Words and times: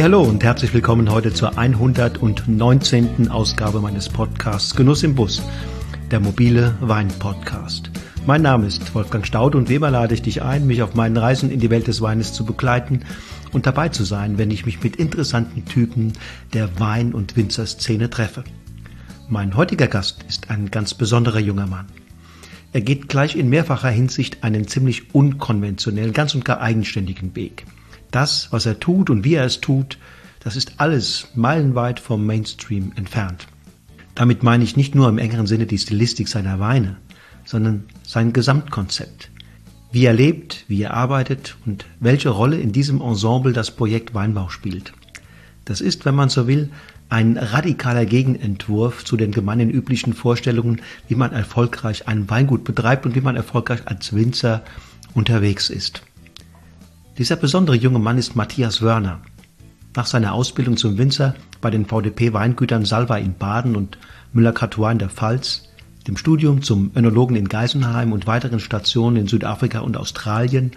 Hey, 0.00 0.04
hallo 0.04 0.22
und 0.22 0.42
herzlich 0.42 0.72
willkommen 0.72 1.10
heute 1.10 1.30
zur 1.30 1.58
119. 1.58 3.28
Ausgabe 3.28 3.82
meines 3.82 4.08
Podcasts 4.08 4.74
Genuss 4.74 5.02
im 5.02 5.14
Bus, 5.14 5.42
der 6.10 6.20
mobile 6.20 6.74
Wein-Podcast. 6.80 7.90
Mein 8.24 8.40
Name 8.40 8.66
ist 8.66 8.94
Wolfgang 8.94 9.26
Staud 9.26 9.54
und 9.54 9.68
wie 9.68 9.74
immer 9.74 9.90
lade 9.90 10.14
ich 10.14 10.22
dich 10.22 10.40
ein, 10.40 10.66
mich 10.66 10.82
auf 10.82 10.94
meinen 10.94 11.18
Reisen 11.18 11.50
in 11.50 11.60
die 11.60 11.68
Welt 11.68 11.86
des 11.86 12.00
Weines 12.00 12.32
zu 12.32 12.46
begleiten 12.46 13.00
und 13.52 13.66
dabei 13.66 13.90
zu 13.90 14.04
sein, 14.04 14.38
wenn 14.38 14.50
ich 14.50 14.64
mich 14.64 14.82
mit 14.82 14.96
interessanten 14.96 15.66
Typen 15.66 16.14
der 16.54 16.80
Wein- 16.80 17.12
und 17.12 17.36
Winzerszene 17.36 18.08
treffe. 18.08 18.44
Mein 19.28 19.54
heutiger 19.54 19.86
Gast 19.86 20.24
ist 20.26 20.48
ein 20.48 20.70
ganz 20.70 20.94
besonderer 20.94 21.40
junger 21.40 21.66
Mann. 21.66 21.88
Er 22.72 22.80
geht 22.80 23.10
gleich 23.10 23.36
in 23.36 23.50
mehrfacher 23.50 23.90
Hinsicht 23.90 24.44
einen 24.44 24.66
ziemlich 24.66 25.14
unkonventionellen, 25.14 26.14
ganz 26.14 26.34
und 26.34 26.46
gar 26.46 26.62
eigenständigen 26.62 27.36
Weg. 27.36 27.66
Das, 28.10 28.48
was 28.50 28.66
er 28.66 28.80
tut 28.80 29.10
und 29.10 29.24
wie 29.24 29.34
er 29.34 29.44
es 29.44 29.60
tut, 29.60 29.98
das 30.40 30.56
ist 30.56 30.74
alles 30.78 31.28
meilenweit 31.34 32.00
vom 32.00 32.26
Mainstream 32.26 32.92
entfernt. 32.96 33.46
Damit 34.14 34.42
meine 34.42 34.64
ich 34.64 34.76
nicht 34.76 34.94
nur 34.94 35.08
im 35.08 35.18
engeren 35.18 35.46
Sinne 35.46 35.66
die 35.66 35.78
Stilistik 35.78 36.28
seiner 36.28 36.58
Weine, 36.58 36.96
sondern 37.44 37.84
sein 38.02 38.32
Gesamtkonzept. 38.32 39.30
Wie 39.92 40.04
er 40.04 40.12
lebt, 40.12 40.64
wie 40.68 40.82
er 40.82 40.94
arbeitet 40.94 41.56
und 41.66 41.84
welche 41.98 42.30
Rolle 42.30 42.58
in 42.58 42.72
diesem 42.72 43.00
Ensemble 43.00 43.52
das 43.52 43.70
Projekt 43.70 44.14
Weinbau 44.14 44.48
spielt. 44.48 44.92
Das 45.64 45.80
ist, 45.80 46.04
wenn 46.04 46.14
man 46.14 46.28
so 46.28 46.46
will, 46.46 46.70
ein 47.08 47.36
radikaler 47.36 48.06
Gegenentwurf 48.06 49.04
zu 49.04 49.16
den 49.16 49.32
gemeinen 49.32 49.68
üblichen 49.68 50.14
Vorstellungen, 50.14 50.80
wie 51.08 51.16
man 51.16 51.32
erfolgreich 51.32 52.06
ein 52.06 52.30
Weingut 52.30 52.64
betreibt 52.64 53.04
und 53.04 53.16
wie 53.16 53.20
man 53.20 53.36
erfolgreich 53.36 53.80
als 53.86 54.14
Winzer 54.14 54.62
unterwegs 55.12 55.70
ist. 55.70 56.02
Dieser 57.20 57.36
besondere 57.36 57.76
junge 57.76 57.98
Mann 57.98 58.16
ist 58.16 58.34
Matthias 58.34 58.80
Wörner. 58.80 59.20
Nach 59.94 60.06
seiner 60.06 60.32
Ausbildung 60.32 60.78
zum 60.78 60.96
Winzer 60.96 61.34
bei 61.60 61.68
den 61.68 61.84
VDP-Weingütern 61.84 62.86
Salva 62.86 63.18
in 63.18 63.34
Baden 63.34 63.76
und 63.76 63.98
Müller-Cartois 64.32 64.92
in 64.92 64.98
der 65.00 65.10
Pfalz, 65.10 65.68
dem 66.08 66.16
Studium 66.16 66.62
zum 66.62 66.92
Önologen 66.96 67.36
in 67.36 67.50
Geisenheim 67.50 68.12
und 68.12 68.26
weiteren 68.26 68.58
Stationen 68.58 69.18
in 69.18 69.26
Südafrika 69.26 69.80
und 69.80 69.98
Australien, 69.98 70.70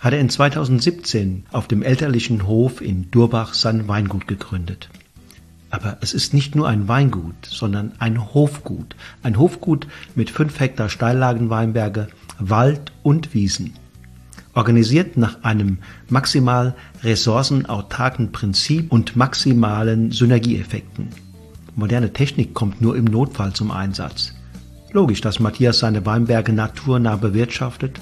hat 0.00 0.12
er 0.12 0.18
in 0.18 0.30
2017 0.30 1.44
auf 1.52 1.68
dem 1.68 1.84
elterlichen 1.84 2.48
Hof 2.48 2.80
in 2.80 3.12
Durbach 3.12 3.54
sein 3.54 3.86
Weingut 3.86 4.26
gegründet. 4.26 4.88
Aber 5.70 5.98
es 6.00 6.12
ist 6.12 6.34
nicht 6.34 6.56
nur 6.56 6.66
ein 6.66 6.88
Weingut, 6.88 7.46
sondern 7.46 7.92
ein 8.00 8.34
Hofgut. 8.34 8.96
Ein 9.22 9.38
Hofgut 9.38 9.86
mit 10.16 10.28
fünf 10.28 10.58
Hektar 10.58 10.88
Steillagenweinberge, 10.88 12.08
Wald 12.40 12.90
und 13.04 13.32
Wiesen 13.32 13.74
organisiert 14.54 15.16
nach 15.16 15.42
einem 15.42 15.78
maximal 16.08 16.74
ressourcenautarken 17.02 18.32
Prinzip 18.32 18.92
und 18.92 19.16
maximalen 19.16 20.10
Synergieeffekten. 20.10 21.08
Moderne 21.74 22.12
Technik 22.12 22.52
kommt 22.52 22.82
nur 22.82 22.96
im 22.96 23.04
Notfall 23.04 23.52
zum 23.54 23.70
Einsatz. 23.70 24.34
Logisch, 24.92 25.22
dass 25.22 25.40
Matthias 25.40 25.78
seine 25.78 26.04
Weinberge 26.04 26.52
naturnah 26.52 27.16
bewirtschaftet, 27.16 27.98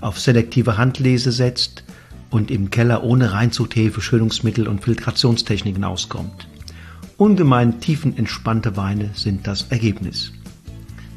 auf 0.00 0.18
selektive 0.18 0.76
Handlese 0.76 1.30
setzt 1.30 1.84
und 2.30 2.50
im 2.50 2.70
Keller 2.70 3.04
ohne 3.04 3.32
Reinzuchthefe, 3.32 4.00
Schönungsmittel 4.00 4.66
und 4.66 4.82
Filtrationstechniken 4.82 5.84
auskommt. 5.84 6.48
Ungemein 7.16 7.80
tiefenentspannte 7.80 8.76
Weine 8.76 9.10
sind 9.14 9.46
das 9.46 9.68
Ergebnis. 9.70 10.32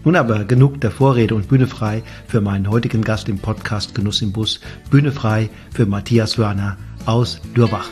Nun 0.05 0.15
aber 0.15 0.45
genug 0.45 0.79
der 0.79 0.91
Vorrede 0.91 1.35
und 1.35 1.49
Bühne 1.49 1.67
frei 1.67 2.03
für 2.27 2.39
meinen 2.39 2.69
heutigen 2.69 3.03
Gast 3.03 3.27
im 3.27 3.37
Podcast 3.37 3.93
Genuss 3.95 4.21
im 4.21 4.31
Bus. 4.31 4.61
Bühne 4.89 5.11
frei 5.11 5.49
für 5.73 5.85
Matthias 5.85 6.37
Wörner 6.37 6.77
aus 7.05 7.41
Dürbach. 7.55 7.89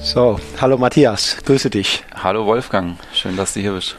So, 0.00 0.40
hallo 0.60 0.78
Matthias, 0.78 1.36
grüße 1.44 1.68
dich. 1.68 2.04
Hallo 2.14 2.46
Wolfgang, 2.46 2.96
schön, 3.12 3.36
dass 3.36 3.54
du 3.54 3.60
hier 3.60 3.72
bist. 3.72 3.96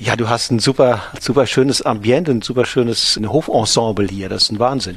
Ja, 0.00 0.16
du 0.16 0.28
hast 0.28 0.50
ein 0.50 0.58
super, 0.58 1.02
super 1.20 1.46
schönes 1.46 1.82
Ambiente, 1.82 2.32
ein 2.32 2.42
super 2.42 2.64
schönes 2.64 3.20
Hofensemble 3.22 4.08
hier, 4.08 4.28
das 4.28 4.44
ist 4.44 4.52
ein 4.52 4.58
Wahnsinn. 4.58 4.96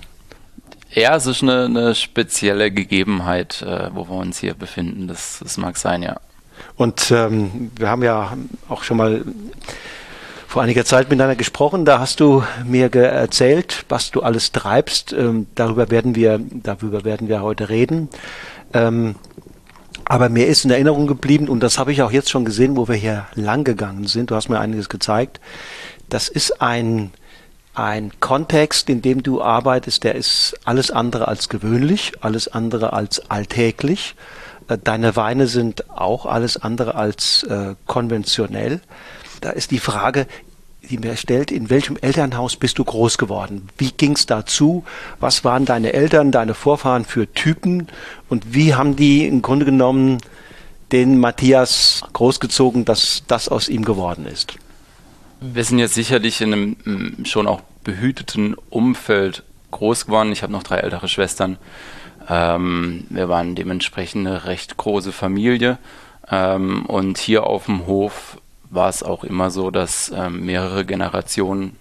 Ja, 0.98 1.16
es 1.16 1.28
ist 1.28 1.44
eine, 1.44 1.66
eine 1.66 1.94
spezielle 1.94 2.72
Gegebenheit, 2.72 3.62
äh, 3.62 3.92
wo 3.94 4.10
wir 4.10 4.16
uns 4.16 4.40
hier 4.40 4.56
befinden. 4.56 5.08
Das, 5.08 5.38
das 5.44 5.58
mag 5.58 5.78
sein, 5.78 6.02
ja. 6.02 6.20
Und 6.76 7.12
ähm, 7.12 7.70
wir 7.76 7.88
haben 7.88 8.02
ja 8.02 8.36
auch 8.68 8.82
schon 8.82 8.98
mal 8.98 9.24
vor 10.48 10.64
einiger 10.64 10.86
Zeit 10.86 11.12
miteinander 11.12 11.36
gesprochen. 11.36 11.86
Da 11.86 12.00
hast 12.00 12.20
du 12.20 12.44
mir 12.66 12.92
erzählt, 12.96 13.86
was 13.90 14.10
du 14.10 14.24
alles 14.24 14.54
treibst. 14.54 15.14
Ähm, 15.14 15.46
darüber 15.54 15.92
werden 15.92 16.16
wir, 16.16 16.40
darüber 16.52 17.06
werden 17.06 17.28
wir 17.28 17.44
heute 17.44 17.70
reden. 17.70 18.10
Ähm, 18.74 19.14
aber 20.04 20.30
mir 20.30 20.48
ist 20.48 20.66
in 20.66 20.72
Erinnerung 20.72 21.06
geblieben, 21.06 21.48
und 21.48 21.60
das 21.60 21.78
habe 21.78 21.92
ich 21.92 22.02
auch 22.02 22.12
jetzt 22.12 22.32
schon 22.32 22.44
gesehen, 22.44 22.76
wo 22.76 22.88
wir 22.88 22.96
hier 22.96 23.28
lang 23.36 23.64
gegangen 23.64 24.08
sind. 24.08 24.32
Du 24.32 24.36
hast 24.36 24.50
mir 24.50 24.60
einiges 24.60 24.90
gezeigt. 24.90 25.40
Das 26.10 26.28
ist 26.28 26.60
ein 26.60 27.12
ein 27.78 28.12
Kontext, 28.20 28.90
in 28.90 29.04
dem 29.04 29.22
du 29.22 29.42
arbeitest, 29.42 30.04
der 30.04 30.16
ist 30.16 30.56
alles 30.66 30.90
andere 30.90 31.28
als 31.28 31.48
gewöhnlich, 31.48 32.14
alles 32.22 32.48
andere 32.48 32.94
als 32.94 33.30
alltäglich. 33.30 34.16
Äh, 34.68 34.80
deine 34.84 35.16
Weine 35.16 35.46
sind 35.48 35.90
auch 35.92 36.26
alles 36.26 36.58
andere 36.58 36.96
als 36.96 37.44
äh, 37.44 37.76
konventionell. 37.86 38.82
Da 39.42 39.52
ist 39.52 39.70
die 39.70 39.80
Frage, 39.80 40.26
die 40.90 40.98
mir 40.98 41.18
stellt, 41.18 41.52
in 41.52 41.70
welchem 41.70 41.98
Elternhaus 41.98 42.56
bist 42.56 42.80
du 42.80 42.84
groß 42.84 43.20
geworden? 43.20 43.70
Wie 43.78 43.92
ging's 43.92 44.26
dazu? 44.26 44.84
Was 45.20 45.44
waren 45.44 45.66
deine 45.66 45.94
Eltern, 45.94 46.32
deine 46.32 46.56
Vorfahren 46.56 47.06
für 47.06 47.32
Typen? 47.32 47.90
Und 48.28 48.56
wie 48.56 48.74
haben 48.74 48.96
die 48.96 49.28
im 49.28 49.44
Grunde 49.44 49.66
genommen 49.66 50.18
den 50.92 51.20
Matthias 51.20 52.02
großgezogen, 52.14 52.86
dass 52.86 53.24
das 53.28 53.50
aus 53.50 53.70
ihm 53.70 53.86
geworden 53.86 54.26
ist? 54.26 54.58
Wir 55.40 55.64
sind 55.64 55.78
jetzt 55.78 55.94
sicherlich 55.94 56.42
in 56.42 56.54
einem 56.54 56.78
mm, 56.84 57.26
schon 57.26 57.48
auch 57.48 57.62
behüteten 57.84 58.56
Umfeld 58.70 59.44
groß 59.72 60.08
geworden. 60.08 60.32
Ich 60.32 60.42
habe 60.42 60.52
noch 60.52 60.64
drei 60.64 60.78
ältere 60.78 61.08
Schwestern. 61.08 61.58
Ähm, 62.28 63.06
wir 63.10 63.30
waren 63.30 63.54
dementsprechend 63.54 64.28
eine 64.28 64.46
recht 64.46 64.78
große 64.78 65.12
Familie. 65.12 65.78
Ähm, 66.30 66.86
und 66.88 67.20
hier 67.20 67.46
auf 67.46 67.66
dem 67.66 67.86
Hof 67.86 68.38
war 68.70 68.90
es 68.90 69.04
auch 69.04 69.24
immer 69.24 69.52
so, 69.52 69.72
dass 69.72 70.12
ähm, 70.14 70.46
mehrere 70.46 70.86
Generationen 70.86 71.76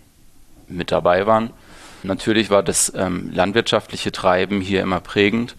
mit 0.68 0.92
dabei 0.92 1.26
waren. 1.26 1.50
Natürlich 2.02 2.50
war 2.50 2.62
das 2.62 2.92
ähm, 2.94 3.30
landwirtschaftliche 3.32 4.12
Treiben 4.12 4.60
hier 4.60 4.82
immer 4.82 5.00
prägend. 5.00 5.56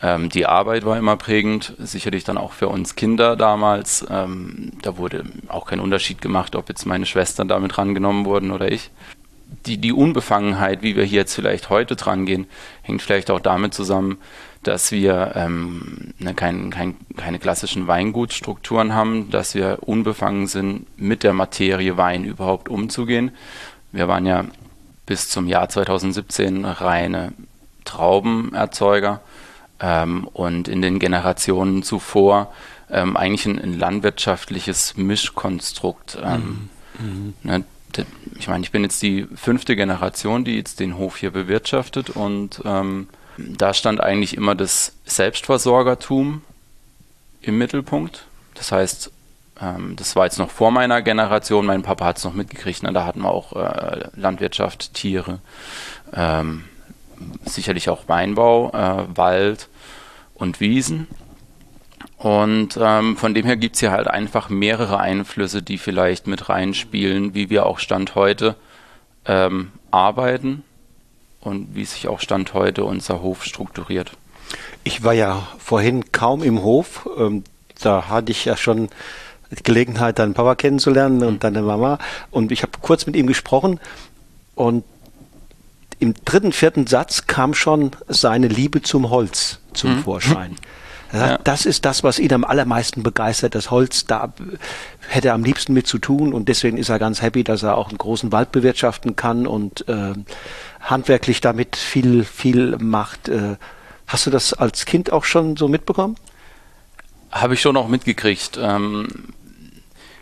Ähm, 0.00 0.28
die 0.28 0.46
Arbeit 0.46 0.84
war 0.84 0.98
immer 0.98 1.16
prägend, 1.16 1.74
sicherlich 1.78 2.24
dann 2.24 2.36
auch 2.38 2.52
für 2.52 2.68
uns 2.68 2.96
Kinder 2.96 3.36
damals. 3.36 4.06
Ähm, 4.10 4.72
da 4.82 4.98
wurde 4.98 5.24
auch 5.48 5.66
kein 5.66 5.80
Unterschied 5.80 6.20
gemacht, 6.20 6.54
ob 6.54 6.68
jetzt 6.68 6.84
meine 6.84 7.06
Schwestern 7.06 7.48
damit 7.48 7.78
rangenommen 7.78 8.24
wurden 8.24 8.50
oder 8.50 8.70
ich. 8.70 8.90
Die, 9.64 9.78
die 9.78 9.92
Unbefangenheit, 9.92 10.82
wie 10.82 10.96
wir 10.96 11.04
hier 11.04 11.20
jetzt 11.20 11.34
vielleicht 11.34 11.70
heute 11.70 11.96
dran 11.96 12.26
gehen, 12.26 12.46
hängt 12.82 13.00
vielleicht 13.00 13.30
auch 13.30 13.40
damit 13.40 13.74
zusammen, 13.74 14.18
dass 14.62 14.90
wir 14.90 15.32
ähm, 15.36 16.12
ne, 16.18 16.34
kein, 16.34 16.70
kein, 16.70 16.96
keine 17.16 17.38
klassischen 17.38 17.86
Weingutstrukturen 17.86 18.92
haben, 18.92 19.30
dass 19.30 19.54
wir 19.54 19.78
unbefangen 19.82 20.48
sind, 20.48 20.86
mit 20.98 21.22
der 21.22 21.32
Materie 21.32 21.96
Wein 21.96 22.24
überhaupt 22.24 22.68
umzugehen. 22.68 23.30
Wir 23.92 24.08
waren 24.08 24.26
ja 24.26 24.44
bis 25.06 25.28
zum 25.28 25.46
Jahr 25.46 25.68
2017 25.68 26.64
reine 26.64 27.32
Traubenerzeuger 27.84 29.20
ähm, 29.80 30.28
und 30.32 30.68
in 30.68 30.82
den 30.82 30.98
Generationen 30.98 31.82
zuvor 31.82 32.52
ähm, 32.90 33.16
eigentlich 33.16 33.46
ein, 33.46 33.58
ein, 33.58 33.78
landwirtschaftliches 33.78 34.96
Mischkonstrukt. 34.96 36.18
Ähm, 36.22 36.70
mhm. 36.98 37.34
ne, 37.42 37.64
ich 38.38 38.48
meine, 38.48 38.62
ich 38.62 38.72
bin 38.72 38.82
jetzt 38.82 39.02
die 39.02 39.26
fünfte 39.34 39.74
Generation, 39.74 40.44
die 40.44 40.56
jetzt 40.56 40.80
den 40.80 40.98
Hof 40.98 41.16
hier 41.16 41.30
bewirtschaftet 41.30 42.10
und 42.10 42.60
ähm, 42.64 43.08
da 43.38 43.74
stand 43.74 44.00
eigentlich 44.00 44.36
immer 44.36 44.54
das 44.54 44.92
Selbstversorgertum 45.04 46.42
im 47.40 47.58
Mittelpunkt. 47.58 48.26
Das 48.54 48.72
heißt, 48.72 49.10
ähm, 49.60 49.96
das 49.96 50.16
war 50.16 50.24
jetzt 50.24 50.38
noch 50.38 50.50
vor 50.50 50.70
meiner 50.70 51.02
Generation, 51.02 51.66
mein 51.66 51.82
Papa 51.82 52.06
hat 52.06 52.18
es 52.18 52.24
noch 52.24 52.34
mitgekriegt, 52.34 52.82
ne? 52.82 52.92
da 52.92 53.04
hatten 53.04 53.20
wir 53.20 53.30
auch 53.30 53.52
äh, 53.54 54.08
Landwirtschaft, 54.14 54.94
Tiere. 54.94 55.40
Ähm, 56.12 56.64
sicherlich 57.44 57.88
auch 57.88 58.08
Weinbau, 58.08 58.70
äh, 58.70 59.16
Wald 59.16 59.68
und 60.34 60.60
Wiesen. 60.60 61.08
Und 62.18 62.78
ähm, 62.80 63.16
von 63.16 63.34
dem 63.34 63.44
her 63.44 63.56
gibt 63.56 63.76
es 63.76 63.80
hier 63.80 63.92
halt 63.92 64.08
einfach 64.08 64.48
mehrere 64.48 64.98
Einflüsse, 64.98 65.62
die 65.62 65.78
vielleicht 65.78 66.26
mit 66.26 66.48
reinspielen, 66.48 67.34
wie 67.34 67.50
wir 67.50 67.66
auch 67.66 67.78
Stand 67.78 68.14
heute 68.14 68.56
ähm, 69.26 69.72
arbeiten 69.90 70.62
und 71.40 71.74
wie 71.74 71.84
sich 71.84 72.08
auch 72.08 72.20
Stand 72.20 72.54
heute 72.54 72.84
unser 72.84 73.22
Hof 73.22 73.44
strukturiert. 73.44 74.12
Ich 74.84 75.04
war 75.04 75.12
ja 75.12 75.46
vorhin 75.58 76.12
kaum 76.12 76.42
im 76.42 76.62
Hof. 76.62 77.08
Ähm, 77.18 77.44
da 77.80 78.08
hatte 78.08 78.32
ich 78.32 78.44
ja 78.44 78.56
schon 78.56 78.88
Gelegenheit, 79.62 80.18
deinen 80.18 80.34
Papa 80.34 80.54
kennenzulernen 80.54 81.22
und 81.22 81.44
deine 81.44 81.62
Mama. 81.62 81.98
Und 82.30 82.50
ich 82.50 82.62
habe 82.62 82.72
kurz 82.80 83.06
mit 83.06 83.14
ihm 83.14 83.26
gesprochen 83.26 83.78
und 84.54 84.84
im 85.98 86.14
dritten, 86.24 86.52
vierten 86.52 86.86
Satz 86.86 87.26
kam 87.26 87.54
schon 87.54 87.92
seine 88.08 88.48
Liebe 88.48 88.82
zum 88.82 89.10
Holz 89.10 89.60
zum 89.72 89.96
mhm. 89.96 90.02
Vorschein. 90.02 90.56
Ja. 91.12 91.38
Das 91.38 91.66
ist 91.66 91.84
das, 91.84 92.02
was 92.02 92.18
ihn 92.18 92.32
am 92.32 92.44
allermeisten 92.44 93.04
begeistert. 93.04 93.54
Das 93.54 93.70
Holz, 93.70 94.06
da 94.06 94.32
hätte 95.08 95.28
er 95.28 95.34
am 95.34 95.44
liebsten 95.44 95.72
mit 95.72 95.86
zu 95.86 95.98
tun 95.98 96.34
und 96.34 96.48
deswegen 96.48 96.78
ist 96.78 96.88
er 96.88 96.98
ganz 96.98 97.22
happy, 97.22 97.44
dass 97.44 97.62
er 97.62 97.76
auch 97.76 97.88
einen 97.88 97.96
großen 97.96 98.32
Wald 98.32 98.50
bewirtschaften 98.50 99.14
kann 99.14 99.46
und 99.46 99.88
äh, 99.88 100.14
handwerklich 100.80 101.40
damit 101.40 101.76
viel, 101.76 102.24
viel 102.24 102.76
macht. 102.78 103.28
Äh, 103.28 103.56
hast 104.08 104.26
du 104.26 104.30
das 104.30 104.52
als 104.52 104.84
Kind 104.84 105.12
auch 105.12 105.24
schon 105.24 105.56
so 105.56 105.68
mitbekommen? 105.68 106.16
Habe 107.30 107.54
ich 107.54 107.60
schon 107.60 107.76
auch 107.76 107.88
mitgekriegt. 107.88 108.58
Ähm, 108.60 109.32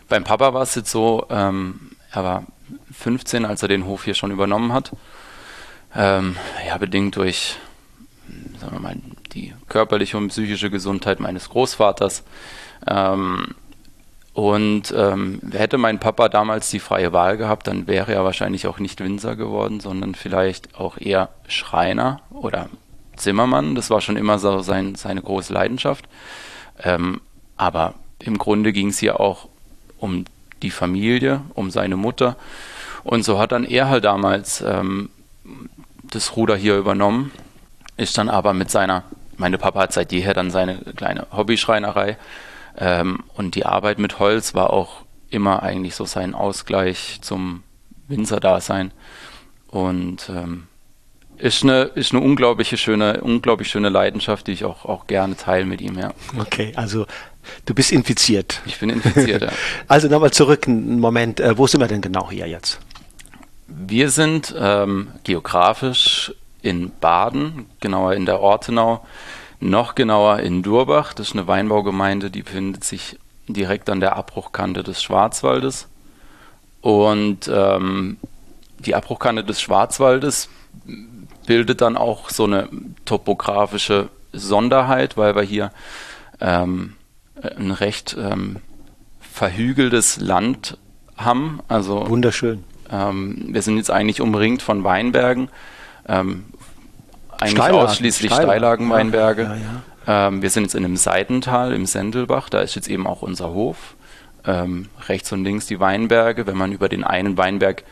beim 0.07 0.23
Papa 0.23 0.53
war 0.53 0.61
es 0.61 0.75
jetzt 0.75 0.91
so, 0.91 1.25
ähm, 1.29 1.91
er 2.11 2.23
war 2.23 2.43
15, 2.93 3.45
als 3.45 3.61
er 3.61 3.67
den 3.67 3.85
Hof 3.85 4.03
hier 4.03 4.13
schon 4.13 4.31
übernommen 4.31 4.71
hat. 4.71 4.91
Ähm, 5.95 6.35
ja, 6.67 6.77
bedingt 6.77 7.15
durch, 7.15 7.57
sagen 8.59 8.75
wir 8.75 8.81
mal, 8.81 8.97
die 9.33 9.53
körperliche 9.69 10.17
und 10.17 10.29
psychische 10.29 10.69
Gesundheit 10.69 11.19
meines 11.19 11.49
Großvaters. 11.49 12.23
Ähm, 12.87 13.55
und 14.33 14.93
ähm, 14.95 15.39
hätte 15.53 15.77
mein 15.77 15.99
Papa 15.99 16.27
damals 16.27 16.69
die 16.69 16.79
freie 16.79 17.13
Wahl 17.13 17.37
gehabt, 17.37 17.67
dann 17.67 17.87
wäre 17.87 18.13
er 18.13 18.25
wahrscheinlich 18.25 18.67
auch 18.67 18.79
nicht 18.79 18.99
Winzer 18.99 19.37
geworden, 19.37 19.79
sondern 19.79 20.13
vielleicht 20.13 20.75
auch 20.75 20.97
eher 20.97 21.29
Schreiner 21.47 22.19
oder 22.31 22.67
Zimmermann. 23.15 23.75
Das 23.75 23.89
war 23.89 24.01
schon 24.01 24.17
immer 24.17 24.37
so 24.37 24.59
sein, 24.59 24.95
seine 24.95 25.21
große 25.21 25.53
Leidenschaft. 25.53 26.05
Ähm, 26.83 27.21
aber 27.55 27.93
im 28.19 28.37
Grunde 28.37 28.73
ging 28.73 28.89
es 28.89 28.99
hier 28.99 29.21
auch 29.21 29.47
um 29.99 30.25
die 30.61 30.71
Familie, 30.71 31.41
um 31.53 31.71
seine 31.71 31.95
Mutter. 31.95 32.35
Und 33.05 33.23
so 33.23 33.39
hat 33.39 33.53
dann 33.53 33.63
er 33.63 33.87
halt 33.87 34.03
damals 34.03 34.59
ähm, 34.59 35.09
das 36.11 36.35
Ruder 36.35 36.55
hier 36.55 36.77
übernommen, 36.77 37.31
ist 37.97 38.17
dann 38.17 38.29
aber 38.29 38.53
mit 38.53 38.69
seiner 38.71 39.03
meine 39.37 39.57
Papa 39.57 39.81
hat 39.81 39.93
seit 39.93 40.11
jeher 40.11 40.33
dann 40.33 40.51
seine 40.51 40.77
kleine 40.95 41.27
Hobbyschreinerei 41.31 42.17
ähm, 42.77 43.23
und 43.35 43.55
die 43.55 43.65
Arbeit 43.65 43.99
mit 43.99 44.19
Holz 44.19 44.53
war 44.53 44.71
auch 44.71 45.03
immer 45.29 45.63
eigentlich 45.63 45.95
so 45.95 46.05
sein 46.05 46.33
Ausgleich 46.33 47.19
zum 47.21 47.63
Winzerdasein 48.07 48.91
und 49.67 50.29
ähm, 50.29 50.67
ist 51.37 51.63
eine, 51.63 51.83
ist 51.95 52.13
eine 52.13 52.21
unglaubliche 52.21 52.77
schöne, 52.77 53.19
unglaublich 53.19 53.69
schöne 53.69 53.89
Leidenschaft, 53.89 54.47
die 54.47 54.53
ich 54.53 54.63
auch, 54.63 54.85
auch 54.85 55.05
gerne 55.07 55.35
teile 55.35 55.65
mit 55.65 55.81
ihm, 55.81 55.99
ja. 55.99 56.13
Okay, 56.39 56.71
also 56.75 57.05
du 57.65 57.73
bist 57.73 57.91
infiziert. 57.91 58.61
Ich 58.65 58.79
bin 58.79 58.89
infiziert, 58.89 59.41
ja. 59.41 59.49
Also 59.89 60.07
nochmal 60.07 60.31
zurück, 60.31 60.65
einen 60.65 60.99
Moment, 61.01 61.41
äh, 61.41 61.57
wo 61.57 61.67
sind 61.67 61.81
wir 61.81 61.89
denn 61.89 61.99
genau 61.99 62.31
hier 62.31 62.47
jetzt? 62.47 62.79
Wir 63.67 64.09
sind 64.09 64.53
ähm, 64.57 65.07
geografisch 65.23 66.33
in 66.61 66.91
Baden, 66.99 67.65
genauer 67.79 68.13
in 68.13 68.25
der 68.25 68.39
Ortenau, 68.39 69.05
noch 69.59 69.95
genauer 69.95 70.39
in 70.39 70.61
Durbach. 70.61 71.13
Das 71.13 71.29
ist 71.29 71.33
eine 71.33 71.47
Weinbaugemeinde, 71.47 72.29
die 72.29 72.43
befindet 72.43 72.83
sich 72.83 73.17
direkt 73.47 73.89
an 73.89 73.99
der 73.99 74.15
Abbruchkante 74.15 74.83
des 74.83 75.01
Schwarzwaldes. 75.01 75.87
Und 76.81 77.49
ähm, 77.51 78.17
die 78.79 78.95
Abbruchkante 78.95 79.43
des 79.43 79.61
Schwarzwaldes 79.61 80.49
bildet 81.47 81.81
dann 81.81 81.97
auch 81.97 82.29
so 82.29 82.43
eine 82.43 82.69
topografische 83.05 84.09
Sonderheit, 84.33 85.17
weil 85.17 85.35
wir 85.35 85.43
hier 85.43 85.71
ähm, 86.39 86.93
ein 87.41 87.71
recht 87.71 88.15
ähm, 88.19 88.57
verhügeltes 89.19 90.19
Land 90.19 90.77
haben. 91.17 91.59
Also 91.67 92.07
wunderschön. 92.09 92.63
Ähm, 92.91 93.47
wir 93.49 93.61
sind 93.61 93.77
jetzt 93.77 93.91
eigentlich 93.91 94.21
umringt 94.21 94.61
von 94.61 94.83
Weinbergen. 94.83 95.49
Ähm, 96.07 96.45
eigentlich 97.31 97.51
Steillagen, 97.51 97.87
ausschließlich 97.87 98.33
Steillagenweinberge. 98.33 99.43
Ja, 99.43 99.55
ja, 99.55 99.55
ja. 99.55 100.27
Ähm, 100.27 100.41
wir 100.41 100.49
sind 100.49 100.63
jetzt 100.63 100.75
in 100.75 100.85
einem 100.85 100.97
Seitental 100.97 101.73
im 101.73 101.85
Sendelbach, 101.85 102.49
da 102.49 102.61
ist 102.61 102.75
jetzt 102.75 102.87
eben 102.87 103.07
auch 103.07 103.21
unser 103.21 103.49
Hof. 103.49 103.95
Ähm, 104.45 104.89
rechts 105.07 105.31
und 105.31 105.43
links 105.43 105.65
die 105.65 105.79
Weinberge. 105.79 106.45
Wenn 106.45 106.57
man 106.57 106.71
über 106.71 106.87
den 106.87 107.03
einen 107.03 107.35
Weinberg 107.37 107.83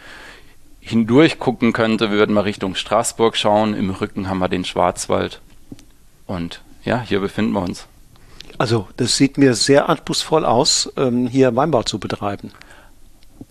hindurch 0.80 1.40
gucken 1.40 1.74
könnte, 1.74 2.12
würden 2.12 2.36
wir 2.36 2.46
Richtung 2.46 2.76
Straßburg 2.76 3.36
schauen. 3.36 3.74
Im 3.74 3.90
Rücken 3.90 4.30
haben 4.30 4.38
wir 4.38 4.50
den 4.50 4.64
Schwarzwald. 4.64 5.42
Und 6.28 6.62
ja, 6.84 7.02
hier 7.02 7.22
befinden 7.22 7.54
wir 7.54 7.62
uns. 7.62 7.88
Also, 8.60 8.88
das 8.98 9.18
sieht 9.18 9.40
mir 9.40 9.56
sehr 9.56 9.90
anspruchsvoll 9.90 10.46
aus, 10.46 10.92
ähm, 10.96 11.28
hier 11.28 11.56
Weinbau 11.56 11.82
zu 11.82 11.98
betreiben. 11.98 12.52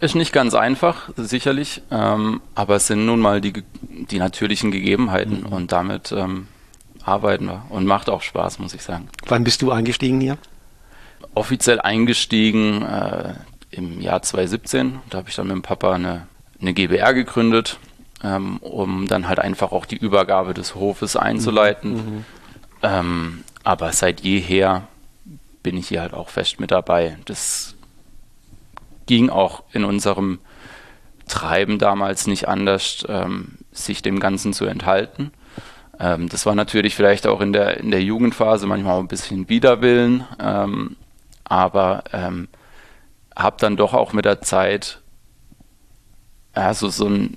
Ist 0.03 0.17
nicht 0.17 0.33
ganz 0.33 0.55
einfach, 0.55 1.11
sicherlich, 1.17 1.81
ähm, 1.93 2.41
aber 2.57 2.75
es 2.75 2.89
sind 2.89 3.07
nun 3.07 3.21
mal 3.21 3.41
die, 3.41 3.63
die 3.83 4.19
natürlichen 4.19 4.73
Gegebenheiten 4.73 5.43
mhm. 5.43 5.53
und 5.53 5.71
damit 5.71 6.11
ähm, 6.11 6.49
arbeiten 7.05 7.45
wir 7.47 7.67
und 7.69 7.87
macht 7.87 8.11
auch 8.11 8.21
Spaß, 8.21 8.59
muss 8.59 8.75
ich 8.75 8.83
sagen. 8.83 9.09
Wann 9.29 9.45
bist 9.45 9.63
du 9.63 9.71
eingestiegen 9.71 10.21
hier? 10.21 10.39
Offiziell 11.37 11.81
eingestiegen 11.81 12.83
äh, 12.83 13.35
im 13.71 14.01
Jahr 14.01 14.23
2017. 14.23 14.99
Da 15.09 15.19
habe 15.19 15.29
ich 15.29 15.37
dann 15.37 15.47
mit 15.47 15.55
dem 15.55 15.63
Papa 15.63 15.93
eine, 15.93 16.27
eine 16.61 16.75
GBR 16.75 17.15
gegründet, 17.15 17.79
ähm, 18.25 18.57
um 18.57 19.07
dann 19.07 19.29
halt 19.29 19.39
einfach 19.39 19.71
auch 19.71 19.87
die 19.87 19.99
Übergabe 19.99 20.53
des 20.53 20.75
Hofes 20.75 21.15
einzuleiten. 21.15 21.93
Mhm. 21.93 22.25
Ähm, 22.83 23.45
aber 23.63 23.93
seit 23.93 24.23
jeher 24.23 24.89
bin 25.63 25.77
ich 25.77 25.87
hier 25.87 26.01
halt 26.01 26.13
auch 26.13 26.29
fest 26.29 26.59
mit 26.59 26.73
dabei. 26.73 27.19
Das 27.25 27.77
ging 29.13 29.29
auch 29.29 29.63
in 29.73 29.85
unserem 29.85 30.39
Treiben 31.29 31.79
damals 31.79 32.27
nicht 32.27 32.49
anders, 32.49 33.05
ähm, 33.11 33.59
sich 33.71 34.01
dem 34.01 34.21
Ganzen 34.21 34.55
zu 34.55 34.65
enthalten. 34.65 35.33
Ähm, 36.01 36.31
das 36.31 36.47
war 36.47 36.55
natürlich 36.55 36.95
vielleicht 36.97 37.27
auch 37.27 37.43
in 37.43 37.53
der, 37.53 37.77
in 37.77 37.91
der 37.91 38.03
Jugendphase 38.03 38.67
manchmal 38.67 38.95
auch 38.95 39.01
ein 39.01 39.09
bisschen 39.09 39.51
Widerwillen, 39.51 40.25
ähm, 40.41 40.97
aber 41.45 42.05
ähm, 42.15 42.49
habe 43.37 43.57
dann 43.61 43.77
doch 43.77 43.93
auch 43.93 44.15
mit 44.15 44.25
der 44.25 44.41
Zeit 44.41 45.03
also 46.55 46.89
so 46.89 47.07
ein 47.07 47.37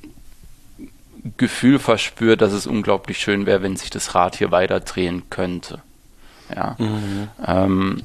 Gefühl 1.36 1.78
verspürt, 1.78 2.42
dass 2.42 2.54
es 2.54 2.68
unglaublich 2.68 3.18
schön 3.18 3.46
wäre, 3.46 3.64
wenn 3.64 3.76
sich 3.76 3.90
das 3.90 4.16
Rad 4.16 4.38
hier 4.38 4.52
weiter 4.52 4.80
drehen 4.80 5.24
könnte. 5.30 5.82
Ja. 6.56 6.78
Mhm. 6.80 7.28
Ähm, 7.46 8.04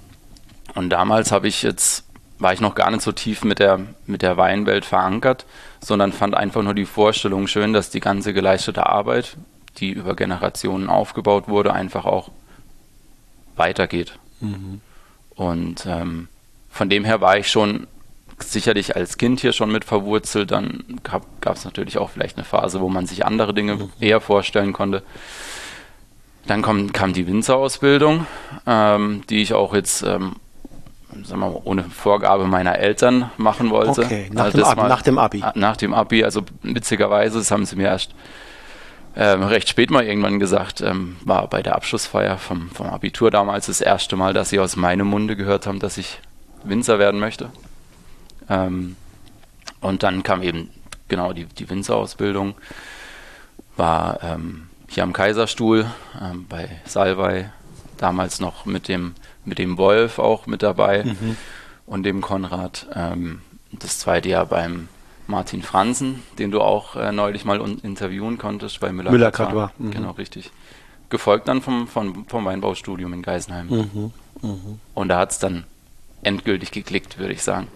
und 0.75 0.91
damals 0.91 1.31
habe 1.31 1.47
ich 1.47 1.63
jetzt 1.63 2.10
war 2.41 2.53
ich 2.55 2.61
noch 2.61 2.75
gar 2.75 2.91
nicht 2.91 3.03
so 3.03 3.13
tief 3.13 3.45
mit 3.45 3.59
der, 3.59 3.79
mit 4.07 4.23
der 4.23 4.37
Weinwelt 4.37 4.85
verankert, 4.85 5.45
sondern 5.81 6.13
fand 6.13 6.35
einfach 6.35 6.63
nur 6.63 6.75
die 6.75 6.87
Vorstellung 6.87 7.47
schön, 7.47 7.73
dass 7.73 7.91
die 7.91 8.01
ganze 8.01 8.33
geleistete 8.33 8.87
Arbeit, 8.87 9.37
die 9.77 9.91
über 9.91 10.17
Generationen 10.17 10.89
aufgebaut 10.89 11.49
wurde, 11.49 11.73
einfach 11.73 12.07
auch 12.07 12.31
weitergeht. 13.57 14.19
Mhm. 14.41 14.81
Und 15.35 15.87
ähm, 15.87 16.29
von 16.71 16.89
dem 16.89 17.05
her 17.05 17.21
war 17.21 17.37
ich 17.37 17.51
schon 17.51 17.87
sicherlich 18.39 18.97
als 18.97 19.19
Kind 19.19 19.41
hier 19.41 19.53
schon 19.53 19.71
mit 19.71 19.85
verwurzelt. 19.85 20.51
Dann 20.51 20.99
gab 21.03 21.57
es 21.57 21.67
natürlich 21.67 21.99
auch 21.99 22.09
vielleicht 22.09 22.39
eine 22.39 22.45
Phase, 22.45 22.81
wo 22.81 22.89
man 22.89 23.07
sich 23.07 23.27
andere 23.27 23.53
Dinge 23.53 23.77
mhm. 23.77 23.91
eher 24.01 24.21
vorstellen 24.21 24.73
konnte. 24.73 25.03
Dann 26.47 26.63
kam, 26.63 26.91
kam 26.93 27.13
die 27.13 27.27
Winzerausbildung, 27.27 28.27
ähm, 28.67 29.23
die 29.29 29.43
ich 29.43 29.53
auch 29.53 29.75
jetzt 29.75 30.03
ähm, 30.03 30.37
sagen 31.25 31.41
wir 31.41 31.51
mal, 31.51 31.61
ohne 31.65 31.85
Vorgabe 31.85 32.47
meiner 32.47 32.79
Eltern 32.79 33.31
machen 33.37 33.71
wollte. 33.71 34.03
Okay, 34.03 34.31
nach, 34.33 34.45
also 34.47 34.59
dem, 34.59 34.67
Abi, 34.67 34.81
mal, 34.81 34.89
nach 34.89 35.03
dem 35.03 35.19
Abi. 35.19 35.45
Nach 35.55 35.77
dem 35.77 35.95
Abi, 35.95 36.25
also 36.25 36.43
witzigerweise, 36.63 37.39
das 37.39 37.51
haben 37.51 37.65
sie 37.65 37.77
mir 37.77 37.89
erst 37.89 38.15
ähm, 39.17 39.43
recht 39.43 39.69
spät 39.69 39.91
mal 39.91 40.05
irgendwann 40.05 40.39
gesagt, 40.39 40.81
ähm, 40.81 41.17
war 41.25 41.49
bei 41.49 41.63
der 41.63 41.75
Abschlussfeier 41.75 42.39
vom, 42.39 42.71
vom 42.71 42.87
Abitur 42.87 43.31
damals 43.31 43.67
das 43.67 43.81
erste 43.81 44.17
Mal, 44.17 44.33
dass 44.33 44.51
sie 44.51 44.61
aus 44.61 44.77
meinem 44.77 45.09
Munde 45.09 45.37
gehört 45.37 45.67
haben, 45.67 45.81
dass 45.81 45.99
ich 45.99 46.21
Winzer 46.63 46.99
werden 46.99 47.19
möchte. 47.19 47.51
Ähm, 48.49 48.97
und 49.81 50.03
dann 50.03 50.23
kam 50.23 50.43
eben 50.43 50.71
genau 51.09 51.33
die, 51.33 51.47
die 51.47 51.69
Winzerausbildung, 51.69 52.55
war 53.77 54.23
ähm, 54.23 54.69
hier 54.89 55.03
am 55.03 55.13
Kaiserstuhl 55.13 55.87
ähm, 56.21 56.47
bei 56.49 56.69
Salvei, 56.85 57.51
damals 57.97 58.41
noch 58.41 58.65
mit 58.65 58.89
dem 58.89 59.15
mit 59.45 59.59
dem 59.59 59.79
Wolf 59.79 60.19
auch 60.19 60.47
mit 60.47 60.63
dabei 60.63 61.05
mhm. 61.05 61.37
und 61.87 62.05
dem 62.05 62.21
Konrad. 62.21 62.87
Ähm, 62.95 63.41
das 63.73 63.99
zweite 63.99 64.29
Jahr 64.29 64.47
beim 64.47 64.89
Martin 65.27 65.63
Franzen, 65.63 66.23
den 66.39 66.51
du 66.51 66.61
auch 66.61 66.97
äh, 66.97 67.13
neulich 67.13 67.45
mal 67.45 67.61
interviewen 67.83 68.37
konntest 68.37 68.81
bei 68.81 68.93
Müller. 68.93 69.11
Müller 69.11 69.31
Katar. 69.31 69.73
Mhm. 69.79 69.91
Genau, 69.93 70.11
richtig. 70.13 70.51
Gefolgt 71.09 71.49
dann 71.49 71.63
vom, 71.63 71.87
vom, 71.89 72.27
vom 72.27 72.45
Weinbaustudium 72.45 73.13
in 73.13 73.23
Geisenheim. 73.23 73.69
Mhm. 73.69 74.13
mhm. 74.43 74.81
Und 74.95 75.09
da 75.09 75.19
hat 75.19 75.33
es 75.33 75.39
dann 75.39 75.65
endgültig 76.23 76.71
geklickt, 76.73 77.19
würde 77.19 77.33
ich 77.33 77.43
sagen. 77.43 77.69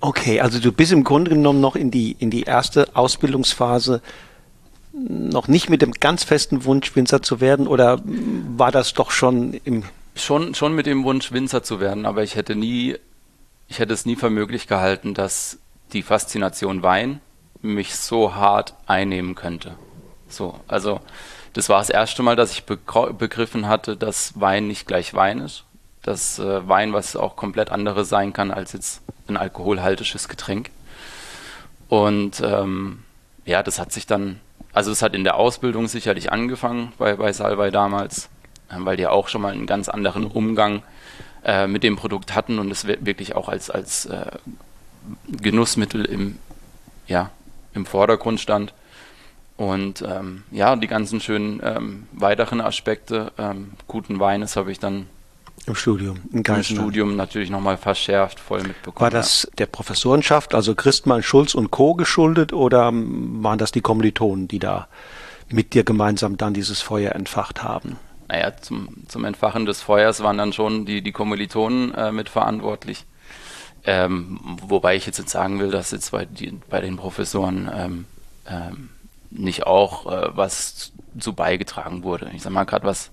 Okay, 0.00 0.40
also 0.40 0.58
du 0.58 0.72
bist 0.72 0.92
im 0.92 1.04
Grunde 1.04 1.30
genommen 1.30 1.60
noch 1.60 1.76
in 1.76 1.90
die, 1.90 2.16
in 2.18 2.30
die 2.30 2.42
erste 2.42 2.88
Ausbildungsphase 2.94 4.02
noch 4.92 5.48
nicht 5.48 5.70
mit 5.70 5.82
dem 5.82 5.92
ganz 5.92 6.24
festen 6.24 6.64
Wunsch, 6.64 6.94
Winzer 6.94 7.22
zu 7.22 7.40
werden 7.40 7.66
oder 7.66 8.00
war 8.56 8.70
das 8.70 8.92
doch 8.92 9.10
schon 9.10 9.54
im 9.64 9.84
Schon, 10.14 10.54
schon 10.54 10.74
mit 10.74 10.86
dem 10.86 11.04
Wunsch, 11.04 11.32
Winzer 11.32 11.62
zu 11.62 11.80
werden, 11.80 12.06
aber 12.06 12.22
ich 12.22 12.36
hätte 12.36 12.54
nie, 12.54 12.96
ich 13.68 13.78
hätte 13.78 13.94
es 13.94 14.04
nie 14.06 14.16
für 14.16 14.30
möglich 14.30 14.66
gehalten, 14.66 15.14
dass 15.14 15.58
die 15.92 16.02
Faszination 16.02 16.82
Wein 16.82 17.20
mich 17.62 17.96
so 17.96 18.34
hart 18.34 18.74
einnehmen 18.86 19.34
könnte. 19.34 19.76
So, 20.28 20.60
also 20.68 21.00
das 21.52 21.68
war 21.68 21.78
das 21.78 21.90
erste 21.90 22.22
Mal, 22.22 22.36
dass 22.36 22.52
ich 22.52 22.64
begriffen 22.64 23.68
hatte, 23.68 23.96
dass 23.96 24.40
Wein 24.40 24.66
nicht 24.66 24.86
gleich 24.86 25.14
Wein 25.14 25.40
ist. 25.40 25.64
Dass 26.02 26.38
äh, 26.38 26.66
Wein 26.68 26.92
was 26.92 27.14
auch 27.14 27.36
komplett 27.36 27.70
anderes 27.70 28.08
sein 28.08 28.32
kann 28.32 28.50
als 28.50 28.72
jetzt 28.72 29.02
ein 29.28 29.36
alkoholhaltisches 29.36 30.28
Getränk. 30.28 30.70
Und 31.88 32.40
ähm, 32.40 33.04
ja, 33.44 33.62
das 33.62 33.78
hat 33.78 33.92
sich 33.92 34.06
dann, 34.06 34.40
also 34.72 34.90
es 34.90 35.02
hat 35.02 35.14
in 35.14 35.24
der 35.24 35.36
Ausbildung 35.36 35.88
sicherlich 35.88 36.32
angefangen 36.32 36.92
bei, 36.98 37.14
bei 37.14 37.32
Salvei 37.32 37.70
damals, 37.70 38.30
weil 38.70 38.96
die 38.96 39.06
auch 39.06 39.28
schon 39.28 39.42
mal 39.42 39.52
einen 39.52 39.66
ganz 39.66 39.88
anderen 39.88 40.26
Umgang 40.26 40.82
äh, 41.44 41.66
mit 41.66 41.82
dem 41.82 41.96
Produkt 41.96 42.34
hatten 42.34 42.58
und 42.58 42.70
es 42.70 42.86
wirklich 42.86 43.34
auch 43.34 43.48
als, 43.48 43.70
als 43.70 44.06
äh, 44.06 44.26
Genussmittel 45.28 46.04
im, 46.04 46.38
ja, 47.06 47.30
im 47.74 47.86
Vordergrund 47.86 48.40
stand. 48.40 48.72
Und 49.56 50.02
ähm, 50.02 50.44
ja, 50.50 50.76
die 50.76 50.86
ganzen 50.86 51.20
schönen 51.20 51.60
ähm, 51.62 52.06
weiteren 52.12 52.60
Aspekte 52.60 53.32
ähm, 53.38 53.72
guten 53.86 54.18
Weines 54.18 54.56
habe 54.56 54.72
ich 54.72 54.78
dann 54.78 55.06
im 55.66 55.76
Studium, 55.76 56.18
im 56.32 56.62
Studium 56.64 57.14
natürlich 57.14 57.48
nochmal 57.48 57.76
verschärft, 57.76 58.40
voll 58.40 58.62
mitbekommen. 58.62 59.00
War 59.00 59.10
das 59.10 59.48
der 59.58 59.66
Professorenschaft, 59.66 60.54
also 60.54 60.74
Christmann, 60.74 61.22
Schulz 61.22 61.54
und 61.54 61.70
Co. 61.70 61.94
geschuldet 61.94 62.52
oder 62.52 62.90
waren 62.92 63.58
das 63.58 63.70
die 63.70 63.80
Kommilitonen, 63.80 64.48
die 64.48 64.58
da 64.58 64.88
mit 65.50 65.74
dir 65.74 65.84
gemeinsam 65.84 66.36
dann 66.36 66.52
dieses 66.52 66.80
Feuer 66.80 67.12
entfacht 67.14 67.62
haben? 67.62 67.96
Naja, 68.28 68.56
zum, 68.60 68.88
zum 69.08 69.24
Entfachen 69.24 69.66
des 69.66 69.82
Feuers 69.82 70.22
waren 70.22 70.38
dann 70.38 70.52
schon 70.52 70.86
die, 70.86 71.02
die 71.02 71.12
Kommilitonen 71.12 71.94
äh, 71.94 72.12
mitverantwortlich. 72.12 73.04
Ähm, 73.84 74.38
wobei 74.62 74.96
ich 74.96 75.06
jetzt, 75.06 75.28
sagen 75.28 75.58
will, 75.58 75.70
dass 75.70 75.90
jetzt 75.90 76.12
bei, 76.12 76.24
die, 76.24 76.58
bei 76.70 76.80
den 76.80 76.96
Professoren 76.96 77.70
ähm, 77.74 78.04
ähm, 78.46 78.90
nicht 79.30 79.66
auch 79.66 80.06
äh, 80.06 80.36
was 80.36 80.92
zu 81.18 81.32
beigetragen 81.32 82.02
wurde. 82.04 82.30
Ich 82.34 82.42
sag 82.42 82.52
mal 82.52 82.64
gerade 82.64 82.86
was 82.86 83.10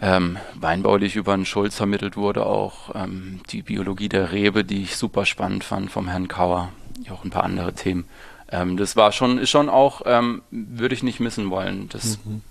ähm, 0.00 0.38
weinbaulich 0.54 1.16
über 1.16 1.34
einen 1.34 1.44
Schulz 1.44 1.76
vermittelt 1.76 2.16
wurde, 2.16 2.46
auch 2.46 2.94
ähm, 2.94 3.40
die 3.50 3.62
Biologie 3.62 4.08
der 4.08 4.32
Rebe, 4.32 4.64
die 4.64 4.82
ich 4.82 4.96
super 4.96 5.26
spannend 5.26 5.62
fand 5.62 5.90
vom 5.90 6.08
Herrn 6.08 6.28
Kauer, 6.28 6.70
auch 7.10 7.24
ein 7.24 7.30
paar 7.30 7.44
andere 7.44 7.74
Themen. 7.74 8.06
Ähm, 8.50 8.76
das 8.76 8.96
war 8.96 9.12
schon, 9.12 9.38
ist 9.38 9.50
schon 9.50 9.68
auch, 9.68 10.02
ähm, 10.06 10.42
würde 10.50 10.94
ich 10.94 11.02
nicht 11.02 11.20
missen 11.20 11.50
wollen. 11.50 11.88
Das, 11.90 12.18
mhm. 12.24 12.42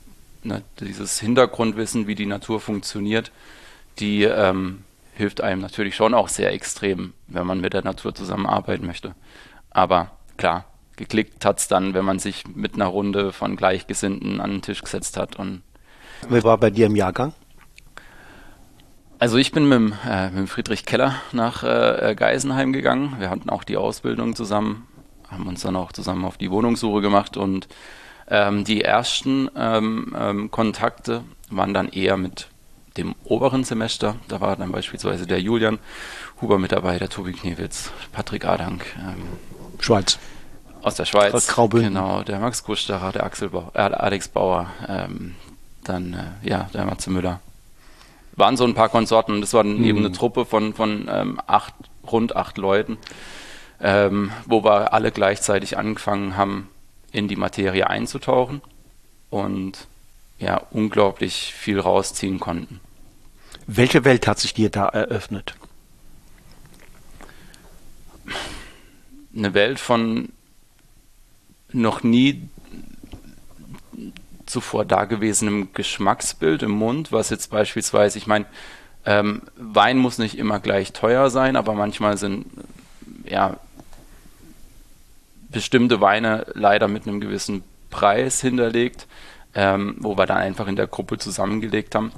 Ne, 0.43 0.63
dieses 0.79 1.19
Hintergrundwissen, 1.19 2.07
wie 2.07 2.15
die 2.15 2.25
Natur 2.25 2.59
funktioniert, 2.59 3.31
die 3.99 4.23
ähm, 4.23 4.83
hilft 5.13 5.41
einem 5.41 5.61
natürlich 5.61 5.95
schon 5.95 6.13
auch 6.13 6.29
sehr 6.29 6.53
extrem, 6.53 7.13
wenn 7.27 7.45
man 7.45 7.59
mit 7.59 7.73
der 7.73 7.83
Natur 7.83 8.15
zusammenarbeiten 8.15 8.85
möchte. 8.85 9.15
Aber 9.69 10.11
klar, 10.37 10.65
geklickt 10.95 11.45
hat 11.45 11.59
es 11.59 11.67
dann, 11.67 11.93
wenn 11.93 12.05
man 12.05 12.19
sich 12.19 12.47
mit 12.47 12.75
einer 12.75 12.87
Runde 12.87 13.33
von 13.33 13.55
Gleichgesinnten 13.55 14.39
an 14.41 14.51
den 14.51 14.61
Tisch 14.61 14.81
gesetzt 14.81 15.17
hat. 15.17 15.37
Und 15.37 15.61
Wer 16.27 16.43
war 16.43 16.57
bei 16.57 16.69
dir 16.69 16.85
im 16.85 16.95
Jahrgang? 16.95 17.33
Also 19.17 19.37
ich 19.37 19.51
bin 19.51 19.67
mit, 19.67 19.93
äh, 20.07 20.29
mit 20.29 20.47
Friedrich 20.47 20.85
Keller 20.85 21.15
nach 21.33 21.63
äh, 21.63 22.15
Geisenheim 22.17 22.71
gegangen. 22.71 23.17
Wir 23.19 23.29
hatten 23.29 23.49
auch 23.49 23.65
die 23.65 23.75
Ausbildung 23.75 24.35
zusammen, 24.35 24.87
haben 25.29 25.47
uns 25.47 25.61
dann 25.61 25.75
auch 25.75 25.91
zusammen 25.91 26.23
auf 26.23 26.37
die 26.37 26.51
Wohnungssuche 26.51 27.01
gemacht 27.01 27.35
und 27.35 27.67
ähm, 28.29 28.63
die 28.63 28.83
ersten 28.83 29.49
ähm, 29.55 30.15
ähm, 30.17 30.51
Kontakte 30.51 31.23
waren 31.49 31.73
dann 31.73 31.89
eher 31.89 32.17
mit 32.17 32.47
dem 32.97 33.15
oberen 33.23 33.63
Semester. 33.63 34.15
Da 34.27 34.41
war 34.41 34.55
dann 34.55 34.71
beispielsweise 34.71 35.25
der 35.25 35.41
Julian 35.41 35.79
Huber 36.41 36.59
mit 36.59 36.71
dabei, 36.71 36.99
der 36.99 37.09
Tobi 37.09 37.33
Knewitz, 37.33 37.91
Patrick 38.11 38.45
Adank. 38.45 38.85
Ähm, 38.99 39.23
Schweiz. 39.79 40.19
Aus 40.81 40.95
der 40.95 41.05
Schweiz. 41.05 41.33
Aus 41.33 41.47
Graubünden. 41.47 41.93
Genau, 41.93 42.23
der 42.23 42.39
Max 42.39 42.63
Gustacher, 42.63 43.11
der 43.11 43.23
Axel 43.23 43.49
Bau, 43.49 43.71
äh, 43.73 43.79
Alex 43.79 44.27
Bauer, 44.29 44.67
ähm, 44.87 45.35
dann 45.83 46.13
äh, 46.13 46.47
ja, 46.47 46.69
der 46.73 46.85
Matze 46.85 47.09
Müller. 47.09 47.41
Waren 48.35 48.55
so 48.55 48.63
ein 48.63 48.75
paar 48.75 48.89
Konsorten 48.89 49.35
und 49.35 49.41
das 49.41 49.53
war 49.53 49.63
dann 49.63 49.79
mhm. 49.79 49.83
eben 49.83 49.99
eine 49.99 50.11
Truppe 50.11 50.45
von, 50.45 50.73
von 50.73 51.09
ähm, 51.11 51.41
acht, 51.47 51.73
rund 52.09 52.35
acht 52.35 52.57
Leuten, 52.57 52.97
ähm, 53.81 54.31
wo 54.45 54.63
wir 54.63 54.93
alle 54.93 55.11
gleichzeitig 55.11 55.77
angefangen 55.77 56.37
haben, 56.37 56.69
in 57.11 57.27
die 57.27 57.35
Materie 57.35 57.89
einzutauchen 57.89 58.61
und 59.29 59.87
ja, 60.39 60.57
unglaublich 60.71 61.53
viel 61.53 61.79
rausziehen 61.79 62.39
konnten. 62.39 62.79
Welche 63.67 64.05
Welt 64.05 64.27
hat 64.27 64.39
sich 64.39 64.53
dir 64.53 64.69
da 64.69 64.87
eröffnet? 64.87 65.55
Eine 69.35 69.53
Welt 69.53 69.79
von 69.79 70.29
noch 71.71 72.03
nie 72.03 72.49
zuvor 74.45 74.85
dagewesenem 74.85 75.69
Geschmacksbild 75.73 76.63
im 76.63 76.71
Mund, 76.71 77.11
was 77.11 77.29
jetzt 77.29 77.51
beispielsweise, 77.51 78.17
ich 78.17 78.25
meine, 78.25 78.45
ähm, 79.05 79.43
Wein 79.55 79.97
muss 79.97 80.17
nicht 80.17 80.37
immer 80.37 80.59
gleich 80.59 80.93
teuer 80.93 81.29
sein, 81.29 81.55
aber 81.55 81.73
manchmal 81.73 82.17
sind 82.17 82.45
ja 83.23 83.57
bestimmte 85.49 86.01
Weine 86.01 86.45
leider 86.53 86.87
mit 86.87 87.07
einem 87.07 87.19
gewissen 87.19 87.63
Preis 87.89 88.41
hinterlegt, 88.41 89.07
ähm, 89.55 89.95
wo 89.99 90.17
wir 90.17 90.25
dann 90.25 90.37
einfach 90.37 90.67
in 90.67 90.75
der 90.75 90.87
Gruppe 90.87 91.17
zusammengelegt 91.17 91.95
haben, 91.95 92.11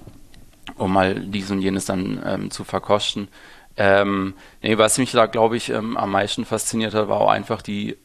um 0.76 0.94
mal 0.94 1.16
dies 1.16 1.50
und 1.50 1.62
jenes 1.62 1.86
dann 1.86 2.22
ähm, 2.26 2.52
zu 2.52 2.64
verkosten. 2.64 3.30
Ähm, 3.78 4.34
nee, 4.62 4.78
was 4.78 4.98
mich 4.98 5.12
da, 5.12 5.28
glaube 5.28 5.56
ich, 5.58 5.70
ähm, 5.70 5.96
am 5.96 6.12
meisten 6.12 6.46
fasziniert 6.46 6.94
hat, 6.94 7.08
war 7.08 7.22
auch 7.22 7.30
einfach 7.30 7.62
die 7.62 7.98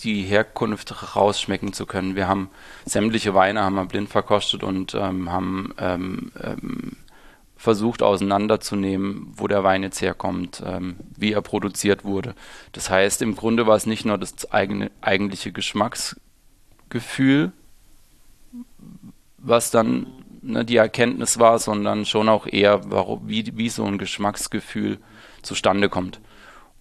die 0.00 0.22
Herkunft 0.22 1.14
rausschmecken 1.14 1.72
zu 1.72 1.86
können. 1.86 2.16
Wir 2.16 2.26
haben 2.28 2.50
sämtliche 2.84 3.34
Weine 3.34 3.62
haben 3.62 3.74
wir 3.74 3.84
blind 3.84 4.08
verkostet 4.08 4.62
und 4.62 4.94
ähm, 4.94 5.30
haben 5.30 5.74
ähm, 5.78 6.32
ähm, 6.42 6.96
versucht 7.60 8.02
auseinanderzunehmen, 8.02 9.34
wo 9.36 9.46
der 9.46 9.62
Wein 9.62 9.82
jetzt 9.82 10.00
herkommt, 10.00 10.62
ähm, 10.64 10.96
wie 11.14 11.34
er 11.34 11.42
produziert 11.42 12.06
wurde. 12.06 12.34
Das 12.72 12.88
heißt, 12.88 13.20
im 13.20 13.36
Grunde 13.36 13.66
war 13.66 13.76
es 13.76 13.84
nicht 13.84 14.06
nur 14.06 14.16
das 14.16 14.50
eigene, 14.50 14.90
eigentliche 15.02 15.52
Geschmacksgefühl, 15.52 17.52
was 19.36 19.70
dann 19.70 20.06
ne, 20.40 20.64
die 20.64 20.78
Erkenntnis 20.78 21.38
war, 21.38 21.58
sondern 21.58 22.06
schon 22.06 22.30
auch 22.30 22.46
eher, 22.46 22.90
warum, 22.90 23.28
wie, 23.28 23.52
wie 23.54 23.68
so 23.68 23.84
ein 23.84 23.98
Geschmacksgefühl 23.98 24.96
zustande 25.42 25.90
kommt. 25.90 26.18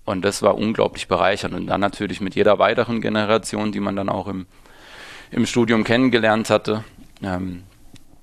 Und 0.05 0.23
das 0.23 0.41
war 0.41 0.55
unglaublich 0.55 1.09
bereichernd. 1.09 1.55
Und 1.55 1.67
dann 1.67 1.81
natürlich 1.81 2.21
mit 2.21 2.35
jeder 2.35 2.57
weiteren 2.57 3.01
Generation, 3.01 3.73
die 3.73 3.81
man 3.81 3.97
dann 3.97 4.07
auch 4.07 4.27
im, 4.27 4.45
im 5.29 5.45
Studium 5.45 5.83
kennengelernt 5.83 6.49
hatte. 6.49 6.85
Ähm, 7.21 7.63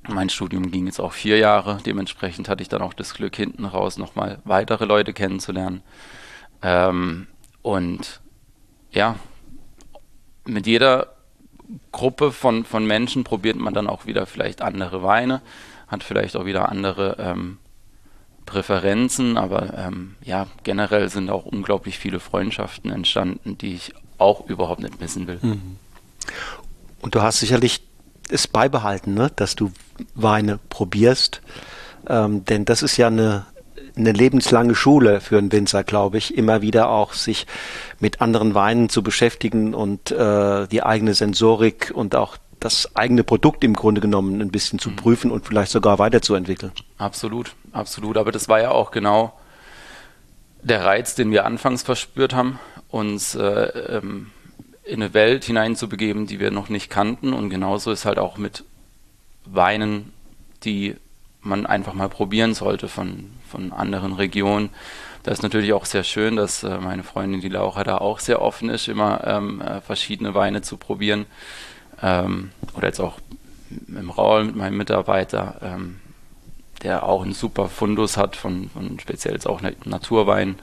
mein 0.09 0.31
Studium 0.31 0.71
ging 0.71 0.87
jetzt 0.87 1.01
auch 1.01 1.13
vier 1.13 1.39
Jahre. 1.39 1.79
Dementsprechend 1.85 2.49
hatte 2.49 2.63
ich 2.63 2.69
dann 2.69 2.83
auch 2.83 2.95
das 2.95 3.15
Glück, 3.15 3.37
hinten 3.37 3.65
raus 3.65 3.99
nochmal 3.99 4.39
weitere 4.45 4.85
Leute 4.85 5.13
kennenzulernen. 5.13 5.83
Ähm, 6.63 7.27
und 7.63 8.21
ja, 8.91 9.17
mit 10.45 10.67
jeder 10.67 11.15
Gruppe 11.93 12.33
von, 12.33 12.65
von 12.65 12.87
Menschen 12.87 13.25
probiert 13.25 13.57
man 13.57 13.75
dann 13.75 13.89
auch 13.89 14.07
wieder 14.07 14.27
vielleicht 14.27 14.63
andere 14.63 15.03
Weine, 15.03 15.43
hat 15.89 16.05
vielleicht 16.05 16.37
auch 16.37 16.45
wieder 16.45 16.69
andere 16.69 17.17
ähm, 17.19 17.59
Präferenzen, 18.47 19.37
aber 19.37 19.77
ähm, 19.77 20.15
ja, 20.23 20.47
generell 20.63 21.09
sind 21.09 21.31
auch 21.31 21.45
unglaublich 21.45 21.99
viele 21.99 22.21
Freundschaften 22.21 22.93
entstanden, 22.93 23.59
die 23.59 23.75
ich 23.75 23.93
auch 24.19 24.47
überhaupt 24.49 24.81
nicht 24.81 25.01
missen 25.01 25.27
will. 25.27 25.41
Mhm. 25.43 25.77
Und 27.01 27.15
du 27.15 27.23
hast 27.23 27.41
sicherlich 27.41 27.83
es 28.31 28.47
beibehalten, 28.49 29.15
ne? 29.15 29.31
dass 29.37 29.57
du 29.57 29.73
Weine 30.15 30.59
probierst, 30.69 31.43
ähm, 32.09 32.45
denn 32.45 32.65
das 32.65 32.83
ist 32.83 32.97
ja 32.97 33.09
eine, 33.09 33.47
eine 33.97 34.13
lebenslange 34.13 34.75
Schule 34.75 35.21
für 35.21 35.39
einen 35.39 35.53
Winzer, 35.53 35.85
glaube 35.85 36.19
ich, 36.19 36.37
immer 36.37 36.63
wieder 36.63 36.91
auch 36.91 37.13
sich 37.13 37.47
mit 37.99 38.21
anderen 38.21 38.55
Weinen 38.55 38.89
zu 38.89 39.03
beschäftigen 39.03 39.75
und 39.75 40.11
äh, 40.11 40.67
die 40.69 40.83
eigene 40.83 41.15
Sensorik 41.15 41.93
und 41.95 42.15
auch 42.15 42.37
das 42.61 42.97
eigene 42.97 43.23
Produkt 43.23 43.65
im 43.65 43.75
Grunde 43.75 44.01
genommen 44.01 44.41
ein 44.41 44.51
bisschen 44.51 44.79
zu 44.79 44.91
mhm. 44.91 44.97
prüfen 44.97 45.31
und 45.31 45.47
vielleicht 45.47 45.71
sogar 45.71 45.99
weiterzuentwickeln. 45.99 46.73
Absolut, 46.99 47.55
absolut. 47.73 48.17
Aber 48.17 48.33
das 48.33 48.49
war 48.49 48.61
ja 48.61 48.71
auch 48.71 48.91
genau 48.91 49.39
der 50.63 50.85
Reiz, 50.85 51.15
den 51.15 51.31
wir 51.31 51.45
anfangs 51.45 51.83
verspürt 51.83 52.35
haben, 52.35 52.59
uns 52.89 53.35
äh, 53.35 53.43
ähm, 53.43 54.33
in 54.87 55.03
eine 55.03 55.15
Welt 55.15 55.45
hineinzubegeben, 55.45 56.27
die 56.27 56.41
wir 56.41 56.51
noch 56.51 56.69
nicht 56.69 56.91
kannten. 56.91 57.33
Und 57.33 57.51
genauso 57.51 57.91
ist 57.91 58.05
halt 58.05 58.19
auch 58.19 58.39
mit 58.39 58.65
Weinen, 59.45 60.13
die 60.65 60.97
man 61.41 61.67
einfach 61.67 61.95
mal 61.95 62.09
probieren 62.09 62.55
sollte 62.55 62.89
von, 62.89 63.31
von 63.49 63.73
anderen 63.73 64.13
Regionen. 64.13 64.71
Das 65.23 65.39
ist 65.39 65.43
natürlich 65.43 65.73
auch 65.73 65.85
sehr 65.85 66.05
schön, 66.05 66.37
dass 66.37 66.63
äh, 66.63 66.79
meine 66.79 67.03
Freundin 67.03 67.41
die 67.41 67.49
Laura 67.49 67.85
da 67.85 67.99
auch 67.99 68.21
sehr 68.21 68.41
offen 68.43 68.69
ist, 68.69 68.89
immer 68.89 69.25
ähm, 69.27 69.61
äh, 69.61 69.81
verschiedene 69.81 70.35
Weine 70.35 70.63
zu 70.63 70.77
probieren 70.77 71.27
ähm, 72.03 72.51
oder 72.77 72.87
jetzt 72.89 73.01
auch 73.01 73.19
im 73.89 74.11
Raul 74.11 74.45
mit 74.45 74.57
meinem 74.57 74.77
Mitarbeiter, 74.77 75.57
ähm, 75.63 76.01
der 76.83 77.05
auch 77.05 77.23
einen 77.23 77.33
super 77.33 77.69
Fundus 77.69 78.17
hat 78.17 78.37
von, 78.37 78.71
von 78.71 79.01
speziell 79.01 79.35
jetzt 79.35 79.49
auch 79.49 79.61
Naturwein. 79.85 80.59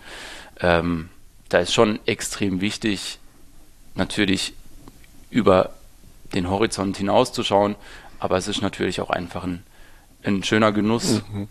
Ähm, 0.62 1.10
da 1.50 1.60
ist 1.60 1.74
schon 1.74 2.00
extrem 2.06 2.62
wichtig, 2.62 3.20
natürlich 3.96 4.54
über 5.30 5.72
den 6.34 6.50
Horizont 6.50 6.98
hinauszuschauen, 6.98 7.76
aber 8.20 8.38
es 8.38 8.48
ist 8.48 8.62
natürlich 8.62 9.02
auch 9.02 9.10
einfach 9.10 9.44
ein, 9.44 9.64
ein 10.24 10.44
schöner 10.44 10.72
Genuss, 10.72 11.22
mhm. 11.32 11.48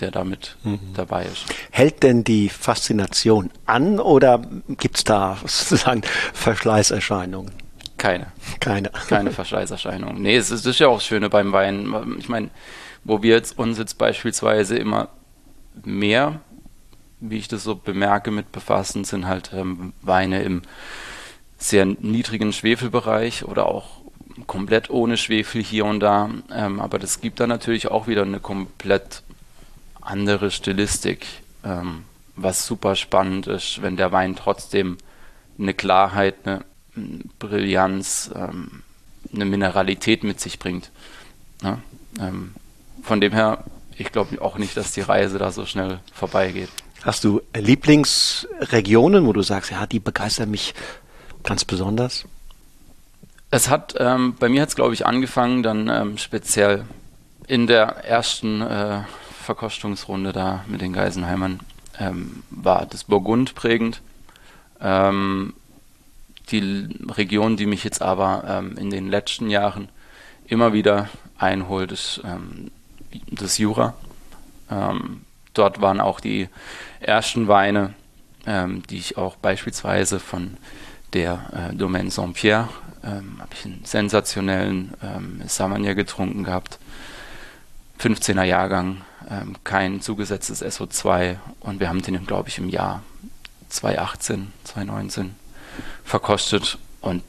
der 0.00 0.10
damit 0.10 0.56
mhm. 0.64 0.80
dabei 0.94 1.24
ist. 1.24 1.44
Hält 1.70 2.02
denn 2.02 2.24
die 2.24 2.48
Faszination 2.48 3.50
an 3.66 4.00
oder 4.00 4.42
gibt 4.68 4.98
es 4.98 5.04
da 5.04 5.38
sozusagen 5.46 6.02
Verschleißerscheinungen? 6.32 7.52
Keine. 7.96 8.28
Keine. 8.60 8.90
Keine 9.08 9.32
Verschleißerscheinungen. 9.32 10.22
Nee, 10.22 10.36
es 10.36 10.50
ist, 10.50 10.64
ist 10.64 10.78
ja 10.78 10.88
auch 10.88 10.98
das 10.98 11.06
Schöne 11.06 11.28
beim 11.28 11.52
Wein. 11.52 12.16
Ich 12.18 12.28
meine, 12.28 12.50
wo 13.04 13.22
wir 13.22 13.34
jetzt 13.34 13.58
uns 13.58 13.78
jetzt 13.78 13.98
beispielsweise 13.98 14.76
immer 14.76 15.08
mehr, 15.84 16.40
wie 17.20 17.38
ich 17.38 17.48
das 17.48 17.64
so 17.64 17.74
bemerke, 17.74 18.30
mit 18.30 18.52
befassen, 18.52 19.04
sind 19.04 19.26
halt 19.26 19.50
ähm, 19.52 19.92
Weine 20.02 20.42
im 20.42 20.62
sehr 21.58 21.84
niedrigen 21.84 22.52
Schwefelbereich 22.52 23.44
oder 23.44 23.66
auch 23.66 23.98
komplett 24.46 24.88
ohne 24.90 25.16
Schwefel 25.16 25.62
hier 25.62 25.84
und 25.84 26.00
da. 26.00 26.30
Ähm, 26.54 26.80
aber 26.80 26.98
das 26.98 27.20
gibt 27.20 27.40
dann 27.40 27.48
natürlich 27.48 27.88
auch 27.88 28.06
wieder 28.06 28.22
eine 28.22 28.40
komplett 28.40 29.22
andere 30.00 30.50
Stilistik, 30.50 31.26
ähm, 31.64 32.04
was 32.36 32.66
super 32.66 32.94
spannend 32.94 33.48
ist, 33.48 33.82
wenn 33.82 33.96
der 33.96 34.12
Wein 34.12 34.36
trotzdem 34.36 34.96
eine 35.58 35.74
Klarheit, 35.74 36.36
eine 36.44 36.64
Brillanz, 37.38 38.30
ähm, 38.34 38.82
eine 39.34 39.44
Mineralität 39.44 40.22
mit 40.24 40.40
sich 40.40 40.58
bringt. 40.58 40.90
Ja? 41.62 41.80
Ähm, 42.20 42.54
von 43.02 43.20
dem 43.20 43.32
her, 43.32 43.64
ich 43.96 44.12
glaube 44.12 44.40
auch 44.40 44.56
nicht, 44.58 44.76
dass 44.76 44.92
die 44.92 45.00
Reise 45.00 45.38
da 45.38 45.50
so 45.50 45.66
schnell 45.66 45.98
vorbeigeht. 46.12 46.68
Hast 47.02 47.24
du 47.24 47.40
Lieblingsregionen, 47.54 49.26
wo 49.26 49.32
du 49.32 49.42
sagst, 49.42 49.70
ja, 49.70 49.86
die 49.86 50.00
begeistern 50.00 50.50
mich 50.50 50.74
ganz 51.48 51.64
besonders? 51.64 52.26
Es 53.50 53.70
hat, 53.70 53.94
ähm, 53.98 54.34
bei 54.38 54.50
mir 54.50 54.60
hat 54.60 54.68
es, 54.68 54.76
glaube 54.76 54.92
ich, 54.92 55.06
angefangen, 55.06 55.62
dann 55.62 55.88
ähm, 55.88 56.18
speziell 56.18 56.84
in 57.46 57.66
der 57.66 58.04
ersten 58.04 58.60
äh, 58.60 59.00
Verkostungsrunde 59.44 60.32
da 60.32 60.62
mit 60.66 60.82
den 60.82 60.92
Geisenheimern 60.92 61.60
ähm, 61.98 62.42
war 62.50 62.84
das 62.84 63.04
Burgund 63.04 63.54
prägend. 63.54 64.02
Ähm, 64.78 65.54
die 66.50 66.86
Region, 67.08 67.56
die 67.56 67.64
mich 67.64 67.82
jetzt 67.82 68.02
aber 68.02 68.44
ähm, 68.46 68.76
in 68.76 68.90
den 68.90 69.08
letzten 69.08 69.48
Jahren 69.48 69.88
immer 70.46 70.74
wieder 70.74 71.08
einholt, 71.38 71.92
ist 71.92 72.20
ähm, 72.24 72.70
das 73.30 73.56
Jura. 73.56 73.94
dort 75.54 75.80
waren 75.80 76.00
auch 76.00 76.20
die 76.20 76.50
ersten 77.00 77.48
Weine, 77.48 77.94
die 78.44 78.98
ich 78.98 79.16
auch 79.16 79.36
beispielsweise 79.36 80.20
von 80.20 80.58
der 81.12 81.70
äh, 81.72 81.74
Domaine 81.74 82.10
Saint-Pierre 82.10 82.68
ähm, 83.04 83.38
habe 83.40 83.50
ich 83.54 83.64
einen 83.64 83.84
sensationellen 83.84 84.94
ähm, 85.02 85.42
Samanier 85.46 85.94
getrunken 85.94 86.44
gehabt. 86.44 86.78
15er 88.00 88.44
Jahrgang, 88.44 89.02
ähm, 89.28 89.56
kein 89.64 90.00
zugesetztes 90.00 90.62
SO2 90.62 91.36
und 91.60 91.80
wir 91.80 91.88
haben 91.88 92.02
den, 92.02 92.26
glaube 92.26 92.48
ich, 92.48 92.58
im 92.58 92.68
Jahr 92.68 93.02
2018, 93.68 94.52
2019 94.64 95.34
verkostet 96.04 96.78
und 97.00 97.22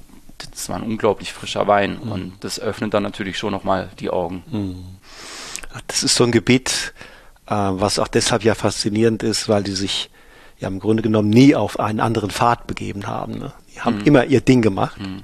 das 0.52 0.70
war 0.70 0.78
ein 0.78 0.84
unglaublich 0.84 1.34
frischer 1.34 1.68
Wein 1.68 2.00
mhm. 2.02 2.12
und 2.12 2.34
das 2.42 2.60
öffnet 2.60 2.94
dann 2.94 3.04
natürlich 3.04 3.38
schon 3.38 3.52
nochmal 3.52 3.90
die 4.00 4.10
Augen. 4.10 4.44
Mhm. 4.52 4.86
Das 5.88 6.04
ist 6.04 6.16
so 6.16 6.24
ein 6.24 6.32
Gebiet, 6.32 6.94
äh, 7.48 7.54
was 7.54 8.00
auch 8.00 8.08
deshalb 8.08 8.44
ja 8.44 8.56
faszinierend 8.56 9.24
ist, 9.24 9.50
weil 9.50 9.64
die 9.64 9.74
sich 9.74 10.10
ja 10.60 10.68
im 10.68 10.80
Grunde 10.80 11.02
genommen 11.02 11.30
nie 11.30 11.56
auf 11.56 11.80
einen 11.80 12.00
anderen 12.00 12.30
Pfad 12.30 12.68
begeben 12.68 13.08
haben. 13.08 13.40
Ne? 13.40 13.54
Die 13.74 13.82
haben 13.82 14.00
mhm. 14.00 14.06
immer 14.06 14.26
ihr 14.26 14.42
Ding 14.42 14.62
gemacht. 14.62 15.00
Mhm. 15.00 15.24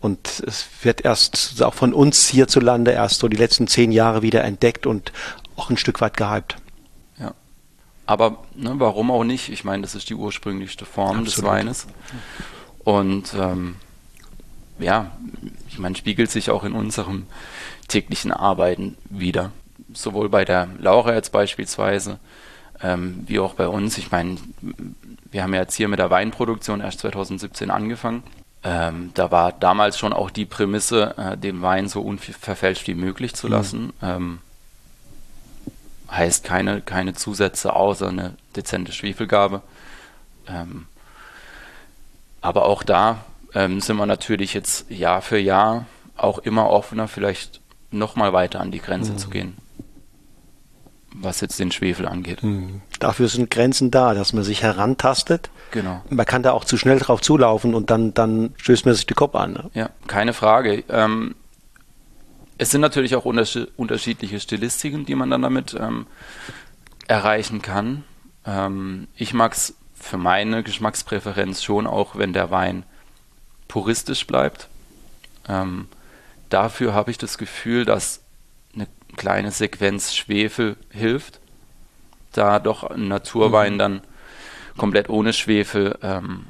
Und 0.00 0.42
es 0.46 0.66
wird 0.82 1.04
erst 1.04 1.62
auch 1.62 1.74
von 1.74 1.92
uns 1.92 2.28
hierzulande 2.28 2.92
erst 2.92 3.20
so 3.20 3.28
die 3.28 3.36
letzten 3.36 3.66
zehn 3.66 3.90
Jahre 3.90 4.22
wieder 4.22 4.44
entdeckt 4.44 4.86
und 4.86 5.12
auch 5.56 5.70
ein 5.70 5.76
Stück 5.76 6.00
weit 6.00 6.16
gehypt. 6.16 6.56
Ja. 7.18 7.32
Aber 8.04 8.44
ne, 8.54 8.74
warum 8.78 9.10
auch 9.10 9.24
nicht? 9.24 9.48
Ich 9.48 9.64
meine, 9.64 9.82
das 9.82 9.94
ist 9.94 10.08
die 10.08 10.14
ursprünglichste 10.14 10.84
Form 10.84 11.20
Absolut. 11.20 11.36
des 11.36 11.42
Weines. 11.42 11.86
Und 12.84 13.34
ähm, 13.34 13.76
ja, 14.78 15.10
ich 15.68 15.78
meine, 15.78 15.96
spiegelt 15.96 16.30
sich 16.30 16.50
auch 16.50 16.62
in 16.62 16.72
unserem 16.72 17.26
täglichen 17.88 18.30
Arbeiten 18.30 18.96
wieder. 19.10 19.50
Sowohl 19.92 20.28
bei 20.28 20.44
der 20.44 20.68
Laura 20.78 21.14
jetzt 21.14 21.32
beispielsweise, 21.32 22.18
ähm, 22.82 23.24
wie 23.26 23.38
auch 23.38 23.54
bei 23.54 23.68
uns. 23.68 23.98
Ich 23.98 24.10
meine, 24.10 24.36
wir 25.30 25.42
haben 25.42 25.54
ja 25.54 25.60
jetzt 25.60 25.74
hier 25.74 25.88
mit 25.88 25.98
der 25.98 26.10
Weinproduktion 26.10 26.80
erst 26.80 27.00
2017 27.00 27.70
angefangen. 27.70 28.22
Ähm, 28.62 29.10
da 29.14 29.30
war 29.30 29.52
damals 29.52 29.98
schon 29.98 30.12
auch 30.12 30.30
die 30.30 30.44
Prämisse, 30.44 31.14
äh, 31.16 31.36
den 31.36 31.62
Wein 31.62 31.88
so 31.88 32.00
unverfälscht 32.00 32.86
wie 32.86 32.94
möglich 32.94 33.34
zu 33.34 33.46
mhm. 33.46 33.52
lassen. 33.52 33.84
Mhm. 33.86 33.92
Ähm, 34.02 34.38
heißt 36.10 36.44
keine, 36.44 36.80
keine 36.80 37.14
Zusätze 37.14 37.74
außer 37.74 38.08
eine 38.08 38.34
dezente 38.54 38.92
Schwefelgabe. 38.92 39.62
Ähm, 40.48 40.86
aber 42.40 42.66
auch 42.66 42.82
da 42.82 43.24
ähm, 43.54 43.80
sind 43.80 43.96
wir 43.96 44.06
natürlich 44.06 44.54
jetzt 44.54 44.90
Jahr 44.90 45.20
für 45.20 45.38
Jahr 45.38 45.86
auch 46.16 46.38
immer 46.38 46.70
offener, 46.70 47.08
vielleicht 47.08 47.60
nochmal 47.90 48.32
weiter 48.32 48.60
an 48.60 48.70
die 48.70 48.80
Grenze 48.80 49.12
mhm. 49.12 49.18
zu 49.18 49.30
gehen 49.30 49.65
was 51.20 51.40
jetzt 51.40 51.58
den 51.58 51.72
Schwefel 51.72 52.06
angeht. 52.06 52.42
Mhm. 52.42 52.82
Dafür 52.98 53.28
sind 53.28 53.50
Grenzen 53.50 53.90
da, 53.90 54.14
dass 54.14 54.32
man 54.32 54.44
sich 54.44 54.62
herantastet. 54.62 55.50
Genau. 55.70 56.02
Man 56.08 56.26
kann 56.26 56.42
da 56.42 56.52
auch 56.52 56.64
zu 56.64 56.76
schnell 56.76 56.98
drauf 56.98 57.20
zulaufen 57.20 57.74
und 57.74 57.90
dann, 57.90 58.14
dann 58.14 58.54
stößt 58.56 58.86
man 58.86 58.94
sich 58.94 59.06
den 59.06 59.16
Kopf 59.16 59.34
an. 59.34 59.52
Ne? 59.52 59.70
Ja, 59.74 59.90
keine 60.06 60.32
Frage. 60.32 60.84
Ähm, 60.88 61.34
es 62.58 62.70
sind 62.70 62.80
natürlich 62.80 63.16
auch 63.16 63.24
unterschiedliche 63.24 64.40
Stilistiken, 64.40 65.04
die 65.04 65.14
man 65.14 65.30
dann 65.30 65.42
damit 65.42 65.76
ähm, 65.78 66.06
erreichen 67.06 67.62
kann. 67.62 68.04
Ähm, 68.46 69.08
ich 69.16 69.34
mag 69.34 69.52
es 69.52 69.74
für 69.94 70.16
meine 70.16 70.62
Geschmackspräferenz 70.62 71.62
schon 71.62 71.86
auch, 71.86 72.16
wenn 72.16 72.32
der 72.32 72.50
Wein 72.50 72.84
puristisch 73.68 74.26
bleibt. 74.26 74.68
Ähm, 75.48 75.88
dafür 76.48 76.94
habe 76.94 77.10
ich 77.10 77.18
das 77.18 77.38
Gefühl, 77.38 77.84
dass 77.84 78.20
kleine 79.16 79.50
Sequenz 79.50 80.14
Schwefel 80.14 80.76
hilft, 80.90 81.40
da 82.32 82.58
doch 82.58 82.84
ein 82.84 83.08
Naturwein 83.08 83.74
mhm. 83.74 83.78
dann 83.78 84.00
komplett 84.76 85.08
ohne 85.08 85.32
Schwefel 85.32 85.98
ähm, 86.02 86.44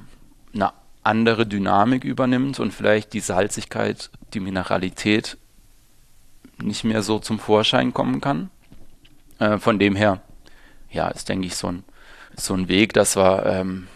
eine 0.54 0.72
andere 1.02 1.46
Dynamik 1.46 2.04
übernimmt 2.04 2.58
und 2.58 2.72
vielleicht 2.72 3.12
die 3.12 3.20
Salzigkeit, 3.20 4.10
die 4.34 4.40
Mineralität 4.40 5.38
nicht 6.58 6.84
mehr 6.84 7.02
so 7.02 7.18
zum 7.18 7.38
Vorschein 7.38 7.94
kommen 7.94 8.20
kann. 8.20 8.50
Äh, 9.38 9.58
von 9.58 9.78
dem 9.78 9.94
her, 9.94 10.20
ja, 10.90 11.08
ist, 11.08 11.28
denke 11.28 11.46
ich, 11.46 11.54
so 11.54 11.68
ein, 11.68 11.84
so 12.36 12.54
ein 12.54 12.68
Weg, 12.68 12.92
dass 12.94 13.16
wir 13.16 13.46
ähm, 13.46 13.86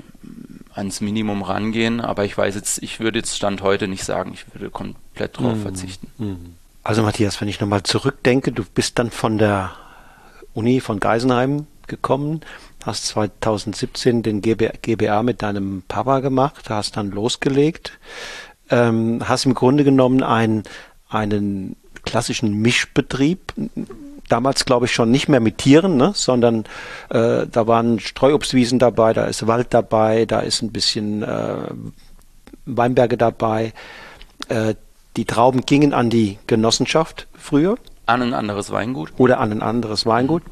ans 0.75 1.01
Minimum 1.01 1.43
rangehen, 1.43 2.01
aber 2.01 2.25
ich 2.25 2.37
weiß 2.37 2.55
jetzt, 2.55 2.83
ich 2.83 3.01
würde 3.01 3.19
jetzt 3.19 3.35
Stand 3.35 3.63
heute 3.63 3.89
nicht 3.89 4.05
sagen, 4.05 4.33
ich 4.33 4.53
würde 4.55 4.71
komplett 4.71 5.39
drauf 5.39 5.57
mhm. 5.57 5.63
verzichten. 5.63 6.13
Mhm. 6.19 6.57
Also 6.83 7.03
Matthias, 7.03 7.41
wenn 7.41 7.49
ich 7.49 7.61
nochmal 7.61 7.83
zurückdenke, 7.83 8.53
du 8.53 8.65
bist 8.65 8.99
dann 8.99 9.11
von 9.11 9.39
der 9.39 9.73
Uni 10.55 10.81
von 10.81 10.99
Geisenheim 10.99 11.67
gekommen, 11.87 12.41
hast 12.85 13.07
2017 13.09 14.23
den 14.23 14.41
GBA 14.41 15.23
mit 15.23 15.43
deinem 15.43 15.83
Papa 15.87 16.21
gemacht, 16.21 16.71
hast 16.71 16.97
dann 16.97 17.11
losgelegt, 17.11 17.99
ähm, 18.71 19.21
hast 19.25 19.45
im 19.45 19.55
Grunde 19.55 19.85
genommen 19.85 20.23
einen, 20.23 20.63
einen 21.09 21.77
klassischen 22.05 22.55
Mischbetrieb, 22.63 23.53
damals 24.29 24.65
glaube 24.65 24.87
ich 24.87 24.93
schon 24.93 25.11
nicht 25.11 25.29
mehr 25.29 25.41
mit 25.41 25.59
Tieren, 25.59 25.97
ne, 25.97 26.13
sondern 26.15 26.65
äh, 27.11 27.47
da 27.47 27.67
waren 27.67 28.01
Streuobstwiesen 28.01 28.79
dabei, 28.79 29.13
da 29.13 29.25
ist 29.25 29.47
Wald 29.47 29.75
dabei, 29.75 30.25
da 30.25 30.41
ist 30.41 30.63
ein 30.63 30.73
bisschen 30.73 31.23
äh, 31.23 31.69
Weinberge 32.65 33.19
dabei. 33.19 33.75
Äh, 34.49 34.77
die 35.17 35.25
Trauben 35.25 35.63
gingen 35.63 35.93
an 35.93 36.11
die 36.11 36.39
Genossenschaft 36.47 37.27
früher. 37.35 37.77
An 38.07 38.23
ein 38.23 38.35
anderes 38.35 38.71
Weingut. 38.71 39.13
Oder 39.19 39.41
an 39.41 39.53
ein 39.53 39.63
anderes 39.63 40.07
Weingut. 40.07 40.43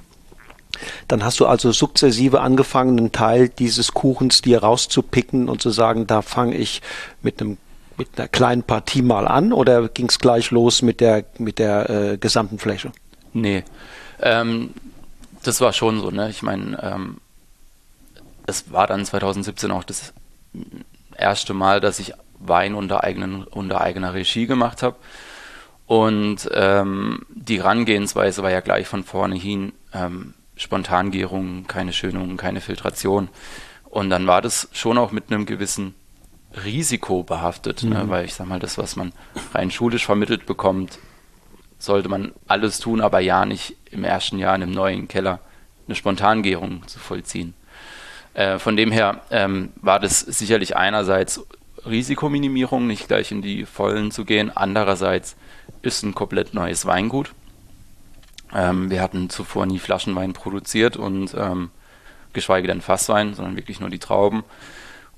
Dann 1.09 1.25
hast 1.25 1.41
du 1.41 1.47
also 1.47 1.73
sukzessive 1.73 2.41
angefangen, 2.41 2.99
einen 2.99 3.13
Teil 3.13 3.49
dieses 3.49 3.95
Kuchens 3.95 4.43
dir 4.43 4.61
rauszupicken 4.61 5.49
und 5.49 5.63
zu 5.63 5.71
sagen, 5.71 6.07
da 6.07 6.23
fange 6.23 6.57
ich 6.57 6.83
mit 7.23 7.41
einem 7.41 7.59
mit 7.97 8.11
einer 8.17 8.29
kleinen 8.29 8.63
Partie 8.63 9.03
mal 9.03 9.27
an 9.27 9.53
oder 9.53 9.89
ging 9.89 10.07
es 10.07 10.21
gleich 10.21 10.53
los 10.53 10.83
mit 10.83 11.01
der 11.01 11.25
mit 11.39 11.59
der 11.59 11.91
äh, 11.91 12.17
gesamten 12.17 12.61
Fläche? 12.61 12.93
Nee, 13.33 13.65
ähm, 14.21 14.73
das 15.43 15.61
war 15.61 15.73
schon 15.73 16.01
so. 16.01 16.11
Ne? 16.11 16.31
Ich 16.31 16.43
meine, 16.43 16.81
ähm, 16.81 17.17
es 18.47 18.71
war 18.73 18.87
dann 18.87 19.05
2017 19.05 19.71
auch 19.73 19.85
das 19.85 20.13
erste 21.17 21.55
Mal, 21.55 21.81
dass 21.81 21.99
ich 21.99 22.15
Wein 22.41 22.75
unter, 22.75 23.05
eigenen, 23.05 23.45
unter 23.45 23.81
eigener 23.81 24.15
Regie 24.15 24.47
gemacht 24.47 24.83
habe. 24.83 24.97
Und 25.87 26.49
ähm, 26.53 27.25
die 27.31 27.63
Herangehensweise 27.63 28.43
war 28.43 28.51
ja 28.51 28.61
gleich 28.61 28.87
von 28.87 29.05
vornherein 29.05 29.73
ähm, 29.95 30.35
Spontangärung, 30.57 31.67
keine 31.67 31.93
Schönung, 31.93 32.37
keine 32.37 32.61
Filtration. 32.61 33.29
Und 33.85 34.11
dann 34.11 34.27
war 34.27 34.43
das 34.43 34.69
schon 34.73 34.99
auch 34.99 35.13
mit 35.13 35.31
einem 35.31 35.47
gewissen 35.47 35.95
Risiko 36.65 37.23
behaftet, 37.23 37.85
ne? 37.85 37.91
mhm. 37.91 37.97
ne? 37.97 38.09
weil 38.09 38.25
ich 38.25 38.35
sag 38.35 38.47
mal, 38.47 38.59
das, 38.59 38.77
was 38.77 38.97
man 38.97 39.13
rein 39.55 39.71
schulisch 39.71 40.05
vermittelt 40.05 40.47
bekommt, 40.47 40.99
sollte 41.79 42.09
man 42.09 42.33
alles 42.47 42.81
tun, 42.81 43.01
aber 43.01 43.21
ja 43.21 43.45
nicht 43.45 43.77
im 43.91 44.05
ersten 44.05 44.39
Jahr 44.39 44.55
in 44.57 44.63
einem 44.63 44.73
neuen 44.73 45.09
Keller 45.09 45.41
eine 45.87 45.95
Spontangärung 45.95 46.87
zu 46.87 46.99
vollziehen. 46.99 47.55
Äh, 48.35 48.59
von 48.59 48.77
dem 48.77 48.93
her 48.93 49.23
ähm, 49.31 49.73
war 49.77 50.01
das 50.01 50.21
sicherlich 50.21 50.77
einerseits 50.77 51.47
Risikominimierung, 51.87 52.87
nicht 52.87 53.09
gleich 53.09 53.31
in 53.33 53.43
die 53.43 53.65
Vollen 53.65 54.11
zu 54.11 54.25
gehen, 54.25 54.51
andererseits 54.55 55.37
ist 55.83 56.03
ein 56.03 56.15
komplett 56.15 56.55
neues 56.55 56.87
Weingut. 56.87 57.33
Ähm, 58.55 58.91
wir 58.91 59.03
hatten 59.03 59.31
zuvor 59.31 59.67
nie 59.67 59.79
Flaschenwein 59.79 60.33
produziert 60.33 60.97
und 60.97 61.35
ähm, 61.37 61.71
geschweige 62.33 62.69
denn 62.69 62.81
Fasswein, 62.81 63.35
sondern 63.35 63.57
wirklich 63.57 63.81
nur 63.81 63.91
die 63.91 63.99
Trauben. 63.99 64.45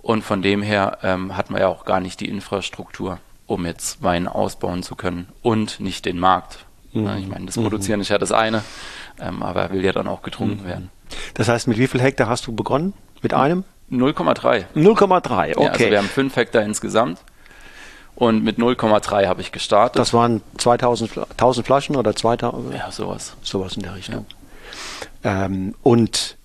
Und 0.03 0.23
von 0.23 0.43
dem 0.43 0.63
her 0.63 0.99
ähm, 1.03 1.37
hatten 1.37 1.55
wir 1.55 1.61
ja 1.61 1.69
auch 1.69 1.85
gar 1.85 2.01
nicht 2.01 2.21
die 2.21 2.29
Infrastruktur, 2.29 3.19
um 3.47 3.67
jetzt 3.67 4.03
Wein 4.03 4.27
ausbauen 4.27 4.83
zu 4.83 4.97
können 4.97 5.29
und 5.43 5.81
nicht 5.81 6.07
den 6.07 6.19
Markt. 6.19 6.65
Mhm. 6.93 7.17
Ich 7.19 7.29
meine, 7.29 7.47
das 7.47 7.57
Produzieren 7.57 7.99
mhm. 7.99 8.03
ist 8.03 8.09
ja 8.09 8.19
das 8.19 8.33
eine, 8.33 8.65
ähm, 9.21 9.43
aber 9.43 9.63
er 9.63 9.73
will 9.73 9.85
ja 9.85 9.93
dann 9.93 10.09
auch 10.09 10.23
getrunken 10.23 10.63
mhm. 10.63 10.69
werden. 10.69 10.91
Das 11.35 11.49
heißt, 11.49 11.69
mit 11.69 11.79
wie 11.79 11.87
viel 11.87 12.01
Hektar 12.01 12.29
hast 12.29 12.47
du 12.47 12.55
begonnen? 12.55 12.95
Mit 13.23 13.35
einem? 13.35 13.65
0,3. 13.91 14.65
0,3, 14.75 15.57
okay. 15.57 15.65
Ja, 15.65 15.71
also 15.71 15.91
wir 15.91 15.99
haben 15.99 16.09
5 16.09 16.37
Hektar 16.37 16.63
insgesamt. 16.63 17.19
Und 18.15 18.45
mit 18.45 18.59
0,3 18.59 19.27
habe 19.27 19.41
ich 19.41 19.51
gestartet. 19.51 19.99
Das 19.99 20.13
waren 20.13 20.43
2000 20.59 21.17
1000 21.31 21.67
Flaschen 21.67 21.97
oder 21.97 22.15
2000? 22.15 22.75
Ja, 22.75 22.91
sowas. 22.91 23.35
Sowas 23.43 23.77
in 23.77 23.83
der 23.83 23.95
Richtung. 23.95 24.27
Ja. 25.25 25.47
Ähm, 25.47 25.75
und 25.83 26.37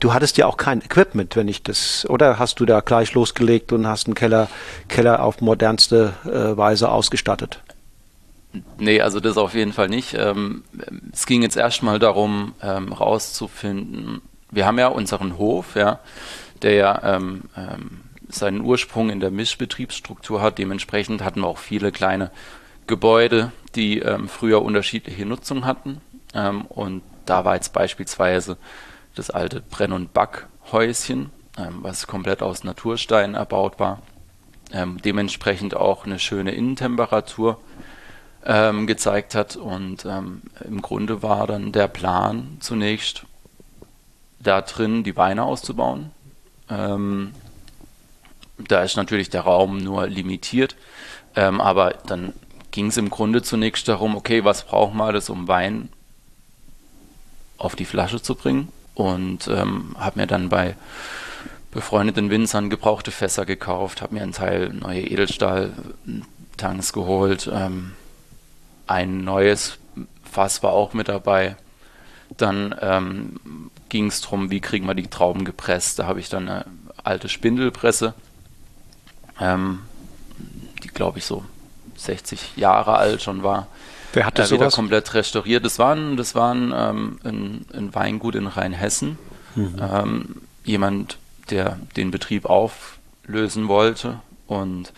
du 0.00 0.14
hattest 0.14 0.38
ja 0.38 0.46
auch 0.46 0.56
kein 0.56 0.80
Equipment, 0.80 1.36
wenn 1.36 1.48
ich 1.48 1.62
das, 1.62 2.06
oder 2.08 2.38
hast 2.38 2.60
du 2.60 2.66
da 2.66 2.80
gleich 2.80 3.12
losgelegt 3.14 3.72
und 3.72 3.86
hast 3.86 4.06
einen 4.06 4.14
Keller, 4.14 4.48
Keller 4.88 5.22
auf 5.22 5.40
modernste 5.40 6.14
äh, 6.24 6.56
Weise 6.56 6.90
ausgestattet? 6.90 7.60
Nee, 8.78 9.02
also 9.02 9.20
das 9.20 9.36
auf 9.36 9.54
jeden 9.54 9.72
Fall 9.72 9.88
nicht. 9.88 10.14
Ähm, 10.14 10.64
es 11.12 11.26
ging 11.26 11.42
jetzt 11.42 11.56
erstmal 11.56 11.98
darum, 11.98 12.54
ähm, 12.62 12.92
rauszufinden, 12.92 14.22
wir 14.50 14.66
haben 14.66 14.78
ja 14.78 14.88
unseren 14.88 15.36
Hof, 15.36 15.74
ja, 15.74 16.00
der 16.62 16.74
ja 16.74 17.16
ähm, 17.16 17.42
ähm, 17.56 18.00
seinen 18.28 18.60
Ursprung 18.60 19.10
in 19.10 19.20
der 19.20 19.30
Mischbetriebsstruktur 19.30 20.42
hat. 20.42 20.58
Dementsprechend 20.58 21.22
hatten 21.22 21.40
wir 21.40 21.46
auch 21.46 21.58
viele 21.58 21.92
kleine 21.92 22.30
Gebäude, 22.86 23.52
die 23.74 24.00
ähm, 24.00 24.28
früher 24.28 24.62
unterschiedliche 24.62 25.26
Nutzung 25.26 25.64
hatten. 25.64 26.00
Ähm, 26.34 26.62
und 26.66 27.02
da 27.26 27.44
war 27.44 27.54
jetzt 27.54 27.72
beispielsweise 27.72 28.56
das 29.14 29.30
alte 29.30 29.60
Brenn- 29.60 29.92
und 29.92 30.12
Backhäuschen, 30.12 31.30
ähm, 31.56 31.78
was 31.82 32.06
komplett 32.06 32.42
aus 32.42 32.64
Naturstein 32.64 33.34
erbaut 33.34 33.78
war. 33.78 34.02
Ähm, 34.72 34.98
dementsprechend 35.02 35.74
auch 35.74 36.04
eine 36.04 36.18
schöne 36.18 36.52
Innentemperatur 36.52 37.58
ähm, 38.44 38.86
gezeigt 38.86 39.34
hat. 39.34 39.56
Und 39.56 40.04
ähm, 40.04 40.42
im 40.64 40.82
Grunde 40.82 41.22
war 41.22 41.46
dann 41.46 41.72
der 41.72 41.88
Plan 41.88 42.58
zunächst, 42.60 43.24
da 44.40 44.60
drin 44.60 45.02
die 45.02 45.16
Weine 45.16 45.44
auszubauen. 45.44 46.12
Ähm, 46.70 47.32
da 48.58 48.82
ist 48.82 48.96
natürlich 48.96 49.30
der 49.30 49.42
Raum 49.42 49.78
nur 49.78 50.06
limitiert, 50.08 50.76
ähm, 51.36 51.60
aber 51.60 51.94
dann 52.06 52.32
ging 52.70 52.88
es 52.88 52.96
im 52.96 53.10
Grunde 53.10 53.42
zunächst 53.42 53.88
darum, 53.88 54.16
okay, 54.16 54.44
was 54.44 54.64
brauchen 54.64 54.96
wir 54.96 55.04
alles, 55.04 55.30
um 55.30 55.48
Wein 55.48 55.88
auf 57.56 57.76
die 57.76 57.84
Flasche 57.84 58.20
zu 58.20 58.34
bringen? 58.34 58.68
Und 58.94 59.46
ähm, 59.48 59.94
habe 59.98 60.20
mir 60.20 60.26
dann 60.26 60.48
bei 60.48 60.74
befreundeten 61.70 62.30
Winzern 62.30 62.70
gebrauchte 62.70 63.10
Fässer 63.10 63.46
gekauft, 63.46 64.02
habe 64.02 64.14
mir 64.14 64.22
einen 64.22 64.32
Teil 64.32 64.70
neue 64.72 65.02
Edelstahl-Tanks 65.02 66.92
geholt, 66.92 67.48
ähm, 67.52 67.92
ein 68.86 69.22
neues 69.22 69.78
Fass 70.24 70.62
war 70.62 70.72
auch 70.72 70.94
mit 70.94 71.08
dabei. 71.08 71.56
Dann 72.36 72.74
ähm, 72.80 73.70
ging 73.88 74.06
es 74.06 74.20
darum, 74.20 74.50
wie 74.50 74.60
kriegen 74.60 74.86
wir 74.86 74.94
die 74.94 75.06
Trauben 75.06 75.44
gepresst. 75.44 75.98
Da 75.98 76.06
habe 76.06 76.20
ich 76.20 76.28
dann 76.28 76.48
eine 76.48 76.66
alte 77.02 77.28
Spindelpresse 77.28 78.14
ähm, 79.40 79.80
die 80.82 80.88
glaube 80.88 81.18
ich 81.18 81.24
so 81.24 81.44
60 81.96 82.56
Jahre 82.56 82.96
alt 82.96 83.22
schon 83.22 83.42
war. 83.42 83.66
Wer 84.12 84.26
hat 84.26 84.38
das 84.38 84.50
äh, 84.50 84.54
wieder 84.54 84.64
sowas? 84.64 84.74
komplett 84.74 85.14
restauriert. 85.14 85.64
Das 85.64 85.78
waren, 85.78 86.16
das 86.16 86.34
waren 86.34 86.72
ähm, 86.74 87.18
ein, 87.24 87.66
ein, 87.72 87.94
Weingut 87.94 88.34
in 88.34 88.46
Rheinhessen. 88.46 89.18
Mhm. 89.54 89.76
Ähm, 89.80 90.36
jemand, 90.64 91.18
der 91.50 91.78
den 91.96 92.10
Betrieb 92.10 92.46
auflösen 92.46 93.68
wollte 93.68 94.20
und 94.46 94.92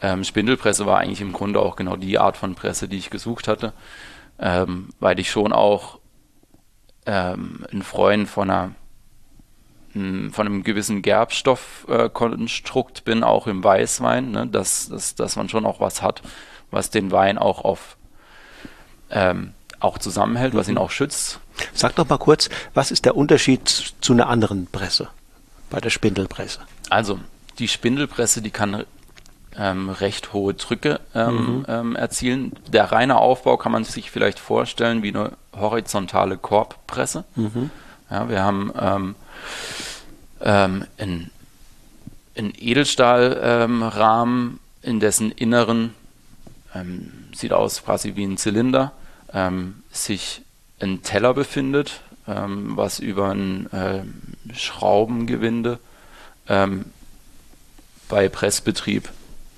ähm, 0.00 0.22
Spindelpresse 0.22 0.86
war 0.86 0.98
eigentlich 0.98 1.20
im 1.20 1.32
Grunde 1.32 1.60
auch 1.60 1.74
genau 1.74 1.96
die 1.96 2.18
Art 2.18 2.36
von 2.36 2.54
Presse, 2.54 2.88
die 2.88 2.98
ich 2.98 3.10
gesucht 3.10 3.48
hatte, 3.48 3.72
ähm, 4.38 4.90
weil 5.00 5.18
ich 5.18 5.30
schon 5.30 5.52
auch 5.52 5.97
ähm, 7.08 7.66
ein 7.72 7.82
Freund 7.82 8.28
von 8.28 8.50
einer 8.50 8.72
von 9.94 10.46
einem 10.46 10.62
gewissen 10.62 11.02
Gerbstoffkonstrukt 11.02 13.04
bin, 13.04 13.24
auch 13.24 13.48
im 13.48 13.64
Weißwein, 13.64 14.30
ne, 14.30 14.46
dass, 14.46 14.90
dass, 14.90 15.16
dass 15.16 15.34
man 15.34 15.48
schon 15.48 15.66
auch 15.66 15.80
was 15.80 16.02
hat, 16.02 16.22
was 16.70 16.90
den 16.90 17.10
Wein 17.10 17.38
auch 17.38 17.64
auf 17.64 17.96
ähm, 19.10 19.54
auch 19.80 19.98
zusammenhält, 19.98 20.54
was 20.54 20.68
ihn 20.68 20.74
mhm. 20.74 20.80
auch 20.80 20.90
schützt. 20.90 21.40
Sag 21.72 21.96
doch 21.96 22.08
mal 22.08 22.18
kurz, 22.18 22.50
was 22.74 22.90
ist 22.90 23.06
der 23.06 23.16
Unterschied 23.16 23.94
zu 24.00 24.12
einer 24.12 24.28
anderen 24.28 24.66
Presse, 24.66 25.08
bei 25.70 25.80
der 25.80 25.90
Spindelpresse? 25.90 26.60
Also, 26.90 27.18
die 27.58 27.66
Spindelpresse, 27.66 28.42
die 28.42 28.50
kann 28.50 28.84
ähm, 29.58 29.90
recht 29.90 30.32
hohe 30.32 30.54
Drücke 30.54 31.00
ähm, 31.14 31.34
mhm. 31.34 31.64
ähm, 31.68 31.96
erzielen. 31.96 32.52
Der 32.68 32.92
reine 32.92 33.18
Aufbau 33.18 33.56
kann 33.56 33.72
man 33.72 33.84
sich 33.84 34.10
vielleicht 34.10 34.38
vorstellen 34.38 35.02
wie 35.02 35.08
eine 35.08 35.32
horizontale 35.54 36.36
Korbpresse. 36.36 37.24
Mhm. 37.34 37.70
Ja, 38.10 38.28
wir 38.28 38.42
haben 38.42 38.72
ähm, 38.80 39.14
ähm, 40.40 40.84
ein, 40.96 41.30
ein 42.36 42.52
Edelstahlrahmen, 42.56 44.50
ähm, 44.50 44.60
in 44.82 45.00
dessen 45.00 45.32
Inneren 45.32 45.94
sieht 47.34 47.52
aus 47.52 47.82
quasi 47.82 48.14
wie 48.14 48.24
ein 48.24 48.36
Zylinder, 48.36 48.92
sich 49.90 50.42
ein 50.78 51.02
Teller 51.02 51.34
befindet, 51.34 52.02
was 52.26 53.00
über 53.00 53.30
ein 53.30 53.72
äh, 53.72 54.02
Schraubengewinde 54.54 55.80
bei 58.08 58.28
Pressbetrieb, 58.28 59.08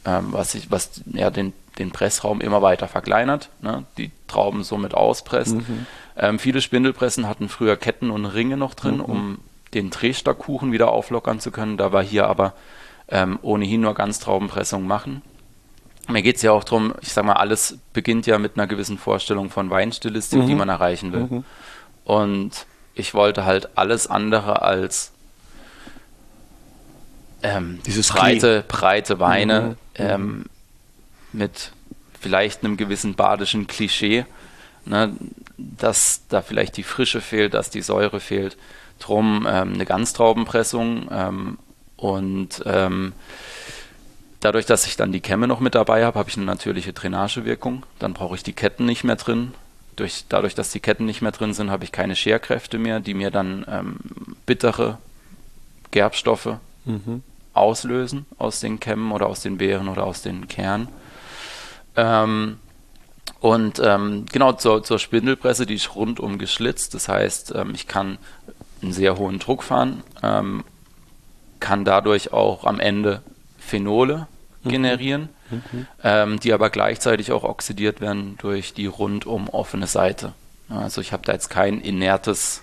was, 0.05 0.53
sich, 0.53 0.71
was 0.71 1.03
ja, 1.13 1.31
den, 1.31 1.53
den 1.79 1.91
Pressraum 1.91 2.41
immer 2.41 2.63
weiter 2.63 2.89
verkleinert, 2.89 3.51
ne? 3.61 3.85
die 3.99 4.11
Trauben 4.29 4.65
somit 4.65 4.95
auspresst. 4.95 5.57
Mhm. 5.57 6.39
viele 6.39 6.61
Spindelpressen 6.61 7.27
hatten 7.27 7.49
früher 7.49 7.77
Ketten 7.77 8.11
und 8.11 8.27
Ringe 8.27 8.57
noch 8.57 8.75
drin, 8.75 8.97
mhm. 8.97 9.05
um 9.05 9.39
den 9.75 9.91
Drehstockkuchen 9.91 10.73
wieder 10.73 10.91
auflockern 10.91 11.41
zu 11.41 11.51
können. 11.51 11.77
Da 11.77 11.93
wir 11.93 12.03
hier 12.03 12.27
aber 12.27 12.55
ähm, 13.09 13.39
ohnehin 13.43 13.83
nur 13.83 13.95
Ganztraubenpressung 13.95 14.87
machen. 14.87 15.23
Mir 16.09 16.23
geht 16.23 16.37
es 16.37 16.43
ja 16.43 16.53
auch 16.53 16.65
darum, 16.65 16.95
ich 17.03 17.13
sag 17.13 17.25
mal, 17.25 17.35
alles 17.35 17.79
beginnt 17.93 18.27
ja 18.27 18.39
mit 18.39 18.57
einer 18.57 18.67
gewissen 18.67 18.99
Vorstellung 18.99 19.51
von 19.51 19.71
Weinstilistik, 19.71 20.41
mhm. 20.41 20.47
die 20.47 20.55
man 20.55 20.69
erreichen 20.69 21.13
will. 21.13 21.27
Mhm. 21.31 21.45
Und 22.05 22.67
ich 22.95 23.15
wollte 23.15 23.45
halt 23.45 23.77
alles 23.77 24.07
andere 24.07 24.63
als 24.63 25.13
ähm, 27.43 27.81
Dieses 27.87 28.09
breite, 28.09 28.65
breite 28.67 29.19
Weine 29.19 29.61
mhm. 29.61 29.77
Ähm, 30.01 30.45
mit 31.33 31.73
vielleicht 32.21 32.65
einem 32.65 32.77
gewissen 32.77 33.15
badischen 33.15 33.67
Klischee, 33.67 34.27
ne, 34.85 35.15
dass 35.57 36.23
da 36.29 36.43
vielleicht 36.43 36.77
die 36.77 36.83
Frische 36.83 37.21
fehlt, 37.21 37.55
dass 37.55 37.71
die 37.71 37.83
Säure 37.83 38.21
fehlt 38.21 38.57
drum 38.99 39.47
ähm, 39.49 39.75
eine 39.75 39.87
Ganztraubenpressung 39.87 41.09
ähm, 41.11 41.59
und 41.97 42.63
ähm, 42.67 43.13
dadurch, 44.41 44.67
dass 44.67 44.87
ich 44.87 44.97
dann 44.97 45.13
die 45.13 45.21
Kämme 45.21 45.47
noch 45.47 45.61
mit 45.61 45.75
dabei 45.75 46.05
habe, 46.05 46.19
habe 46.19 46.31
ich 46.31 46.37
eine 46.37 46.47
natürliche 46.47 46.93
Drainagewirkung. 46.93 47.85
Dann 47.99 48.15
brauche 48.15 48.35
ich 48.35 48.43
die 48.43 48.53
Ketten 48.53 48.87
nicht 48.87 49.05
mehr 49.05 49.17
drin. 49.17 49.53
Durch, 49.97 50.25
dadurch, 50.29 50.55
dass 50.55 50.71
die 50.71 50.81
Ketten 50.81 51.05
nicht 51.05 51.21
mehr 51.21 51.33
drin 51.33 51.53
sind, 51.53 51.71
habe 51.71 51.85
ich 51.85 51.93
keine 51.93 52.17
Scherkräfte 52.17 52.79
mehr, 52.79 53.01
die 53.01 53.15
mir 53.15 53.31
dann 53.31 53.67
ähm, 53.69 53.97
bittere 54.47 54.99
Gerbstoffe 55.91 56.57
mhm. 56.85 57.23
Auslösen 57.55 58.27
aus 58.39 58.61
den 58.61 58.81
Kämmen 58.81 59.13
oder 59.13 59.27
aus 59.27 59.41
den 59.41 59.59
Beeren 59.59 59.89
oder 59.89 60.05
aus 60.05 60.23
den 60.23 60.49
Kernen. 60.49 60.89
Ähm, 61.97 62.59
und 63.41 63.81
ähm, 63.83 64.27
genau 64.31 64.53
zur, 64.53 64.85
zur, 64.85 64.99
Spindelpresse, 64.99 65.67
die 65.67 65.75
ist 65.75 65.95
rundum 65.95 66.39
geschlitzt. 66.39 66.95
Das 66.95 67.09
heißt, 67.09 67.55
ähm, 67.57 67.73
ich 67.75 67.87
kann 67.87 68.19
einen 68.83 68.93
sehr 68.93 69.17
hohen 69.17 69.39
Druck 69.39 69.63
fahren, 69.63 70.03
ähm, 70.23 70.65
kann 71.59 71.85
dadurch 71.85 72.33
auch 72.33 72.65
am 72.65 72.81
Ende 72.81 73.23
Phenole 73.59 74.27
mhm. 74.63 74.69
generieren, 74.69 75.29
mhm. 75.51 75.87
ähm, 76.03 76.41
die 76.41 76.53
aber 76.53 76.71
gleichzeitig 76.71 77.33
auch 77.33 77.45
oxidiert 77.45 78.01
werden 78.01 78.37
durch 78.39 78.75
die 78.75 78.87
rundum 78.87 79.49
offene 79.49 79.87
Seite. 79.87 80.33
Also 80.69 81.01
ich 81.01 81.13
habe 81.13 81.25
da 81.25 81.33
jetzt 81.33 81.49
kein 81.49 81.81
inertes 81.81 82.63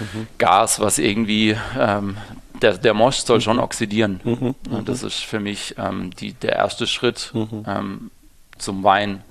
mhm. 0.00 0.26
Gas, 0.38 0.80
was 0.80 0.98
irgendwie 0.98 1.56
ähm, 1.78 2.16
der, 2.62 2.78
der 2.78 2.94
Mosch 2.94 3.18
soll 3.18 3.40
schon 3.40 3.56
mhm. 3.56 3.62
oxidieren. 3.62 4.20
Mhm. 4.24 4.54
das 4.84 5.02
ist 5.02 5.20
für 5.20 5.40
mich 5.40 5.74
ähm, 5.78 6.10
die, 6.18 6.32
der 6.32 6.52
erste 6.52 6.86
Schritt 6.86 7.30
mhm. 7.34 7.64
ähm, 7.66 8.10
zum 8.58 8.84
Wein, 8.84 9.22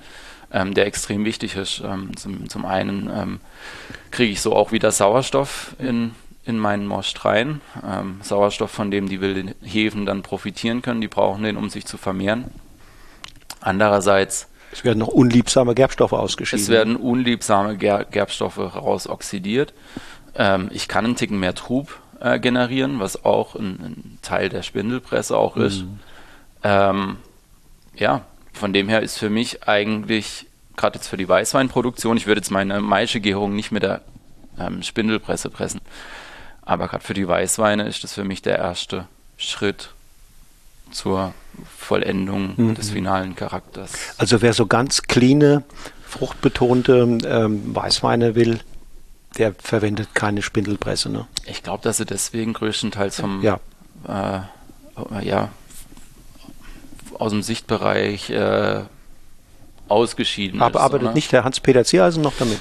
ähm, 0.51 0.73
der 0.73 0.85
extrem 0.85 1.25
wichtig 1.25 1.55
ist. 1.55 1.81
Ähm, 1.83 2.15
zum, 2.15 2.49
zum 2.49 2.65
einen 2.65 3.09
ähm, 3.13 3.39
kriege 4.11 4.31
ich 4.31 4.41
so 4.41 4.55
auch 4.55 4.71
wieder 4.71 4.91
Sauerstoff 4.91 5.75
in, 5.79 6.11
in 6.45 6.57
meinen 6.57 6.87
Most 6.87 7.25
rein. 7.25 7.61
Ähm, 7.85 8.19
Sauerstoff, 8.21 8.71
von 8.71 8.91
dem 8.91 9.09
die 9.09 9.21
wilden 9.21 9.53
Hefen 9.61 10.05
dann 10.05 10.23
profitieren 10.23 10.81
können. 10.81 11.01
Die 11.01 11.07
brauchen 11.07 11.43
den, 11.43 11.57
um 11.57 11.69
sich 11.69 11.85
zu 11.85 11.97
vermehren. 11.97 12.45
Andererseits 13.59 14.47
es 14.71 14.83
werden 14.83 14.99
noch 14.99 15.07
unliebsame 15.07 15.75
Gerbstoffe 15.75 16.13
ausgeschieden. 16.13 16.61
Es 16.61 16.69
werden 16.69 16.97
unliebsame 16.97 17.77
Ger 17.77 18.03
Gerbstoffe 18.03 18.57
rausoxidiert. 18.57 19.73
Ich 20.71 20.89
kann 20.89 21.05
einen 21.05 21.15
Ticken 21.15 21.39
mehr 21.39 21.55
Trub 21.55 21.99
äh, 22.19 22.39
generieren, 22.39 22.99
was 22.99 23.23
auch 23.25 23.55
ein, 23.55 23.79
ein, 23.79 24.17
Teil 24.21 24.49
der 24.49 24.63
Spindelpresse 24.63 25.37
auch 25.37 25.57
ist. 25.57 25.83
Mhm. 25.83 25.99
Ähm, 26.63 27.17
ja, 27.95 28.21
von 28.53 28.73
dem 28.73 28.89
her 28.89 29.01
ist 29.01 29.17
für 29.17 29.29
mich 29.29 29.67
eigentlich, 29.67 30.47
gerade 30.75 30.97
jetzt 30.97 31.07
für 31.07 31.17
die 31.17 31.29
Weißweinproduktion, 31.29 32.17
ich 32.17 32.27
würde 32.27 32.39
jetzt 32.39 32.51
meine 32.51 32.81
Maischegärung 32.81 33.55
nicht 33.55 33.71
mit 33.71 33.83
der 33.83 34.01
ähm, 34.59 34.83
Spindelpresse 34.83 35.49
pressen, 35.49 35.81
aber 36.61 36.87
gerade 36.87 37.03
für 37.03 37.13
die 37.13 37.27
Weißweine 37.27 37.87
ist 37.87 38.03
das 38.03 38.13
für 38.13 38.23
mich 38.23 38.41
der 38.41 38.57
erste 38.57 39.07
Schritt 39.37 39.91
zur 40.91 41.33
Vollendung 41.77 42.53
mhm. 42.55 42.75
des 42.75 42.89
finalen 42.89 43.35
Charakters. 43.35 43.93
Also 44.17 44.41
wer 44.41 44.53
so 44.53 44.65
ganz 44.65 45.03
cleane, 45.03 45.63
fruchtbetonte 46.07 47.17
ähm, 47.25 47.75
Weißweine 47.75 48.35
will, 48.35 48.59
der 49.37 49.53
verwendet 49.53 50.13
keine 50.13 50.41
Spindelpresse. 50.41 51.09
Ne? 51.09 51.27
Ich 51.45 51.63
glaube, 51.63 51.83
dass 51.83 51.97
sie 51.97 52.05
deswegen 52.05 52.53
größtenteils 52.53 53.19
vom 53.19 53.41
ja. 53.41 53.59
Äh, 54.07 54.41
ja, 55.21 55.49
aus 57.19 57.31
dem 57.31 57.43
Sichtbereich 57.43 58.29
äh, 58.29 58.81
ausgeschieden 59.87 60.61
Aber 60.61 60.79
ist, 60.79 60.85
arbeitet 60.85 61.05
oder? 61.07 61.13
nicht 61.13 61.31
der 61.31 61.43
Hans-Peter 61.43 61.83
Ziereisen 61.83 62.21
noch 62.21 62.33
damit? 62.37 62.59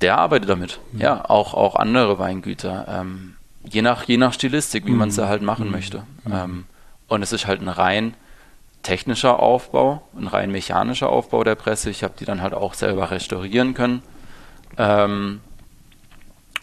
Der 0.00 0.18
arbeitet 0.18 0.48
damit, 0.48 0.80
mhm. 0.92 1.00
ja, 1.00 1.24
auch, 1.28 1.54
auch 1.54 1.76
andere 1.76 2.18
Weingüter. 2.18 2.86
Ähm, 2.88 3.36
je, 3.64 3.82
nach, 3.82 4.04
je 4.04 4.16
nach 4.16 4.32
Stilistik, 4.32 4.86
wie 4.86 4.90
mhm. 4.90 4.98
man 4.98 5.08
es 5.08 5.18
halt 5.18 5.42
machen 5.42 5.66
mhm. 5.66 5.72
möchte. 5.72 6.02
Mhm. 6.24 6.32
Ähm, 6.32 6.64
und 7.08 7.22
es 7.22 7.32
ist 7.32 7.46
halt 7.46 7.62
ein 7.62 7.68
rein 7.68 8.14
technischer 8.82 9.40
Aufbau, 9.40 10.02
ein 10.16 10.26
rein 10.26 10.52
mechanischer 10.52 11.08
Aufbau 11.08 11.44
der 11.44 11.54
Presse. 11.54 11.90
Ich 11.90 12.04
habe 12.04 12.14
die 12.18 12.24
dann 12.24 12.42
halt 12.42 12.54
auch 12.54 12.74
selber 12.74 13.10
restaurieren 13.10 13.74
können. 13.74 14.02
Ähm, 14.76 15.40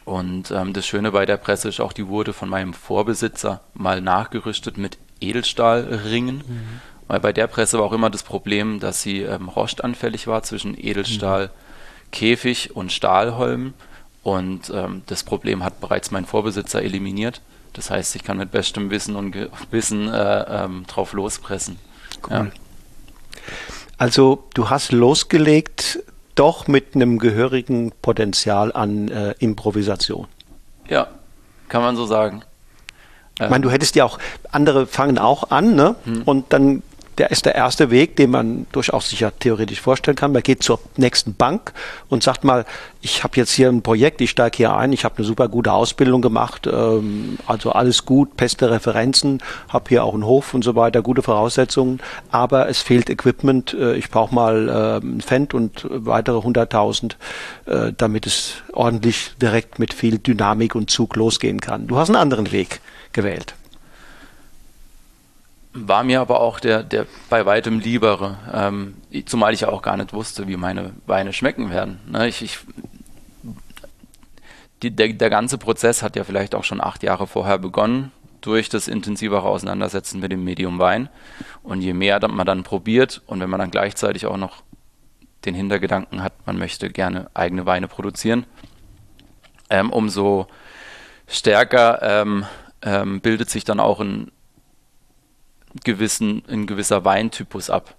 und 0.06 0.52
ähm, 0.52 0.74
das 0.74 0.86
Schöne 0.86 1.12
bei 1.12 1.26
der 1.26 1.38
Presse 1.38 1.70
ist 1.70 1.80
auch, 1.80 1.94
die 1.94 2.08
wurde 2.08 2.34
von 2.34 2.50
meinem 2.50 2.74
Vorbesitzer 2.74 3.62
mal 3.74 4.02
nachgerüstet 4.02 4.78
mit 4.78 4.98
Edelstahlringen. 5.22 6.38
Mhm. 6.38 6.82
Weil 7.08 7.20
bei 7.20 7.34
der 7.34 7.48
Presse 7.48 7.78
war 7.78 7.86
auch 7.86 7.94
immer 7.94 8.10
das 8.10 8.24
Problem, 8.24 8.80
dass 8.80 9.02
sie 9.02 9.22
ähm, 9.22 9.50
rostanfällig 9.50 10.28
war 10.28 10.44
zwischen 10.44 10.78
Edelstahl, 10.78 11.48
mhm. 11.48 12.12
Käfig 12.12 12.76
und 12.76 12.92
Stahlholm. 12.92 13.74
Und 14.24 14.72
ähm, 14.74 15.04
das 15.06 15.24
Problem 15.24 15.64
hat 15.64 15.80
bereits 15.80 16.12
mein 16.12 16.26
Vorbesitzer 16.26 16.82
eliminiert. 16.82 17.42
Das 17.74 17.90
heißt, 17.90 18.16
ich 18.16 18.24
kann 18.24 18.38
mit 18.38 18.52
bestem 18.52 18.90
Wissen 18.92 19.16
und 19.16 19.36
Wissen 19.72 20.08
äh, 20.08 20.64
ähm, 20.64 20.86
drauf 20.88 21.14
lospressen. 21.14 21.78
Cool. 22.26 22.32
Ja. 22.32 22.48
Also 23.98 24.48
du 24.54 24.70
hast 24.70 24.92
losgelegt 24.92 26.00
doch 26.36 26.68
mit 26.68 26.96
einem 26.96 27.20
gehörigen 27.20 27.92
Potenzial 28.02 28.72
an 28.72 29.10
äh, 29.10 29.36
Improvisation. 29.40 30.28
Ja, 30.88 31.08
kann 31.70 31.82
man 31.82 31.96
so 31.96 32.06
sagen. 32.06 32.44
Ich 33.40 33.50
meine, 33.50 33.64
du 33.64 33.72
hättest 33.72 33.96
ja 33.96 34.06
auch, 34.06 34.20
andere 34.52 34.86
fangen 34.86 35.18
auch 35.18 35.50
an, 35.50 35.76
ne? 35.76 35.96
Hm. 36.06 36.22
Und 36.24 36.54
dann 36.54 36.84
der 37.18 37.32
ist 37.32 37.46
der 37.46 37.56
erste 37.56 37.92
Weg, 37.92 38.16
den 38.16 38.32
man 38.32 38.66
durchaus 38.72 39.10
sich 39.10 39.20
ja 39.20 39.32
theoretisch 39.32 39.82
vorstellen 39.82 40.16
kann. 40.16 40.32
Man 40.32 40.44
geht 40.44 40.64
zur 40.64 40.80
nächsten 40.98 41.36
Bank 41.36 41.74
und 42.10 42.24
sagt 42.24 42.44
mal, 42.44 42.66
ich 43.02 43.24
habe 43.24 43.38
jetzt 43.38 43.52
hier 43.52 43.70
ein 43.70 43.82
Projekt, 43.82 44.22
ich 44.22 44.32
steige 44.32 44.58
hier 44.58 44.76
ein, 44.76 44.94
ich 44.94 45.06
habe 45.06 45.18
eine 45.18 45.26
super 45.26 45.48
gute 45.48 45.72
Ausbildung 45.72 46.22
gemacht, 46.22 46.68
ähm, 46.68 47.38
also 47.46 47.72
alles 47.72 48.06
gut, 48.06 48.36
beste 48.38 48.72
Referenzen, 48.72 49.42
habe 49.70 49.90
hier 49.90 50.04
auch 50.04 50.14
einen 50.14 50.26
Hof 50.26 50.54
und 50.54 50.64
so 50.64 50.76
weiter, 50.76 51.02
gute 51.02 51.22
Voraussetzungen, 51.22 52.00
aber 52.32 52.70
es 52.70 52.82
fehlt 52.82 53.10
Equipment, 53.10 53.74
äh, 53.74 53.96
ich 53.96 54.10
brauche 54.10 54.34
mal 54.34 54.70
äh, 54.70 55.06
ein 55.06 55.22
Fendt 55.22 55.54
und 55.54 55.86
weitere 55.90 56.38
100.000, 56.38 57.16
äh, 57.66 57.94
damit 57.96 58.26
es 58.26 58.56
ordentlich 58.72 59.32
direkt 59.42 59.80
mit 59.80 59.94
viel 59.94 60.18
Dynamik 60.18 60.76
und 60.76 60.90
Zug 60.90 61.16
losgehen 61.16 61.60
kann. 61.60 61.88
Du 61.88 61.98
hast 61.98 62.10
einen 62.10 62.18
anderen 62.18 62.52
Weg 62.52 62.80
gewählt 63.12 63.56
war 65.74 66.04
mir 66.04 66.22
aber 66.22 66.40
auch 66.40 66.60
der, 66.60 66.84
der 66.84 67.08
bei 67.30 67.46
weitem 67.46 67.80
liebere, 67.80 68.38
ähm, 68.54 68.96
zumal 69.26 69.54
ich 69.54 69.62
ja 69.62 69.70
auch 69.70 69.82
gar 69.82 69.98
nicht 69.98 70.14
wusste, 70.14 70.48
wie 70.48 70.58
meine 70.58 70.92
Weine 71.08 71.34
schmecken 71.34 71.72
werden. 71.72 72.00
Ne, 72.08 72.28
ich, 72.28 72.42
ich, 72.44 72.60
die, 74.84 74.92
der, 74.92 75.14
der 75.14 75.30
ganze 75.30 75.58
Prozess 75.58 76.04
hat 76.04 76.16
ja 76.16 76.24
vielleicht 76.24 76.54
auch 76.54 76.64
schon 76.64 76.82
acht 76.82 77.04
Jahre 77.04 77.26
vorher 77.26 77.58
begonnen, 77.58 78.12
durch 78.42 78.70
das 78.70 78.88
intensivere 78.88 79.48
Auseinandersetzen 79.48 80.20
mit 80.20 80.32
dem 80.32 80.44
Medium 80.44 80.78
Wein. 80.78 81.10
Und 81.64 81.82
je 81.82 81.94
mehr 81.94 82.20
man 82.28 82.46
dann 82.46 82.64
probiert 82.64 83.22
und 83.26 83.40
wenn 83.40 83.50
man 83.50 83.60
dann 83.60 83.72
gleichzeitig 83.72 84.26
auch 84.26 84.38
noch 84.38 84.64
den 85.46 85.56
Hintergedanken 85.56 86.22
hat, 86.22 86.34
man 86.46 86.58
möchte 86.58 86.90
gerne 86.90 87.30
eigene 87.34 87.66
Weine 87.66 87.88
produzieren, 87.88 88.46
ähm, 89.70 89.92
umso 89.92 90.48
stärker 91.28 92.02
ähm, 92.02 92.46
ähm, 92.82 93.22
bildet 93.22 93.50
sich 93.50 93.64
dann 93.64 93.80
auch 93.80 94.00
ein 94.00 94.32
gewissen, 95.84 96.44
ein 96.48 96.68
gewisser 96.68 97.06
Weintypus 97.06 97.70
ab. 97.70 97.96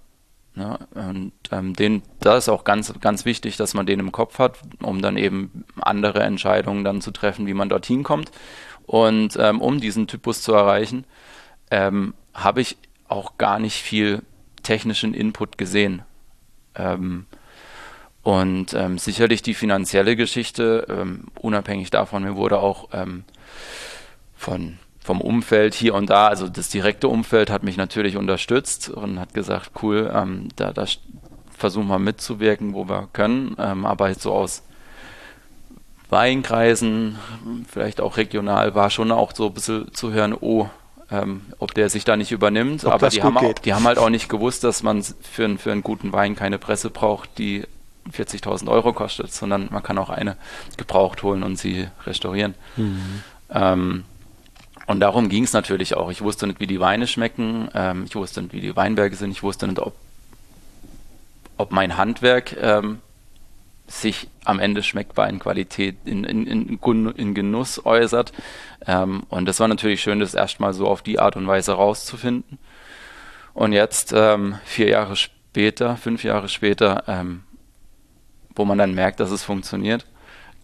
Ja, 0.55 0.79
und 0.93 1.33
ähm, 1.51 1.73
den, 1.73 2.01
da 2.21 2.37
ist 2.37 2.47
auch 2.47 2.63
ganz, 2.63 2.93
ganz 3.01 3.25
wichtig, 3.25 3.57
dass 3.57 3.73
man 3.73 3.85
den 3.85 3.99
im 3.99 4.13
Kopf 4.13 4.39
hat, 4.39 4.57
um 4.81 5.01
dann 5.01 5.17
eben 5.17 5.65
andere 5.81 6.23
Entscheidungen 6.23 6.85
dann 6.85 7.01
zu 7.01 7.11
treffen, 7.11 7.45
wie 7.45 7.53
man 7.53 7.67
dorthin 7.67 8.03
kommt. 8.03 8.31
Und 8.85 9.35
ähm, 9.37 9.59
um 9.59 9.81
diesen 9.81 10.07
Typus 10.07 10.41
zu 10.41 10.53
erreichen, 10.53 11.05
ähm, 11.71 12.13
habe 12.33 12.61
ich 12.61 12.77
auch 13.09 13.37
gar 13.37 13.59
nicht 13.59 13.81
viel 13.81 14.21
technischen 14.63 15.13
Input 15.13 15.57
gesehen. 15.57 16.03
Ähm, 16.75 17.25
und 18.23 18.73
ähm, 18.73 18.97
sicherlich 18.97 19.41
die 19.41 19.53
finanzielle 19.53 20.15
Geschichte, 20.15 20.87
ähm, 20.89 21.25
unabhängig 21.35 21.89
davon, 21.91 22.23
mir 22.23 22.35
wurde 22.35 22.59
auch 22.59 22.89
von 24.35 24.79
vom 25.05 25.21
Umfeld 25.21 25.75
hier 25.75 25.93
und 25.93 26.09
da, 26.09 26.27
also 26.27 26.49
das 26.49 26.69
direkte 26.69 27.07
Umfeld 27.07 27.51
hat 27.51 27.61
mich 27.61 27.77
natürlich 27.77 28.17
unterstützt 28.17 28.89
und 28.89 29.19
hat 29.19 29.35
gesagt, 29.35 29.69
cool, 29.83 30.11
ähm, 30.11 30.49
da, 30.55 30.73
da 30.73 30.85
versuchen 31.55 31.87
wir 31.87 31.99
mitzuwirken, 31.99 32.73
wo 32.73 32.89
wir 32.89 33.07
können, 33.13 33.55
ähm, 33.59 33.85
aber 33.85 34.09
jetzt 34.09 34.23
so 34.23 34.33
aus 34.33 34.63
Weinkreisen, 36.09 37.19
vielleicht 37.69 38.01
auch 38.01 38.17
regional, 38.17 38.73
war 38.73 38.89
schon 38.89 39.11
auch 39.11 39.35
so 39.35 39.45
ein 39.45 39.53
bisschen 39.53 39.93
zu 39.93 40.11
hören, 40.11 40.35
oh, 40.39 40.69
ähm, 41.11 41.41
ob 41.59 41.75
der 41.75 41.89
sich 41.89 42.03
da 42.03 42.17
nicht 42.17 42.31
übernimmt. 42.31 42.83
Ob 42.83 42.93
aber 42.93 43.09
die 43.09 43.21
haben, 43.21 43.37
auch, 43.37 43.53
die 43.53 43.75
haben 43.75 43.85
halt 43.85 43.99
auch 43.99 44.09
nicht 44.09 44.27
gewusst, 44.27 44.63
dass 44.63 44.81
man 44.81 45.03
für, 45.03 45.55
für 45.59 45.71
einen 45.71 45.83
guten 45.83 46.13
Wein 46.13 46.35
keine 46.35 46.57
Presse 46.57 46.89
braucht, 46.89 47.37
die 47.37 47.63
40.000 48.11 48.67
Euro 48.69 48.91
kostet, 48.91 49.31
sondern 49.31 49.67
man 49.69 49.83
kann 49.83 49.99
auch 49.99 50.09
eine 50.09 50.35
gebraucht 50.77 51.21
holen 51.21 51.43
und 51.43 51.59
sie 51.59 51.87
restaurieren. 52.07 52.55
Mhm. 52.75 53.23
Und 54.87 54.99
darum 54.99 55.29
ging 55.29 55.43
es 55.43 55.53
natürlich 55.53 55.95
auch. 55.95 56.11
Ich 56.11 56.21
wusste 56.21 56.47
nicht, 56.47 56.59
wie 56.59 56.67
die 56.67 56.79
Weine 56.79 57.07
schmecken, 57.07 57.69
ähm, 57.73 58.03
ich 58.05 58.15
wusste 58.15 58.41
nicht, 58.41 58.53
wie 58.53 58.61
die 58.61 58.75
Weinberge 58.75 59.15
sind, 59.15 59.31
ich 59.31 59.43
wusste 59.43 59.67
nicht, 59.67 59.79
ob, 59.79 59.95
ob 61.57 61.71
mein 61.71 61.97
Handwerk 61.97 62.55
ähm, 62.61 62.99
sich 63.87 64.27
am 64.43 64.59
Ende 64.59 64.83
Schmeckweinqualität 64.83 65.97
in, 66.05 66.23
in, 66.23 66.47
in, 66.47 66.79
in 67.15 67.33
Genuss 67.33 67.85
äußert. 67.85 68.33
Ähm, 68.85 69.23
und 69.29 69.45
das 69.45 69.59
war 69.59 69.67
natürlich 69.67 70.01
schön, 70.01 70.19
das 70.19 70.33
erstmal 70.33 70.73
so 70.73 70.87
auf 70.87 71.01
die 71.01 71.19
Art 71.19 71.35
und 71.35 71.47
Weise 71.47 71.73
rauszufinden. 71.73 72.57
Und 73.53 73.73
jetzt, 73.73 74.11
ähm, 74.15 74.55
vier 74.65 74.89
Jahre 74.89 75.15
später, 75.15 75.97
fünf 75.97 76.23
Jahre 76.23 76.49
später, 76.49 77.03
ähm, 77.07 77.43
wo 78.55 78.65
man 78.65 78.77
dann 78.77 78.93
merkt, 78.93 79.19
dass 79.19 79.31
es 79.31 79.43
funktioniert, 79.43 80.05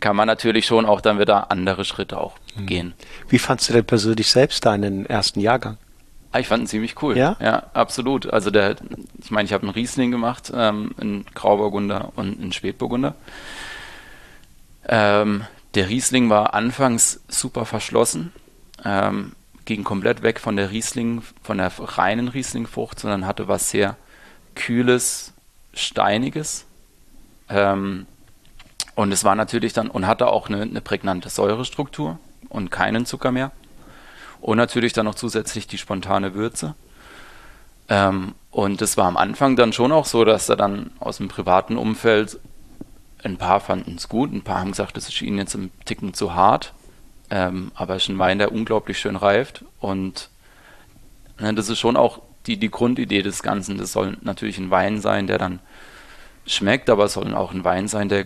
kann 0.02 0.16
man 0.16 0.28
natürlich 0.28 0.66
schon 0.66 0.86
auch 0.86 1.00
dann 1.00 1.20
wieder 1.20 1.52
andere 1.52 1.86
Schritte 1.86 2.20
auch 2.20 2.36
mhm. 2.56 2.66
gehen. 2.66 2.94
Wie 3.30 3.40
fandst 3.40 3.70
du 3.70 3.74
denn 3.74 3.86
persönlich 3.86 4.30
selbst 4.30 4.66
deinen 4.66 5.06
ersten 5.06 5.40
Jahrgang? 5.40 5.78
Ah, 6.34 6.40
ich 6.40 6.48
fand 6.48 6.64
ihn 6.64 6.68
ziemlich 6.68 7.02
cool. 7.02 7.18
Ja? 7.18 7.36
Ja, 7.42 7.64
absolut. 7.74 8.32
Also 8.32 8.52
der, 8.52 8.76
ich 9.22 9.32
meine, 9.32 9.46
ich 9.46 9.54
habe 9.54 9.64
einen 9.64 9.74
Riesling 9.74 10.12
gemacht, 10.12 10.52
ähm, 10.56 10.92
in 11.00 11.26
Grauburgunder 11.34 12.14
und 12.16 12.42
in 12.42 12.52
Spätburgunder. 12.52 13.16
Ähm, 14.88 15.46
der 15.76 15.90
Riesling 15.90 16.30
war 16.30 16.54
anfangs 16.54 17.22
super 17.28 17.66
verschlossen, 17.66 18.34
ähm, 18.84 19.34
ging 19.66 19.84
komplett 19.84 20.24
weg 20.24 20.40
von 20.40 20.56
der 20.56 20.72
Riesling, 20.72 21.22
von 21.44 21.58
der 21.58 21.72
reinen 21.78 22.28
Rieslingfrucht, 22.30 23.00
sondern 23.00 23.28
hatte 23.28 23.48
was 23.48 23.70
sehr 23.70 23.96
kühles, 24.56 25.34
steiniges. 25.74 26.66
Ähm, 27.50 28.06
und 28.95 29.12
es 29.12 29.23
war 29.23 29.36
natürlich 29.36 29.73
dann 29.73 29.89
und 29.89 30.08
hatte 30.08 30.27
auch 30.27 30.49
eine, 30.49 30.62
eine 30.62 30.82
prägnante 30.82 31.30
Säurestruktur 31.30 32.19
und 32.49 32.71
keinen 32.71 33.06
Zucker 33.06 33.32
mehr. 33.32 33.51
Und 34.41 34.58
natürlich 34.58 34.93
dann 34.93 35.06
noch 35.06 35.15
zusätzlich 35.15 35.67
die 35.67 35.77
spontane 35.77 36.34
Würze. 36.34 36.75
Ähm, 37.89 38.36
und 38.49 38.82
es 38.82 38.97
war 38.97 39.06
am 39.06 39.17
Anfang 39.17 39.56
dann 39.56 39.71
schon 39.71 39.91
auch 39.91 40.06
so, 40.06 40.25
dass 40.25 40.49
er 40.49 40.56
dann 40.56 40.91
aus 40.99 41.17
dem 41.17 41.27
privaten 41.27 41.77
Umfeld 41.77 42.39
ein 43.23 43.38
paar 43.38 43.60
fanden 43.60 43.95
es 43.97 44.10
gut, 44.10 44.34
ein 44.34 44.41
paar 44.41 44.60
haben 44.60 44.71
gesagt, 44.71 44.97
das 44.97 45.08
ist 45.08 45.21
ihnen 45.21 45.38
jetzt 45.38 45.54
ein 45.54 45.71
Ticken 45.86 46.13
zu 46.13 46.34
hart. 46.34 46.73
Ähm, 47.30 47.71
aber 47.75 47.95
es 47.95 48.04
ist 48.04 48.10
ein 48.10 48.19
Wein, 48.19 48.39
der 48.39 48.51
unglaublich 48.51 48.99
schön 48.99 49.15
reift. 49.15 49.63
Und 49.80 50.30
ne, 51.39 51.54
das 51.54 51.69
ist 51.69 51.80
schon 51.80 51.95
auch 51.95 52.19
die, 52.47 52.58
die 52.58 52.71
Grundidee 52.71 53.21
des 53.21 53.43
Ganzen. 53.43 53.77
Das 53.77 53.93
soll 53.93 54.17
natürlich 54.21 54.58
ein 54.58 54.71
Wein 54.71 54.99
sein, 54.99 55.27
der 55.27 55.38
dann 55.38 55.60
schmeckt, 56.45 56.89
aber 56.89 57.06
es 57.06 57.13
soll 57.13 57.34
auch 57.36 57.54
ein 57.54 57.63
Wein 57.63 57.88
sein, 57.88 58.10
der 58.10 58.25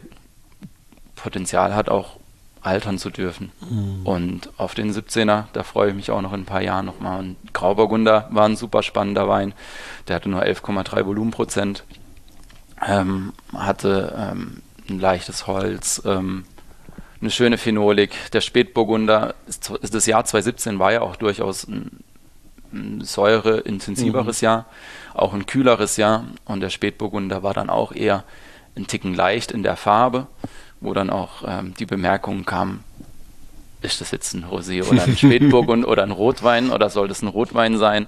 Potenzial 1.25 1.73
hat, 1.73 1.89
auch 1.89 2.17
altern 2.61 2.99
zu 2.99 3.09
dürfen. 3.09 3.51
Mhm. 3.67 4.05
Und 4.05 4.49
auf 4.57 4.75
den 4.75 4.93
17er, 4.93 5.45
da 5.53 5.63
freue 5.63 5.89
ich 5.89 5.95
mich 5.95 6.11
auch 6.11 6.21
noch 6.21 6.33
in 6.33 6.41
ein 6.41 6.45
paar 6.45 6.61
Jahren 6.61 6.85
nochmal. 6.85 7.19
Und 7.19 7.35
Grauburgunder 7.51 8.27
war 8.29 8.45
ein 8.45 8.55
super 8.55 8.83
spannender 8.83 9.27
Wein. 9.27 9.55
Der 10.07 10.17
hatte 10.17 10.29
nur 10.29 10.43
11,3 10.43 11.03
Volumenprozent, 11.03 11.83
ähm, 12.87 13.33
hatte 13.53 14.13
ähm, 14.15 14.61
ein 14.87 14.99
leichtes 14.99 15.47
Holz, 15.47 16.03
ähm, 16.05 16.45
eine 17.21 17.31
schöne 17.31 17.57
Phenolik. 17.57 18.11
Der 18.33 18.41
Spätburgunder, 18.41 19.33
das 19.47 20.05
Jahr 20.05 20.25
2017 20.25 20.77
war 20.77 20.93
ja 20.93 21.01
auch 21.01 21.15
durchaus 21.15 21.67
ein, 21.67 22.03
ein 22.71 23.01
säureintensiveres 23.01 24.41
mhm. 24.41 24.45
Jahr, 24.45 24.65
auch 25.15 25.33
ein 25.33 25.47
kühleres 25.47 25.97
Jahr. 25.97 26.25
Und 26.45 26.59
der 26.59 26.69
Spätburgunder 26.69 27.41
war 27.41 27.55
dann 27.55 27.71
auch 27.71 27.93
eher 27.93 28.23
ein 28.75 28.85
Ticken 28.85 29.15
leicht 29.15 29.51
in 29.51 29.63
der 29.63 29.75
Farbe 29.75 30.27
wo 30.81 30.93
dann 30.93 31.09
auch 31.09 31.43
ähm, 31.47 31.73
die 31.79 31.85
Bemerkung 31.85 32.45
kam, 32.45 32.83
ist 33.81 34.01
das 34.01 34.11
jetzt 34.11 34.33
ein 34.33 34.45
Rosé 34.45 34.87
oder 34.87 35.03
ein 35.03 35.17
Spätburgund 35.17 35.85
oder 35.87 36.03
ein 36.03 36.11
Rotwein 36.11 36.71
oder 36.71 36.89
soll 36.89 37.07
das 37.07 37.21
ein 37.21 37.27
Rotwein 37.27 37.77
sein? 37.77 38.07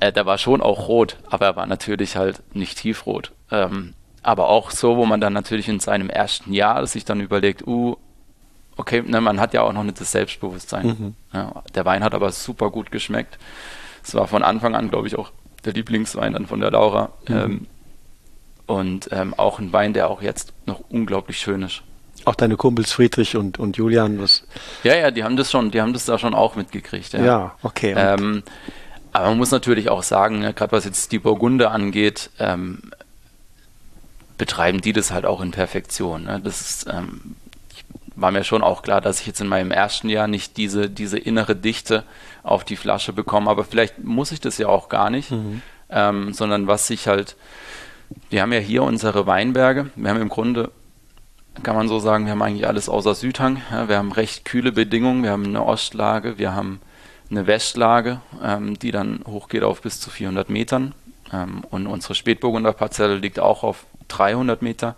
Äh, 0.00 0.12
der 0.12 0.26
war 0.26 0.38
schon 0.38 0.60
auch 0.60 0.88
rot, 0.88 1.16
aber 1.30 1.46
er 1.46 1.56
war 1.56 1.66
natürlich 1.66 2.16
halt 2.16 2.42
nicht 2.54 2.78
tiefrot. 2.78 3.32
Ähm, 3.50 3.94
aber 4.22 4.48
auch 4.48 4.70
so, 4.70 4.96
wo 4.96 5.04
man 5.04 5.20
dann 5.20 5.32
natürlich 5.32 5.68
in 5.68 5.80
seinem 5.80 6.10
ersten 6.10 6.52
Jahr 6.52 6.86
sich 6.86 7.04
dann 7.04 7.20
überlegt, 7.20 7.66
uh, 7.66 7.96
okay, 8.76 9.02
ne, 9.02 9.20
man 9.20 9.40
hat 9.40 9.54
ja 9.54 9.62
auch 9.62 9.72
noch 9.72 9.84
nicht 9.84 10.00
das 10.00 10.12
Selbstbewusstsein. 10.12 10.86
Mhm. 10.86 11.14
Ja, 11.32 11.62
der 11.74 11.84
Wein 11.84 12.02
hat 12.02 12.14
aber 12.14 12.32
super 12.32 12.70
gut 12.70 12.90
geschmeckt. 12.90 13.38
Es 14.02 14.14
war 14.14 14.26
von 14.26 14.42
Anfang 14.42 14.74
an, 14.74 14.90
glaube 14.90 15.06
ich, 15.06 15.16
auch 15.16 15.30
der 15.64 15.74
Lieblingswein 15.74 16.32
dann 16.32 16.46
von 16.46 16.60
der 16.60 16.70
Laura. 16.70 17.10
Mhm. 17.28 17.36
Ähm, 17.36 17.66
und 18.66 19.08
ähm, 19.12 19.34
auch 19.34 19.58
ein 19.58 19.72
Wein, 19.72 19.92
der 19.92 20.08
auch 20.08 20.22
jetzt 20.22 20.54
noch 20.66 20.80
unglaublich 20.88 21.38
schön 21.38 21.62
ist. 21.62 21.82
Auch 22.24 22.34
deine 22.34 22.56
Kumpels 22.56 22.92
Friedrich 22.92 23.36
und, 23.36 23.58
und 23.58 23.76
Julian, 23.76 24.20
was? 24.20 24.44
Ja, 24.82 24.94
ja, 24.96 25.10
die 25.10 25.24
haben 25.24 25.36
das 25.36 25.50
schon, 25.50 25.70
die 25.70 25.80
haben 25.80 25.92
das 25.92 26.06
da 26.06 26.18
schon 26.18 26.34
auch 26.34 26.56
mitgekriegt. 26.56 27.12
Ja, 27.12 27.24
ja 27.24 27.54
okay. 27.62 27.94
Ähm, 27.96 28.42
aber 29.12 29.28
man 29.28 29.38
muss 29.38 29.50
natürlich 29.50 29.90
auch 29.90 30.02
sagen, 30.02 30.40
ne, 30.40 30.54
gerade 30.54 30.72
was 30.72 30.84
jetzt 30.84 31.12
die 31.12 31.18
Burgunder 31.18 31.70
angeht, 31.70 32.30
ähm, 32.38 32.80
betreiben 34.38 34.80
die 34.80 34.92
das 34.92 35.12
halt 35.12 35.26
auch 35.26 35.40
in 35.40 35.50
Perfektion. 35.50 36.24
Ne? 36.24 36.40
Das 36.42 36.60
ist, 36.60 36.86
ähm, 36.90 37.36
war 38.16 38.30
mir 38.30 38.44
schon 38.44 38.62
auch 38.62 38.82
klar, 38.82 39.00
dass 39.00 39.20
ich 39.20 39.26
jetzt 39.26 39.40
in 39.40 39.48
meinem 39.48 39.70
ersten 39.70 40.08
Jahr 40.08 40.26
nicht 40.26 40.56
diese, 40.56 40.88
diese 40.88 41.18
innere 41.18 41.54
Dichte 41.56 42.04
auf 42.42 42.64
die 42.64 42.76
Flasche 42.76 43.12
bekomme. 43.12 43.50
Aber 43.50 43.64
vielleicht 43.64 44.02
muss 44.02 44.32
ich 44.32 44.40
das 44.40 44.58
ja 44.58 44.68
auch 44.68 44.88
gar 44.88 45.10
nicht, 45.10 45.30
mhm. 45.30 45.62
ähm, 45.90 46.32
sondern 46.32 46.66
was 46.66 46.86
sich 46.86 47.06
halt, 47.06 47.36
wir 48.30 48.42
haben 48.42 48.52
ja 48.52 48.58
hier 48.58 48.82
unsere 48.82 49.26
Weinberge. 49.26 49.90
Wir 49.96 50.10
haben 50.10 50.20
im 50.20 50.28
Grunde 50.28 50.70
kann 51.62 51.76
man 51.76 51.88
so 51.88 51.98
sagen, 51.98 52.24
wir 52.24 52.32
haben 52.32 52.42
eigentlich 52.42 52.66
alles 52.66 52.88
außer 52.88 53.14
Südhang. 53.14 53.62
Ja, 53.70 53.88
wir 53.88 53.98
haben 53.98 54.12
recht 54.12 54.44
kühle 54.44 54.72
Bedingungen, 54.72 55.22
wir 55.22 55.30
haben 55.30 55.46
eine 55.46 55.64
Ostlage, 55.64 56.38
wir 56.38 56.54
haben 56.54 56.80
eine 57.30 57.46
Westlage, 57.46 58.20
ähm, 58.42 58.78
die 58.78 58.90
dann 58.90 59.20
hochgeht 59.26 59.62
auf 59.62 59.82
bis 59.82 60.00
zu 60.00 60.10
400 60.10 60.50
Metern. 60.50 60.94
Ähm, 61.32 61.62
und 61.70 61.86
unsere 61.86 62.14
Spätburgunder 62.14 62.72
Parzelle 62.72 63.16
liegt 63.16 63.38
auch 63.38 63.62
auf 63.62 63.86
300 64.08 64.62
Meter. 64.62 64.96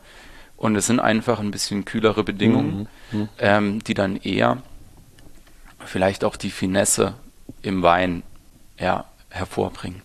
Und 0.57 0.75
es 0.77 0.87
sind 0.87 1.01
einfach 1.01 1.39
ein 1.39 1.51
bisschen 1.51 1.85
kühlere 1.85 2.25
Bedingungen, 2.25 2.89
mhm. 3.11 3.19
Mhm. 3.19 3.29
Ähm, 3.39 3.85
die 3.85 3.95
dann 3.95 4.17
eher 4.17 4.59
vielleicht 5.85 6.25
auch 6.25 6.37
die 6.37 6.51
Finesse 6.51 7.15
im 7.63 7.83
Wein 7.83 8.23
ja, 8.79 9.05
hervorbringen. 9.29 10.03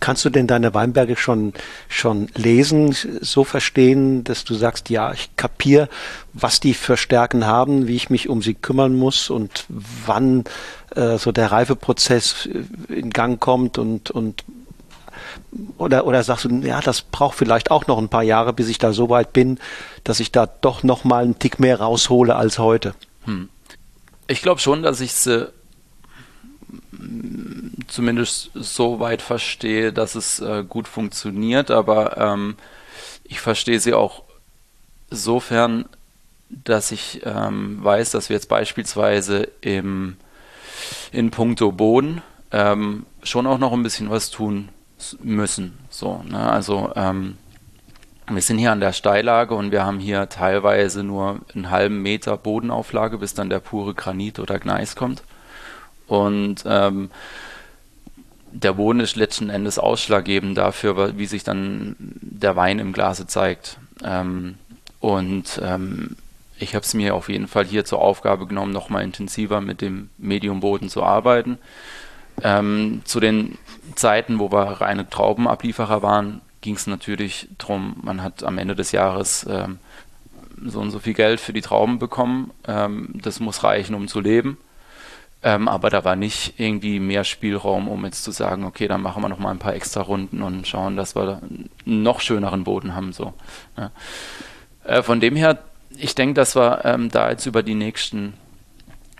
Kannst 0.00 0.24
du 0.24 0.30
denn 0.30 0.46
deine 0.46 0.74
Weinberge 0.74 1.16
schon, 1.16 1.52
schon 1.88 2.28
lesen, 2.34 2.94
so 3.20 3.44
verstehen, 3.44 4.24
dass 4.24 4.44
du 4.44 4.54
sagst, 4.54 4.90
ja, 4.90 5.12
ich 5.12 5.36
kapiere, 5.36 5.88
was 6.32 6.60
die 6.60 6.74
für 6.74 6.96
Stärken 6.96 7.46
haben, 7.46 7.86
wie 7.86 7.96
ich 7.96 8.10
mich 8.10 8.28
um 8.28 8.42
sie 8.42 8.54
kümmern 8.54 8.94
muss 8.96 9.30
und 9.30 9.64
wann 9.68 10.44
äh, 10.96 11.18
so 11.18 11.32
der 11.32 11.52
Reifeprozess 11.52 12.48
in 12.88 13.10
Gang 13.10 13.40
kommt 13.40 13.78
und, 13.78 14.10
und 14.10 14.44
oder, 15.78 16.06
oder 16.06 16.22
sagst 16.22 16.46
du, 16.46 16.48
ja, 16.60 16.80
das 16.80 17.02
braucht 17.02 17.36
vielleicht 17.36 17.70
auch 17.70 17.86
noch 17.86 17.98
ein 17.98 18.08
paar 18.08 18.22
Jahre, 18.22 18.52
bis 18.52 18.68
ich 18.68 18.78
da 18.78 18.92
so 18.92 19.08
weit 19.08 19.32
bin, 19.32 19.58
dass 20.04 20.20
ich 20.20 20.32
da 20.32 20.46
doch 20.46 20.82
noch 20.82 21.04
mal 21.04 21.24
einen 21.24 21.38
Tick 21.38 21.60
mehr 21.60 21.80
raushole 21.80 22.34
als 22.36 22.58
heute? 22.58 22.94
Hm. 23.24 23.48
Ich 24.26 24.42
glaube 24.42 24.60
schon, 24.60 24.82
dass 24.82 25.00
ich 25.00 25.12
sie 25.12 25.52
zumindest 27.88 28.50
so 28.54 29.00
weit 29.00 29.22
verstehe, 29.22 29.92
dass 29.92 30.14
es 30.14 30.40
äh, 30.40 30.64
gut 30.68 30.88
funktioniert, 30.88 31.70
aber 31.70 32.16
ähm, 32.16 32.56
ich 33.24 33.40
verstehe 33.40 33.80
sie 33.80 33.94
auch 33.94 34.22
sofern, 35.10 35.86
dass 36.48 36.92
ich 36.92 37.22
ähm, 37.24 37.82
weiß, 37.82 38.10
dass 38.10 38.28
wir 38.28 38.36
jetzt 38.36 38.48
beispielsweise 38.48 39.48
im, 39.60 40.16
in 41.12 41.30
puncto 41.30 41.72
Boden 41.72 42.22
ähm, 42.50 43.06
schon 43.22 43.46
auch 43.46 43.58
noch 43.58 43.72
ein 43.72 43.82
bisschen 43.82 44.10
was 44.10 44.30
tun 44.30 44.68
müssen. 45.22 45.78
So, 45.90 46.22
ne? 46.28 46.50
Also 46.50 46.92
ähm, 46.94 47.36
wir 48.30 48.42
sind 48.42 48.58
hier 48.58 48.72
an 48.72 48.80
der 48.80 48.92
Steillage 48.92 49.54
und 49.54 49.72
wir 49.72 49.84
haben 49.84 49.98
hier 49.98 50.28
teilweise 50.28 51.02
nur 51.02 51.40
einen 51.54 51.70
halben 51.70 52.02
Meter 52.02 52.36
Bodenauflage, 52.36 53.18
bis 53.18 53.34
dann 53.34 53.50
der 53.50 53.60
pure 53.60 53.94
Granit 53.94 54.38
oder 54.38 54.58
Gneis 54.58 54.94
kommt. 54.94 55.22
Und 56.12 56.64
ähm, 56.66 57.10
der 58.50 58.74
Boden 58.74 59.00
ist 59.00 59.16
letzten 59.16 59.48
Endes 59.48 59.78
ausschlaggebend 59.78 60.58
dafür, 60.58 61.16
wie 61.16 61.24
sich 61.24 61.42
dann 61.42 61.96
der 61.98 62.54
Wein 62.54 62.78
im 62.78 62.92
Glase 62.92 63.26
zeigt. 63.26 63.78
Ähm, 64.04 64.56
und 65.00 65.58
ähm, 65.64 66.16
ich 66.58 66.74
habe 66.74 66.84
es 66.84 66.92
mir 66.92 67.14
auf 67.14 67.30
jeden 67.30 67.48
Fall 67.48 67.64
hier 67.64 67.86
zur 67.86 68.02
Aufgabe 68.02 68.46
genommen, 68.46 68.72
nochmal 68.72 69.04
intensiver 69.04 69.62
mit 69.62 69.80
dem 69.80 70.10
Mediumboden 70.18 70.90
zu 70.90 71.02
arbeiten. 71.02 71.56
Ähm, 72.42 73.00
zu 73.06 73.18
den 73.18 73.56
Zeiten, 73.94 74.38
wo 74.38 74.52
wir 74.52 74.82
reine 74.82 75.08
Traubenablieferer 75.08 76.02
waren, 76.02 76.42
ging 76.60 76.74
es 76.74 76.86
natürlich 76.86 77.48
darum, 77.56 77.96
man 78.02 78.22
hat 78.22 78.44
am 78.44 78.58
Ende 78.58 78.76
des 78.76 78.92
Jahres 78.92 79.46
ähm, 79.48 79.78
so 80.62 80.78
und 80.78 80.90
so 80.90 80.98
viel 80.98 81.14
Geld 81.14 81.40
für 81.40 81.54
die 81.54 81.62
Trauben 81.62 81.98
bekommen. 81.98 82.50
Ähm, 82.68 83.08
das 83.14 83.40
muss 83.40 83.64
reichen, 83.64 83.94
um 83.94 84.08
zu 84.08 84.20
leben. 84.20 84.58
Ähm, 85.44 85.66
aber 85.66 85.90
da 85.90 86.04
war 86.04 86.14
nicht 86.14 86.54
irgendwie 86.58 87.00
mehr 87.00 87.24
Spielraum, 87.24 87.88
um 87.88 88.04
jetzt 88.04 88.22
zu 88.22 88.30
sagen, 88.30 88.64
okay, 88.64 88.86
dann 88.86 89.02
machen 89.02 89.22
wir 89.22 89.28
noch 89.28 89.40
mal 89.40 89.50
ein 89.50 89.58
paar 89.58 89.74
extra 89.74 90.02
Runden 90.02 90.42
und 90.42 90.68
schauen, 90.68 90.96
dass 90.96 91.16
wir 91.16 91.42
einen 91.42 91.68
noch 91.84 92.20
schöneren 92.20 92.62
Boden 92.62 92.94
haben. 92.94 93.12
So. 93.12 93.34
Ja. 93.76 93.90
Äh, 94.84 95.02
von 95.02 95.20
dem 95.20 95.34
her, 95.34 95.58
ich 95.96 96.14
denke, 96.14 96.34
dass 96.34 96.54
wir 96.54 96.84
ähm, 96.84 97.10
da 97.10 97.30
jetzt 97.30 97.46
über 97.46 97.64
die 97.64 97.74
nächsten 97.74 98.34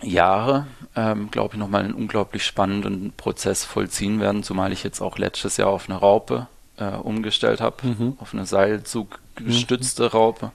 Jahre, 0.01 0.67
ähm, 0.95 1.29
glaube 1.29 1.55
ich, 1.55 1.59
nochmal 1.59 1.83
einen 1.83 1.93
unglaublich 1.93 2.45
spannenden 2.45 3.11
Prozess 3.17 3.65
vollziehen 3.65 4.21
werden, 4.21 4.43
zumal 4.43 4.71
ich 4.71 4.83
jetzt 4.83 5.01
auch 5.01 5.17
letztes 5.17 5.57
Jahr 5.57 5.69
auf 5.69 5.89
eine 5.89 5.99
Raupe 5.99 6.47
äh, 6.77 6.85
umgestellt 6.85 7.59
habe, 7.59 7.85
mhm. 7.85 8.17
auf 8.19 8.33
eine 8.33 8.45
seilzuggestützte 8.45 10.03
mhm. 10.03 10.09
Raupe, 10.09 10.51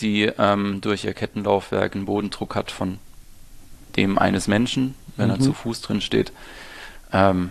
die 0.00 0.24
ähm, 0.38 0.80
durch 0.80 1.04
ihr 1.04 1.14
Kettenlaufwerk 1.14 1.94
einen 1.94 2.04
Bodendruck 2.04 2.56
hat 2.56 2.72
von 2.72 2.98
dem 3.98 4.18
eines 4.18 4.48
Menschen, 4.48 4.94
wenn 5.16 5.26
mhm. 5.26 5.34
er 5.34 5.40
zu 5.40 5.52
Fuß 5.52 5.82
drin 5.82 6.00
steht. 6.00 6.32
Ähm, 7.12 7.50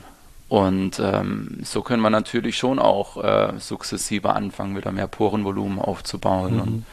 und 0.50 1.00
ähm, 1.00 1.60
so 1.64 1.82
können 1.82 2.02
wir 2.02 2.10
natürlich 2.10 2.58
schon 2.58 2.80
auch 2.80 3.22
äh, 3.22 3.60
sukzessive 3.60 4.34
anfangen, 4.34 4.78
wieder 4.78 4.92
mehr 4.94 5.08
Porenvolumen 5.08 5.78
aufzubauen 5.78 6.56
mhm. 6.56 6.62
und 6.62 6.86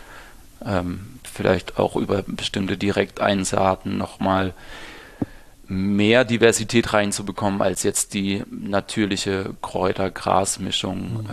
ähm, 0.66 1.00
vielleicht 1.22 1.78
auch 1.78 1.94
über 1.94 2.22
bestimmte 2.26 2.76
Direkteinsaaten 2.76 3.96
nochmal 3.96 4.54
mehr 5.66 6.24
Diversität 6.24 6.92
reinzubekommen, 6.92 7.62
als 7.62 7.84
jetzt 7.84 8.14
die 8.14 8.42
natürliche 8.50 9.54
Kräuter-Gras-Mischung 9.62 11.22
mhm. 11.22 11.30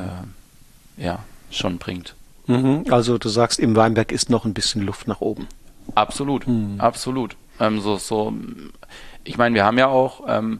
äh, 0.99 1.03
ja, 1.03 1.19
schon 1.49 1.79
bringt. 1.79 2.15
Mhm. 2.45 2.85
Also 2.89 3.17
du 3.17 3.29
sagst, 3.29 3.59
im 3.59 3.75
Weinberg 3.75 4.11
ist 4.11 4.29
noch 4.29 4.45
ein 4.45 4.53
bisschen 4.53 4.83
Luft 4.83 5.07
nach 5.07 5.21
oben. 5.21 5.47
Absolut, 5.95 6.47
mhm. 6.47 6.79
absolut. 6.79 7.35
Ähm, 7.61 7.79
so, 7.79 7.97
so, 7.97 8.33
ich 9.23 9.37
meine, 9.37 9.55
wir 9.55 9.63
haben 9.63 9.77
ja 9.77 9.87
auch 9.87 10.23
ähm, 10.27 10.59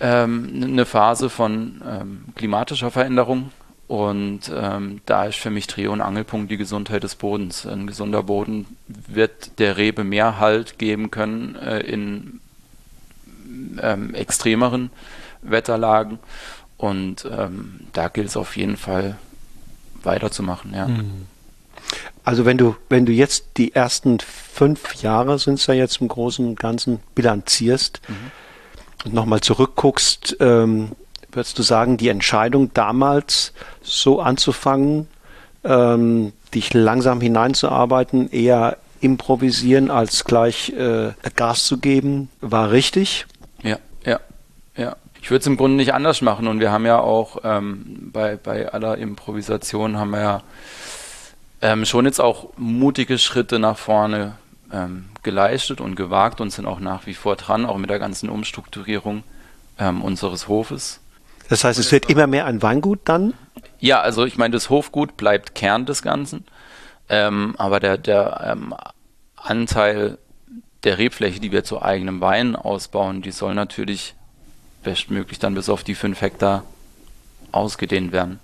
ähm, 0.00 0.50
eine 0.62 0.86
Phase 0.86 1.30
von 1.30 1.80
ähm, 1.86 2.24
klimatischer 2.34 2.90
Veränderung 2.90 3.50
Und 3.92 4.50
ähm, 4.54 5.02
da 5.04 5.26
ist 5.26 5.36
für 5.36 5.50
mich 5.50 5.66
Dreh- 5.66 5.88
und 5.88 6.00
Angelpunkt 6.00 6.50
die 6.50 6.56
Gesundheit 6.56 7.02
des 7.02 7.14
Bodens. 7.14 7.66
Ein 7.66 7.86
gesunder 7.86 8.22
Boden 8.22 8.66
wird 8.86 9.58
der 9.58 9.76
Rebe 9.76 10.02
mehr 10.02 10.38
Halt 10.40 10.78
geben 10.78 11.10
können 11.10 11.56
äh, 11.56 11.80
in 11.80 12.40
ähm, 13.82 14.14
extremeren 14.14 14.90
Wetterlagen. 15.42 16.20
Und 16.78 17.28
ähm, 17.30 17.80
da 17.92 18.08
gilt 18.08 18.28
es 18.28 18.36
auf 18.38 18.56
jeden 18.56 18.78
Fall 18.78 19.18
weiterzumachen, 20.02 20.72
ja. 20.74 20.88
Mhm. 20.88 21.26
Also 22.24 22.44
wenn 22.44 22.58
du, 22.58 22.76
wenn 22.88 23.06
du 23.06 23.12
jetzt 23.12 23.56
die 23.56 23.74
ersten 23.74 24.18
fünf 24.20 24.96
Jahre 24.96 25.38
sind 25.38 25.54
es 25.54 25.66
ja 25.66 25.74
jetzt 25.74 26.00
im 26.00 26.08
Großen 26.08 26.46
und 26.46 26.60
Ganzen 26.60 27.00
bilanzierst 27.14 28.00
mhm. 28.08 28.30
und 29.04 29.14
nochmal 29.14 29.40
zurückguckst, 29.40 30.36
ähm, 30.40 30.92
würdest 31.32 31.58
du 31.58 31.62
sagen, 31.62 31.96
die 31.96 32.08
Entscheidung 32.08 32.72
damals 32.74 33.52
so 33.82 34.20
anzufangen, 34.20 35.08
ähm, 35.64 36.32
dich 36.54 36.74
langsam 36.74 37.20
hineinzuarbeiten, 37.20 38.30
eher 38.30 38.76
improvisieren 39.00 39.90
als 39.90 40.24
gleich 40.24 40.70
äh, 40.70 41.12
Gas 41.34 41.64
zu 41.64 41.78
geben, 41.78 42.28
war 42.40 42.70
richtig? 42.70 43.26
Ja, 43.62 43.78
ja, 44.04 44.20
ja. 44.76 44.96
Ich 45.20 45.30
würde 45.30 45.40
es 45.40 45.46
im 45.46 45.56
Grunde 45.56 45.76
nicht 45.76 45.94
anders 45.94 46.20
machen 46.20 46.48
und 46.48 46.60
wir 46.60 46.72
haben 46.72 46.84
ja 46.84 46.98
auch 46.98 47.38
ähm, 47.44 48.10
bei, 48.12 48.36
bei 48.36 48.68
aller 48.72 48.98
Improvisation 48.98 49.96
haben 49.96 50.10
wir 50.10 50.20
ja 50.20 50.42
ähm, 51.62 51.84
schon 51.84 52.04
jetzt 52.04 52.20
auch 52.20 52.50
mutige 52.56 53.18
Schritte 53.18 53.58
nach 53.58 53.78
vorne 53.78 54.36
ähm, 54.72 55.06
geleistet 55.22 55.80
und 55.80 55.94
gewagt 55.94 56.40
und 56.40 56.50
sind 56.50 56.66
auch 56.66 56.80
nach 56.80 57.06
wie 57.06 57.14
vor 57.14 57.36
dran, 57.36 57.64
auch 57.64 57.78
mit 57.78 57.88
der 57.88 58.00
ganzen 58.00 58.28
Umstrukturierung 58.28 59.22
ähm, 59.78 60.02
unseres 60.02 60.48
Hofes. 60.48 61.00
Das 61.48 61.64
heißt, 61.64 61.78
es 61.78 61.92
wird 61.92 62.10
immer 62.10 62.26
mehr 62.26 62.46
ein 62.46 62.62
Weingut 62.62 63.00
dann? 63.04 63.34
Ja, 63.78 64.00
also 64.00 64.24
ich 64.24 64.36
meine, 64.36 64.52
das 64.52 64.70
Hofgut 64.70 65.16
bleibt 65.16 65.54
Kern 65.54 65.86
des 65.86 66.02
Ganzen, 66.02 66.44
ähm, 67.08 67.54
aber 67.58 67.78
der, 67.78 67.96
der 67.96 68.40
ähm, 68.52 68.74
Anteil 69.36 70.18
der 70.84 70.98
Rebfläche, 70.98 71.40
die 71.40 71.52
wir 71.52 71.62
zu 71.62 71.80
eigenem 71.80 72.20
Wein 72.20 72.56
ausbauen, 72.56 73.22
die 73.22 73.30
soll 73.30 73.54
natürlich 73.54 74.14
bestmöglich 74.82 75.38
dann 75.38 75.54
bis 75.54 75.68
auf 75.68 75.84
die 75.84 75.94
5 75.94 76.20
Hektar 76.20 76.64
ausgedehnt 77.52 78.10
werden. 78.12 78.40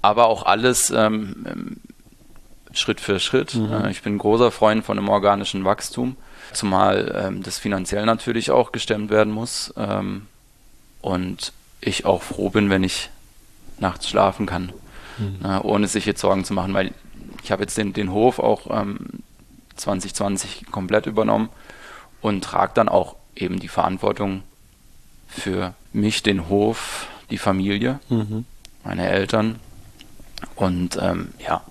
Aber 0.00 0.26
auch 0.26 0.46
alles 0.46 0.90
ähm, 0.90 1.80
Schritt 2.76 3.00
für 3.00 3.18
Schritt. 3.20 3.54
Mhm. 3.54 3.72
Äh, 3.72 3.90
ich 3.90 4.02
bin 4.02 4.18
großer 4.18 4.50
Freund 4.50 4.84
von 4.84 4.98
einem 4.98 5.08
organischen 5.08 5.64
Wachstum, 5.64 6.16
zumal 6.52 7.14
ähm, 7.16 7.42
das 7.42 7.58
finanziell 7.58 8.06
natürlich 8.06 8.50
auch 8.50 8.72
gestemmt 8.72 9.10
werden 9.10 9.32
muss. 9.32 9.72
Ähm, 9.76 10.26
und 11.00 11.52
ich 11.80 12.04
auch 12.04 12.22
froh 12.22 12.50
bin, 12.50 12.70
wenn 12.70 12.82
ich 12.82 13.10
nachts 13.78 14.08
schlafen 14.08 14.46
kann, 14.46 14.72
mhm. 15.18 15.44
äh, 15.44 15.58
ohne 15.58 15.88
sich 15.88 16.06
jetzt 16.06 16.20
Sorgen 16.20 16.44
zu 16.44 16.54
machen, 16.54 16.74
weil 16.74 16.92
ich 17.42 17.52
habe 17.52 17.62
jetzt 17.62 17.76
den, 17.78 17.92
den 17.92 18.12
Hof 18.12 18.38
auch 18.38 18.66
ähm, 18.70 18.98
2020 19.76 20.66
komplett 20.70 21.06
übernommen 21.06 21.48
und 22.20 22.42
trage 22.42 22.72
dann 22.74 22.88
auch 22.88 23.16
eben 23.34 23.60
die 23.60 23.68
Verantwortung 23.68 24.42
für 25.28 25.74
mich, 25.92 26.22
den 26.22 26.48
Hof, 26.48 27.08
die 27.30 27.38
Familie, 27.38 28.00
mhm. 28.08 28.44
meine 28.84 29.08
Eltern. 29.08 29.58
Und 30.54 30.98
ähm, 31.00 31.32
ja, 31.38 31.62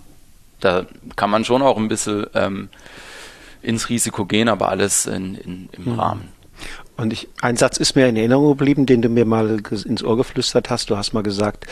da 0.60 0.86
kann 1.16 1.30
man 1.30 1.45
schon 1.45 1.62
auch 1.62 1.78
ein 1.78 1.88
bisschen 1.88 2.28
ähm, 2.34 2.70
ins 3.62 3.89
Risiko 3.89 4.26
gehen, 4.26 4.49
aber 4.49 4.70
alles 4.70 5.06
in, 5.06 5.36
in, 5.36 5.70
im 5.72 5.93
mhm. 5.93 5.99
Rahmen. 5.99 6.30
Und 6.97 7.12
ich, 7.12 7.28
ein 7.41 7.58
Satz 7.58 7.78
ist 7.78 7.95
mir 7.95 8.08
in 8.08 8.16
Erinnerung 8.16 8.49
geblieben, 8.49 8.86
den 8.86 9.01
du 9.01 9.10
mir 9.10 9.26
mal 9.26 9.62
ins 9.70 10.03
Ohr 10.03 10.18
geflüstert 10.18 10.70
hast. 10.70 10.89
Du 10.89 10.97
hast 10.97 11.14
mal 11.14 11.24
gesagt, 11.24 11.66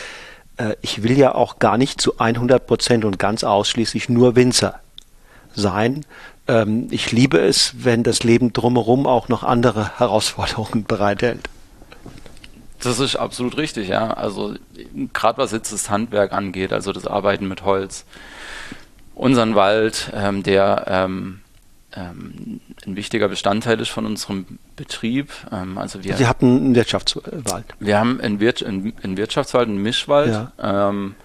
äh, 0.57 0.75
ich 0.81 1.03
will 1.03 1.17
ja 1.17 1.33
auch 1.33 1.59
gar 1.59 1.77
nicht 1.77 2.01
zu 2.01 2.17
100 2.17 2.67
Prozent 2.67 3.05
und 3.05 3.19
ganz 3.19 3.43
ausschließlich 3.43 4.09
nur 4.09 4.35
Winzer 4.35 4.79
sein. 5.55 6.05
Ähm, 6.47 6.87
ich 6.91 7.11
liebe 7.11 7.39
es, 7.39 7.73
wenn 7.77 8.03
das 8.03 8.23
Leben 8.23 8.51
drumherum 8.51 9.07
auch 9.07 9.29
noch 9.29 9.43
andere 9.43 9.91
Herausforderungen 9.97 10.83
bereithält. 10.83 11.49
Das 12.83 12.99
ist 12.99 13.15
absolut 13.15 13.57
richtig, 13.57 13.87
ja. 13.87 14.11
Also 14.11 14.55
gerade 15.13 15.37
was 15.37 15.51
jetzt 15.51 15.71
das 15.71 15.89
Handwerk 15.89 16.33
angeht, 16.33 16.73
also 16.73 16.91
das 16.91 17.07
Arbeiten 17.07 17.47
mit 17.47 17.63
Holz, 17.63 18.05
unseren 19.15 19.55
Wald, 19.55 20.11
ähm, 20.13 20.43
der 20.43 20.85
ähm, 20.87 21.39
ähm, 21.95 22.59
ein 22.85 22.95
wichtiger 22.95 23.27
Bestandteil 23.27 23.79
ist 23.79 23.89
von 23.89 24.05
unserem 24.05 24.45
Betrieb. 24.75 25.31
Ähm, 25.51 25.77
also 25.77 26.03
wir, 26.03 26.17
Sie 26.17 26.27
hatten 26.27 26.57
einen 26.57 26.75
Wirtschaftswald. 26.75 27.65
Wir 27.79 27.99
haben 27.99 28.19
einen, 28.19 28.39
Wir 28.39 28.53
einen 28.65 29.17
Wirtschaftswald, 29.17 29.69
einen 29.69 29.77
Mischwald. 29.77 30.51
Ja. 30.57 30.89
Ähm, 30.89 31.15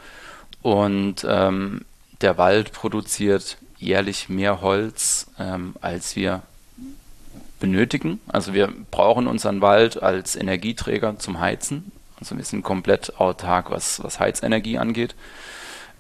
und 0.63 1.27
ähm, 1.27 1.83
der 2.21 2.37
Wald 2.37 2.73
produziert 2.73 3.59
jährlich 3.79 4.29
mehr 4.29 4.61
Holz, 4.61 5.29
als 5.81 6.17
wir 6.17 6.43
benötigen. 7.59 8.21
Also 8.29 8.55
wir 8.55 8.73
brauchen 8.91 9.27
unseren 9.27 9.61
Wald 9.61 10.03
als 10.03 10.37
Energieträger 10.37 11.19
zum 11.19 11.41
Heizen. 11.41 11.93
Also 12.21 12.37
wir 12.37 12.45
sind 12.45 12.63
komplett 12.63 13.19
autark, 13.21 13.71
was, 13.71 14.03
was 14.03 14.21
Heizenergie 14.21 14.79
angeht. 14.79 15.15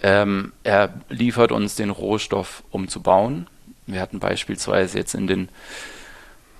Ähm, 0.02 0.52
er 0.62 0.94
liefert 1.08 1.52
uns 1.52 1.74
den 1.76 1.90
Rohstoff, 1.90 2.62
um 2.70 2.88
zu 2.88 3.02
bauen. 3.02 3.46
Wir 3.86 4.00
hatten 4.00 4.20
beispielsweise 4.20 4.98
jetzt 4.98 5.14
in 5.14 5.26
den 5.26 5.48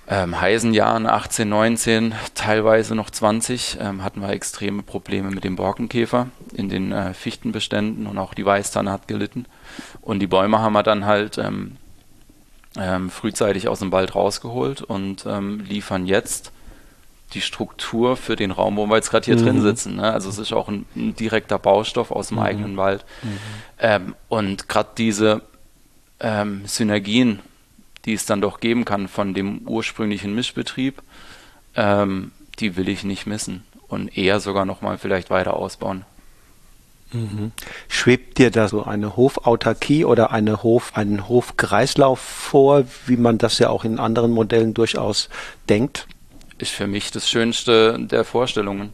ähm, 0.09 0.39
heißen 0.41 0.73
Jahren 0.73 1.05
18, 1.05 1.47
19, 1.47 2.15
teilweise 2.33 2.95
noch 2.95 3.11
20, 3.11 3.77
ähm, 3.79 4.03
hatten 4.03 4.21
wir 4.21 4.29
extreme 4.29 4.81
Probleme 4.81 5.29
mit 5.29 5.43
dem 5.43 5.55
Borkenkäfer 5.55 6.27
in 6.53 6.67
den 6.67 6.91
äh, 6.91 7.13
Fichtenbeständen 7.13 8.07
und 8.07 8.17
auch 8.17 8.33
die 8.33 8.45
Weißtanne 8.45 8.91
hat 8.91 9.07
gelitten. 9.07 9.45
Und 10.01 10.19
die 10.19 10.27
Bäume 10.27 10.59
haben 10.59 10.73
wir 10.73 10.83
dann 10.83 11.05
halt 11.05 11.37
ähm, 11.37 11.77
ähm 12.77 13.09
frühzeitig 13.09 13.67
aus 13.67 13.79
dem 13.79 13.91
Wald 13.91 14.15
rausgeholt 14.15 14.81
und 14.81 15.25
ähm, 15.25 15.59
liefern 15.61 16.05
jetzt 16.05 16.51
die 17.33 17.41
Struktur 17.41 18.17
für 18.17 18.35
den 18.35 18.51
Raum, 18.51 18.77
wo 18.77 18.87
wir 18.87 18.95
jetzt 18.95 19.11
gerade 19.11 19.25
hier 19.25 19.37
mhm. 19.37 19.43
drin 19.43 19.61
sitzen. 19.61 19.97
Ne? 19.97 20.11
Also 20.11 20.29
es 20.29 20.37
ist 20.37 20.51
auch 20.51 20.67
ein, 20.67 20.85
ein 20.95 21.15
direkter 21.15 21.59
Baustoff 21.59 22.11
aus 22.11 22.29
dem 22.29 22.37
mhm. 22.37 22.43
eigenen 22.43 22.77
Wald. 22.77 23.05
Mhm. 23.21 23.39
Ähm, 23.79 24.15
und 24.29 24.67
gerade 24.67 24.89
diese 24.97 25.41
ähm, 26.19 26.65
Synergien, 26.65 27.39
die 28.05 28.13
es 28.13 28.25
dann 28.25 28.41
doch 28.41 28.59
geben 28.59 28.85
kann 28.85 29.07
von 29.07 29.33
dem 29.33 29.67
ursprünglichen 29.67 30.33
Mischbetrieb, 30.33 31.01
ähm, 31.75 32.31
die 32.59 32.75
will 32.75 32.89
ich 32.89 33.03
nicht 33.03 33.27
missen 33.27 33.63
und 33.87 34.17
eher 34.17 34.39
sogar 34.39 34.65
nochmal 34.65 34.97
vielleicht 34.97 35.29
weiter 35.29 35.53
ausbauen. 35.53 36.05
Mhm. 37.11 37.51
Schwebt 37.87 38.37
dir 38.37 38.51
da 38.51 38.67
so 38.67 38.83
eine 38.83 39.15
Hofautarkie 39.15 40.05
oder 40.05 40.31
eine 40.31 40.61
Hof, 40.61 40.91
einen 40.95 41.27
Hofkreislauf 41.27 42.19
vor, 42.19 42.83
wie 43.07 43.17
man 43.17 43.37
das 43.37 43.57
ja 43.59 43.69
auch 43.69 43.83
in 43.83 43.99
anderen 43.99 44.31
Modellen 44.31 44.73
durchaus 44.73 45.29
denkt? 45.69 46.07
ist 46.59 46.71
für 46.71 46.87
mich 46.87 47.11
das 47.11 47.29
Schönste 47.29 47.97
der 47.99 48.23
Vorstellungen. 48.23 48.93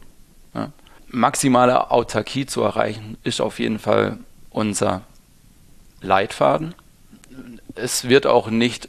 Ja. 0.54 0.72
Maximale 1.08 1.90
Autarkie 1.90 2.46
zu 2.46 2.62
erreichen, 2.62 3.18
ist 3.22 3.40
auf 3.40 3.58
jeden 3.58 3.78
Fall 3.78 4.18
unser 4.50 5.02
Leitfaden. 6.00 6.74
Es 7.74 8.08
wird 8.08 8.26
auch 8.26 8.48
nicht, 8.48 8.88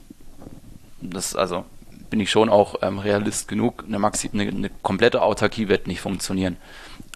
das 1.01 1.35
also 1.35 1.65
bin 2.09 2.19
ich 2.19 2.31
schon 2.31 2.49
auch 2.49 2.75
ähm, 2.81 2.99
Realist 2.99 3.47
genug, 3.47 3.83
eine, 3.85 3.99
Maxi 3.99 4.29
eine, 4.31 4.43
eine, 4.43 4.69
komplette 4.81 5.21
Autarkie 5.21 5.67
wird 5.67 5.87
nicht 5.87 5.99
funktionieren. 5.99 6.55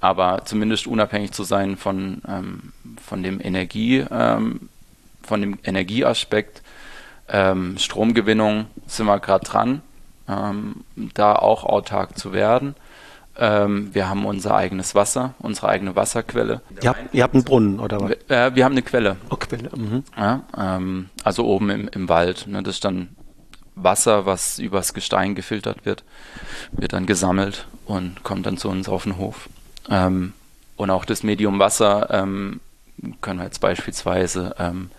Aber 0.01 0.43
zumindest 0.45 0.87
unabhängig 0.87 1.31
zu 1.31 1.43
sein 1.43 1.77
von, 1.77 2.21
ähm, 2.27 2.73
von 3.01 3.23
dem 3.23 3.39
Energie, 3.39 4.03
ähm, 4.11 4.69
von 5.21 5.41
dem 5.41 5.59
Energieaspekt, 5.63 6.61
ähm, 7.29 7.77
Stromgewinnung 7.77 8.65
sind 8.87 9.05
wir 9.05 9.19
gerade 9.19 9.45
dran 9.45 9.81
ähm, 10.31 10.83
da 11.13 11.33
auch 11.33 11.63
autark 11.63 12.17
zu 12.17 12.33
werden. 12.33 12.75
Ähm, 13.37 13.89
wir 13.93 14.09
haben 14.09 14.25
unser 14.25 14.55
eigenes 14.55 14.93
Wasser, 14.93 15.33
unsere 15.39 15.69
eigene 15.69 15.95
Wasserquelle. 15.95 16.61
Ihr 16.81 16.89
habt, 16.89 17.13
ihr 17.13 17.23
habt 17.23 17.33
einen 17.33 17.43
Brunnen 17.43 17.79
oder 17.79 18.01
was? 18.01 18.09
Wir, 18.09 18.29
äh, 18.29 18.55
wir 18.55 18.65
haben 18.65 18.73
eine 18.73 18.81
Quelle. 18.81 19.17
Oh, 19.29 19.37
Quelle. 19.37 19.69
Mhm. 19.75 20.03
Ja, 20.17 20.43
ähm, 20.57 21.09
also 21.23 21.45
oben 21.45 21.69
im, 21.69 21.87
im 21.87 22.09
Wald. 22.09 22.47
Ne, 22.47 22.61
das 22.61 22.75
ist 22.75 22.85
dann 22.85 23.09
Wasser, 23.75 24.25
was 24.25 24.59
übers 24.59 24.93
Gestein 24.93 25.33
gefiltert 25.33 25.85
wird, 25.85 26.03
wird 26.73 26.93
dann 26.93 27.05
gesammelt 27.05 27.67
und 27.85 28.21
kommt 28.23 28.45
dann 28.45 28.57
zu 28.57 28.69
uns 28.69 28.89
auf 28.89 29.03
den 29.03 29.17
Hof. 29.17 29.47
Ähm, 29.89 30.33
und 30.75 30.89
auch 30.89 31.05
das 31.05 31.23
Medium 31.23 31.59
Wasser 31.59 32.09
ähm, 32.11 32.59
können 33.21 33.39
wir 33.39 33.45
jetzt 33.45 33.61
beispielsweise 33.61 34.55
ähm, 34.59 34.89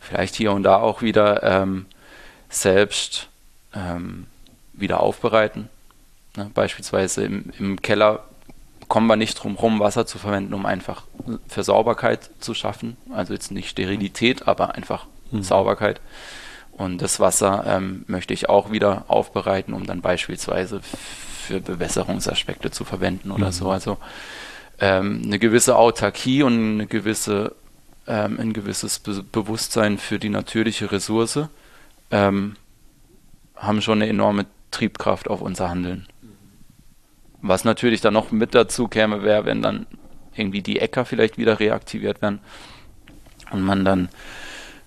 vielleicht 0.00 0.34
hier 0.34 0.52
und 0.52 0.62
da 0.62 0.76
auch 0.76 1.02
wieder 1.02 1.42
ähm, 1.42 1.86
selbst 2.48 3.28
ähm, 3.74 4.26
wieder 4.72 5.00
aufbereiten. 5.00 5.68
Ne, 6.36 6.50
beispielsweise 6.54 7.24
im, 7.24 7.52
im, 7.58 7.82
Keller 7.82 8.24
kommen 8.88 9.06
wir 9.06 9.16
nicht 9.16 9.34
drum 9.34 9.56
herum, 9.56 9.80
Wasser 9.80 10.06
zu 10.06 10.18
verwenden, 10.18 10.54
um 10.54 10.66
einfach 10.66 11.04
für 11.48 11.62
Sauberkeit 11.62 12.30
zu 12.40 12.54
schaffen. 12.54 12.96
Also 13.14 13.32
jetzt 13.32 13.50
nicht 13.50 13.68
Sterilität, 13.68 14.48
aber 14.48 14.74
einfach 14.74 15.06
mhm. 15.30 15.42
Sauberkeit. 15.42 16.00
Und 16.72 17.02
das 17.02 17.20
Wasser 17.20 17.64
ähm, 17.66 18.04
möchte 18.06 18.34
ich 18.34 18.48
auch 18.48 18.70
wieder 18.70 19.04
aufbereiten, 19.08 19.74
um 19.74 19.86
dann 19.86 20.00
beispielsweise 20.00 20.80
für 21.42 21.60
Bewässerungsaspekte 21.60 22.70
zu 22.70 22.84
verwenden 22.84 23.30
oder 23.30 23.46
mhm. 23.46 23.52
so. 23.52 23.70
Also 23.70 23.98
ähm, 24.80 25.22
eine 25.24 25.38
gewisse 25.38 25.76
Autarkie 25.76 26.42
und 26.42 26.74
eine 26.74 26.86
gewisse, 26.86 27.54
ähm, 28.06 28.38
ein 28.40 28.52
gewisses 28.52 28.98
Be 28.98 29.22
Bewusstsein 29.22 29.98
für 29.98 30.18
die 30.18 30.28
natürliche 30.28 30.90
Ressource 30.90 31.40
ähm, 32.10 32.56
haben 33.56 33.82
schon 33.82 34.00
eine 34.00 34.10
enorme 34.10 34.46
Triebkraft 34.70 35.28
auf 35.28 35.40
unser 35.40 35.68
Handeln. 35.68 36.06
Was 37.42 37.64
natürlich 37.64 38.00
dann 38.00 38.14
noch 38.14 38.30
mit 38.30 38.54
dazu 38.54 38.88
käme, 38.88 39.22
wäre, 39.22 39.44
wenn 39.44 39.62
dann 39.62 39.86
irgendwie 40.34 40.62
die 40.62 40.78
Äcker 40.78 41.04
vielleicht 41.04 41.38
wieder 41.38 41.60
reaktiviert 41.60 42.22
werden 42.22 42.40
und 43.50 43.62
man 43.62 43.84
dann 43.84 44.08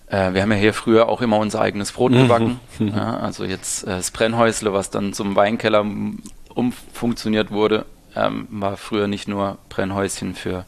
äh, 0.07 0.33
wir 0.33 0.41
haben 0.41 0.51
ja 0.51 0.57
hier 0.57 0.73
früher 0.73 1.09
auch 1.09 1.21
immer 1.21 1.37
unser 1.37 1.61
eigenes 1.61 1.91
Brot 1.91 2.11
mhm. 2.11 2.23
gebacken. 2.23 2.59
Ja, 2.79 3.17
also 3.17 3.43
jetzt 3.45 3.83
äh, 3.83 3.87
das 3.87 4.11
Brennhäusle, 4.11 4.73
was 4.73 4.89
dann 4.89 5.13
zum 5.13 5.35
Weinkeller 5.35 5.85
umfunktioniert 6.55 7.51
wurde, 7.51 7.85
ähm, 8.15 8.47
war 8.49 8.77
früher 8.77 9.07
nicht 9.07 9.27
nur 9.27 9.59
Brennhäuschen 9.69 10.33
für 10.33 10.65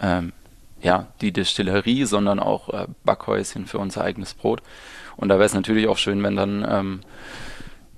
ähm, 0.00 0.32
ja, 0.80 1.08
die 1.20 1.32
Destillerie, 1.32 2.04
sondern 2.04 2.38
auch 2.38 2.68
äh, 2.70 2.86
Backhäuschen 3.04 3.66
für 3.66 3.78
unser 3.78 4.04
eigenes 4.04 4.34
Brot. 4.34 4.62
Und 5.16 5.28
da 5.28 5.34
wäre 5.34 5.46
es 5.46 5.54
natürlich 5.54 5.88
auch 5.88 5.98
schön, 5.98 6.22
wenn 6.22 6.36
dann, 6.36 6.66
ähm, 6.68 7.00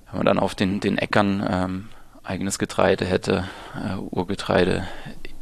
wenn 0.09 0.17
man 0.17 0.25
dann 0.25 0.39
auf 0.39 0.55
den, 0.55 0.79
den 0.79 0.97
Äckern 0.97 1.45
ähm, 1.47 1.89
eigenes 2.23 2.59
Getreide 2.59 3.05
hätte, 3.05 3.45
äh, 3.75 3.95
Urgetreide, 3.95 4.87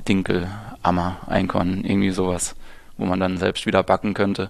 Dinkel, 0.08 0.48
Ammer, 0.84 1.18
Einkorn, 1.28 1.84
irgendwie 1.86 2.12
sowas, 2.12 2.56
wo 2.98 3.06
man 3.06 3.20
dann 3.20 3.38
selbst 3.38 3.66
wieder 3.66 3.84
backen 3.84 4.14
könnte. 4.14 4.50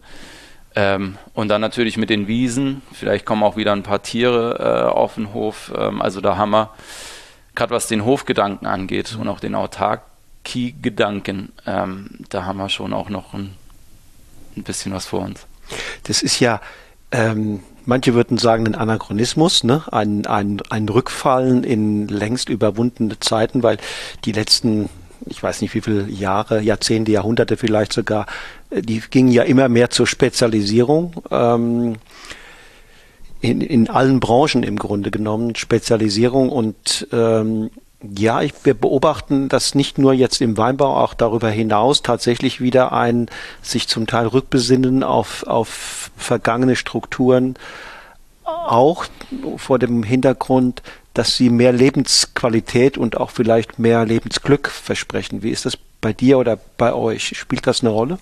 Ähm, 0.75 1.17
und 1.33 1.49
dann 1.49 1.61
natürlich 1.61 1.97
mit 1.97 2.09
den 2.09 2.27
Wiesen, 2.27 2.81
vielleicht 2.93 3.25
kommen 3.25 3.43
auch 3.43 3.57
wieder 3.57 3.73
ein 3.73 3.83
paar 3.83 4.01
Tiere 4.01 4.57
äh, 4.59 4.89
auf 4.89 5.15
den 5.15 5.33
Hof. 5.33 5.71
Ähm, 5.75 6.01
also 6.01 6.21
da 6.21 6.37
haben 6.37 6.51
wir, 6.51 6.71
gerade 7.55 7.73
was 7.73 7.87
den 7.87 8.05
Hofgedanken 8.05 8.67
angeht 8.67 9.13
mhm. 9.13 9.21
und 9.21 9.27
auch 9.29 9.39
den 9.39 9.55
Autarkie-Gedanken, 9.55 11.51
ähm, 11.65 12.09
da 12.29 12.45
haben 12.45 12.57
wir 12.57 12.69
schon 12.69 12.93
auch 12.93 13.09
noch 13.09 13.33
ein, 13.33 13.55
ein 14.55 14.63
bisschen 14.63 14.93
was 14.93 15.05
vor 15.05 15.21
uns. 15.21 15.45
Das 16.03 16.21
ist 16.21 16.39
ja, 16.39 16.61
ähm, 17.11 17.61
manche 17.85 18.13
würden 18.13 18.37
sagen, 18.37 18.67
ein 18.67 18.75
Anachronismus, 18.75 19.63
ne? 19.63 19.83
ein, 19.91 20.25
ein, 20.25 20.61
ein 20.69 20.89
Rückfallen 20.89 21.63
in 21.63 22.07
längst 22.07 22.49
überwundene 22.49 23.19
Zeiten, 23.19 23.63
weil 23.63 23.77
die 24.25 24.31
letzten 24.31 24.89
ich 25.25 25.41
weiß 25.43 25.61
nicht 25.61 25.73
wie 25.73 25.81
viele 25.81 26.07
Jahre, 26.09 26.61
Jahrzehnte, 26.61 27.11
Jahrhunderte 27.11 27.57
vielleicht 27.57 27.93
sogar, 27.93 28.25
äh, 28.69 28.81
die 28.81 29.01
gingen 29.01 29.31
ja 29.31 29.43
immer 29.43 29.69
mehr 29.69 29.89
zur 29.89 30.07
Spezialisierung. 30.07 31.21
Ähm, 31.31 31.95
in, 33.41 33.61
in 33.61 33.89
allen 33.89 34.19
Branchen 34.19 34.63
im 34.63 34.77
Grunde 34.77 35.11
genommen 35.11 35.55
Spezialisierung 35.55 36.49
und 36.49 37.07
ähm, 37.11 37.69
ja, 38.01 38.41
ich, 38.41 38.53
wir 38.63 38.75
beobachten, 38.75 39.49
dass 39.49 39.75
nicht 39.75 39.97
nur 39.97 40.13
jetzt 40.13 40.41
im 40.41 40.57
Weinbau, 40.57 40.95
auch 40.97 41.13
darüber 41.13 41.49
hinaus 41.49 42.01
tatsächlich 42.01 42.61
wieder 42.61 42.93
ein 42.93 43.27
sich 43.61 43.89
zum 43.89 44.07
Teil 44.07 44.27
rückbesinnen 44.27 45.03
auf, 45.03 45.43
auf 45.47 46.11
vergangene 46.15 46.77
Strukturen, 46.77 47.55
auch 48.45 49.05
vor 49.57 49.79
dem 49.79 50.03
Hintergrund, 50.03 50.81
dass 51.13 51.35
sie 51.35 51.49
mehr 51.49 51.73
Lebensqualität 51.73 52.97
und 52.97 53.17
auch 53.17 53.31
vielleicht 53.31 53.79
mehr 53.79 54.05
Lebensglück 54.05 54.69
versprechen. 54.69 55.43
Wie 55.43 55.49
ist 55.49 55.65
das 55.65 55.77
bei 55.99 56.13
dir 56.13 56.37
oder 56.37 56.57
bei 56.77 56.93
euch? 56.93 57.37
Spielt 57.37 57.67
das 57.67 57.81
eine 57.81 57.89
Rolle? 57.89 58.17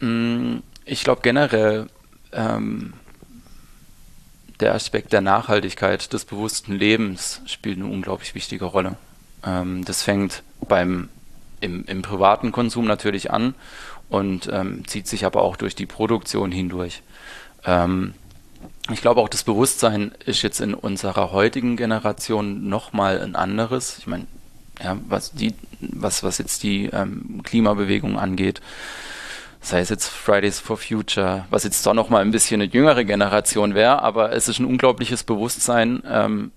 Mm, 0.00 0.56
ich 0.84 1.04
glaube 1.04 1.20
generell 1.22 1.86
ähm, 2.32 2.94
der 4.62 4.74
Aspekt 4.74 5.12
der 5.12 5.20
Nachhaltigkeit, 5.20 6.12
des 6.12 6.24
bewussten 6.24 6.72
Lebens 6.72 7.42
spielt 7.46 7.78
eine 7.78 7.86
unglaublich 7.86 8.34
wichtige 8.34 8.64
Rolle. 8.64 8.96
Ähm, 9.44 9.84
das 9.84 10.02
fängt 10.02 10.42
beim 10.66 11.08
im, 11.60 11.84
im, 11.84 12.02
privaten 12.02 12.50
Konsum 12.50 12.86
natürlich 12.86 13.30
an 13.30 13.54
und 14.08 14.48
ähm, 14.52 14.86
zieht 14.86 15.06
sich 15.06 15.24
aber 15.24 15.42
auch 15.42 15.56
durch 15.56 15.74
die 15.74 15.86
Produktion 15.86 16.50
hindurch. 16.50 17.02
Ähm, 17.64 18.14
ich 18.90 19.00
glaube 19.00 19.20
auch 19.20 19.28
das 19.28 19.44
Bewusstsein 19.44 20.12
ist 20.24 20.42
jetzt 20.42 20.60
in 20.60 20.74
unserer 20.74 21.32
heutigen 21.32 21.76
Generation 21.76 22.68
nochmal 22.68 23.20
ein 23.20 23.36
anderes. 23.36 23.98
Ich 23.98 24.06
meine, 24.06 24.26
ja, 24.82 24.96
was 25.08 25.32
die, 25.32 25.54
was, 25.80 26.22
was 26.22 26.38
jetzt 26.38 26.62
die 26.62 26.86
ähm, 26.86 27.42
Klimabewegung 27.44 28.18
angeht, 28.18 28.60
sei 29.62 29.80
es 29.80 29.88
jetzt 29.88 30.08
Fridays 30.08 30.58
for 30.58 30.76
Future, 30.76 31.46
was 31.48 31.64
jetzt 31.64 31.86
doch 31.86 31.94
nochmal 31.94 32.22
ein 32.22 32.32
bisschen 32.32 32.60
eine 32.60 32.70
jüngere 32.70 33.04
Generation 33.04 33.74
wäre, 33.74 34.02
aber 34.02 34.32
es 34.32 34.48
ist 34.48 34.58
ein 34.58 34.66
unglaubliches 34.66 35.22
Bewusstsein 35.22 36.02
ähm, 36.06 36.50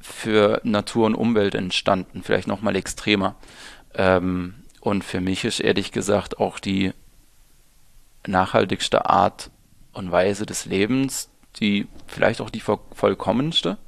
für 0.00 0.60
Natur 0.64 1.06
und 1.06 1.14
Umwelt 1.14 1.54
entstanden, 1.54 2.22
vielleicht 2.24 2.48
nochmal 2.48 2.74
extremer. 2.76 3.36
Ähm, 3.94 4.56
und 4.80 5.04
für 5.04 5.20
mich 5.20 5.44
ist 5.44 5.60
ehrlich 5.60 5.92
gesagt 5.92 6.38
auch 6.38 6.58
die 6.58 6.92
nachhaltigste 8.26 9.08
Art 9.08 9.50
und 9.92 10.10
Weise 10.10 10.44
des 10.44 10.66
Lebens, 10.66 11.30
die 11.60 11.86
vielleicht 12.08 12.40
auch 12.40 12.50
die 12.50 12.60
vollkommenste. 12.60 13.78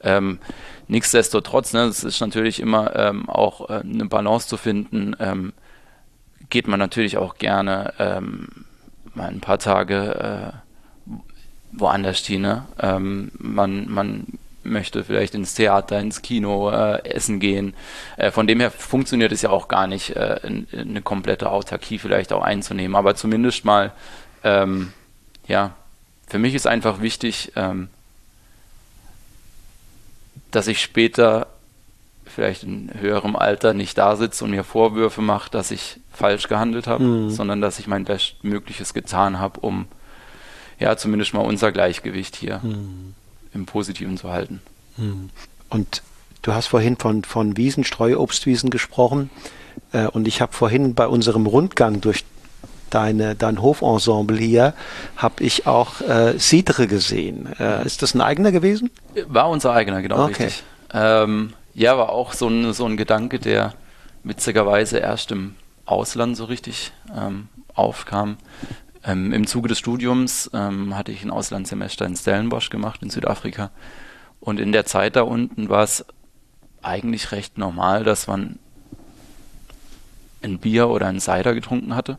Ähm, 0.00 0.38
nichtsdestotrotz, 0.86 1.72
ne, 1.72 1.84
es 1.84 2.04
ist 2.04 2.20
natürlich 2.20 2.60
immer 2.60 2.94
ähm, 2.94 3.28
auch 3.28 3.68
äh, 3.68 3.80
eine 3.80 4.06
Balance 4.06 4.46
zu 4.48 4.58
finden. 4.58 5.16
Ähm, 5.18 5.54
geht 6.50 6.68
man 6.68 6.78
natürlich 6.78 7.16
auch 7.16 7.36
gerne 7.36 7.92
ähm, 7.98 8.48
mal 9.14 9.28
ein 9.28 9.40
paar 9.40 9.58
Tage 9.58 10.54
äh, 10.54 11.12
woanders 11.72 12.18
hin. 12.18 12.42
Ne? 12.42 12.66
Ähm, 12.78 13.30
man, 13.38 13.88
man 13.90 14.26
möchte 14.64 15.04
vielleicht 15.04 15.34
ins 15.34 15.54
Theater, 15.54 15.98
ins 15.98 16.22
Kino, 16.22 16.70
äh, 16.70 17.04
essen 17.04 17.40
gehen. 17.40 17.74
Äh, 18.16 18.30
von 18.30 18.46
dem 18.46 18.60
her 18.60 18.70
funktioniert 18.70 19.32
es 19.32 19.42
ja 19.42 19.50
auch 19.50 19.68
gar 19.68 19.86
nicht, 19.86 20.16
äh, 20.16 20.40
in, 20.42 20.66
in 20.72 20.90
eine 20.90 21.02
komplette 21.02 21.50
Autarkie 21.50 21.98
vielleicht 21.98 22.32
auch 22.32 22.42
einzunehmen, 22.42 22.96
aber 22.96 23.14
zumindest 23.14 23.64
mal 23.64 23.92
ähm, 24.44 24.92
ja, 25.46 25.74
für 26.26 26.38
mich 26.38 26.54
ist 26.54 26.66
einfach 26.66 27.00
wichtig, 27.00 27.52
ähm, 27.56 27.88
dass 30.50 30.68
ich 30.68 30.80
später 30.80 31.48
vielleicht 32.38 32.62
in 32.62 32.88
höherem 33.00 33.34
Alter 33.34 33.74
nicht 33.74 33.98
da 33.98 34.14
sitze 34.14 34.44
und 34.44 34.52
mir 34.52 34.62
Vorwürfe 34.62 35.20
mache, 35.20 35.50
dass 35.50 35.72
ich 35.72 35.98
falsch 36.12 36.46
gehandelt 36.46 36.86
habe, 36.86 37.02
mhm. 37.02 37.30
sondern 37.30 37.60
dass 37.60 37.80
ich 37.80 37.88
mein 37.88 38.04
Bestmögliches 38.04 38.94
getan 38.94 39.40
habe, 39.40 39.58
um 39.58 39.86
ja 40.78 40.96
zumindest 40.96 41.34
mal 41.34 41.40
unser 41.40 41.72
Gleichgewicht 41.72 42.36
hier 42.36 42.60
mhm. 42.62 43.14
im 43.54 43.66
Positiven 43.66 44.16
zu 44.16 44.30
halten. 44.30 44.60
Mhm. 44.98 45.30
Und 45.68 46.04
du 46.42 46.52
hast 46.52 46.68
vorhin 46.68 46.96
von, 46.96 47.24
von 47.24 47.56
Wiesen, 47.56 47.82
Streuobstwiesen 47.82 48.70
gesprochen. 48.70 49.30
Äh, 49.90 50.06
und 50.06 50.28
ich 50.28 50.40
habe 50.40 50.52
vorhin 50.52 50.94
bei 50.94 51.08
unserem 51.08 51.46
Rundgang 51.46 52.00
durch 52.00 52.24
deine, 52.90 53.34
dein 53.34 53.60
Hofensemble 53.60 54.38
hier, 54.38 54.74
habe 55.16 55.42
ich 55.42 55.66
auch 55.66 56.00
äh, 56.02 56.38
Cidre 56.38 56.86
gesehen. 56.86 57.48
Äh, 57.58 57.84
ist 57.84 58.02
das 58.02 58.14
ein 58.14 58.20
eigener 58.20 58.52
gewesen? 58.52 58.92
War 59.26 59.48
unser 59.48 59.72
eigener, 59.72 60.02
genau 60.02 60.22
okay. 60.22 60.44
richtig. 60.44 60.62
Ähm, 60.94 61.54
ja, 61.78 61.96
war 61.96 62.10
auch 62.10 62.32
so 62.32 62.48
ein, 62.48 62.72
so 62.72 62.86
ein 62.86 62.96
Gedanke, 62.96 63.38
der 63.38 63.72
witzigerweise 64.24 64.98
erst 64.98 65.30
im 65.30 65.54
Ausland 65.84 66.36
so 66.36 66.44
richtig 66.46 66.92
ähm, 67.16 67.48
aufkam. 67.72 68.36
Ähm, 69.04 69.32
Im 69.32 69.46
Zuge 69.46 69.68
des 69.68 69.78
Studiums 69.78 70.50
ähm, 70.52 70.96
hatte 70.96 71.12
ich 71.12 71.22
ein 71.22 71.30
Auslandssemester 71.30 72.04
in 72.04 72.16
Stellenbosch 72.16 72.70
gemacht 72.70 73.00
in 73.02 73.10
Südafrika. 73.10 73.70
Und 74.40 74.58
in 74.58 74.72
der 74.72 74.86
Zeit 74.86 75.14
da 75.14 75.22
unten 75.22 75.68
war 75.68 75.84
es 75.84 76.04
eigentlich 76.82 77.30
recht 77.30 77.58
normal, 77.58 78.02
dass 78.02 78.26
man 78.26 78.58
ein 80.42 80.58
Bier 80.58 80.88
oder 80.88 81.06
ein 81.06 81.20
Cider 81.20 81.54
getrunken 81.54 81.94
hatte. 81.94 82.18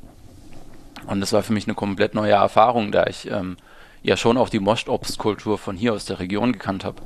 Und 1.06 1.20
das 1.20 1.34
war 1.34 1.44
für 1.44 1.54
mich 1.54 1.66
eine 1.66 1.76
komplett 1.76 2.16
neue 2.16 2.32
Erfahrung, 2.32 2.94
da 2.94 3.08
ich 3.08 3.30
ähm, 3.30 3.58
ja 4.04 4.16
schon 4.16 4.38
auch 4.38 4.48
die 4.48 4.60
Moschobstkultur 4.60 5.58
von 5.58 5.76
hier 5.76 5.94
aus 5.94 6.06
der 6.06 6.20
Region 6.20 6.54
gekannt 6.54 6.86
habe. 6.86 7.02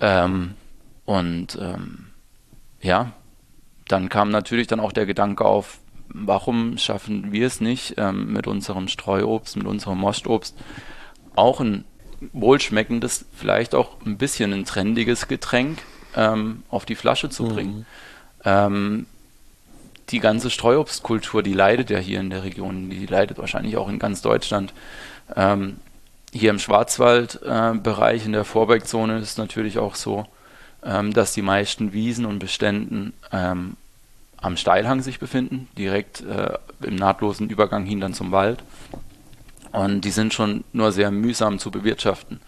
Ähm, 0.00 0.54
und 1.04 1.58
ähm, 1.60 2.06
ja, 2.80 3.12
dann 3.88 4.08
kam 4.08 4.30
natürlich 4.30 4.66
dann 4.66 4.80
auch 4.80 4.92
der 4.92 5.06
Gedanke 5.06 5.44
auf, 5.44 5.78
warum 6.08 6.78
schaffen 6.78 7.32
wir 7.32 7.46
es 7.46 7.60
nicht 7.60 7.94
ähm, 7.96 8.32
mit 8.32 8.46
unserem 8.46 8.88
Streuobst, 8.88 9.56
mit 9.56 9.66
unserem 9.66 9.98
Moschobst 9.98 10.56
auch 11.34 11.60
ein 11.60 11.84
wohlschmeckendes, 12.32 13.24
vielleicht 13.34 13.74
auch 13.74 13.96
ein 14.04 14.18
bisschen 14.18 14.52
ein 14.52 14.64
trendiges 14.64 15.28
Getränk 15.28 15.78
ähm, 16.14 16.62
auf 16.68 16.84
die 16.84 16.94
Flasche 16.94 17.30
zu 17.30 17.44
bringen. 17.44 17.78
Mhm. 17.78 17.86
Ähm, 18.44 19.06
die 20.10 20.20
ganze 20.20 20.50
Streuobstkultur, 20.50 21.42
die 21.42 21.54
leidet 21.54 21.90
ja 21.90 21.98
hier 21.98 22.20
in 22.20 22.30
der 22.30 22.44
Region, 22.44 22.90
die 22.90 23.06
leidet 23.06 23.38
wahrscheinlich 23.38 23.76
auch 23.76 23.88
in 23.88 23.98
ganz 23.98 24.20
Deutschland. 24.20 24.72
Ähm, 25.34 25.78
hier 26.32 26.50
im 26.50 26.58
Schwarzwaldbereich, 26.58 28.22
äh, 28.22 28.26
in 28.26 28.32
der 28.32 28.44
Vorbergzone, 28.44 29.18
ist 29.18 29.30
es 29.32 29.36
natürlich 29.38 29.78
auch 29.78 29.94
so, 29.94 30.26
ähm, 30.84 31.12
dass 31.12 31.32
die 31.32 31.42
meisten 31.42 31.92
Wiesen 31.92 32.26
und 32.26 32.38
Beständen 32.38 33.12
ähm, 33.32 33.76
am 34.36 34.56
Steilhang 34.56 35.02
sich 35.02 35.20
befinden, 35.20 35.68
direkt 35.78 36.22
äh, 36.22 36.58
im 36.82 36.96
nahtlosen 36.96 37.48
Übergang 37.48 37.84
hin 37.84 38.00
dann 38.00 38.14
zum 38.14 38.32
Wald. 38.32 38.62
Und 39.70 40.02
die 40.02 40.10
sind 40.10 40.34
schon 40.34 40.64
nur 40.72 40.92
sehr 40.92 41.10
mühsam 41.10 41.58
zu 41.58 41.70
bewirtschaften. 41.70 42.40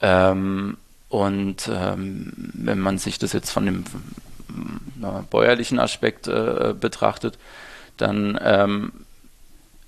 Ähm, 0.00 0.76
und 1.08 1.68
ähm, 1.72 2.32
wenn 2.54 2.78
man 2.78 2.98
sich 2.98 3.18
das 3.18 3.32
jetzt 3.32 3.50
von 3.50 3.66
dem 3.66 3.84
bäuerlichen 5.30 5.78
Aspekt 5.78 6.28
äh, 6.28 6.74
betrachtet, 6.78 7.38
dann 7.96 8.38
ähm, 8.42 8.92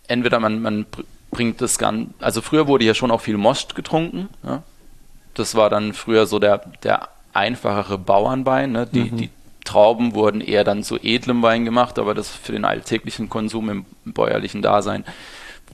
entweder 0.09 0.41
man, 0.41 0.61
man 0.61 0.87
bringt 1.31 1.61
das 1.61 1.79
Ganze, 1.79 2.13
also 2.19 2.41
früher 2.41 2.67
wurde 2.67 2.85
hier 2.85 2.95
schon 2.95 3.11
auch 3.11 3.21
viel 3.21 3.37
Most 3.37 3.75
getrunken. 3.75 4.29
Ja? 4.43 4.63
Das 5.35 5.55
war 5.55 5.71
dann 5.71 5.93
früher 5.93 6.27
so 6.27 6.39
der, 6.39 6.59
der 6.83 7.09
einfachere 7.33 7.99
Bauernwein. 7.99 8.73
Ne? 8.73 8.87
Die, 8.87 9.05
mhm. 9.05 9.17
die 9.17 9.31
Trauben 9.65 10.15
wurden 10.15 10.41
eher 10.41 10.65
dann 10.65 10.83
zu 10.83 10.97
edlem 10.97 11.43
Wein 11.43 11.65
gemacht, 11.65 11.99
aber 11.99 12.15
das 12.15 12.31
für 12.31 12.53
den 12.53 12.65
alltäglichen 12.65 13.29
Konsum 13.29 13.69
im 13.69 13.85
bäuerlichen 14.05 14.63
Dasein, 14.63 15.05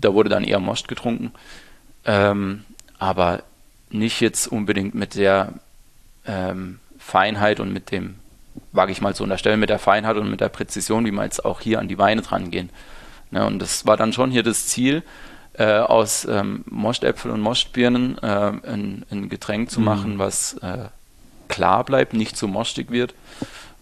da 0.01 0.13
wurde 0.13 0.29
dann 0.29 0.45
eher 0.45 0.61
Most 0.61 0.89
getrunken. 0.89 1.33
Ähm, 2.05 2.65
aber 2.99 3.43
nicht 3.91 4.21
jetzt 4.21 4.47
unbedingt 4.47 4.95
mit 4.95 5.15
der 5.15 5.55
ähm, 6.27 6.79
Feinheit 6.99 7.61
und 7.61 7.73
mit 7.73 7.91
dem, 7.91 8.17
wage 8.73 8.93
ich 8.93 9.01
mal 9.01 9.15
zu 9.15 9.23
unterstellen, 9.23 9.61
mit 9.61 9.71
der 9.71 9.79
Feinheit 9.79 10.17
und 10.17 10.31
mit 10.31 10.41
der 10.41 10.49
Präzision, 10.49 11.07
wie 11.07 11.13
wir 11.13 11.25
jetzt 11.25 11.45
auch 11.45 11.61
hier 11.61 11.79
an 11.79 11.89
die 11.89 11.99
Weine 11.99 12.23
dran 12.23 12.51
gehen. 12.51 12.71
Ne, 13.31 13.47
und 13.47 13.61
das 13.61 13.87
war 13.87 13.97
dann 13.97 14.13
schon 14.13 14.31
hier 14.31 14.43
das 14.43 14.67
Ziel, 14.67 15.03
äh, 15.59 15.79
aus 15.79 16.27
ähm, 16.27 16.65
Moschtäpfel 16.69 17.31
und 17.31 17.41
Moschbirnen 17.41 18.19
äh, 18.19 18.27
ein, 18.27 19.05
ein, 19.11 19.29
Getränk 19.29 19.71
zu 19.71 19.81
mhm. 19.81 19.87
machen, 19.87 20.19
was 20.19 20.55
äh, 20.55 20.89
klar 21.49 21.85
bleibt, 21.85 22.13
nicht 22.13 22.37
zu 22.37 22.49
mostig 22.49 22.91
wird 22.91 23.15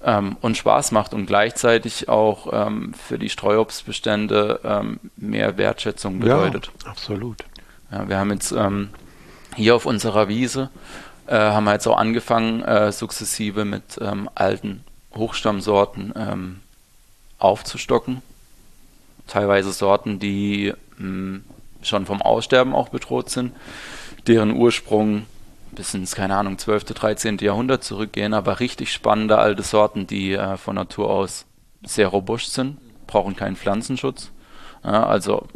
ähm, 0.03 0.37
und 0.41 0.57
Spaß 0.57 0.93
macht 0.93 1.15
und 1.15 1.27
gleichzeitig 1.27 2.09
auch 2.09 2.49
ähm, 2.53 2.95
für 2.95 3.19
die 3.19 3.31
Streuobstbestände 3.31 4.61
ähm, 4.65 5.01
mehr 5.17 5.57
Wertschätzung 5.57 6.21
bedeutet. 6.21 6.71
Ja, 6.83 6.91
absolut. 6.91 7.45
Ja, 7.91 8.09
wir 8.09 8.19
haben 8.19 8.33
jetzt 8.33 8.53
ähm, 8.53 8.91
hier 9.57 9.75
auf 9.75 9.87
unserer 9.87 10.29
Wiese 10.29 10.71
äh, 11.27 11.37
haben 11.37 11.65
wir 11.65 11.73
jetzt 11.73 11.87
auch 11.87 11.97
angefangen, 11.97 12.63
äh, 12.63 12.93
sukzessive 12.93 13.65
mit 13.65 13.99
ähm, 14.01 14.29
alten 14.35 14.85
Hochstammsorten 15.15 16.13
ähm, 16.17 16.61
aufzustocken. 17.39 18.23
Teilweise 19.27 19.73
Sorten, 19.73 20.19
die 20.19 20.75
mh, 20.99 20.99
hm, 20.99 21.45
schon 21.83 22.07
vom 22.07 22.21
Aussterben 22.21 22.75
auch 22.75 22.89
bedroht 22.89 23.31
sind, 23.31 23.53
deren 24.27 24.53
Ursprung 24.53 25.27
bis 25.75 25.95
ins, 25.95 26.15
keine 26.15 26.37
Ahnung, 26.37 26.59
12., 26.59 26.85
13. 26.85 27.39
Jahrhundert 27.39 27.85
zurückgehen, 27.85 28.35
aber 28.35 28.61
richtig 28.61 28.93
spannende 28.93 29.39
alte 29.39 29.63
Sorten, 29.63 30.07
die 30.07 30.33
äh, 30.33 30.57
von 30.57 30.77
Natur 30.77 31.11
aus 31.11 31.47
sehr 31.83 32.09
robust 32.09 32.55
sind, 32.55 32.79
brauchen 33.07 33.37
keinen 33.37 33.57
Pflanzenschutz. 33.57 34.31
Ja, 34.83 35.07
also 35.07 35.47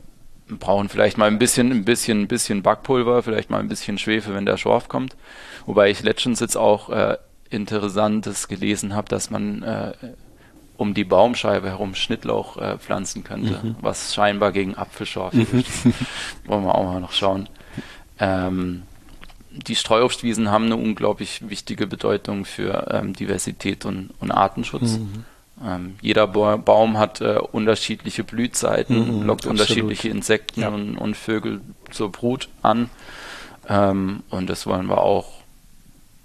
brauchen 0.49 0.89
vielleicht 0.89 1.19
mal 1.19 1.27
ein 1.27 1.39
bisschen, 1.39 1.71
ein 1.73 1.85
bisschen, 1.85 2.23
ein 2.23 2.29
bisschen 2.29 2.63
Backpulver, 2.63 3.23
vielleicht 3.23 3.51
mal 3.51 3.61
ein 3.61 3.69
bisschen 3.69 3.99
Schwefel, 3.99 4.35
wenn 4.35 4.47
der 4.47 4.57
Schorf 4.57 4.89
kommt. 4.89 5.17
Wobei 5.67 5.91
ich 5.91 6.03
letztens 6.03 6.41
jetzt 6.41 6.57
auch 6.57 6.89
äh, 6.91 7.17
Interessantes 7.51 8.49
gelesen 8.49 8.95
habe, 8.95 9.09
dass 9.09 9.31
man 9.31 9.63
äh, 9.63 9.93
um 10.77 10.95
die 10.95 11.05
Baumscheibe 11.05 11.69
herum 11.69 11.95
Schnittlauch 11.95 12.57
äh, 12.57 12.79
pflanzen 12.79 13.25
könnte, 13.25 13.61
mhm. 13.63 13.77
was 13.81 14.15
scheinbar 14.15 14.53
gegen 14.53 14.77
Apfelschorf 14.77 15.35
mhm. 15.35 15.65
Wollen 16.47 16.65
wir 16.65 16.75
auch 16.75 16.85
mal 16.85 17.01
noch 17.01 17.13
schauen. 17.13 17.49
Ähm, 18.19 18.85
die 19.67 19.77
Streuobstwiesen 19.77 20.51
haben 20.51 20.67
eine 20.67 20.77
unglaublich 20.77 21.49
wichtige 21.49 21.87
Bedeutung 21.87 22.45
für 22.45 22.89
ähm, 22.93 23.15
Diversität 23.15 23.85
und, 23.85 24.11
und 24.21 24.31
Artenschutz. 24.31 24.99
Mhm. 24.99 25.25
Ähm, 25.65 25.97
jeder 26.01 26.27
ba 26.29 26.57
Baum 26.57 26.99
hat 26.99 27.21
äh, 27.21 27.39
unterschiedliche 27.39 28.23
Blühzeiten, 28.23 29.21
mhm, 29.21 29.27
lockt 29.27 29.41
absolut. 29.41 29.61
unterschiedliche 29.61 30.09
Insekten 30.09 30.61
ja. 30.61 30.69
und, 30.69 30.97
und, 30.97 31.17
Vögel 31.17 31.61
zur 31.91 32.13
Brut 32.13 32.49
an. 32.63 32.91
Ähm, 33.69 34.23
und 34.31 34.49
das 34.49 34.67
wollen 34.67 34.87
wir 34.87 34.99
auch 34.99 35.27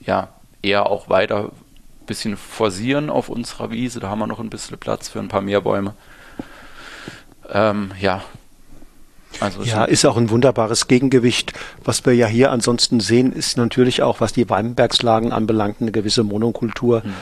ja, 0.06 0.30
eher 0.62 0.88
auch 0.88 1.10
weiter 1.10 1.46
ein 1.46 2.06
bisschen 2.06 2.38
forcieren 2.38 3.10
auf 3.10 3.30
unserer 3.30 3.72
Wiese. 3.72 4.00
Da 4.00 4.10
haben 4.10 4.20
wir 4.20 4.28
noch 4.28 4.40
ein 4.40 4.50
bisschen 4.50 4.78
Platz 4.78 5.10
für 5.10 5.20
ein 5.20 5.30
paar 5.30 5.42
mehr 5.42 5.62
Bäume. 5.62 5.96
Ähm, 7.52 7.92
ja, 8.00 8.24
also 9.40 9.64
ja, 9.64 9.86
ist 9.86 10.06
auch 10.06 10.18
ein 10.18 10.30
wunderbares 10.30 10.88
Gegengewicht. 10.88 11.54
Was 11.84 12.06
wir 12.06 12.14
ja 12.14 12.28
hier 12.28 12.52
ansonsten 12.52 13.00
sehen, 13.00 13.34
ist 13.34 13.58
natürlich 13.58 14.02
auch, 14.02 14.22
was 14.22 14.34
die 14.34 14.50
Weinbergslagen 14.50 15.32
anbelangt, 15.32 15.78
eine 15.82 15.92
gewisse 15.92 16.24
Monokultur. 16.24 17.02
Mhm. 17.04 17.14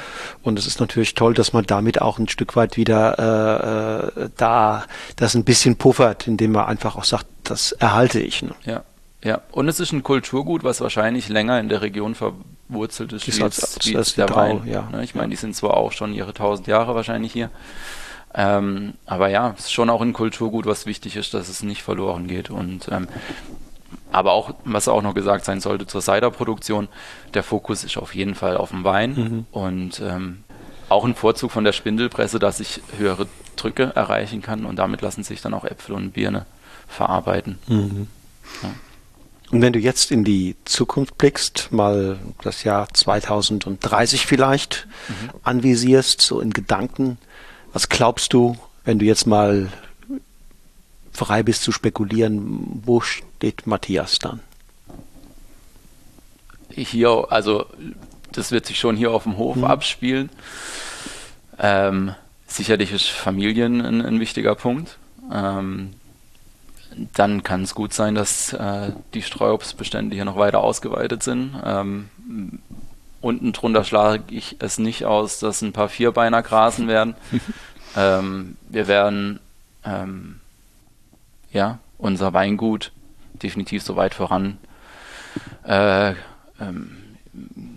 Und 0.44 0.60
es 0.60 0.68
ist 0.68 0.80
natürlich 0.80 1.16
toll, 1.16 1.34
dass 1.34 1.54
man 1.54 1.66
damit 1.66 2.02
auch 2.02 2.20
ein 2.20 2.28
Stück 2.28 2.56
weit 2.56 2.78
wieder 2.78 4.12
äh, 4.18 4.24
äh, 4.24 4.30
da 4.38 4.86
das 5.16 5.36
ein 5.36 5.44
bisschen 5.44 5.76
puffert, 5.76 6.28
indem 6.28 6.54
man 6.54 6.66
einfach 6.66 6.96
auch 6.96 7.04
sagt, 7.04 7.28
das 7.44 7.72
erhalte 7.72 8.20
ich. 8.20 8.42
Ne? 8.42 8.52
Ja, 8.66 8.84
ja. 9.24 9.42
Und 9.52 9.68
es 9.68 9.80
ist 9.80 9.92
ein 9.92 10.04
Kulturgut, 10.04 10.64
was 10.64 10.82
wahrscheinlich 10.82 11.30
länger 11.30 11.60
in 11.60 11.70
der 11.70 11.82
Region 11.82 12.16
verwurzelt 12.16 13.14
ist, 13.14 13.28
wie, 13.28 13.44
als, 13.44 13.80
wie 13.84 13.98
als 13.98 14.16
der 14.16 14.30
Wein. 14.30 14.62
Ja. 14.66 14.90
Ne, 14.92 15.04
ich 15.04 15.16
meine, 15.16 15.30
die 15.30 15.36
sind 15.36 15.56
zwar 15.56 15.78
auch 15.78 15.92
schon 15.92 16.14
ihre 16.14 16.34
tausend 16.34 16.68
Jahre 16.68 16.96
wahrscheinlich 16.96 17.34
hier. 17.34 17.50
Ähm, 18.34 18.94
aber 19.06 19.30
ja, 19.30 19.54
es 19.58 19.66
ist 19.66 19.72
schon 19.72 19.90
auch 19.90 20.02
ein 20.02 20.14
Kulturgut, 20.14 20.66
was 20.66 20.86
wichtig 20.86 21.16
ist, 21.16 21.34
dass 21.34 21.50
es 21.50 21.64
nicht 21.64 21.84
verloren 21.84 22.28
geht. 22.28 22.50
Und 22.50 22.88
ähm, 22.90 23.08
aber 24.12 24.32
auch, 24.34 24.54
was 24.66 24.88
auch 24.88 25.02
noch 25.02 25.14
gesagt 25.14 25.46
sein 25.46 25.62
sollte 25.62 25.88
zur 25.88 26.02
Ciderproduktion, 26.02 26.88
der 27.34 27.44
Fokus 27.44 27.84
ist 27.84 27.98
auf 27.98 28.14
jeden 28.16 28.36
Fall 28.36 28.58
auf 28.58 28.70
dem 28.70 28.84
Wein 28.84 29.14
mhm. 29.16 29.46
und 29.52 30.02
ähm, 30.02 30.44
auch 30.90 31.06
ein 31.06 31.16
Vorzug 31.16 31.52
von 31.52 31.64
der 31.64 31.72
Spindelpresse, 31.72 32.40
dass 32.40 32.60
ich 32.60 32.82
höhere 32.98 33.28
Drücke 33.56 33.94
erreichen 33.96 34.42
kann 34.42 34.66
und 34.66 34.78
damit 34.78 35.02
lassen 35.02 35.24
sich 35.24 35.42
dann 35.42 35.54
auch 35.54 35.64
Äpfel 35.64 35.96
und 35.96 36.12
Birne 36.12 36.46
verarbeiten. 36.88 37.60
Mhm. 37.68 38.08
Ja. 38.64 38.70
Und 39.52 39.62
wenn 39.62 39.74
du 39.74 39.80
jetzt 39.80 40.12
in 40.12 40.24
die 40.24 40.56
Zukunft 40.64 41.18
blickst, 41.18 41.72
mal 41.72 42.20
das 42.42 42.64
Jahr 42.64 42.88
2030 42.94 44.26
vielleicht 44.26 44.88
mhm. 45.08 45.30
anvisierst, 45.44 46.22
so 46.22 46.40
in 46.40 46.52
Gedanken, 46.52 47.18
was 47.74 47.90
glaubst 47.90 48.34
du, 48.34 48.58
wenn 48.84 49.00
du 49.00 49.06
jetzt 49.06 49.28
mal 49.28 49.72
frei 51.12 51.44
bist 51.44 51.64
zu 51.64 51.72
spekulieren, 51.72 52.82
wo 52.86 53.02
steht 53.02 53.68
Matthias 53.68 54.20
dann? 54.20 54.40
Hier, 56.70 57.28
also 57.30 57.66
das 58.32 58.52
wird 58.52 58.66
sich 58.66 58.80
schon 58.80 58.96
hier 58.96 59.12
auf 59.12 59.24
dem 59.24 59.38
Hof 59.38 59.58
mhm. 59.58 59.66
abspielen. 59.66 60.30
Ähm, 61.60 62.16
sicherlich 62.48 62.92
ist 62.92 63.08
Familien 63.08 63.82
ein, 63.82 64.02
ein 64.02 64.20
wichtiger 64.20 64.56
Punkt. 64.56 64.98
Ähm, 65.32 65.94
dann 67.14 67.44
kann 67.44 67.64
es 67.64 67.76
gut 67.76 67.94
sein, 67.94 68.16
dass 68.16 68.54
äh, 68.54 68.92
die 69.14 69.22
Streuobstbestände 69.22 70.16
hier 70.16 70.26
noch 70.26 70.38
weiter 70.38 70.60
ausgeweitet 70.62 71.24
sind. 71.24 71.56
Ähm, 71.64 72.10
unten 73.22 73.54
drunter 73.54 73.84
schlage 73.84 74.24
ich 74.30 74.58
es 74.60 74.80
nicht 74.80 75.06
aus, 75.06 75.40
dass 75.40 75.62
ein 75.62 75.74
paar 75.74 75.90
Vierbeiner 75.90 76.42
grasen 76.42 76.88
werden. 76.88 77.16
ähm, 77.96 78.58
wir 78.70 78.88
werden 78.88 79.40
ähm, 79.86 80.40
ja 81.52 81.80
unser 81.98 82.34
Weingut 82.34 82.92
definitiv 83.42 83.84
so 83.84 83.96
weit 83.96 84.14
voran 84.14 84.58
äh, 85.64 86.14
ähm, 86.60 86.98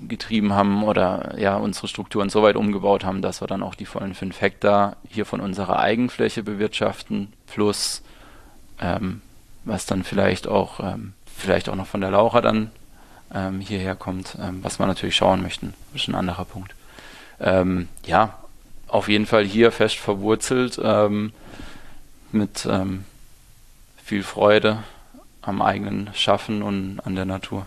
getrieben 0.08 0.52
haben 0.52 0.82
oder 0.82 1.38
ja 1.38 1.56
unsere 1.56 1.88
Strukturen 1.88 2.28
so 2.28 2.42
weit 2.42 2.56
umgebaut 2.56 3.04
haben, 3.04 3.22
dass 3.22 3.40
wir 3.40 3.46
dann 3.46 3.62
auch 3.62 3.74
die 3.74 3.86
vollen 3.86 4.14
5 4.14 4.40
Hektar 4.40 4.96
hier 5.08 5.26
von 5.26 5.40
unserer 5.40 5.78
Eigenfläche 5.78 6.42
bewirtschaften, 6.42 7.32
plus 7.46 8.02
ähm, 8.80 9.20
was 9.64 9.86
dann 9.86 10.02
vielleicht 10.02 10.48
auch 10.48 10.80
ähm, 10.80 11.12
vielleicht 11.26 11.68
auch 11.68 11.76
noch 11.76 11.86
von 11.86 12.00
der 12.00 12.10
Laura 12.10 12.40
dann 12.40 12.70
ähm, 13.32 13.60
hierher 13.60 13.94
kommt, 13.94 14.36
ähm, 14.40 14.62
was 14.62 14.78
wir 14.78 14.86
natürlich 14.86 15.16
schauen 15.16 15.42
möchten. 15.42 15.74
Das 15.92 16.02
ist 16.02 16.08
ein 16.08 16.14
anderer 16.14 16.44
Punkt. 16.44 16.74
Ähm, 17.40 17.88
ja, 18.04 18.38
auf 18.88 19.08
jeden 19.08 19.26
Fall 19.26 19.44
hier 19.44 19.72
fest 19.72 19.96
verwurzelt 19.96 20.80
ähm, 20.82 21.32
mit 22.32 22.66
ähm, 22.68 23.04
viel 24.02 24.22
Freude 24.22 24.82
am 25.42 25.62
eigenen 25.62 26.10
Schaffen 26.14 26.62
und 26.62 27.00
an 27.04 27.14
der 27.14 27.24
Natur. 27.24 27.66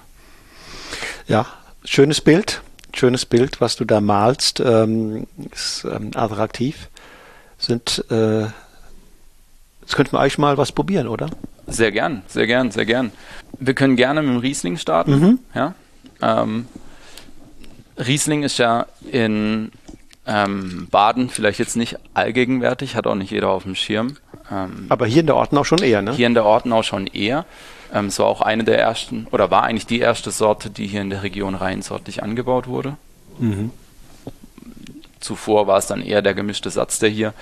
Ja, 1.27 1.45
schönes 1.83 2.21
Bild, 2.21 2.61
schönes 2.93 3.25
Bild, 3.25 3.61
was 3.61 3.75
du 3.75 3.85
da 3.85 4.01
malst, 4.01 4.59
ähm, 4.59 5.27
ist 5.51 5.85
attraktiv. 5.85 6.89
Sind 7.59 8.05
äh, 8.09 8.47
Jetzt 9.87 9.95
könnten 9.95 10.11
wir 10.11 10.19
eigentlich 10.19 10.37
mal 10.37 10.57
was 10.57 10.73
probieren, 10.73 11.07
oder? 11.07 11.29
Sehr 11.67 11.91
gern, 11.91 12.23
sehr 12.27 12.47
gern, 12.47 12.71
sehr 12.71 12.85
gern. 12.85 13.11
Wir 13.59 13.73
können 13.73 13.95
gerne 13.95 14.21
mit 14.21 14.31
dem 14.31 14.37
Riesling 14.39 14.77
starten. 14.77 15.19
Mhm. 15.19 15.39
Ja? 15.53 15.75
Ähm, 16.21 16.67
Riesling 17.97 18.43
ist 18.43 18.57
ja 18.57 18.85
in 19.11 19.71
ähm, 20.25 20.87
Baden 20.91 21.29
vielleicht 21.29 21.59
jetzt 21.59 21.75
nicht 21.75 21.97
allgegenwärtig, 22.13 22.95
hat 22.95 23.07
auch 23.07 23.15
nicht 23.15 23.31
jeder 23.31 23.49
auf 23.49 23.63
dem 23.63 23.75
Schirm. 23.75 24.17
Ähm, 24.51 24.85
Aber 24.89 25.05
hier 25.05 25.21
in 25.21 25.25
der 25.25 25.35
Ortenau 25.35 25.63
schon 25.63 25.79
eher, 25.79 26.01
ne? 26.01 26.13
Hier 26.13 26.27
in 26.27 26.33
der 26.33 26.45
Ortenau 26.45 26.83
schon 26.83 27.07
eher. 27.07 27.45
Ähm, 27.93 28.07
es 28.07 28.19
war 28.19 28.27
auch 28.27 28.41
eine 28.41 28.63
der 28.63 28.79
ersten, 28.79 29.27
oder 29.31 29.51
war 29.51 29.63
eigentlich 29.63 29.85
die 29.85 29.99
erste 29.99 30.31
Sorte, 30.31 30.69
die 30.69 30.87
hier 30.87 31.01
in 31.01 31.09
der 31.09 31.23
Region 31.23 31.55
reinsortlich 31.55 32.23
angebaut 32.23 32.67
wurde. 32.67 32.97
Mhm. 33.39 33.71
Zuvor 35.19 35.67
war 35.67 35.77
es 35.77 35.87
dann 35.87 36.01
eher 36.01 36.21
der 36.21 36.33
gemischte 36.33 36.69
Satz, 36.69 36.99
der 36.99 37.09
hier 37.09 37.33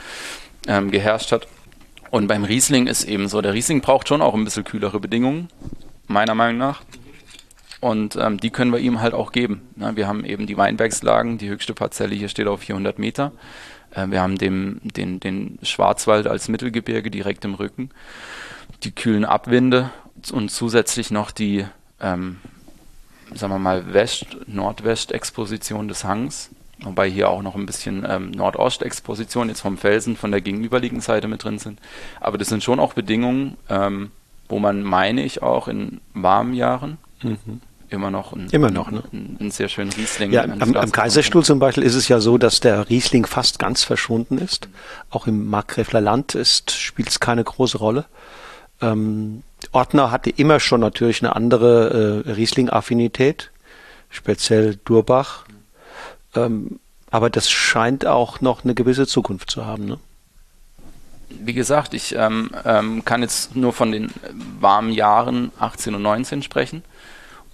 ähm, 0.68 0.92
geherrscht 0.92 1.32
hat. 1.32 1.48
Und 2.16 2.28
beim 2.28 2.46
Riesling 2.46 2.88
ist 2.88 3.04
eben 3.04 3.28
so, 3.28 3.42
der 3.42 3.54
Riesling 3.54 3.82
braucht 3.82 4.08
schon 4.08 4.22
auch 4.22 4.36
ein 4.36 4.46
bisschen 4.46 4.64
kühlere 4.64 5.02
Bedingungen, 5.02 5.50
meiner 6.08 6.34
Meinung 6.34 6.58
nach. 6.58 6.82
und 7.82 8.16
ähm, 8.16 8.40
die 8.40 8.52
können 8.52 8.72
wir 8.72 8.80
ihm 8.80 9.02
halt 9.02 9.14
auch 9.14 9.34
geben. 9.34 9.68
Na, 9.76 9.98
wir 9.98 10.08
haben 10.08 10.24
eben 10.24 10.48
die 10.48 10.56
Weinbergslagen, 10.56 11.38
die 11.38 11.50
höchste 11.50 11.74
Parzelle 11.74 12.16
hier 12.16 12.30
steht 12.30 12.48
auf 12.48 12.62
400 12.62 13.00
Meter. 13.00 13.34
Äh, 13.92 14.08
wir 14.12 14.22
haben 14.22 14.38
dem, 14.38 14.80
den, 14.82 15.20
den 15.20 15.60
Schwarzwald 15.62 16.26
als 16.26 16.48
Mittelgebirge 16.48 17.12
direkt 17.12 17.44
im 17.44 17.54
Rücken, 17.54 17.90
die 18.84 18.92
kühlen 18.92 19.26
Abwinde 19.26 19.90
und 20.32 20.50
zusätzlich 20.52 21.12
noch 21.12 21.32
die, 21.32 21.66
ähm, 22.00 22.38
sagen 23.34 23.52
wir 23.52 23.60
mal, 23.60 23.94
West-Nordwest-Exposition 23.94 25.90
des 25.90 26.06
Hangs. 26.06 26.50
Wobei 26.82 27.10
hier 27.10 27.30
auch 27.30 27.42
noch 27.42 27.56
ein 27.56 27.66
bisschen 27.66 28.06
ähm, 28.08 28.32
Nordost-Exposition 28.32 29.50
jetzt 29.50 29.62
vom 29.62 29.78
Felsen 29.78 30.18
von 30.18 30.32
der 30.32 30.42
gegenüberliegenden 30.42 31.02
Seite 31.02 31.28
mit 31.28 31.44
drin 31.44 31.58
sind. 31.58 31.80
Aber 32.20 32.38
das 32.38 32.50
sind 32.50 32.64
schon 32.64 32.80
auch 32.80 32.94
Bedingungen, 32.94 33.58
ähm, 33.70 34.12
wo 34.50 34.60
man, 34.60 34.84
meine 34.84 35.24
ich, 35.24 35.42
auch 35.42 35.68
in 35.68 36.02
warmen 36.14 36.54
Jahren 36.54 36.98
mhm 37.24 37.62
immer 37.90 38.12
noch 38.12 38.34
ein, 38.34 38.48
immer 38.52 38.72
noch, 38.72 38.92
ne? 38.92 39.04
ein, 39.12 39.38
ein 39.40 39.52
sehr 39.52 39.70
schönen 39.70 39.92
Riesling. 39.92 40.32
Ja, 40.32 40.44
am, 40.44 40.76
am 40.76 40.92
Kaiserstuhl 40.92 41.44
zum 41.44 41.60
Beispiel 41.60 41.84
ist 41.84 41.96
es 41.96 42.08
ja 42.08 42.20
so, 42.20 42.38
dass 42.38 42.60
der 42.60 42.90
Riesling 42.90 43.26
fast 43.26 43.60
ganz 43.60 43.84
verschwunden 43.84 44.38
ist. 44.38 44.70
Auch 45.10 45.28
im 45.28 45.50
Markgräfler 45.50 46.02
Land 46.02 46.36
ist, 46.36 46.72
spielt 46.72 47.10
es 47.10 47.20
keine 47.20 47.44
große 47.44 47.78
Rolle. 47.78 48.06
Ähm, 48.82 49.44
Ortner 49.72 50.12
hatte 50.12 50.30
immer 50.30 50.60
schon 50.60 50.82
natürlich 50.82 51.22
eine 51.22 51.36
andere 51.36 52.24
äh, 52.26 52.32
Riesling-Affinität, 52.32 53.52
speziell 54.10 54.78
Durbach. 54.86 55.45
Ähm, 56.36 56.80
aber 57.12 57.30
das 57.30 57.50
scheint 57.50 58.06
auch 58.06 58.42
noch 58.42 58.64
eine 58.64 58.76
gewisse 58.76 59.08
Zukunft 59.08 59.50
zu 59.50 59.66
haben. 59.66 59.86
Ne? 59.86 60.00
Wie 61.30 61.54
gesagt, 61.54 61.94
ich 61.94 62.16
ähm, 62.16 62.52
ähm 62.66 63.06
kann 63.06 63.22
jetzt 63.22 63.56
nur 63.56 63.74
von 63.74 63.92
den 63.92 64.12
warmen 64.60 64.92
Jahren 64.92 65.52
18 65.60 65.96
und 65.96 66.02
19 66.02 66.44
sprechen. 66.44 66.84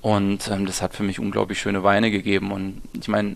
Und 0.01 0.49
ähm, 0.49 0.65
das 0.65 0.81
hat 0.81 0.95
für 0.95 1.03
mich 1.03 1.19
unglaublich 1.19 1.59
schöne 1.59 1.83
Weine 1.83 2.11
gegeben. 2.11 2.51
Und 2.51 2.81
ich 2.99 3.07
meine, 3.07 3.35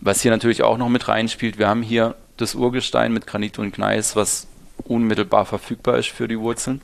was 0.00 0.22
hier 0.22 0.30
natürlich 0.30 0.62
auch 0.62 0.76
noch 0.76 0.88
mit 0.88 1.06
reinspielt, 1.08 1.58
wir 1.58 1.68
haben 1.68 1.82
hier 1.82 2.16
das 2.36 2.54
Urgestein 2.54 3.12
mit 3.12 3.26
Granit 3.26 3.58
und 3.58 3.74
Gneis, 3.74 4.16
was 4.16 4.46
unmittelbar 4.84 5.44
verfügbar 5.44 5.98
ist 5.98 6.08
für 6.08 6.26
die 6.26 6.38
Wurzeln. 6.38 6.80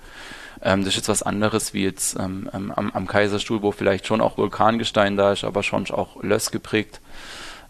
Ähm, 0.63 0.81
das 0.81 0.91
ist 0.91 0.97
jetzt 0.97 1.09
was 1.09 1.23
anderes 1.23 1.75
wie 1.75 1.83
jetzt 1.83 2.19
ähm, 2.19 2.49
am, 2.53 2.71
am, 2.71 3.07
Kaiserstuhl, 3.07 3.63
wo 3.63 3.73
vielleicht 3.73 4.07
schon 4.07 4.21
auch 4.21 4.39
Vulkangestein 4.39 5.17
da 5.17 5.33
ist, 5.33 5.45
aber 5.45 5.63
schon 5.63 5.91
auch 5.91 6.23
Löss 6.23 6.51
geprägt. 6.51 7.01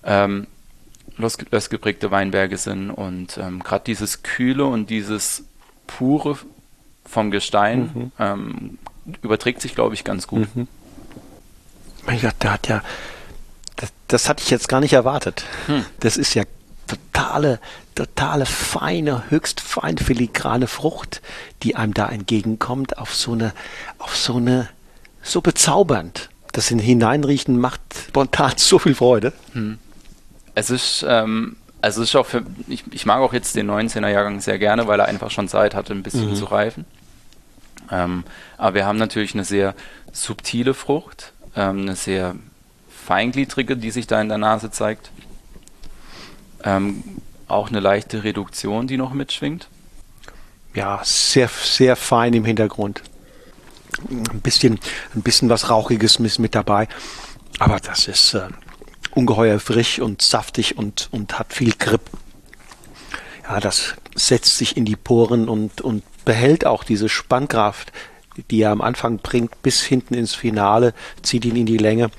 Ähm, 0.06 0.46
Löss, 1.18 1.38
Löss 1.50 1.70
geprägte 1.70 2.10
Weinberge 2.10 2.56
sind 2.56 2.90
und 2.90 3.38
ähm, 3.38 3.62
gerade 3.62 3.84
dieses 3.84 4.22
Kühle 4.22 4.64
und 4.64 4.90
dieses 4.90 5.44
Pure 5.86 6.38
vom 7.04 7.30
Gestein 7.30 7.90
mhm. 7.94 8.12
Ähm, 8.18 8.78
überträgt 9.22 9.60
sich, 9.60 9.74
glaube 9.74 9.94
ich, 9.94 10.04
ganz 10.04 10.26
gut. 10.26 10.54
Mhm 10.54 10.68
mein 12.06 12.20
Gott, 12.20 12.34
der 12.40 12.52
hat 12.52 12.68
ja, 12.68 12.82
das, 13.76 13.92
das 14.08 14.28
hatte 14.28 14.42
ich 14.42 14.50
jetzt 14.50 14.68
gar 14.68 14.80
nicht 14.80 14.92
erwartet. 14.92 15.44
Hm. 15.66 15.84
Das 16.00 16.16
ist 16.16 16.34
ja 16.34 16.44
totale, 16.86 17.60
totale 17.94 18.46
feine, 18.46 19.24
höchst 19.28 19.60
fein 19.60 19.98
filigrane 19.98 20.68
Frucht, 20.68 21.20
die 21.62 21.76
einem 21.76 21.94
da 21.94 22.08
entgegenkommt, 22.08 22.98
auf 22.98 23.14
so 23.14 23.32
eine, 23.32 23.52
auf 23.98 24.16
so 24.16 24.36
eine, 24.36 24.68
so 25.22 25.40
bezaubernd. 25.40 26.30
Das 26.52 26.70
in 26.70 26.78
Hineinriechen 26.78 27.58
macht 27.58 27.80
spontan 28.08 28.52
so 28.56 28.78
viel 28.78 28.94
Freude. 28.94 29.32
Hm. 29.52 29.78
Es 30.56 30.70
ist, 30.70 31.04
ähm, 31.06 31.56
also 31.82 32.02
es 32.02 32.08
ist 32.08 32.16
auch 32.16 32.26
für, 32.26 32.42
ich, 32.66 32.82
ich 32.90 33.04
mag 33.04 33.20
auch 33.20 33.34
jetzt 33.34 33.56
den 33.56 33.70
19er 33.70 34.08
Jahrgang 34.08 34.40
sehr 34.40 34.58
gerne, 34.58 34.88
weil 34.88 34.98
er 34.98 35.06
einfach 35.06 35.30
schon 35.30 35.48
Zeit 35.48 35.74
hatte, 35.74 35.92
ein 35.92 36.02
bisschen 36.02 36.30
mhm. 36.30 36.34
zu 36.34 36.46
reifen. 36.46 36.86
Ähm, 37.90 38.24
aber 38.56 38.74
wir 38.74 38.86
haben 38.86 38.96
natürlich 38.96 39.34
eine 39.34 39.44
sehr 39.44 39.74
subtile 40.12 40.72
Frucht, 40.72 41.34
ähm, 41.54 41.82
eine 41.82 41.94
sehr 41.94 42.34
feingliedrige, 42.88 43.76
die 43.76 43.90
sich 43.90 44.06
da 44.06 44.18
in 44.20 44.30
der 44.30 44.38
Nase 44.38 44.70
zeigt. 44.70 45.10
Ähm, 46.64 47.04
auch 47.48 47.68
eine 47.68 47.80
leichte 47.80 48.24
Reduktion, 48.24 48.86
die 48.86 48.96
noch 48.96 49.12
mitschwingt. 49.12 49.68
Ja, 50.72 51.02
sehr, 51.04 51.48
sehr 51.48 51.96
fein 51.96 52.32
im 52.32 52.46
Hintergrund. 52.46 53.02
Ein 54.08 54.40
bisschen, 54.40 54.80
ein 55.14 55.20
bisschen 55.20 55.50
was 55.50 55.68
Rauchiges 55.68 56.16
ist 56.16 56.38
mit 56.38 56.54
dabei. 56.54 56.88
Aber 57.58 57.78
das 57.78 58.08
ist 58.08 58.32
äh, 58.32 58.48
ungeheuer 59.16 59.58
frisch 59.58 59.98
und 59.98 60.22
saftig 60.22 60.76
und, 60.76 61.08
und 61.10 61.38
hat 61.38 61.52
viel 61.52 61.72
Grip. 61.72 62.02
Ja, 63.44 63.60
das 63.60 63.94
setzt 64.14 64.56
sich 64.56 64.76
in 64.76 64.84
die 64.84 64.96
Poren 64.96 65.48
und, 65.48 65.80
und 65.80 66.02
behält 66.24 66.66
auch 66.66 66.84
diese 66.84 67.08
Spannkraft, 67.08 67.92
die 68.50 68.60
er 68.60 68.70
am 68.70 68.82
Anfang 68.82 69.18
bringt, 69.18 69.62
bis 69.62 69.82
hinten 69.82 70.14
ins 70.14 70.34
Finale, 70.34 70.92
zieht 71.22 71.44
ihn 71.44 71.56
in 71.56 71.66
die 71.66 71.78
Länge. 71.78 72.10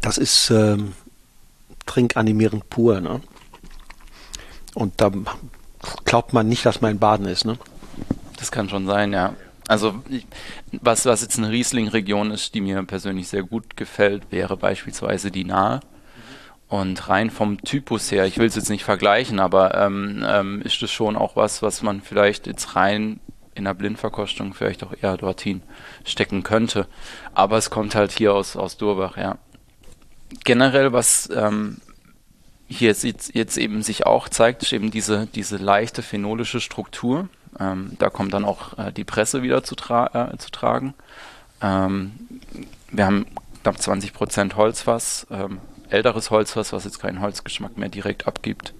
Das 0.00 0.16
ist 0.16 0.50
ähm, 0.50 0.92
trinkanimierend 1.86 2.70
pur. 2.70 3.00
Ne? 3.00 3.20
Und 4.74 5.00
da 5.00 5.10
glaubt 6.04 6.32
man 6.32 6.48
nicht, 6.48 6.64
dass 6.64 6.80
man 6.80 6.92
in 6.92 6.98
Baden 6.98 7.26
ist. 7.26 7.44
Ne? 7.44 7.58
Das 8.36 8.52
kann 8.52 8.68
schon 8.68 8.86
sein, 8.86 9.12
ja. 9.12 9.34
Also 9.70 10.02
was, 10.72 11.06
was 11.06 11.22
jetzt 11.22 11.38
eine 11.38 11.52
Riesling-Region 11.52 12.32
ist, 12.32 12.56
die 12.56 12.60
mir 12.60 12.82
persönlich 12.82 13.28
sehr 13.28 13.44
gut 13.44 13.76
gefällt, 13.76 14.24
wäre 14.32 14.56
beispielsweise 14.56 15.30
die 15.30 15.44
Nahe. 15.44 15.78
Und 16.66 17.08
rein 17.08 17.30
vom 17.30 17.62
Typus 17.62 18.10
her, 18.10 18.26
ich 18.26 18.38
will 18.38 18.48
es 18.48 18.56
jetzt 18.56 18.68
nicht 18.68 18.82
vergleichen, 18.82 19.38
aber 19.38 19.76
ähm, 19.76 20.24
ähm, 20.26 20.60
ist 20.62 20.82
es 20.82 20.90
schon 20.90 21.14
auch 21.14 21.36
was, 21.36 21.62
was 21.62 21.82
man 21.82 22.00
vielleicht 22.00 22.48
jetzt 22.48 22.74
rein 22.74 23.20
in 23.54 23.62
der 23.62 23.74
Blindverkostung 23.74 24.54
vielleicht 24.54 24.82
auch 24.82 24.92
eher 25.00 25.16
dorthin 25.16 25.62
stecken 26.04 26.42
könnte. 26.42 26.88
Aber 27.32 27.56
es 27.56 27.70
kommt 27.70 27.94
halt 27.94 28.10
hier 28.10 28.34
aus, 28.34 28.56
aus 28.56 28.76
Durbach, 28.76 29.16
ja. 29.16 29.38
Generell, 30.42 30.92
was 30.92 31.30
ähm, 31.32 31.80
hier 32.66 32.88
jetzt, 32.88 33.36
jetzt 33.36 33.56
eben 33.56 33.84
sich 33.84 34.04
auch 34.04 34.28
zeigt, 34.28 34.64
ist 34.64 34.72
eben 34.72 34.90
diese, 34.90 35.28
diese 35.32 35.58
leichte 35.58 36.02
phenolische 36.02 36.60
Struktur. 36.60 37.28
Ähm, 37.60 37.92
da 37.98 38.10
kommt 38.10 38.32
dann 38.34 38.44
auch 38.44 38.78
äh, 38.78 38.92
die 38.92 39.04
Presse 39.04 39.42
wieder 39.42 39.62
zu, 39.62 39.74
tra 39.74 40.30
äh, 40.32 40.38
zu 40.38 40.50
tragen. 40.50 40.94
Ähm, 41.60 42.12
wir 42.90 43.06
haben 43.06 43.26
knapp 43.62 43.78
20 43.78 44.12
Prozent 44.12 44.56
Holzfass, 44.56 45.26
ähm, 45.30 45.58
älteres 45.90 46.30
Holzfass, 46.30 46.72
was 46.72 46.84
jetzt 46.84 47.00
keinen 47.00 47.20
Holzgeschmack 47.20 47.76
mehr 47.76 47.88
direkt 47.88 48.26
abgibt. 48.26 48.74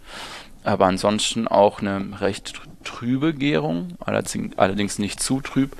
Aber 0.65 0.87
ansonsten 0.87 1.49
auch 1.49 1.81
eine 1.81 2.21
recht 2.21 2.61
trübe 2.85 3.35
Gärung, 3.35 3.97
allerdings 4.01 4.99
nicht 4.99 5.21
zu 5.21 5.41
trüb. 5.41 5.77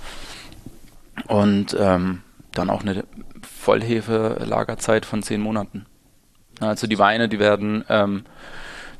Und 1.27 1.77
ähm, 1.79 2.23
dann 2.53 2.71
auch 2.71 2.83
eine 2.83 3.05
Vollhefe-Lagerzeit 3.43 5.07
von 5.07 5.23
zehn 5.23 5.41
Monaten. 5.41 5.87
Also 6.61 6.87
die 6.87 6.99
Weine, 6.99 7.29
die 7.29 7.39
werden, 7.39 7.85
ähm, 7.89 8.25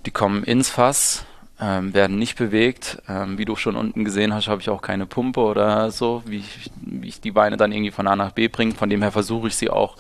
die 0.07 0.11
kommen 0.11 0.45
ins 0.45 0.71
Fass, 0.71 1.25
ähm, 1.61 1.93
werden 1.93 2.19
nicht 2.19 2.37
bewegt. 2.37 3.03
Ähm, 3.09 3.39
wie 3.39 3.45
du 3.45 3.57
schon 3.57 3.77
unten 3.77 4.05
gesehen 4.05 4.33
hast, 4.33 4.49
habe 4.49 4.61
ich 4.61 4.71
auch 4.71 4.83
keine 4.83 5.07
Pumpe 5.07 5.41
oder 5.41 5.91
so, 5.91 6.23
wie 6.27 6.39
ich, 6.39 6.71
wie 6.81 7.09
ich, 7.09 7.21
die 7.21 7.35
Weine 7.35 7.57
dann 7.57 7.73
irgendwie 7.73 7.91
von 7.91 8.07
A 8.07 8.17
nach 8.17 8.33
B 8.33 8.49
bringe. 8.49 8.75
Von 8.75 8.91
dem 8.91 9.03
her 9.03 9.13
versuche 9.13 9.49
ich 9.49 9.57
sie 9.57 9.71
auch 9.71 9.97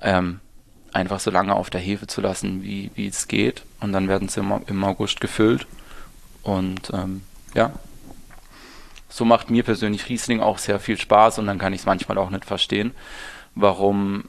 ähm, 0.00 0.40
einfach 0.92 1.20
so 1.20 1.30
lange 1.30 1.54
auf 1.54 1.70
der 1.70 1.80
Hefe 1.80 2.06
zu 2.06 2.20
lassen, 2.20 2.62
wie, 2.62 2.90
wie 2.94 3.06
es 3.06 3.28
geht. 3.28 3.62
Und 3.80 3.92
dann 3.92 4.08
werden 4.08 4.28
sie 4.28 4.40
im, 4.40 4.52
im 4.66 4.84
August 4.84 5.20
gefüllt. 5.20 5.66
Und 6.42 6.90
ähm, 6.94 7.22
ja, 7.54 7.72
so 9.08 9.24
macht 9.24 9.50
mir 9.50 9.62
persönlich 9.62 10.08
Riesling 10.08 10.40
auch 10.40 10.58
sehr 10.58 10.80
viel 10.80 10.98
Spaß 10.98 11.38
und 11.38 11.46
dann 11.46 11.58
kann 11.58 11.74
ich 11.74 11.80
es 11.80 11.86
manchmal 11.86 12.16
auch 12.16 12.30
nicht 12.30 12.46
verstehen, 12.46 12.92
warum 13.54 14.24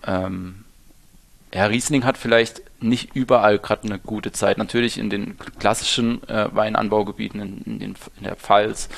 ja, 1.53 1.65
Riesling 1.65 2.03
hat 2.03 2.17
vielleicht 2.17 2.61
nicht 2.81 3.15
überall 3.15 3.59
gerade 3.59 3.83
eine 3.83 3.99
gute 3.99 4.31
Zeit. 4.31 4.57
Natürlich 4.57 4.97
in 4.97 5.09
den 5.09 5.37
klassischen 5.59 6.27
äh, 6.27 6.47
Weinanbaugebieten, 6.53 7.39
in, 7.39 7.61
in, 7.61 7.79
den, 7.79 7.95
in 8.17 8.23
der 8.23 8.35
Pfalz, 8.35 8.89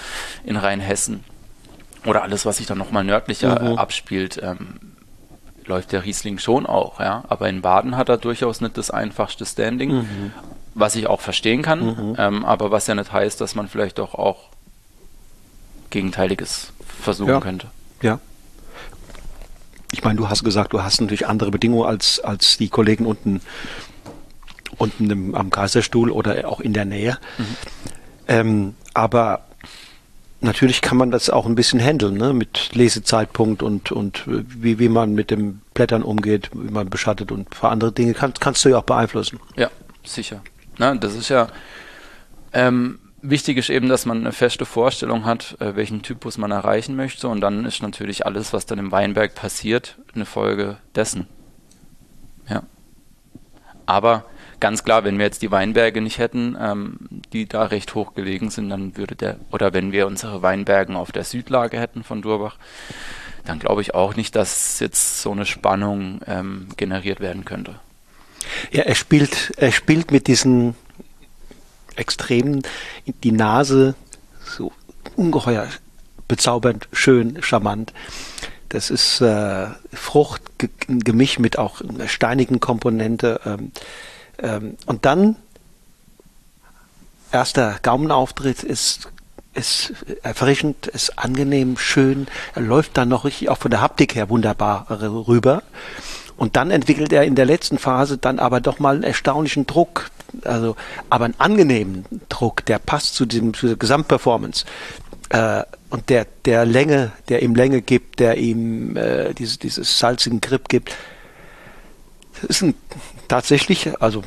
in 0.44 0.56
Rheinhessen 0.56 1.24
oder 2.06 2.24
alles, 2.24 2.46
was 2.46 2.58
sich 2.58 2.66
dann 2.66 2.78
nochmal 2.78 3.04
nördlicher 3.04 3.62
mhm. 3.62 3.74
äh, 3.74 3.78
abspielt, 3.78 4.40
ähm, 4.42 4.80
läuft 5.66 5.92
der 5.92 6.06
Riesling 6.06 6.38
schon 6.38 6.66
auch. 6.66 7.00
Ja? 7.00 7.26
Aber 7.28 7.50
in 7.50 7.62
Baden 7.62 7.98
hat 7.98 8.10
er 8.10 8.18
durchaus 8.18 8.62
nicht 8.62 8.78
das 8.78 8.90
einfachste 8.90 9.46
Standing. 9.46 9.92
Mhm 9.92 10.32
was 10.76 10.96
ich 10.96 11.08
auch 11.08 11.22
verstehen 11.22 11.62
kann, 11.62 11.86
mhm. 11.86 12.16
ähm, 12.20 12.46
aber 12.46 12.70
was 12.70 12.86
ja 12.86 12.96
nicht 12.96 13.12
heißt, 13.12 13.42
dass 13.42 13.56
man 13.56 13.68
vielleicht 13.68 13.98
doch 13.98 14.14
auch 14.14 14.50
Gegenteiliges 15.90 16.74
versuchen 17.02 17.30
ja. 17.30 17.40
könnte. 17.40 17.68
Ja. 18.02 18.20
Ich 20.06 20.08
meine, 20.08 20.20
du 20.20 20.30
hast 20.30 20.44
gesagt, 20.44 20.72
du 20.72 20.84
hast 20.84 21.02
natürlich 21.02 21.26
andere 21.26 21.50
Bedingungen 21.50 21.88
als, 21.88 22.20
als 22.20 22.60
die 22.60 22.70
Kollegen 22.70 23.08
unten, 23.08 23.42
unten 24.78 25.10
im, 25.10 25.34
am 25.34 25.50
Kaiserstuhl 25.50 26.12
oder 26.12 26.48
auch 26.48 26.60
in 26.60 26.74
der 26.74 26.86
Nähe. 26.86 27.18
Mhm. 27.40 27.46
Ähm, 28.28 28.76
aber 28.94 29.46
natürlich 30.42 30.84
kann 30.84 31.00
man 31.00 31.10
das 31.10 31.32
auch 31.32 31.48
ein 31.48 31.56
bisschen 31.56 31.80
handeln, 31.80 32.18
ne? 32.18 32.34
mit 32.34 32.76
Lesezeitpunkt 32.76 33.64
und, 33.64 33.92
und 33.92 34.26
wie, 34.28 34.78
wie 34.78 34.90
man 34.90 35.16
mit 35.16 35.32
dem 35.32 35.62
Blättern 35.74 36.04
umgeht, 36.04 36.52
wie 36.54 36.70
man 36.70 36.88
beschattet 36.88 37.32
und 37.32 37.56
für 37.56 37.70
andere 37.70 37.92
Dinge 37.92 38.14
kann, 38.14 38.32
kannst 38.40 38.64
du 38.64 38.70
ja 38.70 38.78
auch 38.78 38.84
beeinflussen. 38.84 39.40
Ja, 39.56 39.72
sicher. 40.04 40.44
Na, 40.78 40.94
das 40.94 41.16
ist 41.16 41.30
ja, 41.30 41.48
ähm, 42.54 43.00
wichtig 43.30 43.58
ist 43.58 43.70
eben, 43.70 43.90
dass 43.90 44.06
man 44.06 44.20
eine 44.20 44.32
feste 44.32 44.66
Vorstellung 44.66 45.26
hat, 45.26 45.58
äh, 45.60 45.76
welchen 45.76 46.02
Typus 46.02 46.38
man 46.38 46.52
erreichen 46.52 46.96
möchte. 46.96 47.28
Und 47.28 47.42
dann 47.42 47.66
ist 47.66 47.82
natürlich 47.82 48.26
alles, 48.26 48.54
was 48.54 48.66
dann 48.66 48.80
im 48.80 48.92
Weinberg 48.92 49.36
passiert, 49.36 49.98
eine 50.14 50.26
Folge 50.26 50.78
dessen. 50.96 51.28
Ja. 52.50 52.64
Aber 53.86 54.26
ganz 54.60 54.84
klar, 54.84 55.04
wenn 55.04 55.18
wir 55.18 55.26
jetzt 55.26 55.42
die 55.42 55.52
Weinberge 55.52 56.02
nicht 56.02 56.18
hätten, 56.18 56.58
ähm, 56.60 56.98
die 57.34 57.48
da 57.48 57.66
recht 57.66 57.94
hoch 57.96 58.14
gelegen 58.14 58.50
sind, 58.50 58.70
dann 58.70 58.98
würde 58.98 59.16
der, 59.16 59.38
oder 59.52 59.74
wenn 59.74 59.92
wir 59.92 60.08
unsere 60.08 60.42
Weinbergen 60.42 60.96
auf 60.96 61.12
der 61.12 61.24
Südlage 61.24 61.80
hätten 61.80 62.04
von 62.04 62.22
Durbach, 62.22 62.58
dann 63.46 63.60
glaube 63.60 63.82
ich 63.82 63.94
auch 63.94 64.16
nicht, 64.16 64.36
dass 64.36 64.80
jetzt 64.80 65.22
so 65.22 65.32
eine 65.32 65.46
Spannung 65.46 66.22
ähm, 66.26 66.68
generiert 66.78 67.20
werden 67.20 67.46
könnte. 67.46 67.76
Ja, 68.72 68.84
er 68.84 68.96
spielt, 68.96 69.54
er 69.58 69.72
spielt 69.72 70.12
mit 70.12 70.28
diesen 70.28 70.76
Extremen 71.96 72.64
die 73.24 73.32
Nase 73.32 73.96
so 74.44 74.72
ungeheuer 75.16 75.68
bezaubernd, 76.28 76.88
schön, 76.92 77.42
charmant. 77.42 77.94
Das 78.70 78.90
ist 78.90 79.22
äh, 79.22 79.68
Frucht, 79.94 80.42
Gemisch 80.88 81.40
mit 81.40 81.58
auch 81.58 81.82
einer 81.82 82.08
steinigen 82.08 82.60
Komponente. 82.60 83.40
Ähm, 83.46 83.72
ähm, 84.40 84.78
und 84.86 85.06
dann 85.06 85.36
erster 87.32 87.80
Gaumenauftritt 87.82 88.64
ist 88.64 89.10
ist 89.56 89.94
erfrischend, 90.22 90.88
ist 90.88 91.18
angenehm, 91.18 91.78
schön. 91.78 92.28
Er 92.56 92.62
läuft 92.62 92.98
dann 92.98 93.08
noch 93.08 93.24
richtig 93.24 93.50
auch 93.50 93.58
von 93.58 93.72
der 93.72 93.82
Haptik 93.82 94.14
her 94.14 94.30
wunderbar 94.30 94.88
rüber. 94.90 95.64
Und 96.38 96.58
dann 96.58 96.72
entwickelt 96.72 97.14
er 97.14 97.24
in 97.24 97.36
der 97.36 97.46
letzten 97.46 97.78
Phase 97.78 98.18
dann 98.18 98.40
aber 98.40 98.60
doch 98.60 98.80
mal 98.80 98.96
einen 98.96 99.04
erstaunlichen 99.04 99.66
Druck, 99.66 100.12
also 100.44 100.76
aber 101.10 101.26
einen 101.26 101.40
angenehmen 101.40 102.06
Druck, 102.30 102.66
der 102.66 102.80
passt 102.80 103.16
zu, 103.16 103.26
diesem, 103.26 103.54
zu 103.54 103.68
der 103.68 103.76
Gesamtperformance. 103.76 104.66
Äh, 105.30 105.64
und 105.90 106.10
der, 106.10 106.28
der 106.46 106.66
Länge, 106.66 107.12
der 107.30 107.42
ihm 107.42 107.56
Länge 107.56 107.82
gibt, 107.82 108.20
der 108.20 108.38
ihm 108.38 108.98
äh, 108.98 109.34
diese, 109.34 109.58
dieses 109.58 109.98
salzigen 109.98 110.42
Grip 110.42 110.68
gibt. 110.68 110.96
Das 112.34 112.44
ist 112.50 112.62
ein 112.62 112.76
tatsächlich, 113.28 114.02
also 114.02 114.24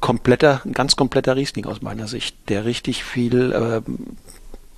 kompletter, 0.00 0.60
ein 0.64 0.72
ganz 0.72 0.96
kompletter 0.96 1.36
Riesling 1.36 1.66
aus 1.66 1.82
meiner 1.82 2.08
Sicht, 2.08 2.36
der 2.48 2.64
richtig 2.64 3.04
viel, 3.04 3.52
ähm, 3.52 4.16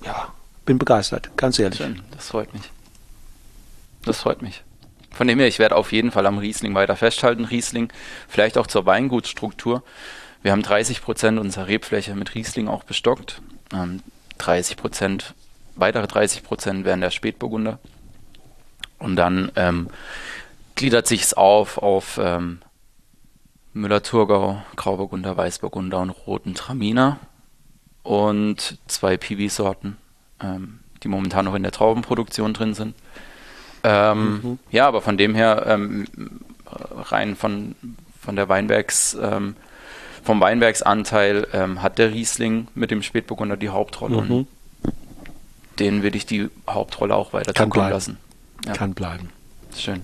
ja, 0.04 0.28
bin 0.64 0.78
begeistert, 0.78 1.30
ganz 1.36 1.58
ehrlich. 1.58 1.78
Schön, 1.78 2.02
das 2.12 2.28
freut 2.28 2.52
mich. 2.52 2.62
Das 4.04 4.18
freut 4.18 4.42
mich. 4.42 4.62
Von 5.10 5.26
dem 5.26 5.38
her, 5.38 5.48
ich 5.48 5.58
werde 5.58 5.76
auf 5.76 5.92
jeden 5.92 6.10
Fall 6.10 6.26
am 6.26 6.38
Riesling 6.38 6.74
weiter 6.74 6.94
festhalten. 6.94 7.46
Riesling, 7.46 7.90
vielleicht 8.28 8.58
auch 8.58 8.66
zur 8.66 8.84
Weingutstruktur. 8.84 9.82
Wir 10.46 10.52
haben 10.52 10.62
30 10.62 11.02
Prozent 11.02 11.40
unserer 11.40 11.66
Rebfläche 11.66 12.14
mit 12.14 12.36
Riesling 12.36 12.68
auch 12.68 12.84
bestockt. 12.84 13.42
Ähm, 13.74 14.00
30 14.38 14.76
Prozent, 14.76 15.34
weitere 15.74 16.06
30 16.06 16.44
Prozent 16.44 16.84
wären 16.84 17.00
der 17.00 17.10
Spätburgunder. 17.10 17.80
Und 19.00 19.16
dann 19.16 19.50
ähm, 19.56 19.88
gliedert 20.76 21.08
sich 21.08 21.22
es 21.22 21.34
auf 21.34 21.78
auf 21.78 22.20
ähm, 22.22 22.60
Müller-Thurgau, 23.72 24.62
Grauburgunder, 24.76 25.36
Weißburgunder 25.36 25.98
und 25.98 26.10
roten 26.10 26.54
Traminer 26.54 27.18
und 28.04 28.78
zwei 28.86 29.16
Piwi-Sorten, 29.16 29.96
ähm, 30.40 30.78
die 31.02 31.08
momentan 31.08 31.46
noch 31.46 31.56
in 31.56 31.64
der 31.64 31.72
Traubenproduktion 31.72 32.54
drin 32.54 32.74
sind. 32.74 32.94
Ähm, 33.82 34.40
mhm. 34.42 34.58
Ja, 34.70 34.86
aber 34.86 35.02
von 35.02 35.18
dem 35.18 35.34
her 35.34 35.64
ähm, 35.66 36.06
rein 36.70 37.34
von, 37.34 37.74
von 38.20 38.36
der 38.36 38.48
Weinbergs, 38.48 39.18
ähm, 39.20 39.56
vom 40.26 40.40
Weinbergsanteil 40.40 41.46
ähm, 41.52 41.82
hat 41.82 41.98
der 41.98 42.12
Riesling 42.12 42.66
mit 42.74 42.90
dem 42.90 43.02
Spätburgunder 43.02 43.56
die 43.56 43.68
Hauptrolle. 43.68 44.22
Mhm. 44.22 44.30
Und 44.30 44.48
den 45.78 46.02
will 46.02 46.16
ich 46.16 46.26
die 46.26 46.50
Hauptrolle 46.68 47.14
auch 47.14 47.32
weiter 47.32 47.52
Kann 47.52 47.70
zukommen 47.70 47.90
lassen. 47.90 48.18
Ja. 48.66 48.72
Kann 48.72 48.92
bleiben. 48.94 49.30
Schön. 49.76 50.02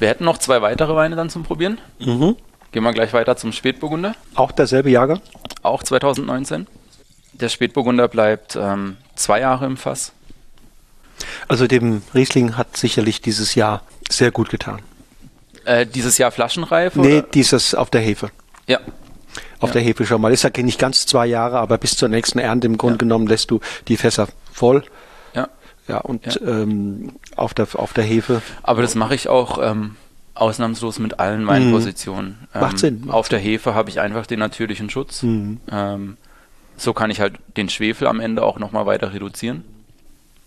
Wir 0.00 0.08
hätten 0.08 0.24
noch 0.24 0.38
zwei 0.38 0.60
weitere 0.62 0.96
Weine 0.96 1.14
dann 1.14 1.30
zum 1.30 1.44
Probieren. 1.44 1.78
Mhm. 2.00 2.36
Gehen 2.72 2.82
wir 2.82 2.92
gleich 2.92 3.12
weiter 3.12 3.36
zum 3.36 3.52
Spätburgunder. 3.52 4.16
Auch 4.34 4.50
derselbe 4.50 4.90
Jahrgang? 4.90 5.20
Auch 5.62 5.84
2019. 5.84 6.66
Der 7.34 7.48
Spätburgunder 7.48 8.08
bleibt 8.08 8.56
ähm, 8.56 8.96
zwei 9.14 9.40
Jahre 9.40 9.66
im 9.66 9.76
Fass. 9.76 10.12
Also 11.46 11.68
dem 11.68 12.02
Riesling 12.14 12.56
hat 12.56 12.76
sicherlich 12.76 13.20
dieses 13.20 13.54
Jahr 13.54 13.82
sehr 14.10 14.32
gut 14.32 14.48
getan. 14.48 14.80
Äh, 15.64 15.86
dieses 15.86 16.18
Jahr 16.18 16.32
flaschenreif? 16.32 16.96
Nee, 16.96 17.18
oder? 17.18 17.22
dieses 17.22 17.76
auf 17.76 17.90
der 17.90 18.00
Hefe. 18.00 18.30
Ja. 18.66 18.80
Auf 19.60 19.70
ja. 19.70 19.74
der 19.74 19.82
Hefe 19.82 20.06
schon 20.06 20.20
mal. 20.20 20.32
Ist 20.32 20.44
ja 20.44 20.50
nicht 20.62 20.78
ganz 20.78 21.06
zwei 21.06 21.26
Jahre, 21.26 21.58
aber 21.58 21.78
bis 21.78 21.96
zur 21.96 22.08
nächsten 22.08 22.38
Ernte 22.38 22.66
im 22.66 22.78
Grunde 22.78 22.94
ja. 22.94 22.98
genommen 22.98 23.26
lässt 23.26 23.50
du 23.50 23.60
die 23.88 23.96
Fässer 23.96 24.28
voll. 24.52 24.84
Ja. 25.34 25.48
Ja, 25.88 25.98
und 25.98 26.26
ja. 26.26 26.40
Ähm, 26.46 27.12
auf, 27.36 27.54
der, 27.54 27.66
auf 27.74 27.92
der 27.92 28.04
Hefe. 28.04 28.42
Aber 28.62 28.82
das 28.82 28.94
mache 28.94 29.14
ich 29.14 29.28
auch 29.28 29.58
ähm, 29.62 29.96
ausnahmslos 30.34 30.98
mit 30.98 31.20
allen 31.20 31.44
meinen 31.44 31.68
mhm. 31.68 31.72
Positionen. 31.72 32.48
Ähm, 32.54 32.60
macht 32.60 32.78
Sinn. 32.78 33.02
Macht 33.06 33.16
auf 33.16 33.28
der 33.28 33.38
Hefe 33.38 33.74
habe 33.74 33.90
ich 33.90 34.00
einfach 34.00 34.26
den 34.26 34.38
natürlichen 34.38 34.90
Schutz. 34.90 35.22
Mhm. 35.22 35.60
Ähm, 35.70 36.16
so 36.76 36.92
kann 36.92 37.10
ich 37.10 37.20
halt 37.20 37.34
den 37.56 37.68
Schwefel 37.68 38.06
am 38.08 38.20
Ende 38.20 38.42
auch 38.42 38.58
nochmal 38.58 38.86
weiter 38.86 39.12
reduzieren. 39.12 39.64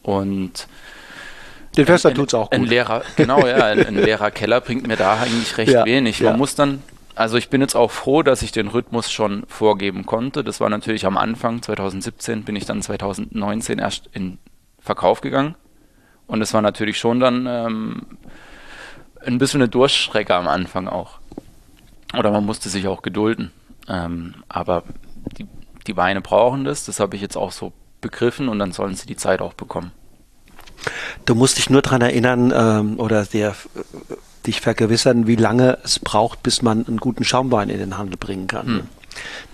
Und 0.03 0.67
den 1.77 1.85
Fester 1.85 2.13
tut 2.13 2.29
es 2.29 2.33
auch 2.33 2.49
gut. 2.49 2.59
Ein 2.59 2.65
leerer, 2.65 3.03
genau, 3.15 3.45
ja, 3.45 3.65
ein, 3.65 3.85
ein, 3.85 3.95
leerer 3.95 4.31
Keller 4.31 4.61
bringt 4.61 4.87
mir 4.87 4.97
da 4.97 5.19
eigentlich 5.19 5.57
recht 5.57 5.71
ja, 5.73 5.85
wenig. 5.85 6.21
Man 6.21 6.33
ja. 6.33 6.37
muss 6.37 6.55
dann, 6.55 6.81
also 7.17 7.37
ich 7.37 7.49
bin 7.49 7.61
jetzt 7.61 7.75
auch 7.75 7.89
froh, 7.89 8.21
dass 8.21 8.43
ich 8.43 8.51
den 8.51 8.67
Rhythmus 8.67 9.11
schon 9.11 9.43
vorgeben 9.47 10.05
konnte. 10.05 10.43
Das 10.43 10.59
war 10.59 10.69
natürlich 10.69 11.05
am 11.05 11.17
Anfang, 11.17 11.61
2017 11.61 12.43
bin 12.43 12.55
ich 12.55 12.65
dann 12.65 12.81
2019 12.81 13.79
erst 13.79 14.07
in 14.13 14.37
Verkauf 14.79 15.21
gegangen. 15.21 15.55
Und 16.27 16.41
es 16.41 16.53
war 16.53 16.61
natürlich 16.61 16.99
schon 16.99 17.19
dann 17.19 17.47
ähm, 17.47 18.05
ein 19.25 19.39
bisschen 19.39 19.61
eine 19.61 19.69
Durchstrecke 19.69 20.35
am 20.35 20.47
Anfang 20.47 20.87
auch. 20.87 21.19
Oder 22.17 22.31
man 22.31 22.45
musste 22.45 22.69
sich 22.69 22.87
auch 22.87 23.01
gedulden. 23.01 23.51
Ähm, 23.87 24.35
aber 24.47 24.83
die, 25.37 25.47
die 25.87 25.97
Weine 25.97 26.21
brauchen 26.21 26.65
das, 26.65 26.85
das 26.85 26.99
habe 26.99 27.15
ich 27.15 27.21
jetzt 27.21 27.37
auch 27.37 27.51
so 27.51 27.73
begriffen 27.99 28.47
und 28.47 28.59
dann 28.59 28.73
sollen 28.73 28.95
sie 28.95 29.07
die 29.07 29.15
Zeit 29.15 29.41
auch 29.41 29.53
bekommen. 29.53 29.91
Du 31.25 31.33
musst 31.33 31.57
dich 31.57 31.69
nur 31.69 31.81
daran 31.81 32.01
erinnern 32.01 32.53
ähm, 32.55 32.99
oder 32.99 33.25
der, 33.25 33.55
dich 34.47 34.61
vergewissern, 34.61 35.27
wie 35.27 35.35
lange 35.35 35.77
es 35.83 35.99
braucht, 35.99 36.43
bis 36.43 36.61
man 36.61 36.87
einen 36.87 36.97
guten 36.97 37.23
Schaumwein 37.23 37.69
in 37.69 37.79
den 37.79 37.97
Handel 37.97 38.17
bringen 38.17 38.47
kann. 38.47 38.67
Hm. 38.67 38.81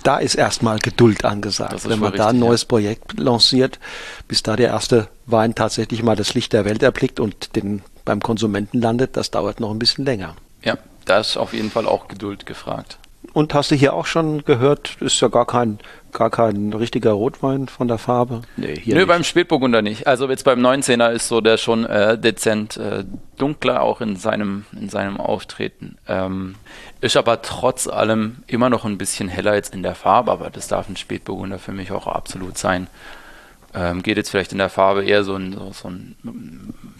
Da 0.04 0.18
ist 0.18 0.36
erstmal 0.36 0.80
Geduld 0.80 1.24
angesagt. 1.26 1.84
Wenn 1.86 2.00
man 2.00 2.12
richtig, 2.12 2.22
da 2.22 2.30
ein 2.30 2.40
neues 2.40 2.64
ja. 2.64 2.68
Projekt 2.68 3.20
lanciert, 3.20 3.80
bis 4.28 4.44
da 4.44 4.56
der 4.56 4.70
erste 4.70 5.08
Wein 5.26 5.56
tatsächlich 5.56 6.04
mal 6.04 6.16
das 6.16 6.34
Licht 6.34 6.54
der 6.54 6.66
Welt 6.66 6.84
erblickt 6.84 7.20
und 7.20 7.56
den 7.56 7.82
beim 8.06 8.22
Konsumenten 8.22 8.82
landet, 8.82 9.16
das 9.16 9.32
dauert 9.32 9.60
noch 9.60 9.72
ein 9.72 9.80
bisschen 9.80 10.06
länger. 10.06 10.36
Ja, 10.64 10.78
da 11.06 11.20
ist 11.20 11.38
auf 11.38 11.54
jeden 11.54 11.72
Fall 11.72 11.88
auch 11.88 12.08
Geduld 12.08 12.46
gefragt. 12.46 12.98
Und 13.32 13.54
hast 13.54 13.72
du 13.72 13.76
hier 13.76 13.94
auch 13.94 14.06
schon 14.06 14.44
gehört, 14.44 14.98
ist 15.00 15.20
ja 15.22 15.30
gar 15.30 15.48
kein, 15.48 15.80
gar 16.14 16.30
kein 16.30 16.74
richtiger 16.74 17.12
Rotwein 17.12 17.68
von 17.68 17.88
der 17.88 17.98
Farbe? 17.98 18.42
Nee, 18.56 18.76
hier 18.76 18.96
Nö, 18.96 19.02
nicht. 19.02 19.08
beim 19.08 19.24
Spätburgunder 19.24 19.82
nicht. 19.82 20.08
Also 20.08 20.30
jetzt 20.30 20.44
beim 20.44 20.66
19er 20.66 21.12
ist 21.12 21.28
so 21.28 21.42
der 21.42 21.58
schon 21.58 21.86
äh, 21.86 22.18
dezent 22.18 22.78
äh, 22.78 23.04
dunkler, 23.38 23.82
auch 23.82 24.02
in 24.02 24.16
seinem, 24.16 24.66
in 24.80 24.90
seinem 24.90 25.20
Auftreten. 25.20 25.98
Ähm, 26.08 26.56
ist 27.02 27.18
aber 27.18 27.42
trotz 27.42 27.88
allem 27.88 28.38
immer 28.48 28.70
noch 28.70 28.86
ein 28.86 28.98
bisschen 28.98 29.28
heller 29.28 29.56
jetzt 29.56 29.74
in 29.74 29.84
der 29.84 29.96
Farbe, 29.96 30.32
aber 30.32 30.50
das 30.50 30.68
darf 30.68 30.88
ein 30.88 30.96
Spätburgunder 30.96 31.60
für 31.60 31.74
mich 31.74 31.92
auch 31.92 32.08
absolut 32.08 32.58
sein. 32.58 32.88
Ähm, 33.76 34.04
geht 34.04 34.18
jetzt 34.18 34.30
vielleicht 34.30 34.52
in 34.52 34.60
der 34.60 34.70
Farbe 34.70 35.04
eher 35.04 35.24
so 35.24 35.36
ein, 35.36 35.54
so, 35.54 35.72
so 35.74 35.90
ein 35.90 36.16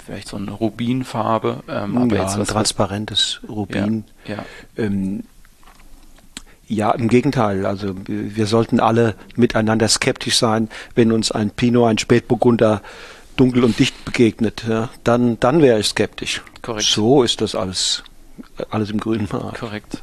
vielleicht 0.04 0.28
so 0.28 0.38
eine 0.38 0.52
Rubinfarbe. 0.52 1.64
Ähm, 1.70 1.98
aber 1.98 2.16
ja, 2.16 2.24
jetzt 2.24 2.36
ein 2.36 2.46
transparentes 2.46 3.42
Rubin. 3.48 4.06
Ja, 4.26 4.36
ja. 4.36 4.46
Ähm, 4.78 5.24
ja, 6.68 6.92
im 6.92 7.08
Gegenteil. 7.08 7.66
Also 7.66 7.96
wir 8.06 8.48
sollten 8.48 8.80
alle 8.80 9.16
miteinander 9.36 9.88
skeptisch 9.88 10.38
sein, 10.38 10.70
wenn 10.96 11.12
uns 11.12 11.32
ein 11.32 11.50
Pinot, 11.52 11.90
ein 11.90 11.98
Spätburgunder 11.98 12.82
dunkel 13.36 13.64
und 13.64 13.80
dicht 13.80 14.06
begegnet. 14.06 14.64
Ja, 14.68 14.90
dann, 15.04 15.40
dann 15.40 15.62
wäre 15.62 15.80
ich 15.80 15.88
skeptisch. 15.88 16.42
Korrekt. 16.62 16.86
So 16.86 17.24
ist 17.24 17.42
das 17.42 17.56
alles, 17.56 18.04
alles 18.70 18.92
im 18.92 19.00
grünen 19.00 19.28
Markt. 19.32 19.60
Korrekt. 19.60 20.02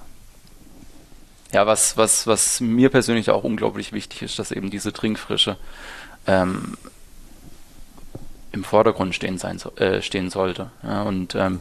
Ja, 1.53 1.67
was, 1.67 1.97
was, 1.97 2.27
was 2.27 2.61
mir 2.61 2.91
persönlich 2.91 3.31
auch 3.31 3.43
unglaublich 3.43 3.93
wichtig 3.93 4.23
ist, 4.23 4.39
dass 4.39 4.53
eben 4.53 4.71
diese 4.71 4.93
Trinkfrische 4.93 5.57
ähm, 6.27 6.77
im 8.53 8.63
Vordergrund 8.63 9.15
stehen, 9.15 9.39
sein, 9.39 9.61
äh, 9.77 10.03
stehen 10.03 10.31
sollte. 10.31 10.71
Ja, 10.83 11.03
und 11.03 11.35
ähm, 11.35 11.61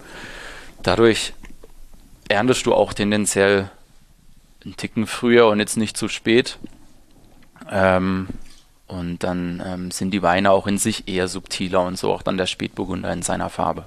dadurch 0.84 1.34
erntest 2.28 2.66
du 2.66 2.74
auch 2.74 2.94
tendenziell 2.94 3.72
einen 4.64 4.76
Ticken 4.76 5.08
früher 5.08 5.48
und 5.48 5.60
jetzt 5.60 5.78
nicht 5.78 5.98
zu 5.98 6.08
spät. 6.08 6.60
Ähm, 7.70 8.28
und 8.88 9.24
dann 9.24 9.62
ähm, 9.66 9.92
sind 9.92 10.12
die 10.12 10.24
Weine 10.24 10.52
auch 10.52 10.66
in 10.66 10.78
sich 10.78 11.08
eher 11.08 11.28
subtiler 11.28 11.84
und 11.84 11.98
so 11.98 12.12
auch 12.12 12.24
dann 12.24 12.38
der 12.38 12.48
Spätburgunder 12.48 13.12
in 13.14 13.22
seiner 13.22 13.50
Farbe. 13.50 13.86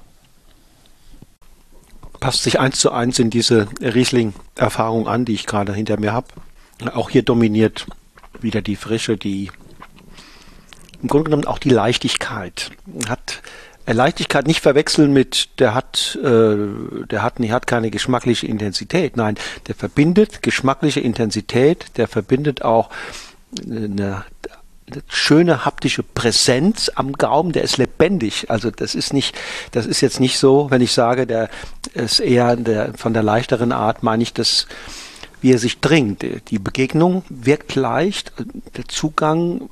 Passt 2.20 2.44
sich 2.44 2.60
eins 2.60 2.78
zu 2.78 2.92
eins 2.92 3.18
in 3.18 3.30
diese 3.30 3.66
Riesling-Erfahrung 3.80 5.08
an, 5.08 5.24
die 5.24 5.34
ich 5.34 5.46
gerade 5.46 5.74
hinter 5.74 5.98
mir 5.98 6.12
habe. 6.12 6.28
Auch 6.94 7.10
hier 7.10 7.22
dominiert 7.22 7.86
wieder 8.40 8.62
die 8.62 8.76
Frische, 8.76 9.16
die 9.16 9.50
im 11.02 11.08
Grunde 11.08 11.24
genommen 11.24 11.46
auch 11.46 11.58
die 11.58 11.70
Leichtigkeit. 11.70 12.70
Hat 13.08 13.42
Leichtigkeit 13.86 14.46
nicht 14.46 14.60
verwechseln 14.60 15.12
mit 15.12 15.58
der 15.58 15.74
hat 15.74 16.18
äh, 16.22 16.56
der 17.10 17.22
hat 17.22 17.40
nicht 17.40 17.52
hat 17.52 17.66
keine 17.66 17.90
geschmackliche 17.90 18.46
Intensität. 18.46 19.16
Nein, 19.16 19.36
der 19.66 19.74
verbindet 19.74 20.42
geschmackliche 20.42 21.00
Intensität, 21.00 21.86
der 21.96 22.08
verbindet 22.08 22.62
auch 22.62 22.90
eine, 23.64 24.24
schöne 25.08 25.64
haptische 25.64 26.02
Präsenz 26.02 26.90
am 26.94 27.12
Gaumen, 27.12 27.52
der 27.52 27.62
ist 27.62 27.78
lebendig. 27.78 28.50
Also 28.50 28.70
das 28.70 28.94
ist 28.94 29.12
nicht, 29.12 29.34
das 29.70 29.86
ist 29.86 30.00
jetzt 30.00 30.20
nicht 30.20 30.38
so, 30.38 30.70
wenn 30.70 30.82
ich 30.82 30.92
sage, 30.92 31.26
der 31.26 31.48
ist 31.94 32.20
eher 32.20 32.56
der, 32.56 32.94
von 32.94 33.14
der 33.14 33.22
leichteren 33.22 33.72
Art, 33.72 34.02
meine 34.02 34.22
ich 34.22 34.34
das, 34.34 34.66
wie 35.40 35.52
er 35.52 35.58
sich 35.58 35.80
dringt. 35.80 36.24
Die 36.50 36.58
Begegnung 36.58 37.24
wirkt 37.28 37.74
leicht, 37.74 38.32
der 38.76 38.86
Zugang 38.86 39.70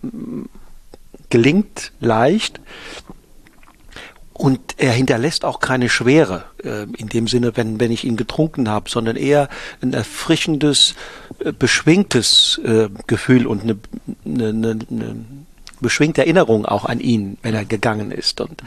gelingt 1.29 1.93
leicht 2.01 2.61
und 4.41 4.59
er 4.79 4.93
hinterlässt 4.93 5.45
auch 5.45 5.61
keine 5.61 5.91
Schwere 5.91 6.45
äh, 6.65 6.85
in 6.97 7.11
dem 7.11 7.29
Sinne, 7.29 7.59
wenn, 7.59 7.79
wenn 7.79 7.93
ich 7.93 8.05
ihn 8.05 8.17
getrunken 8.17 8.71
habe, 8.71 8.89
sondern 8.89 9.17
eher 9.17 9.51
ein 9.83 9.93
erfrischendes, 9.93 10.95
äh, 11.45 11.53
beschwingtes 11.53 12.59
äh, 12.65 12.89
Gefühl 13.07 13.47
und 13.47 13.63
eine, 13.63 13.77
eine, 14.25 14.49
eine, 14.49 14.79
eine 14.91 15.25
beschwingte 15.83 16.23
Erinnerung 16.23 16.65
auch 16.65 16.87
an 16.87 17.01
ihn, 17.01 17.37
wenn 17.43 17.55
er 17.55 17.67
gegangen 17.67 18.13
ist. 18.13 18.41
Und 18.41 18.63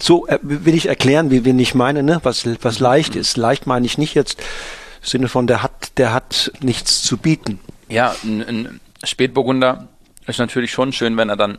so 0.00 0.26
äh, 0.26 0.40
will 0.42 0.74
ich 0.74 0.86
erklären, 0.86 1.30
wie, 1.30 1.44
wie 1.44 1.62
ich 1.62 1.76
meine, 1.76 2.02
ne? 2.02 2.18
was, 2.24 2.44
was 2.60 2.80
leicht 2.80 3.14
ist. 3.14 3.36
Leicht 3.36 3.68
meine 3.68 3.86
ich 3.86 3.96
nicht 3.96 4.14
jetzt 4.14 4.40
im 4.40 5.06
Sinne 5.08 5.28
von, 5.28 5.46
der 5.46 5.62
hat, 5.62 5.98
der 5.98 6.12
hat 6.12 6.50
nichts 6.62 7.02
zu 7.02 7.16
bieten. 7.16 7.60
Ja, 7.88 8.16
ein, 8.24 8.42
ein 8.42 8.80
Spätburgunder 9.04 9.86
ist 10.26 10.40
natürlich 10.40 10.72
schon 10.72 10.92
schön, 10.92 11.16
wenn 11.16 11.28
er 11.28 11.36
dann 11.36 11.58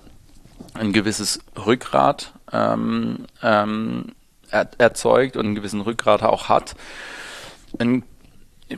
ein 0.73 0.93
gewisses 0.93 1.39
Rückgrat 1.57 2.33
ähm, 2.51 3.25
ähm, 3.41 4.13
er, 4.49 4.69
erzeugt 4.77 5.37
und 5.37 5.45
einen 5.45 5.55
gewissen 5.55 5.81
Rückgrat 5.81 6.23
auch 6.23 6.49
hat. 6.49 6.75
Ein, 7.79 8.03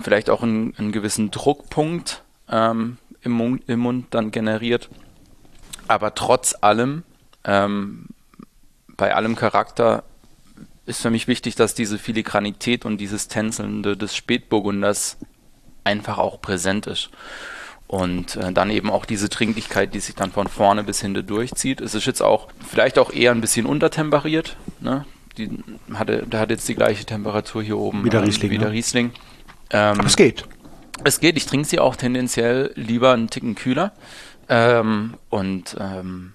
vielleicht 0.02 0.30
auch 0.30 0.44
einen, 0.44 0.76
einen 0.78 0.92
gewissen 0.92 1.32
Druckpunkt 1.32 2.24
ähm, 2.50 2.98
im, 3.22 3.32
Mund, 3.32 3.64
im 3.68 3.80
Mund 3.80 4.08
dann 4.12 4.32
generiert. 4.32 4.90
Aber 5.88 6.16
trotz 6.16 6.56
allem, 6.62 7.04
ähm, 7.44 8.08
bei 8.96 9.16
allem 9.16 9.36
Charakter 9.36 10.04
ist 10.86 11.02
für 11.02 11.10
mich 11.10 11.28
wichtig, 11.28 11.56
dass 11.56 11.74
diese 11.76 11.98
Filigranität 11.98 12.86
und 12.86 12.98
dieses 12.98 13.28
Tänzelnde 13.28 13.98
des 13.98 14.16
Spätburgunders 14.16 15.18
einfach 15.84 16.18
auch 16.18 16.42
präsent 16.42 16.88
ist. 16.88 17.10
Und 17.94 18.38
äh, 18.38 18.52
dann 18.52 18.72
eben 18.72 18.90
auch 18.90 19.06
diese 19.06 19.30
Trinklichkeit, 19.30 19.94
die 19.94 20.00
sich 20.00 20.16
dann 20.16 20.32
von 20.32 20.48
vorne 20.48 20.84
bis 20.84 21.02
hinten 21.02 21.28
durchzieht. 21.28 21.80
Es 21.80 21.94
ist 21.94 22.08
jetzt 22.08 22.24
auch 22.24 22.48
vielleicht 22.68 22.98
auch 22.98 23.14
eher 23.14 23.30
ein 23.30 23.40
bisschen 23.40 23.68
untertemperiert. 23.68 24.58
Ne? 24.80 25.06
Die 25.38 25.60
hatte, 25.94 26.26
der 26.26 26.40
hat 26.40 26.50
jetzt 26.50 26.68
die 26.68 26.74
gleiche 26.74 27.06
Temperatur 27.06 27.62
hier 27.62 27.78
oben 27.78 28.04
wie 28.04 28.10
der 28.10 28.22
ähm, 28.22 28.26
Riesling. 28.26 28.50
Wie 28.50 28.58
der 28.58 28.70
ne? 28.70 28.74
Riesling. 28.74 29.12
Ähm, 29.70 30.00
Aber 30.00 30.08
es 30.08 30.16
geht. 30.16 30.44
Es 31.04 31.20
geht. 31.20 31.38
Ich 31.38 31.46
trinke 31.46 31.68
sie 31.68 31.78
auch 31.78 31.96
tendenziell 31.96 32.72
lieber 32.74 33.14
einen 33.14 33.30
Ticken 33.30 33.54
kühler. 33.54 33.92
Ähm, 34.50 35.14
und 35.30 35.78
ähm, 35.80 36.34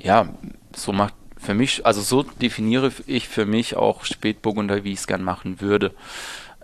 ja, 0.00 0.28
so 0.74 0.92
macht 0.92 1.14
für 1.38 1.54
mich, 1.54 1.86
also 1.86 2.00
so 2.00 2.24
definiere 2.24 2.90
ich 3.06 3.28
für 3.28 3.46
mich 3.46 3.76
auch 3.76 4.04
Spätburgunder, 4.04 4.82
wie 4.82 4.92
ich 4.92 4.98
es 4.98 5.06
gern 5.06 5.22
machen 5.22 5.60
würde. 5.60 5.94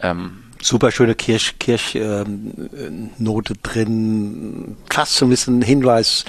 Ähm, 0.00 0.49
Super 0.62 0.90
schöne 0.90 1.14
Kirsch, 1.14 1.54
Kirschnote 1.58 2.34
ähm, 2.74 3.62
drin. 3.62 4.76
Fast 4.90 5.14
so 5.14 5.26
ein 5.26 5.30
bisschen 5.30 5.62
Hinweis 5.62 6.24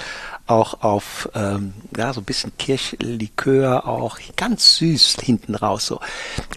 auch 0.46 0.82
auf 0.82 1.28
ähm, 1.34 1.74
ja 1.96 2.12
so 2.12 2.20
ein 2.20 2.24
bisschen 2.24 2.52
Kirschlikör 2.58 3.86
auch 3.86 4.18
ganz 4.36 4.76
süß 4.76 5.18
hinten 5.22 5.54
raus 5.54 5.86
so. 5.86 6.00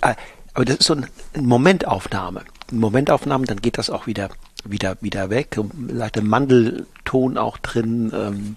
Äh, 0.01 0.15
aber 0.53 0.65
das 0.65 0.77
ist 0.77 0.87
so 0.87 0.93
eine 0.93 1.07
Momentaufnahme. 1.37 2.43
Eine 2.71 2.79
Momentaufnahme, 2.79 3.45
dann 3.45 3.61
geht 3.61 3.77
das 3.77 3.89
auch 3.89 4.07
wieder 4.07 4.29
wieder 4.63 4.97
wieder 5.01 5.29
weg. 5.29 5.59
Leichter 5.87 6.21
Mandelton 6.21 7.37
auch 7.37 7.57
drin. 7.57 8.11
Ähm, 8.13 8.55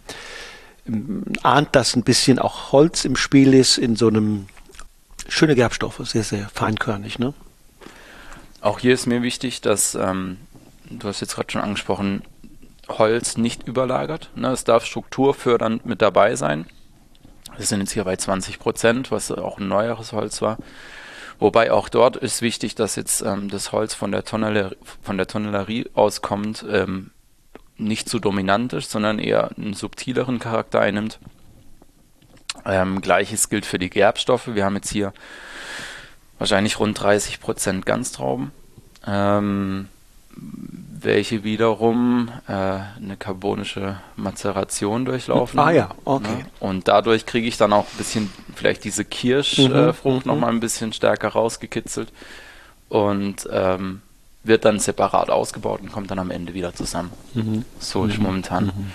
ahnt, 1.43 1.75
dass 1.75 1.97
ein 1.97 2.03
bisschen 2.03 2.39
auch 2.39 2.73
Holz 2.73 3.05
im 3.05 3.16
Spiel 3.16 3.53
ist 3.53 3.79
in 3.79 3.97
so 3.97 4.09
einem 4.09 4.47
schöne 5.29 5.55
Gerbstoffe, 5.55 6.01
sehr 6.05 6.23
sehr 6.23 6.49
feinkörnig, 6.55 7.19
ne? 7.19 7.35
Auch 8.61 8.80
hier 8.80 8.94
ist 8.94 9.06
mir 9.06 9.22
wichtig, 9.22 9.61
dass, 9.61 9.94
ähm, 9.94 10.38
du 10.90 11.09
hast 11.09 11.20
jetzt 11.20 11.36
gerade 11.36 11.50
schon 11.50 11.61
angesprochen, 11.61 12.22
Holz 12.88 13.36
nicht 13.36 13.68
überlagert. 13.68 14.30
Ne? 14.34 14.48
Es 14.48 14.64
darf 14.64 14.84
strukturfördernd 14.84 15.86
mit 15.86 16.02
dabei 16.02 16.34
sein. 16.34 16.66
Wir 17.56 17.66
sind 17.66 17.80
jetzt 17.80 17.92
hier 17.92 18.04
bei 18.04 18.16
20 18.16 18.59
Prozent, 18.59 19.11
was 19.11 19.30
auch 19.30 19.59
ein 19.59 19.68
neueres 19.68 20.12
Holz 20.12 20.42
war. 20.42 20.59
Wobei 21.38 21.70
auch 21.70 21.88
dort 21.88 22.16
ist 22.16 22.42
wichtig, 22.42 22.74
dass 22.74 22.96
jetzt 22.96 23.20
ähm, 23.20 23.48
das 23.48 23.70
Holz 23.70 23.94
von 23.94 24.11
der, 24.11 24.24
Tonnelle, 24.24 24.76
von 25.02 25.16
der 25.16 25.28
Tonellerie 25.28 25.86
auskommt, 25.94 26.64
ähm, 26.68 27.11
nicht 27.76 28.09
zu 28.09 28.18
dominant 28.18 28.72
ist, 28.72 28.90
sondern 28.90 29.20
eher 29.20 29.50
einen 29.56 29.74
subtileren 29.74 30.40
Charakter 30.40 30.80
einnimmt. 30.80 31.20
Ähm, 32.64 33.00
Gleiches 33.00 33.48
gilt 33.50 33.66
für 33.66 33.78
die 33.78 33.90
Gerbstoffe. 33.90 34.48
Wir 34.48 34.64
haben 34.64 34.74
jetzt 34.74 34.90
hier 34.90 35.12
wahrscheinlich 36.39 36.78
rund 36.78 37.01
30 37.01 37.41
Prozent 37.41 37.86
Ganztrauben, 37.86 38.53
ähm, 39.07 39.89
welche 41.01 41.45
wiederum 41.45 42.30
äh, 42.49 42.53
eine 42.53 43.16
karbonische 43.18 44.01
Mazeration 44.16 45.05
durchlaufen. 45.05 45.59
Ah 45.59 45.70
ja, 45.70 45.91
okay. 46.05 46.28
Ne? 46.28 46.47
Und 46.61 46.89
dadurch 46.89 47.26
kriege 47.26 47.47
ich 47.47 47.57
dann 47.57 47.72
auch 47.72 47.84
ein 47.84 47.99
bisschen 47.99 48.32
vielleicht 48.55 48.84
diese 48.84 49.05
Kirschfrucht 49.05 49.70
mhm, 49.97 50.09
äh, 50.09 50.11
mhm. 50.11 50.22
nochmal 50.24 50.51
ein 50.51 50.61
bisschen 50.61 50.93
stärker 50.93 51.28
rausgekitzelt 51.28 52.12
und 52.89 53.49
ähm, 53.51 54.03
wird 54.45 54.64
dann 54.64 54.78
separat 54.80 55.30
ausgebaut 55.30 55.80
und 55.82 55.93
kommt 55.93 56.11
dann 56.11 56.18
am 56.18 56.30
Ende 56.30 56.55
wieder 56.55 56.74
zusammen. 56.74 57.12
Mhm. 57.34 57.64
So 57.78 58.05
ist 58.05 58.18
mhm. 58.18 58.24
momentan. 58.24 58.64
Mhm. 58.66 58.93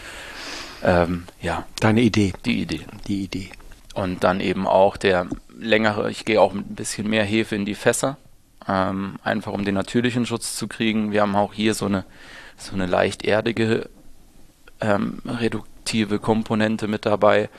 Ähm, 0.83 1.23
ja. 1.41 1.65
Deine 1.79 2.01
Idee. 2.01 2.33
Die 2.45 2.61
Idee. 2.61 2.81
Die 3.07 3.23
Idee. 3.23 3.49
Und 3.93 4.23
dann 4.23 4.39
eben 4.39 4.67
auch 4.67 4.97
der 4.97 5.27
längere, 5.55 6.09
ich 6.09 6.25
gehe 6.25 6.41
auch 6.41 6.53
mit 6.53 6.69
ein 6.69 6.75
bisschen 6.75 7.09
mehr 7.09 7.23
Hefe 7.23 7.55
in 7.55 7.65
die 7.65 7.75
Fässer, 7.75 8.17
ähm, 8.67 9.19
einfach 9.23 9.53
um 9.53 9.65
den 9.65 9.75
natürlichen 9.75 10.25
Schutz 10.25 10.55
zu 10.55 10.67
kriegen. 10.67 11.11
Wir 11.11 11.21
haben 11.21 11.35
auch 11.35 11.53
hier 11.53 11.73
so 11.73 11.85
eine, 11.85 12.05
so 12.57 12.73
eine 12.73 12.87
leicht 12.87 13.23
erdige 13.23 13.89
ähm, 14.81 15.21
reduktive 15.25 16.19
Komponente 16.19 16.87
mit 16.87 17.05
dabei. 17.05 17.49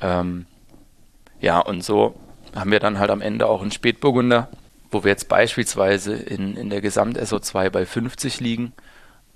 Ähm, 0.00 0.46
ja, 1.40 1.58
und 1.58 1.82
so 1.82 2.14
haben 2.54 2.70
wir 2.70 2.80
dann 2.80 2.98
halt 2.98 3.10
am 3.10 3.20
Ende 3.20 3.46
auch 3.46 3.62
einen 3.62 3.70
Spätburgunder, 3.70 4.48
wo 4.90 5.04
wir 5.04 5.10
jetzt 5.10 5.28
beispielsweise 5.28 6.14
in, 6.14 6.56
in 6.56 6.68
der 6.68 6.80
Gesamt-SO2 6.80 7.70
bei 7.70 7.86
50 7.86 8.40
liegen. 8.40 8.72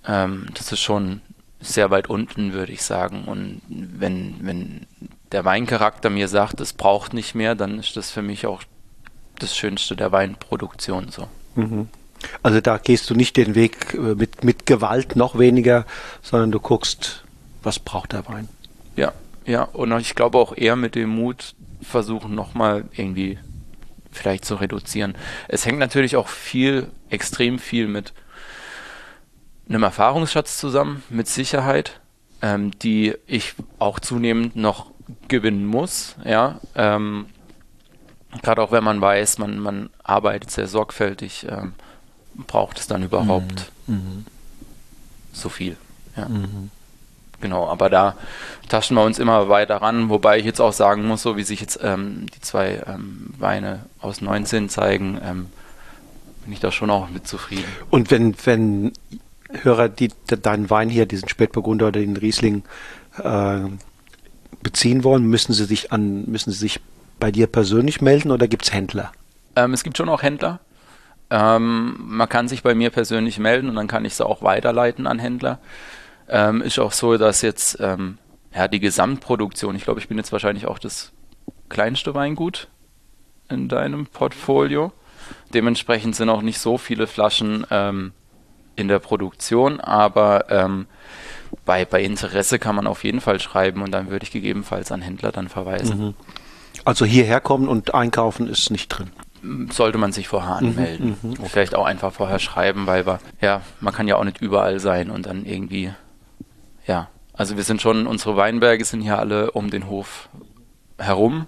Ähm, 0.07 0.49
das 0.55 0.73
ist 0.73 0.81
schon 0.81 1.23
sehr 1.61 1.91
weit 1.91 2.11
unten, 2.11 2.53
würde 2.53 2.73
ich 2.73 2.83
sagen. 2.83 3.25
Und 3.25 3.63
wenn, 3.69 4.37
wenn 4.41 4.87
der 5.35 5.45
Weincharakter 5.45 6.11
mir 6.11 6.29
sagt, 6.29 6.61
es 6.61 6.73
braucht 6.73 7.13
nicht 7.13 7.35
mehr, 7.35 7.57
dann 7.57 7.81
ist 7.81 7.97
das 7.97 8.11
für 8.11 8.23
mich 8.23 8.47
auch 8.47 8.63
das 9.41 9.57
Schönste 9.57 9.97
der 9.97 10.13
Weinproduktion 10.13 11.09
so. 11.11 11.27
Mhm. 11.57 11.89
Also 12.43 12.61
da 12.61 12.79
gehst 12.79 13.11
du 13.11 13.15
nicht 13.15 13.37
den 13.37 13.57
Weg 13.57 13.95
äh, 13.95 14.15
mit, 14.15 14.45
mit 14.45 14.65
Gewalt 14.65 15.17
noch 15.17 15.37
weniger, 15.37 15.87
sondern 16.23 16.53
du 16.53 16.61
guckst, 16.61 17.25
was 17.65 17.81
braucht 17.81 18.13
der 18.13 18.29
Wein. 18.29 18.49
Ja, 18.95 19.13
ja, 19.45 19.65
und 19.65 19.93
ich 19.99 20.15
glaube 20.15 20.39
auch 20.39 20.57
eher 20.57 20.77
mit 20.77 20.95
dem 20.95 21.11
Mut 21.11 21.57
versuchen 21.83 22.35
nochmal 22.35 22.85
irgendwie 22.93 23.39
vielleicht 24.13 24.45
zu 24.45 24.55
reduzieren. 24.55 25.17
Es 25.49 25.67
hängt 25.67 25.81
natürlich 25.81 26.15
auch 26.15 26.29
viel, 26.29 26.87
extrem 27.11 27.59
viel 27.59 27.89
mit 27.89 28.13
einem 29.69 29.83
Erfahrungsschatz 29.83 30.59
zusammen, 30.59 31.03
mit 31.11 31.27
Sicherheit, 31.27 32.01
ähm, 32.41 32.71
die 32.79 33.15
ich 33.27 33.55
auch 33.81 33.99
zunehmend 33.99 34.55
noch 34.55 34.94
gewinnen 35.29 35.67
muss, 35.67 36.17
ja. 36.25 36.61
Ähm, 36.75 37.27
Gerade 38.43 38.63
auch 38.63 38.73
wenn 38.73 38.83
man 38.83 39.01
weiß, 39.01 39.39
man, 39.39 39.61
man 39.61 39.91
arbeitet 40.03 40.51
sehr 40.51 40.67
sorgfältig, 40.67 41.47
ähm, 41.49 41.75
braucht 42.47 42.81
es 42.81 42.89
dann 42.89 43.05
überhaupt 43.05 43.71
mhm. 43.87 43.95
mhm. 43.95 44.27
so 45.33 45.49
viel. 45.49 45.77
Ja. 46.17 46.29
Mhm. 46.29 46.71
Genau, 47.41 47.69
aber 47.69 47.91
da 47.91 48.17
taschen 48.69 48.97
wir 48.97 49.05
uns 49.05 49.19
immer 49.19 49.49
weiter 49.49 49.77
ran, 49.77 50.09
wobei 50.09 50.39
ich 50.39 50.47
jetzt 50.47 50.61
auch 50.61 50.73
sagen 50.73 51.05
muss, 51.05 51.23
so 51.23 51.37
wie 51.37 51.43
sich 51.43 51.61
jetzt 51.61 51.79
ähm, 51.83 52.27
die 52.35 52.41
zwei 52.41 52.83
ähm, 52.87 53.35
Weine 53.39 53.85
aus 54.01 54.21
19 54.21 54.69
zeigen, 54.69 55.21
ähm, 55.23 55.47
bin 56.43 56.53
ich 56.53 56.61
da 56.61 56.73
schon 56.73 56.91
auch 56.91 57.11
mit 57.11 57.27
zufrieden. 57.29 57.65
Und 57.91 58.11
wenn, 58.11 58.35
wenn 58.45 58.93
Hörer 59.63 59.89
die, 59.89 60.11
deinen 60.27 60.71
Wein 60.71 60.89
hier, 60.89 61.07
diesen 61.07 61.29
Spätburgunder 61.29 61.89
oder 61.89 62.01
den 62.01 62.17
Riesling, 62.17 62.63
äh, 63.23 63.61
beziehen 64.65 65.05
wollen, 65.05 65.27
müssen 65.27 65.53
sie 65.53 65.65
sich 65.65 65.93
an, 65.93 66.25
müssen 66.25 66.51
sie 66.51 66.59
sich 66.59 66.81
bei 67.21 67.31
dir 67.31 67.47
persönlich 67.47 68.01
melden 68.01 68.33
oder 68.33 68.49
gibt 68.49 68.65
es 68.65 68.73
Händler? 68.73 69.13
Ähm, 69.55 69.73
es 69.73 69.85
gibt 69.85 69.97
schon 69.97 70.09
auch 70.09 70.23
Händler. 70.23 70.59
Ähm, 71.31 71.95
man 72.01 72.29
kann 72.29 72.49
sich 72.49 72.65
bei 72.65 72.75
mir 72.75 72.91
persönlich 72.91 73.39
melden 73.39 73.69
und 73.69 73.77
dann 73.77 73.87
kann 73.87 74.05
ich 74.05 74.15
es 74.15 74.21
auch 74.21 74.43
weiterleiten 74.43 75.07
an 75.07 75.21
Händler. 75.21 75.61
Ähm, 76.29 76.61
ist 76.63 76.79
auch 76.79 76.93
so, 76.93 77.17
dass 77.17 77.43
jetzt 77.43 77.79
ähm, 77.81 78.19
ja, 78.55 78.69
die 78.69 78.81
Gesamtproduktion. 78.81 79.77
Ich 79.77 79.85
glaube, 79.85 80.01
ich 80.01 80.09
bin 80.09 80.19
jetzt 80.19 80.33
wahrscheinlich 80.33 80.67
auch 80.67 80.79
das 80.79 81.13
kleinste 81.69 82.15
Weingut 82.15 82.69
in 83.49 83.69
deinem 83.69 84.07
Portfolio. 84.07 84.93
Dementsprechend 85.53 86.17
sind 86.17 86.29
auch 86.29 86.43
nicht 86.43 86.59
so 86.59 86.79
viele 86.79 87.07
Flaschen 87.07 87.67
ähm, 87.71 88.13
in 88.77 88.89
der 88.89 88.99
Produktion, 88.99 89.81
aber 89.81 90.51
ähm, 90.51 90.87
bei, 91.65 91.85
bei 91.85 92.03
Interesse 92.03 92.59
kann 92.59 92.77
man 92.77 92.87
auf 92.87 93.05
jeden 93.05 93.21
Fall 93.21 93.41
schreiben 93.41 93.83
und 93.83 93.93
dann 93.93 94.11
würde 94.11 94.25
ich 94.25 94.31
gegebenenfalls 94.31 94.93
an 94.93 95.03
Händler 95.03 95.33
dann 95.33 95.49
verweisen. 95.49 95.99
Mhm. 95.99 96.15
Also 96.85 97.05
hierher 97.05 97.41
kommen 97.41 97.69
und 97.69 97.95
einkaufen 97.95 98.49
ist 98.49 98.71
nicht 98.71 98.89
drin. 98.89 99.11
Sollte 99.71 99.99
man 99.99 100.13
sich 100.13 100.29
vorher 100.29 100.61
mhm, 100.61 100.69
anmelden. 100.69 101.17
Mhm, 101.23 101.33
okay. 101.33 101.49
Vielleicht 101.49 101.75
auch 101.75 101.85
einfach 101.85 102.13
vorher 102.13 102.39
schreiben, 102.39 102.87
weil 102.87 103.07
wir, 103.07 103.21
ja, 103.41 103.61
man 103.81 103.93
kann 103.93 104.09
ja 104.09 104.17
auch 104.17 104.25
nicht 104.25 104.41
überall 104.41 104.81
sein 104.81 105.11
und 105.11 105.27
dann 105.27 105.45
irgendwie, 105.45 105.93
ja. 106.87 107.09
Also 107.33 107.57
wir 107.57 107.65
sind 107.65 107.83
schon, 107.83 108.07
unsere 108.07 108.37
Weinberge 108.37 108.85
sind 108.85 109.01
hier 109.01 109.19
alle 109.19 109.51
um 109.51 109.71
den 109.71 109.89
Hof 109.89 110.29
herum. 110.99 111.47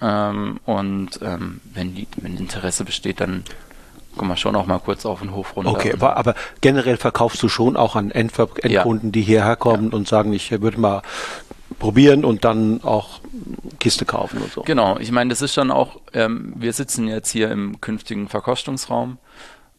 Ähm, 0.00 0.60
und 0.64 1.18
ähm, 1.22 1.60
wenn, 1.72 1.94
die, 1.94 2.06
wenn 2.16 2.36
Interesse 2.36 2.84
besteht, 2.84 3.20
dann 3.20 3.44
kommen 4.18 4.30
wir 4.30 4.36
schon 4.36 4.54
auch 4.56 4.66
mal 4.66 4.78
kurz 4.78 5.06
auf 5.06 5.20
den 5.20 5.34
Hof 5.34 5.56
runter. 5.56 5.70
Okay, 5.70 5.94
aber, 5.94 6.16
aber 6.16 6.34
generell 6.60 6.98
verkaufst 6.98 7.42
du 7.42 7.48
schon 7.48 7.76
auch 7.76 7.96
an 7.96 8.10
Endver 8.10 8.48
Endkunden, 8.62 9.08
ja. 9.08 9.12
die 9.12 9.22
hierher 9.22 9.56
kommen 9.56 9.90
ja. 9.90 9.96
und 9.96 10.06
sagen, 10.06 10.32
ich 10.32 10.50
würde 10.50 10.78
mal 10.78 11.02
probieren 11.78 12.24
und 12.24 12.44
dann 12.44 12.82
auch 12.82 13.20
Kiste 13.78 14.04
kaufen 14.04 14.42
und 14.42 14.52
so. 14.52 14.62
Genau, 14.62 14.98
ich 14.98 15.12
meine, 15.12 15.30
das 15.30 15.42
ist 15.42 15.56
dann 15.56 15.70
auch, 15.70 16.00
ähm, 16.12 16.52
wir 16.56 16.72
sitzen 16.72 17.08
jetzt 17.08 17.30
hier 17.30 17.50
im 17.50 17.80
künftigen 17.80 18.28
Verkostungsraum 18.28 19.18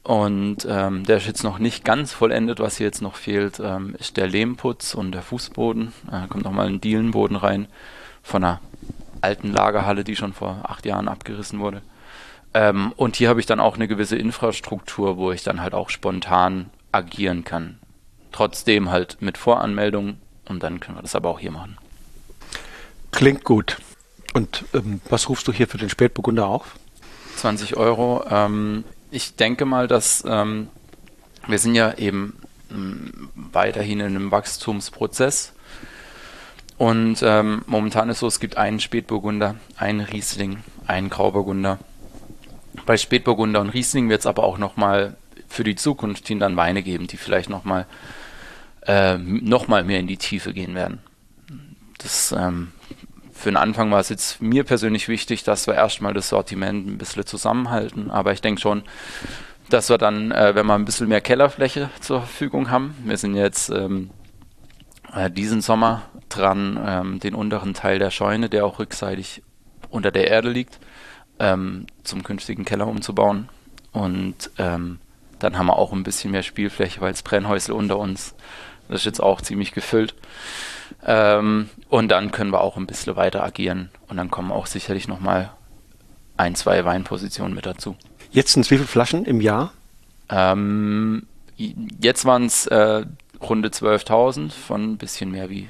und 0.03 0.65
ähm, 0.69 1.05
der 1.05 1.17
ist 1.17 1.27
jetzt 1.27 1.43
noch 1.43 1.59
nicht 1.59 1.83
ganz 1.83 2.13
vollendet. 2.13 2.59
Was 2.59 2.77
hier 2.77 2.85
jetzt 2.85 3.01
noch 3.01 3.15
fehlt, 3.15 3.59
ähm, 3.63 3.95
ist 3.99 4.17
der 4.17 4.27
Lehmputz 4.27 4.93
und 4.93 5.11
der 5.11 5.21
Fußboden. 5.21 5.93
Da 6.09 6.27
kommt 6.27 6.45
nochmal 6.45 6.67
ein 6.67 6.81
Dielenboden 6.81 7.35
rein 7.35 7.67
von 8.23 8.43
einer 8.43 8.61
alten 9.21 9.51
Lagerhalle, 9.51 10.03
die 10.03 10.15
schon 10.15 10.33
vor 10.33 10.61
acht 10.63 10.85
Jahren 10.85 11.07
abgerissen 11.07 11.59
wurde. 11.59 11.81
Ähm, 12.53 12.93
und 12.95 13.15
hier 13.15 13.29
habe 13.29 13.39
ich 13.39 13.45
dann 13.45 13.59
auch 13.59 13.75
eine 13.75 13.87
gewisse 13.87 14.15
Infrastruktur, 14.15 15.17
wo 15.17 15.31
ich 15.31 15.43
dann 15.43 15.61
halt 15.61 15.73
auch 15.73 15.89
spontan 15.89 16.69
agieren 16.91 17.43
kann. 17.43 17.79
Trotzdem 18.31 18.89
halt 18.89 19.21
mit 19.21 19.37
Voranmeldung 19.37 20.17
und 20.47 20.63
dann 20.63 20.79
können 20.79 20.97
wir 20.97 21.01
das 21.01 21.15
aber 21.15 21.29
auch 21.29 21.39
hier 21.39 21.51
machen. 21.51 21.77
Klingt 23.11 23.43
gut. 23.43 23.77
Und 24.33 24.65
ähm, 24.73 25.01
was 25.09 25.29
rufst 25.29 25.47
du 25.47 25.53
hier 25.53 25.67
für 25.67 25.77
den 25.77 25.89
Spätburgunder 25.89 26.47
auf? 26.47 26.75
20 27.37 27.77
Euro. 27.77 28.23
Ähm, 28.29 28.83
ich 29.11 29.35
denke 29.35 29.65
mal, 29.65 29.87
dass 29.87 30.23
ähm, 30.27 30.67
wir 31.47 31.57
sind 31.57 31.75
ja 31.75 31.93
eben 31.93 32.37
ähm, 32.71 33.29
weiterhin 33.35 33.99
in 33.99 34.07
einem 34.07 34.31
Wachstumsprozess. 34.31 35.53
Und 36.77 37.19
ähm, 37.23 37.63
momentan 37.65 38.09
ist 38.09 38.19
so, 38.19 38.27
es 38.27 38.39
gibt 38.39 38.57
einen 38.57 38.79
Spätburgunder, 38.79 39.55
einen 39.77 40.01
Riesling, 40.01 40.63
einen 40.87 41.09
Grauburgunder. 41.09 41.79
Bei 42.85 42.97
Spätburgunder 42.97 43.61
und 43.61 43.69
Riesling 43.69 44.09
wird 44.09 44.21
es 44.21 44.25
aber 44.25 44.43
auch 44.43 44.57
nochmal 44.57 45.15
für 45.47 45.63
die 45.63 45.75
Zukunft 45.75 46.27
hin 46.27 46.39
dann 46.39 46.57
Weine 46.57 46.83
geben, 46.83 47.07
die 47.07 47.17
vielleicht 47.17 47.49
nochmal 47.49 47.87
äh, 48.85 49.17
nochmal 49.17 49.83
mehr 49.83 49.99
in 49.99 50.07
die 50.07 50.17
Tiefe 50.17 50.53
gehen 50.53 50.75
werden. 50.75 50.99
Das, 51.97 52.31
ähm, 52.31 52.71
für 53.33 53.49
den 53.49 53.57
Anfang 53.57 53.91
war 53.91 53.99
es 53.99 54.09
jetzt 54.09 54.41
mir 54.41 54.63
persönlich 54.63 55.07
wichtig, 55.07 55.43
dass 55.43 55.67
wir 55.67 55.73
erstmal 55.73 56.13
das 56.13 56.29
Sortiment 56.29 56.87
ein 56.87 56.97
bisschen 56.97 57.25
zusammenhalten, 57.25 58.11
aber 58.11 58.33
ich 58.33 58.41
denke 58.41 58.61
schon, 58.61 58.83
dass 59.69 59.89
wir 59.89 59.97
dann, 59.97 60.31
äh, 60.31 60.55
wenn 60.55 60.65
wir 60.65 60.75
ein 60.75 60.85
bisschen 60.85 61.07
mehr 61.07 61.21
Kellerfläche 61.21 61.89
zur 62.01 62.21
Verfügung 62.21 62.69
haben, 62.69 62.95
wir 63.05 63.17
sind 63.17 63.35
jetzt 63.35 63.69
ähm, 63.69 64.09
äh, 65.13 65.29
diesen 65.29 65.61
Sommer 65.61 66.03
dran, 66.27 66.79
ähm, 66.85 67.19
den 67.19 67.35
unteren 67.35 67.73
Teil 67.73 67.99
der 67.99 68.11
Scheune, 68.11 68.49
der 68.49 68.65
auch 68.65 68.79
rückseitig 68.79 69.41
unter 69.89 70.11
der 70.11 70.27
Erde 70.27 70.49
liegt, 70.49 70.79
ähm, 71.39 71.87
zum 72.03 72.23
künftigen 72.23 72.65
Keller 72.65 72.87
umzubauen. 72.87 73.49
Und 73.91 74.51
ähm, 74.57 74.99
dann 75.39 75.57
haben 75.57 75.67
wir 75.67 75.77
auch 75.77 75.93
ein 75.93 76.03
bisschen 76.03 76.31
mehr 76.31 76.43
Spielfläche, 76.43 77.01
weil 77.01 77.11
das 77.11 77.23
Brennhäusl 77.23 77.71
unter 77.71 77.97
uns 77.97 78.35
das 78.89 79.01
ist 79.01 79.05
jetzt 79.05 79.21
auch 79.21 79.41
ziemlich 79.41 79.71
gefüllt. 79.71 80.15
Ähm, 81.05 81.69
und 81.89 82.09
dann 82.09 82.31
können 82.31 82.51
wir 82.51 82.61
auch 82.61 82.75
ein 82.75 82.87
bisschen 82.87 83.15
weiter 83.15 83.43
agieren. 83.43 83.89
Und 84.07 84.17
dann 84.17 84.31
kommen 84.31 84.51
auch 84.51 84.65
sicherlich 84.65 85.07
nochmal 85.07 85.51
ein, 86.37 86.55
zwei 86.55 86.83
Weinpositionen 86.83 87.53
mit 87.53 87.67
dazu. 87.67 87.95
Jetzt 88.31 88.53
sind 88.53 88.61
es 88.61 88.71
wie 88.71 88.77
viele 88.77 88.87
Flaschen 88.87 89.25
im 89.25 89.41
Jahr? 89.41 89.71
Ähm, 90.29 91.27
jetzt 91.55 92.25
waren 92.25 92.45
es 92.45 92.65
äh, 92.67 93.05
runde 93.41 93.69
12.000 93.69 94.51
von 94.51 94.93
ein 94.93 94.97
bisschen 94.97 95.31
mehr 95.31 95.49
wie 95.49 95.69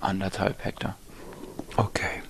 anderthalb 0.00 0.64
Hektar. 0.64 0.96
Okay. 1.76 2.22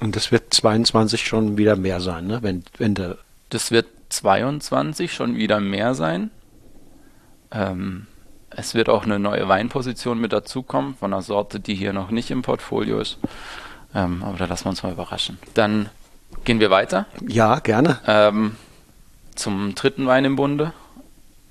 Und 0.00 0.16
das 0.16 0.30
wird 0.30 0.54
22 0.54 1.26
schon 1.26 1.56
wieder 1.56 1.76
mehr 1.76 2.00
sein, 2.00 2.26
ne? 2.26 2.42
Wenn, 2.42 2.64
wenn 2.78 2.94
der 2.94 3.18
das 3.50 3.70
wird 3.70 3.86
22 4.10 5.12
schon 5.12 5.36
wieder 5.36 5.60
mehr 5.60 5.94
sein. 5.94 6.30
Ähm, 7.50 8.06
es 8.50 8.74
wird 8.74 8.88
auch 8.88 9.04
eine 9.04 9.18
neue 9.18 9.48
Weinposition 9.48 10.20
mit 10.20 10.32
dazukommen 10.32 10.96
von 10.96 11.12
einer 11.12 11.22
Sorte, 11.22 11.60
die 11.60 11.74
hier 11.74 11.92
noch 11.92 12.10
nicht 12.10 12.30
im 12.30 12.42
Portfolio 12.42 12.98
ist. 13.00 13.18
Ähm, 13.94 14.22
aber 14.22 14.36
da 14.36 14.44
lassen 14.46 14.66
wir 14.66 14.70
uns 14.70 14.82
mal 14.82 14.92
überraschen. 14.92 15.38
Dann 15.54 15.88
gehen 16.44 16.60
wir 16.60 16.70
weiter. 16.70 17.06
Ja, 17.26 17.58
gerne. 17.60 18.00
Ähm, 18.06 18.56
zum 19.34 19.74
dritten 19.74 20.06
Wein 20.06 20.24
im 20.24 20.36
Bunde. 20.36 20.72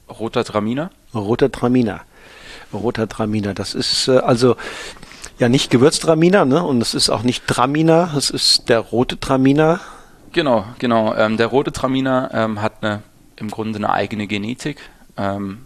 Roter 0.09 0.43
Traminer. 0.43 0.91
Roter 1.13 1.51
Traminer. 1.51 2.01
Roter 2.73 3.07
Traminer. 3.07 3.53
Das 3.53 3.73
ist 3.73 4.07
äh, 4.07 4.17
also 4.17 4.55
ja 5.39 5.49
nicht 5.49 5.71
Gewürztraminer, 5.71 6.45
ne? 6.45 6.63
Und 6.63 6.81
es 6.81 6.93
ist 6.93 7.09
auch 7.09 7.23
nicht 7.23 7.47
Traminer, 7.47 8.13
es 8.15 8.29
ist 8.29 8.69
der 8.69 8.79
rote 8.79 9.19
Traminer. 9.19 9.79
Genau, 10.33 10.65
genau. 10.79 11.15
Ähm, 11.15 11.37
der 11.37 11.47
rote 11.47 11.71
Traminer 11.71 12.29
ähm, 12.33 12.61
hat 12.61 12.83
eine, 12.83 13.01
im 13.37 13.49
Grunde 13.49 13.77
eine 13.77 13.91
eigene 13.91 14.27
Genetik. 14.27 14.77
Ähm, 15.17 15.65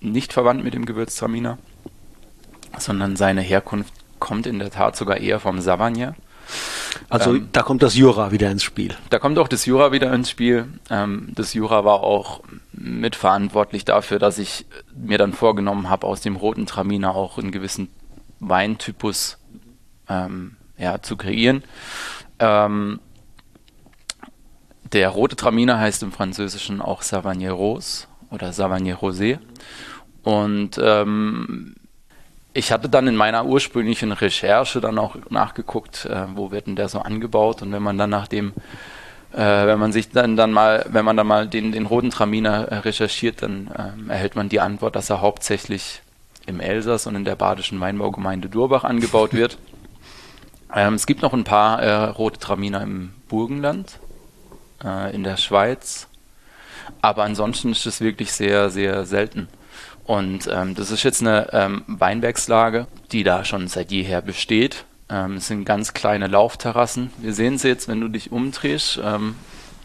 nicht 0.00 0.32
verwandt 0.32 0.64
mit 0.64 0.74
dem 0.74 0.86
Gewürztraminer, 0.86 1.58
sondern 2.78 3.16
seine 3.16 3.40
Herkunft 3.40 3.92
kommt 4.18 4.46
in 4.46 4.58
der 4.58 4.70
Tat 4.70 4.96
sogar 4.96 5.16
eher 5.16 5.40
vom 5.40 5.60
Savagnin. 5.60 6.14
Also 7.08 7.34
ähm, 7.34 7.48
da 7.52 7.62
kommt 7.62 7.82
das 7.82 7.94
Jura 7.94 8.32
wieder 8.32 8.50
ins 8.50 8.62
Spiel. 8.62 8.94
Da 9.10 9.18
kommt 9.18 9.38
auch 9.38 9.48
das 9.48 9.66
Jura 9.66 9.92
wieder 9.92 10.12
ins 10.12 10.30
Spiel. 10.30 10.66
Ähm, 10.90 11.28
das 11.34 11.54
Jura 11.54 11.84
war 11.84 12.02
auch 12.02 12.40
mitverantwortlich 12.72 13.84
dafür, 13.84 14.18
dass 14.18 14.38
ich 14.38 14.66
mir 14.94 15.18
dann 15.18 15.32
vorgenommen 15.32 15.88
habe, 15.90 16.06
aus 16.06 16.20
dem 16.20 16.36
roten 16.36 16.66
Traminer 16.66 17.14
auch 17.14 17.38
einen 17.38 17.50
gewissen 17.50 17.88
Weintypus 18.48 19.38
ähm, 20.08 20.56
ja, 20.78 21.00
zu 21.02 21.16
kreieren. 21.16 21.62
Ähm, 22.38 23.00
der 24.92 25.08
rote 25.08 25.36
Traminer 25.36 25.78
heißt 25.78 26.02
im 26.02 26.12
Französischen 26.12 26.80
auch 26.80 27.02
Savagnin 27.02 27.50
Rose 27.50 28.06
oder 28.30 28.52
Savagnin 28.52 28.94
Rosé. 28.94 29.38
Und 30.22 30.78
ähm, 30.82 31.74
ich 32.52 32.70
hatte 32.70 32.88
dann 32.88 33.08
in 33.08 33.16
meiner 33.16 33.44
ursprünglichen 33.44 34.12
Recherche 34.12 34.80
dann 34.80 34.98
auch 34.98 35.16
nachgeguckt, 35.30 36.06
äh, 36.06 36.26
wo 36.34 36.50
wird 36.50 36.66
denn 36.66 36.76
der 36.76 36.88
so 36.88 37.00
angebaut 37.00 37.62
und 37.62 37.72
wenn 37.72 37.82
man 37.82 37.98
dann 37.98 38.10
nach 38.10 38.28
dem 38.28 38.52
äh, 39.34 39.66
wenn 39.66 39.80
man 39.80 39.92
sich 39.92 40.10
dann, 40.10 40.36
dann 40.36 40.52
mal, 40.52 40.86
wenn 40.88 41.04
man 41.04 41.16
dann 41.16 41.26
mal 41.26 41.48
den, 41.48 41.72
den 41.72 41.86
roten 41.86 42.10
Traminer 42.10 42.68
äh, 42.68 42.76
recherchiert, 42.76 43.42
dann 43.42 43.68
ähm, 43.76 44.08
erhält 44.08 44.36
man 44.36 44.48
die 44.48 44.60
Antwort, 44.60 44.94
dass 44.94 45.10
er 45.10 45.20
hauptsächlich 45.20 46.02
im 46.46 46.60
Elsass 46.60 47.06
und 47.06 47.16
in 47.16 47.24
der 47.24 47.36
badischen 47.36 47.80
Weinbaugemeinde 47.80 48.48
Durbach 48.48 48.84
angebaut 48.84 49.32
wird. 49.32 49.58
Ähm, 50.76 50.94
es 50.94 51.06
gibt 51.06 51.22
noch 51.22 51.32
ein 51.32 51.44
paar 51.44 51.80
äh, 51.80 52.04
rote 52.06 52.40
Traminer 52.40 52.82
im 52.82 53.12
Burgenland, 53.28 54.00
äh, 54.82 55.14
in 55.14 55.22
der 55.22 55.36
Schweiz, 55.36 56.08
aber 57.00 57.22
ansonsten 57.22 57.70
ist 57.70 57.86
es 57.86 58.00
wirklich 58.00 58.32
sehr, 58.32 58.70
sehr 58.70 59.04
selten. 59.06 59.46
Und 60.04 60.48
ähm, 60.52 60.74
das 60.74 60.90
ist 60.90 61.02
jetzt 61.02 61.20
eine 61.20 61.48
ähm, 61.52 61.84
Weinbergslage, 61.86 62.88
die 63.12 63.22
da 63.22 63.44
schon 63.44 63.68
seit 63.68 63.92
jeher 63.92 64.20
besteht. 64.20 64.84
Ähm, 65.08 65.36
es 65.36 65.46
sind 65.46 65.64
ganz 65.64 65.94
kleine 65.94 66.26
Laufterrassen. 66.26 67.10
Wir 67.18 67.34
sehen 67.34 67.56
sie 67.56 67.68
jetzt, 67.68 67.88
wenn 67.88 68.00
du 68.00 68.08
dich 68.08 68.32
umdrehst. 68.32 69.00
Ähm, 69.02 69.36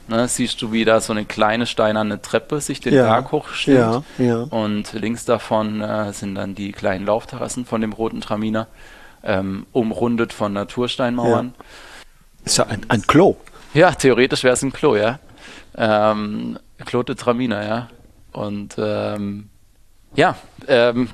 ne, 0.10 0.28
siehst 0.28 0.62
du, 0.62 0.72
wie 0.72 0.86
da 0.86 1.00
so 1.02 1.14
eine 1.14 1.26
kleine 1.26 1.66
steinerne 1.66 2.22
Treppe 2.22 2.62
sich 2.62 2.80
den 2.80 2.94
ja, 2.94 3.06
Berg 3.06 3.32
hochsteht. 3.32 3.78
Ja, 3.78 4.04
ja. 4.18 4.42
Und 4.42 4.94
links 4.94 5.26
davon 5.26 5.82
äh, 5.82 6.12
sind 6.14 6.36
dann 6.36 6.56
die 6.56 6.72
kleinen 6.72 7.06
Laufterrassen 7.06 7.66
von 7.66 7.82
dem 7.82 7.94
roten 7.94 8.22
Traminer, 8.22 8.68
ähm, 9.24 9.66
umrundet 9.72 10.34
von 10.34 10.54
Natursteinmauern. 10.54 11.54
Ja. 11.58 11.66
Ist 12.46 12.58
ja 12.58 12.66
ein, 12.66 12.82
ein 12.90 13.02
Klo. 13.04 13.38
Ja, 13.74 13.92
theoretisch 13.92 14.44
wäre 14.44 14.54
es 14.54 14.62
ein 14.64 14.74
Klo, 14.74 14.96
ja. 14.96 15.20
Ähm, 15.78 16.58
Klo 16.86 17.04
de 17.04 17.16
Traminer, 17.16 17.66
ja. 17.66 17.90
Und 18.32 18.76
ähm, 18.78 19.50
ja, 20.16 20.36
ähm, 20.68 21.10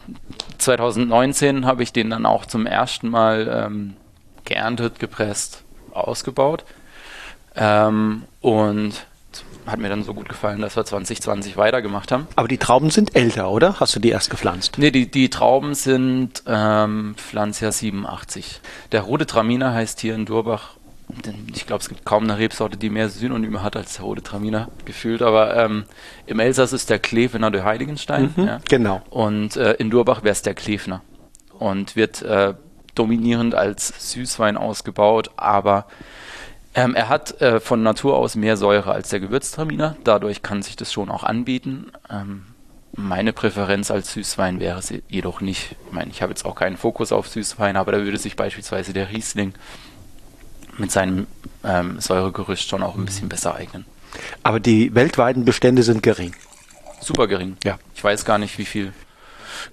2019 0.58 1.66
habe 1.66 1.84
ich 1.84 1.92
den 1.94 2.10
dann 2.10 2.26
auch 2.26 2.46
zum 2.46 2.66
ersten 2.66 3.10
Mal 3.10 3.66
ähm, 3.66 3.96
geerntet, 4.46 5.00
gepresst, 5.00 5.64
ausgebaut. 5.92 6.64
Ähm, 7.56 8.24
und 8.42 9.06
hat 9.66 9.80
mir 9.80 9.90
dann 9.90 10.04
so 10.04 10.14
gut 10.14 10.30
gefallen, 10.30 10.62
dass 10.62 10.76
wir 10.76 10.86
2020 10.86 11.58
weitergemacht 11.58 12.12
haben. 12.12 12.28
Aber 12.36 12.48
die 12.48 12.58
Trauben 12.58 12.92
sind 12.92 13.16
älter, 13.16 13.50
oder? 13.50 13.80
Hast 13.80 13.96
du 13.96 14.00
die 14.00 14.10
erst 14.10 14.30
gepflanzt? 14.30 14.78
Nee, 14.78 14.92
die, 14.92 15.10
die 15.10 15.30
Trauben 15.30 15.74
sind 15.74 16.44
ähm, 16.46 17.16
Pflanzjahr 17.18 17.72
87. 17.72 18.62
Der 18.92 19.02
rote 19.02 19.26
Traminer 19.26 19.74
heißt 19.74 20.00
hier 20.00 20.16
in 20.16 20.26
Durbach, 20.26 20.76
ich 21.54 21.68
glaube, 21.68 21.82
es 21.82 21.90
gibt 21.90 22.04
kaum 22.04 22.24
eine 22.24 22.38
Rebsorte, 22.38 22.78
die 22.78 22.90
mehr 22.90 23.10
Synonyme 23.10 23.62
hat 23.62 23.76
als 23.76 23.96
der 23.96 24.06
rote 24.06 24.24
Traminer, 24.24 24.70
gefühlt. 24.86 25.22
Aber 25.22 25.56
ähm, 25.56 25.86
im 26.26 26.40
Elsass 26.40 26.74
ist 26.74 26.90
der 26.90 27.00
Klefener 27.00 27.52
der 27.52 27.64
Heiligenstein. 27.64 28.34
Mhm, 28.36 28.48
ja. 28.48 28.60
Genau. 28.70 29.02
Und 29.10 29.56
äh, 29.56 29.74
in 29.74 29.90
Durbach 29.90 30.24
wäre 30.24 30.34
es 30.34 30.42
der 30.42 30.56
Klefner. 30.56 31.02
Und 31.58 31.96
wird 31.96 32.22
äh, 32.24 32.56
dominierend 32.96 33.56
als 33.56 34.12
Süßwein 34.12 34.58
ausgebaut, 34.58 35.32
aber 35.38 35.86
ähm, 36.76 36.94
er 36.94 37.10
hat 37.10 37.42
äh, 37.42 37.60
von 37.60 37.82
Natur 37.84 38.18
aus 38.18 38.36
mehr 38.36 38.58
Säure 38.58 38.92
als 38.92 39.10
der 39.10 39.22
Gewürztraminer, 39.22 39.96
dadurch 40.04 40.42
kann 40.42 40.62
sich 40.62 40.76
das 40.76 40.92
schon 40.92 41.10
auch 41.10 41.24
anbieten. 41.24 41.92
Ähm, 42.10 42.44
meine 42.98 43.34
Präferenz 43.34 43.92
als 43.92 44.14
Süßwein 44.14 44.60
wäre 44.60 44.80
es 44.80 44.94
jedoch 45.10 45.42
nicht. 45.42 45.76
Ich 45.88 45.94
meine, 45.94 46.12
ich 46.12 46.22
habe 46.22 46.32
jetzt 46.32 46.46
auch 46.46 46.56
keinen 46.56 46.78
Fokus 46.78 47.12
auf 47.12 47.28
Süßwein, 47.28 47.78
aber 47.78 47.92
da 47.92 48.00
würde 48.00 48.18
sich 48.18 48.36
beispielsweise 48.36 48.94
der 48.94 49.10
Riesling 49.10 49.54
mit 50.78 50.92
seinem 50.92 51.28
ähm, 51.64 52.00
Säuregerüst 52.00 52.68
schon 52.68 52.84
auch 52.84 52.96
ein 52.96 53.06
bisschen 53.06 53.30
besser 53.30 53.56
eignen. 53.56 53.86
Aber 54.44 54.60
die 54.60 54.94
weltweiten 54.96 55.46
Bestände 55.46 55.84
sind 55.84 56.04
gering. 56.04 56.34
Super 57.02 57.28
gering. 57.28 57.58
Ja. 57.64 57.78
Ich 57.96 58.04
weiß 58.04 58.26
gar 58.26 58.38
nicht, 58.38 58.58
wie 58.58 58.66
viel 58.66 58.94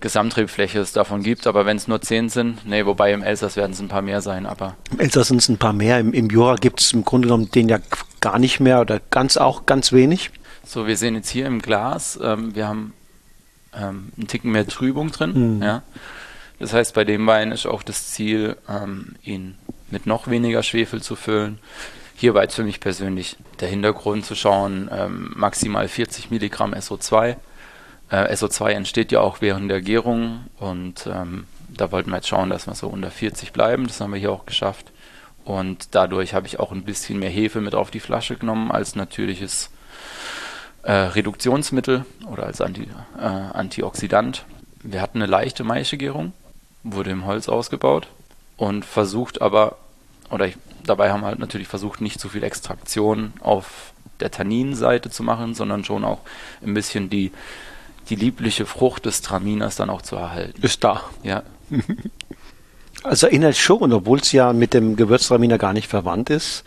Gesamtrebfläche 0.00 0.80
es 0.80 0.92
davon 0.92 1.22
gibt, 1.22 1.46
aber 1.46 1.66
wenn 1.66 1.76
es 1.76 1.88
nur 1.88 2.00
zehn 2.00 2.28
sind, 2.28 2.66
nee, 2.66 2.84
wobei 2.86 3.12
im 3.12 3.22
Elsass 3.22 3.56
werden 3.56 3.72
es 3.72 3.80
ein 3.80 3.88
paar 3.88 4.02
mehr 4.02 4.20
sein, 4.20 4.46
aber. 4.46 4.76
Im 4.90 5.00
Elsass 5.00 5.28
sind 5.28 5.38
es 5.38 5.48
ein 5.48 5.58
paar 5.58 5.72
mehr, 5.72 5.98
im, 6.00 6.12
im 6.12 6.28
Jura 6.28 6.56
gibt 6.56 6.80
es 6.80 6.92
im 6.92 7.04
Grunde 7.04 7.28
genommen 7.28 7.50
den 7.50 7.68
ja 7.68 7.78
gar 8.20 8.38
nicht 8.38 8.60
mehr 8.60 8.80
oder 8.80 9.00
ganz 9.10 9.36
auch 9.36 9.66
ganz 9.66 9.92
wenig. 9.92 10.30
So, 10.64 10.86
wir 10.86 10.96
sehen 10.96 11.14
jetzt 11.14 11.28
hier 11.28 11.46
im 11.46 11.60
Glas, 11.60 12.18
ähm, 12.22 12.54
wir 12.54 12.68
haben 12.68 12.92
ähm, 13.74 14.12
einen 14.16 14.28
Ticken 14.28 14.52
mehr 14.52 14.66
Trübung 14.66 15.10
drin, 15.10 15.56
mhm. 15.56 15.62
ja. 15.62 15.82
Das 16.58 16.72
heißt, 16.72 16.94
bei 16.94 17.04
dem 17.04 17.26
Wein 17.26 17.50
ist 17.50 17.66
auch 17.66 17.82
das 17.82 18.08
Ziel, 18.08 18.56
ähm, 18.68 19.16
ihn 19.24 19.56
mit 19.90 20.06
noch 20.06 20.28
weniger 20.28 20.62
Schwefel 20.62 21.02
zu 21.02 21.16
füllen. 21.16 21.58
Hier 22.14 22.34
war 22.34 22.42
jetzt 22.42 22.54
für 22.54 22.62
mich 22.62 22.78
persönlich 22.78 23.36
der 23.58 23.68
Hintergrund 23.68 24.24
zu 24.24 24.36
schauen, 24.36 24.88
ähm, 24.92 25.32
maximal 25.34 25.88
40 25.88 26.30
Milligramm 26.30 26.72
SO2 26.72 27.36
äh, 28.12 28.32
SO2 28.34 28.70
entsteht 28.70 29.10
ja 29.10 29.20
auch 29.20 29.40
während 29.40 29.70
der 29.70 29.80
Gärung 29.80 30.44
und 30.58 31.08
ähm, 31.10 31.46
da 31.68 31.90
wollten 31.90 32.10
wir 32.10 32.16
jetzt 32.16 32.28
schauen, 32.28 32.50
dass 32.50 32.66
wir 32.66 32.74
so 32.74 32.88
unter 32.88 33.10
40 33.10 33.52
bleiben. 33.52 33.86
Das 33.86 34.00
haben 34.00 34.12
wir 34.12 34.20
hier 34.20 34.30
auch 34.30 34.44
geschafft. 34.44 34.92
Und 35.44 35.94
dadurch 35.94 36.34
habe 36.34 36.46
ich 36.46 36.60
auch 36.60 36.70
ein 36.70 36.84
bisschen 36.84 37.18
mehr 37.18 37.30
Hefe 37.30 37.60
mit 37.62 37.74
auf 37.74 37.90
die 37.90 38.00
Flasche 38.00 38.36
genommen 38.36 38.70
als 38.70 38.94
natürliches 38.94 39.70
äh, 40.82 40.92
Reduktionsmittel 40.92 42.04
oder 42.30 42.44
als 42.44 42.60
Anti, 42.60 42.86
äh, 43.18 43.22
Antioxidant. 43.22 44.44
Wir 44.82 45.00
hatten 45.00 45.18
eine 45.22 45.30
leichte 45.30 45.64
Maischegärung, 45.64 46.34
wurde 46.82 47.10
im 47.10 47.24
Holz 47.24 47.48
ausgebaut 47.48 48.08
und 48.58 48.84
versucht 48.84 49.40
aber, 49.40 49.76
oder 50.30 50.46
ich, 50.46 50.58
dabei 50.84 51.10
haben 51.10 51.22
wir 51.22 51.28
halt 51.28 51.38
natürlich 51.38 51.68
versucht, 51.68 52.00
nicht 52.00 52.20
zu 52.20 52.28
viel 52.28 52.44
Extraktion 52.44 53.32
auf 53.40 53.94
der 54.20 54.30
Tanninseite 54.30 55.10
zu 55.10 55.22
machen, 55.22 55.54
sondern 55.54 55.84
schon 55.84 56.04
auch 56.04 56.20
ein 56.64 56.74
bisschen 56.74 57.08
die 57.08 57.32
die 58.08 58.16
liebliche 58.16 58.66
Frucht 58.66 59.06
des 59.06 59.22
Traminers 59.22 59.76
dann 59.76 59.90
auch 59.90 60.02
zu 60.02 60.16
erhalten. 60.16 60.60
Ist 60.62 60.84
da. 60.84 61.02
Ja. 61.22 61.42
Also 63.04 63.26
erinnert 63.26 63.56
schon, 63.56 63.92
obwohl 63.92 64.20
es 64.20 64.30
ja 64.30 64.52
mit 64.52 64.74
dem 64.74 64.94
Gewürztraminer 64.94 65.58
gar 65.58 65.72
nicht 65.72 65.88
verwandt 65.88 66.30
ist, 66.30 66.62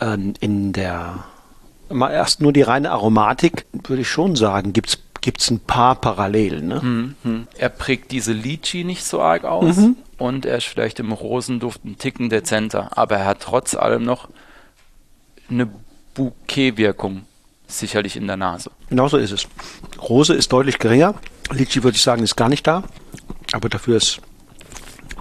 äh, 0.00 0.16
in 0.40 0.72
der 0.72 1.24
mal 1.90 2.10
erst 2.10 2.40
nur 2.40 2.52
die 2.52 2.62
reine 2.62 2.90
Aromatik, 2.92 3.66
würde 3.72 4.02
ich 4.02 4.08
schon 4.08 4.36
sagen, 4.36 4.72
gibt 4.72 4.98
es 5.24 5.50
ein 5.50 5.60
paar 5.60 5.96
Parallelen. 5.96 6.68
Ne? 6.68 7.14
Mhm. 7.22 7.48
Er 7.58 7.68
prägt 7.68 8.12
diese 8.12 8.32
Litchi 8.32 8.84
nicht 8.84 9.04
so 9.04 9.20
arg 9.20 9.44
aus 9.44 9.76
mhm. 9.76 9.96
und 10.18 10.46
er 10.46 10.58
ist 10.58 10.66
vielleicht 10.66 11.00
im 11.00 11.12
Rosenduft 11.12 11.84
ein 11.84 11.98
Ticken 11.98 12.30
dezenter, 12.30 12.96
aber 12.96 13.16
er 13.16 13.26
hat 13.26 13.40
trotz 13.40 13.74
allem 13.74 14.04
noch 14.04 14.28
eine 15.50 15.68
Bouquet-Wirkung 16.14 17.22
sicherlich 17.78 18.16
in 18.16 18.26
der 18.26 18.36
Nase. 18.36 18.70
Genau 18.88 19.08
so 19.08 19.16
ist 19.16 19.32
es. 19.32 19.46
Rose 20.00 20.34
ist 20.34 20.52
deutlich 20.52 20.78
geringer. 20.78 21.14
Litchi 21.50 21.82
würde 21.82 21.96
ich 21.96 22.02
sagen, 22.02 22.22
ist 22.22 22.36
gar 22.36 22.48
nicht 22.48 22.66
da. 22.66 22.84
Aber 23.52 23.68
dafür 23.68 23.96
ist 23.96 24.20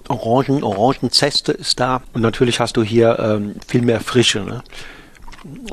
Orangen, 0.09 0.63
Orangenzeste 0.63 1.51
ist 1.51 1.79
da. 1.79 2.01
Und 2.13 2.21
natürlich 2.21 2.59
hast 2.59 2.77
du 2.77 2.83
hier 2.83 3.17
ähm, 3.19 3.55
viel 3.67 3.81
mehr 3.81 4.01
Frische. 4.01 4.39
Ne? 4.41 4.63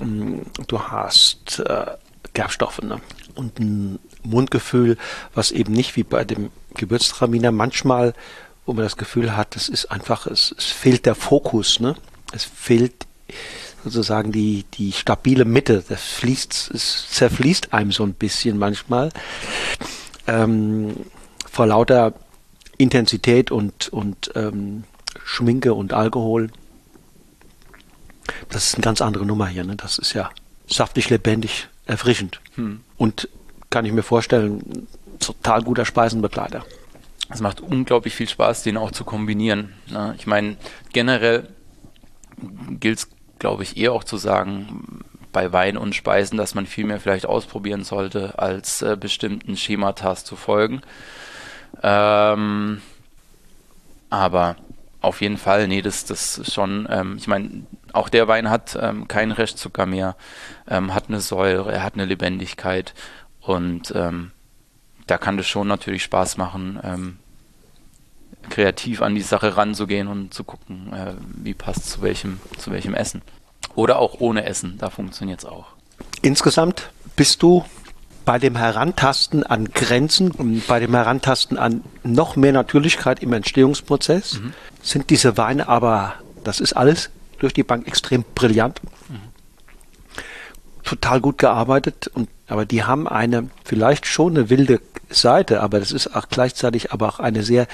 Mm, 0.00 0.42
du 0.66 0.80
hast 0.80 1.60
äh, 1.60 1.86
Gerbstoffe 2.34 2.82
ne? 2.82 3.00
und 3.34 3.58
ein 3.58 3.98
Mundgefühl, 4.22 4.98
was 5.34 5.52
eben 5.52 5.72
nicht 5.72 5.96
wie 5.96 6.02
bei 6.02 6.24
dem 6.24 6.50
Gewürztraminer 6.74 7.50
manchmal, 7.52 8.12
wo 8.66 8.72
man 8.72 8.84
das 8.84 8.96
Gefühl 8.96 9.36
hat, 9.36 9.56
es 9.56 9.68
ist 9.68 9.90
einfach, 9.90 10.26
es, 10.26 10.54
es 10.58 10.66
fehlt 10.66 11.06
der 11.06 11.14
Fokus. 11.14 11.80
Ne? 11.80 11.96
Es 12.32 12.44
fehlt 12.44 13.06
sozusagen 13.84 14.32
die, 14.32 14.64
die 14.74 14.92
stabile 14.92 15.44
Mitte. 15.44 15.84
Das 15.88 16.02
fließt, 16.02 16.70
es 16.74 17.08
zerfließt 17.10 17.72
einem 17.72 17.92
so 17.92 18.02
ein 18.04 18.14
bisschen 18.14 18.58
manchmal. 18.58 19.10
Ähm, 20.26 20.96
vor 21.50 21.66
lauter 21.66 22.14
Intensität 22.78 23.50
und, 23.50 23.88
und 23.88 24.32
ähm, 24.34 24.84
Schminke 25.24 25.74
und 25.74 25.92
Alkohol. 25.92 26.50
Das 28.48 28.66
ist 28.66 28.74
eine 28.74 28.82
ganz 28.82 29.00
andere 29.00 29.24
Nummer 29.24 29.46
hier. 29.46 29.64
Ne? 29.64 29.76
Das 29.76 29.98
ist 29.98 30.12
ja 30.12 30.30
saftig, 30.68 31.10
lebendig, 31.10 31.68
erfrischend. 31.86 32.40
Hm. 32.56 32.80
Und 32.96 33.28
kann 33.70 33.84
ich 33.84 33.92
mir 33.92 34.02
vorstellen, 34.02 34.86
total 35.18 35.62
guter 35.62 35.84
Speisenbegleiter. 35.84 36.64
Es 37.28 37.40
macht 37.40 37.60
unglaublich 37.60 38.14
viel 38.14 38.28
Spaß, 38.28 38.62
den 38.62 38.76
auch 38.76 38.92
zu 38.92 39.04
kombinieren. 39.04 39.72
Ne? 39.88 40.14
Ich 40.18 40.26
meine, 40.26 40.56
generell 40.92 41.48
gilt 42.80 42.98
es 42.98 43.08
glaube 43.38 43.62
ich, 43.62 43.76
eher 43.76 43.92
auch 43.92 44.04
zu 44.04 44.16
sagen, 44.16 45.04
bei 45.32 45.52
Wein 45.52 45.76
und 45.76 45.94
Speisen, 45.94 46.38
dass 46.38 46.54
man 46.54 46.66
viel 46.66 46.86
mehr 46.86 47.00
vielleicht 47.00 47.26
ausprobieren 47.26 47.84
sollte, 47.84 48.38
als 48.38 48.80
äh, 48.82 48.96
bestimmten 48.98 49.56
Schematas 49.56 50.24
zu 50.24 50.34
folgen. 50.34 50.80
Ähm, 51.82 52.80
aber 54.08 54.56
auf 55.00 55.20
jeden 55.20 55.36
Fall, 55.36 55.68
nee, 55.68 55.82
das, 55.82 56.04
das 56.04 56.38
ist 56.38 56.54
schon, 56.54 56.88
ähm, 56.90 57.16
ich 57.18 57.28
meine, 57.28 57.66
auch 57.92 58.08
der 58.08 58.28
Wein 58.28 58.50
hat 58.50 58.78
ähm, 58.80 59.08
keinen 59.08 59.32
Restzucker 59.32 59.86
mehr, 59.86 60.16
ähm, 60.68 60.94
hat 60.94 61.08
eine 61.08 61.20
Säure, 61.20 61.70
er 61.70 61.82
hat 61.82 61.94
eine 61.94 62.06
Lebendigkeit 62.06 62.94
und 63.40 63.92
ähm, 63.94 64.32
da 65.06 65.18
kann 65.18 65.36
das 65.36 65.46
schon 65.46 65.68
natürlich 65.68 66.02
Spaß 66.02 66.36
machen, 66.38 66.80
ähm, 66.82 67.18
kreativ 68.50 69.02
an 69.02 69.14
die 69.14 69.22
Sache 69.22 69.56
ranzugehen 69.56 70.08
und 70.08 70.32
zu 70.32 70.44
gucken, 70.44 70.92
äh, 70.92 71.14
wie 71.42 71.54
passt 71.54 71.88
zu 71.90 72.02
welchem, 72.02 72.40
zu 72.58 72.70
welchem 72.70 72.94
Essen. 72.94 73.22
Oder 73.74 73.98
auch 73.98 74.20
ohne 74.20 74.44
Essen, 74.44 74.78
da 74.78 74.90
funktioniert 74.90 75.40
es 75.40 75.44
auch. 75.44 75.66
Insgesamt 76.22 76.90
bist 77.14 77.42
du 77.42 77.64
bei 78.24 78.38
dem 78.38 78.56
Herantasten 78.56 79.44
an 79.44 79.66
Grenzen 79.72 80.32
und 80.32 80.66
bei 80.66 80.80
dem 80.80 80.94
Herantasten 80.94 81.58
an 81.58 81.84
noch 82.02 82.36
mehr 82.36 82.52
Natürlichkeit 82.52 83.22
im 83.22 83.32
Entstehungsprozess 83.32 84.40
mhm. 84.40 84.52
sind 84.82 85.10
diese 85.10 85.36
Weine 85.36 85.68
aber, 85.68 86.14
das 86.42 86.60
ist 86.60 86.72
alles 86.72 87.10
durch 87.38 87.54
die 87.54 87.62
Bank 87.62 87.86
extrem 87.86 88.24
brillant. 88.34 88.80
Mhm. 89.08 89.20
Total 90.82 91.20
gut 91.20 91.38
gearbeitet 91.38 92.08
und 92.08 92.28
aber 92.48 92.64
die 92.64 92.84
haben 92.84 93.08
eine 93.08 93.48
vielleicht 93.64 94.06
schon 94.06 94.36
eine 94.36 94.50
wilde 94.50 94.80
Seite, 95.08 95.60
aber 95.60 95.80
das 95.80 95.92
ist 95.92 96.14
auch 96.14 96.28
gleichzeitig 96.28 96.92
aber 96.92 97.08
auch 97.08 97.18
eine 97.18 97.42
sehr 97.42 97.66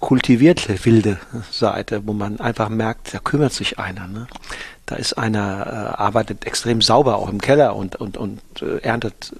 kultivierte 0.00 0.84
wilde 0.84 1.18
Seite, 1.50 2.06
wo 2.06 2.12
man 2.12 2.40
einfach 2.40 2.68
merkt, 2.68 3.14
da 3.14 3.18
kümmert 3.18 3.52
sich 3.52 3.78
einer. 3.78 4.08
Ne? 4.08 4.26
Da 4.86 4.96
ist 4.96 5.12
einer, 5.14 5.66
äh, 5.66 6.00
arbeitet 6.00 6.46
extrem 6.46 6.82
sauber 6.82 7.16
auch 7.16 7.28
im 7.28 7.40
Keller 7.40 7.76
und, 7.76 7.96
und, 7.96 8.16
und 8.16 8.40
äh, 8.62 8.78
erntet 8.78 9.32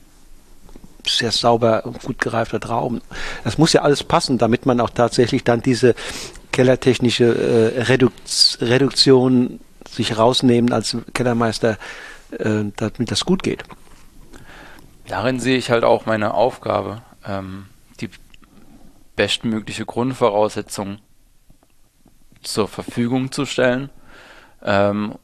sehr 1.07 1.33
sauber 1.33 1.87
und 1.87 2.03
gut 2.03 2.19
gereifter 2.19 2.61
Trauben. 2.61 3.01
Das 3.43 3.59
muss 3.59 3.73
ja 3.73 3.83
alles 3.83 4.05
passen, 4.05 4.39
damit 4.39 4.67
man 4.67 4.81
auch 4.81 4.91
tatsächlich 4.91 5.45
dann 5.45 5.63
diese 5.63 5.95
kellertechnische 6.53 7.25
äh, 7.75 7.83
Redu 7.83 8.11
Reduktion 8.61 9.61
sich 9.89 10.19
rausnehmen 10.19 10.73
als 10.73 10.97
Kellermeister, 11.15 11.79
äh, 12.39 12.65
damit 12.77 13.11
das 13.11 13.25
gut 13.25 13.43
geht. 13.43 13.65
Darin 15.09 15.41
sehe 15.41 15.57
ich 15.57 15.71
halt 15.71 15.85
auch 15.85 16.07
meine 16.07 16.35
Aufgabe. 16.35 17.03
Ähm 17.27 17.67
bestmögliche 19.21 19.85
Grundvoraussetzung 19.85 20.97
zur 22.41 22.69
Verfügung 22.69 23.31
zu 23.33 23.45
stellen, 23.45 23.91
ähm, 24.63 25.17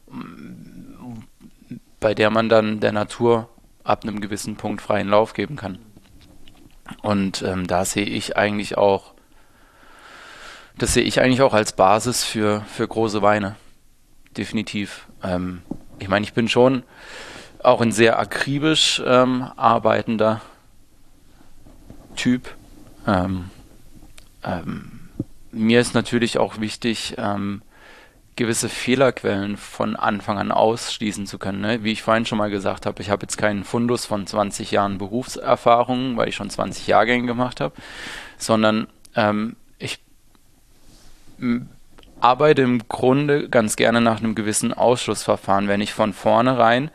bei 1.99 2.13
der 2.13 2.29
man 2.29 2.47
dann 2.47 2.79
der 2.79 2.91
Natur 2.91 3.49
ab 3.83 4.03
einem 4.03 4.21
gewissen 4.21 4.55
Punkt 4.55 4.83
freien 4.83 5.07
Lauf 5.07 5.33
geben 5.33 5.55
kann. 5.55 5.79
Und 7.01 7.41
ähm, 7.41 7.65
da 7.65 7.85
sehe 7.85 8.05
ich 8.05 8.37
eigentlich 8.37 8.77
auch, 8.77 9.15
das 10.77 10.93
sehe 10.93 11.03
ich 11.03 11.19
eigentlich 11.19 11.41
auch 11.41 11.55
als 11.55 11.73
Basis 11.73 12.23
für, 12.23 12.61
für 12.71 12.87
große 12.87 13.23
Weine. 13.23 13.55
Definitiv. 14.37 15.07
Ähm, 15.23 15.63
ich 15.97 16.07
meine, 16.07 16.23
ich 16.23 16.33
bin 16.33 16.47
schon 16.47 16.83
auch 17.63 17.81
ein 17.81 17.91
sehr 17.91 18.19
akribisch 18.19 19.01
ähm, 19.03 19.49
arbeitender 19.55 20.41
Typ. 22.15 22.53
Ähm, 23.07 23.49
ähm, 24.47 25.09
mir 25.51 25.79
ist 25.79 25.93
natürlich 25.93 26.37
auch 26.37 26.59
wichtig, 26.59 27.15
ähm, 27.17 27.61
gewisse 28.35 28.69
Fehlerquellen 28.69 29.57
von 29.57 29.95
Anfang 29.95 30.37
an 30.37 30.51
ausschließen 30.51 31.25
zu 31.25 31.39
können. 31.39 31.59
Ne? 31.59 31.83
Wie 31.83 31.91
ich 31.91 32.03
vorhin 32.03 32.25
schon 32.25 32.37
mal 32.37 32.51
gesagt 32.51 32.85
habe, 32.85 33.01
ich 33.01 33.09
habe 33.09 33.23
jetzt 33.23 33.37
keinen 33.37 33.63
Fundus 33.63 34.05
von 34.05 34.27
20 34.27 34.71
Jahren 34.71 34.99
Berufserfahrung, 34.99 36.17
weil 36.17 36.29
ich 36.29 36.35
schon 36.35 36.49
20 36.49 36.87
Jahrgänge 36.87 37.25
gemacht 37.25 37.59
habe, 37.59 37.73
sondern 38.37 38.87
ähm, 39.15 39.55
ich 39.79 39.99
arbeite 42.19 42.61
im 42.61 42.87
Grunde 42.87 43.49
ganz 43.49 43.75
gerne 43.75 44.01
nach 44.01 44.19
einem 44.19 44.35
gewissen 44.35 44.71
Ausschlussverfahren, 44.71 45.67
wenn 45.67 45.81
ich 45.81 45.93
von 45.93 46.13
vornherein 46.13 46.91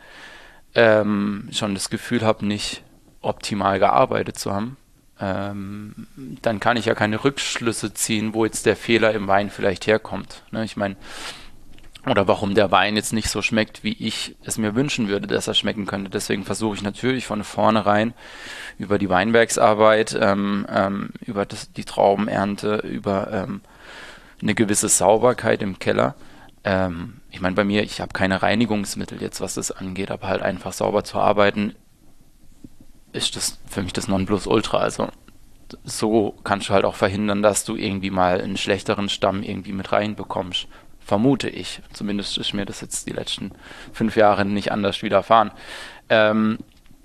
ähm, 0.75 1.49
schon 1.51 1.73
das 1.73 1.89
Gefühl 1.89 2.21
habe, 2.23 2.45
nicht 2.45 2.83
optimal 3.21 3.79
gearbeitet 3.79 4.39
zu 4.39 4.53
haben, 4.53 4.77
ähm, 5.19 6.07
dann 6.41 6.59
kann 6.59 6.77
ich 6.77 6.85
ja 6.85 6.95
keine 6.95 7.23
Rückschlüsse 7.23 7.93
ziehen, 7.93 8.33
wo 8.33 8.45
jetzt 8.45 8.65
der 8.65 8.75
Fehler 8.75 9.13
im 9.13 9.27
Wein 9.27 9.49
vielleicht 9.49 9.87
herkommt. 9.87 10.43
Ne? 10.51 10.63
Ich 10.65 10.75
meine, 10.75 10.95
oder 12.05 12.27
warum 12.27 12.53
der 12.53 12.71
Wein 12.71 12.95
jetzt 12.95 13.13
nicht 13.13 13.29
so 13.29 13.41
schmeckt, 13.41 13.83
wie 13.83 13.93
ich 13.93 14.35
es 14.43 14.57
mir 14.57 14.75
wünschen 14.75 15.07
würde, 15.07 15.27
dass 15.27 15.47
er 15.47 15.53
schmecken 15.53 15.85
könnte. 15.85 16.09
Deswegen 16.09 16.43
versuche 16.43 16.75
ich 16.75 16.81
natürlich 16.81 17.25
von 17.25 17.43
vornherein 17.43 18.13
über 18.77 18.97
die 18.97 19.09
Weinbergsarbeit, 19.09 20.17
ähm, 20.19 20.65
ähm, 20.69 21.11
über 21.21 21.45
das, 21.45 21.71
die 21.71 21.85
Traubenernte, 21.85 22.77
über 22.77 23.31
ähm, 23.31 23.61
eine 24.41 24.55
gewisse 24.55 24.89
Sauberkeit 24.89 25.61
im 25.61 25.79
Keller. 25.79 26.15
Ähm, 26.65 27.21
ich 27.31 27.39
meine, 27.39 27.55
bei 27.55 27.63
mir, 27.63 27.83
ich 27.83 28.01
habe 28.01 28.11
keine 28.11 28.41
Reinigungsmittel 28.41 29.21
jetzt, 29.21 29.39
was 29.39 29.53
das 29.53 29.71
angeht, 29.71 30.11
aber 30.11 30.27
halt 30.27 30.41
einfach 30.41 30.73
sauber 30.73 31.05
zu 31.05 31.19
arbeiten, 31.19 31.73
ist 33.13 33.35
das 33.35 33.59
für 33.67 33.81
mich 33.81 33.93
das 33.93 34.07
Nonplusultra. 34.07 34.77
Also 34.77 35.07
so 35.83 36.35
kannst 36.43 36.69
du 36.69 36.73
halt 36.73 36.85
auch 36.85 36.95
verhindern, 36.95 37.41
dass 37.41 37.65
du 37.65 37.75
irgendwie 37.75 38.11
mal 38.11 38.41
einen 38.41 38.57
schlechteren 38.57 39.09
Stamm 39.09 39.43
irgendwie 39.43 39.71
mit 39.73 39.91
reinbekommst. 39.91 40.67
Vermute 40.99 41.49
ich. 41.49 41.81
Zumindest 41.93 42.37
ist 42.37 42.53
mir 42.53 42.65
das 42.65 42.81
jetzt 42.81 43.07
die 43.07 43.13
letzten 43.13 43.51
fünf 43.91 44.15
Jahre 44.15 44.45
nicht 44.45 44.71
anders 44.71 45.01
widerfahren. 45.01 45.51
Ähm, 46.09 46.59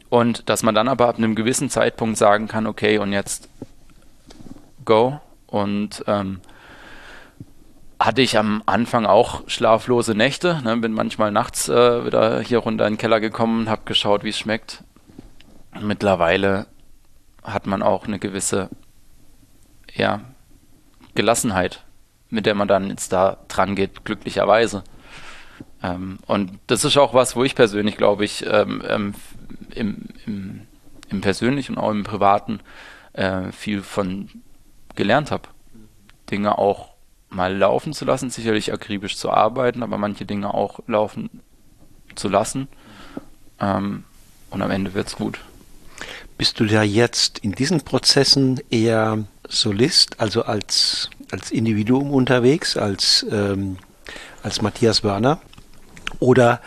und 0.08 0.48
dass 0.48 0.62
man 0.62 0.74
dann 0.74 0.88
aber 0.88 1.08
ab 1.08 1.18
einem 1.18 1.34
gewissen 1.34 1.68
Zeitpunkt 1.68 2.16
sagen 2.16 2.48
kann, 2.48 2.66
okay, 2.66 2.98
und 2.98 3.12
jetzt 3.12 3.48
go. 4.84 5.20
Und 5.46 6.04
ähm, 6.06 6.40
hatte 8.00 8.22
ich 8.22 8.38
am 8.38 8.62
Anfang 8.66 9.06
auch 9.06 9.42
schlaflose 9.48 10.14
Nächte. 10.14 10.60
Ne? 10.62 10.76
Bin 10.76 10.92
manchmal 10.92 11.32
nachts 11.32 11.68
äh, 11.68 12.06
wieder 12.06 12.40
hier 12.40 12.58
runter 12.58 12.86
in 12.86 12.94
den 12.94 12.98
Keller 12.98 13.20
gekommen, 13.20 13.68
habe 13.68 13.82
geschaut, 13.84 14.24
wie 14.24 14.28
es 14.28 14.38
schmeckt. 14.38 14.84
Mittlerweile 15.80 16.66
hat 17.42 17.66
man 17.66 17.82
auch 17.82 18.06
eine 18.06 18.18
gewisse 18.18 18.68
ja, 19.94 20.20
Gelassenheit, 21.14 21.84
mit 22.30 22.46
der 22.46 22.54
man 22.54 22.68
dann 22.68 22.88
jetzt 22.90 23.12
da 23.12 23.38
dran 23.48 23.74
geht, 23.74 24.04
glücklicherweise. 24.04 24.84
Ähm, 25.82 26.18
und 26.26 26.58
das 26.66 26.84
ist 26.84 26.96
auch 26.96 27.14
was, 27.14 27.36
wo 27.36 27.44
ich 27.44 27.54
persönlich, 27.54 27.96
glaube 27.96 28.24
ich, 28.24 28.44
ähm, 28.46 28.82
ähm, 28.86 29.14
im, 29.74 30.08
im, 30.26 30.66
im 31.08 31.20
persönlichen 31.20 31.76
und 31.76 31.82
auch 31.82 31.90
im 31.90 32.04
privaten 32.04 32.60
äh, 33.12 33.52
viel 33.52 33.82
von 33.82 34.28
gelernt 34.94 35.30
habe. 35.30 35.48
Dinge 36.30 36.58
auch 36.58 36.94
mal 37.30 37.56
laufen 37.56 37.92
zu 37.92 38.04
lassen, 38.04 38.30
sicherlich 38.30 38.72
akribisch 38.72 39.16
zu 39.16 39.30
arbeiten, 39.30 39.82
aber 39.82 39.98
manche 39.98 40.24
Dinge 40.24 40.52
auch 40.52 40.80
laufen 40.86 41.42
zu 42.14 42.28
lassen. 42.28 42.68
Ähm, 43.60 44.04
und 44.50 44.62
am 44.62 44.70
Ende 44.70 44.94
wird's 44.94 45.16
gut. 45.16 45.40
Bist 46.38 46.60
du 46.60 46.66
da 46.66 46.84
jetzt 46.84 47.40
in 47.40 47.50
diesen 47.50 47.80
Prozessen 47.80 48.60
eher 48.70 49.24
Solist, 49.48 50.20
also 50.20 50.42
als, 50.42 51.10
als 51.32 51.50
Individuum 51.50 52.12
unterwegs, 52.12 52.76
als, 52.76 53.26
ähm, 53.28 53.76
als 54.44 54.62
Matthias 54.62 55.02
Werner? 55.02 55.40
Oder 56.20 56.60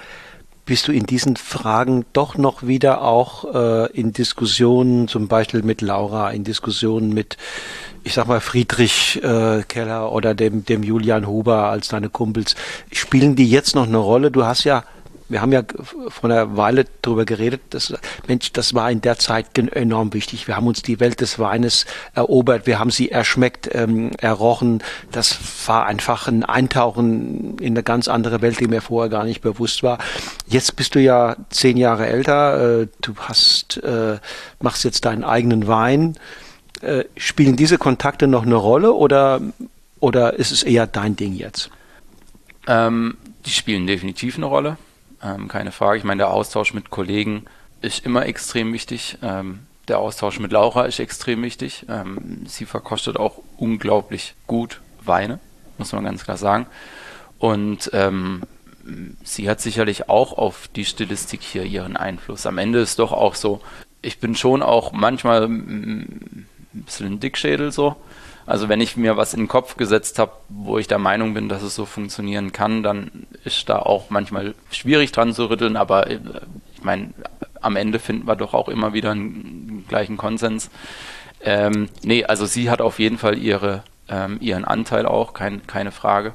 bist 0.66 0.90
du 0.90 0.92
in 0.92 1.06
diesen 1.06 1.38
Fragen 1.38 2.06
doch 2.12 2.36
noch 2.36 2.68
wieder 2.68 3.02
auch 3.02 3.56
äh, 3.56 3.92
in 3.94 4.12
Diskussionen, 4.12 5.08
zum 5.08 5.30
Beispiel 5.30 5.64
mit 5.64 5.80
Laura, 5.80 6.32
in 6.32 6.44
Diskussionen 6.44 7.14
mit, 7.14 7.38
ich 8.04 8.14
sag 8.14 8.28
mal, 8.28 8.42
Friedrich 8.42 9.24
äh, 9.24 9.64
Keller 9.70 10.12
oder 10.12 10.36
dem, 10.36 10.66
dem 10.66 10.84
Julian 10.84 11.26
Huber 11.28 11.70
als 11.70 11.88
deine 11.88 12.10
Kumpels, 12.10 12.56
spielen 12.92 13.38
die 13.38 13.50
jetzt 13.50 13.74
noch 13.76 13.88
eine 13.88 14.00
Rolle? 14.00 14.32
Du 14.32 14.44
hast 14.44 14.66
ja 14.66 14.84
wir 15.32 15.42
haben 15.42 15.54
ja 15.54 15.64
vor 16.10 16.30
einer 16.30 16.58
Weile 16.58 16.86
darüber 17.02 17.24
geredet, 17.24 17.62
dass, 17.70 17.94
Mensch, 18.28 18.52
das 18.52 18.74
war 18.74 18.92
in 18.92 19.00
der 19.00 19.18
Zeit 19.18 19.58
enorm 19.58 20.14
wichtig. 20.14 20.48
Wir 20.48 20.58
haben 20.58 20.68
uns 20.68 20.82
die 20.82 21.00
Welt 21.00 21.22
des 21.22 21.40
Weines 21.40 21.86
erobert, 22.14 22.68
wir 22.68 22.80
haben 22.80 22.92
sie 22.92 23.12
erschmeckt, 23.12 23.70
ähm, 23.74 24.12
errochen. 24.18 24.84
Das 25.12 25.40
war 25.68 25.86
einfach 25.86 26.28
ein 26.28 26.44
Eintauchen 26.44 27.58
in 27.60 27.74
eine 27.74 27.84
ganz 27.84 28.10
andere 28.10 28.42
Welt, 28.42 28.60
die 28.60 28.68
mir 28.68 28.82
vorher 28.82 29.10
gar 29.10 29.24
nicht 29.24 29.42
bewusst 29.42 29.84
war. 29.84 30.00
Jetzt 30.48 30.76
bist 30.76 30.96
du 30.96 31.00
ja 31.00 31.38
zehn 31.50 31.78
Jahre 31.78 32.08
älter, 32.08 32.82
äh, 32.82 32.88
du 33.02 33.16
hast, 33.18 33.78
äh, 33.78 34.18
machst 34.60 34.84
jetzt 34.84 35.06
deinen 35.06 35.24
eigenen 35.24 35.68
Wein. 35.68 36.18
Äh, 36.82 37.06
spielen 37.16 37.56
diese 37.56 37.78
Kontakte 37.78 38.28
noch 38.28 38.44
eine 38.46 38.56
Rolle 38.56 38.92
oder, 38.92 39.40
oder 40.02 40.34
ist 40.34 40.52
es 40.52 40.64
eher 40.64 40.88
dein 40.88 41.16
Ding 41.16 41.36
jetzt? 41.36 41.70
Ähm, 42.68 43.16
die 43.46 43.52
spielen 43.52 43.88
definitiv 43.88 44.36
eine 44.36 44.48
Rolle 44.48 44.78
ähm, 45.24 45.48
keine 45.48 45.72
Frage. 45.72 45.98
Ich 45.98 46.04
meine, 46.04 46.20
der 46.20 46.32
Austausch 46.32 46.74
mit 46.74 46.90
Kollegen 46.90 47.46
ist 47.82 48.06
immer 48.06 48.26
extrem 48.26 48.74
wichtig. 48.74 49.18
Ähm, 49.22 49.60
der 49.88 50.00
Austausch 50.00 50.40
mit 50.40 50.52
Laura 50.52 50.86
ist 50.86 51.00
extrem 51.00 51.42
wichtig. 51.44 51.86
Ähm, 51.90 52.44
sie 52.46 52.66
verkostet 52.66 53.18
auch 53.18 53.40
unglaublich 53.58 54.36
gut 54.48 54.82
Weine, 55.04 55.40
muss 55.78 55.92
man 55.92 56.04
ganz 56.04 56.24
klar 56.24 56.38
sagen. 56.38 56.68
Und 57.40 57.90
ähm, 57.94 58.44
sie 59.24 59.50
hat 59.50 59.62
sicherlich 59.62 60.10
auch 60.10 60.38
auf 60.38 60.68
die 60.68 60.86
Stilistik 60.86 61.42
hier 61.42 61.64
ihren 61.64 61.98
Einfluss. 61.98 62.46
Am 62.46 62.58
Ende 62.58 62.80
ist 62.80 63.00
doch 63.00 63.12
auch 63.12 63.36
so, 63.36 63.62
ich 64.02 64.20
bin 64.20 64.36
schon 64.36 64.62
auch 64.62 64.92
manchmal 64.92 65.44
ein 65.44 66.48
bisschen 66.72 67.14
ein 67.14 67.20
Dickschädel 67.20 67.72
so. 67.72 67.96
Also 68.52 68.68
wenn 68.68 68.82
ich 68.82 68.98
mir 68.98 69.16
was 69.16 69.34
in 69.34 69.44
den 69.44 69.48
Kopf 69.48 69.78
gesetzt 69.78 70.20
habe, 70.20 70.34
wo 70.50 70.78
ich 70.78 70.86
der 70.86 70.98
Meinung 70.98 71.34
bin, 71.34 71.48
dass 71.48 71.64
es 71.64 71.74
so 71.74 71.86
funktionieren 71.86 72.52
kann, 72.52 72.84
dann 72.84 73.26
ist 73.46 73.70
da 73.70 73.80
auch 73.80 74.10
manchmal 74.10 74.56
schwierig 74.72 75.14
dran 75.14 75.34
zu 75.34 75.50
rütteln, 75.50 75.78
aber 75.78 76.08
äh, 76.08 76.20
ich 76.76 76.84
meine, 76.84 77.14
am 77.62 77.78
Ende 77.78 77.98
finden 77.98 78.28
wir 78.28 78.36
doch 78.36 78.54
auch 78.54 78.68
immer 78.68 78.92
wieder 78.92 79.12
einen 79.12 79.86
gleichen 79.88 80.18
Konsens. 80.18 80.70
Ähm, 81.40 81.88
nee, 82.04 82.26
also 82.26 82.46
sie 82.46 82.70
hat 82.70 82.82
auf 82.82 83.00
jeden 83.00 83.18
Fall 83.18 83.38
ihre, 83.38 83.84
ähm, 84.10 84.36
ihren 84.42 84.66
Anteil 84.66 85.06
auch, 85.06 85.32
kein, 85.32 85.66
keine 85.66 85.94
Frage. 85.94 86.34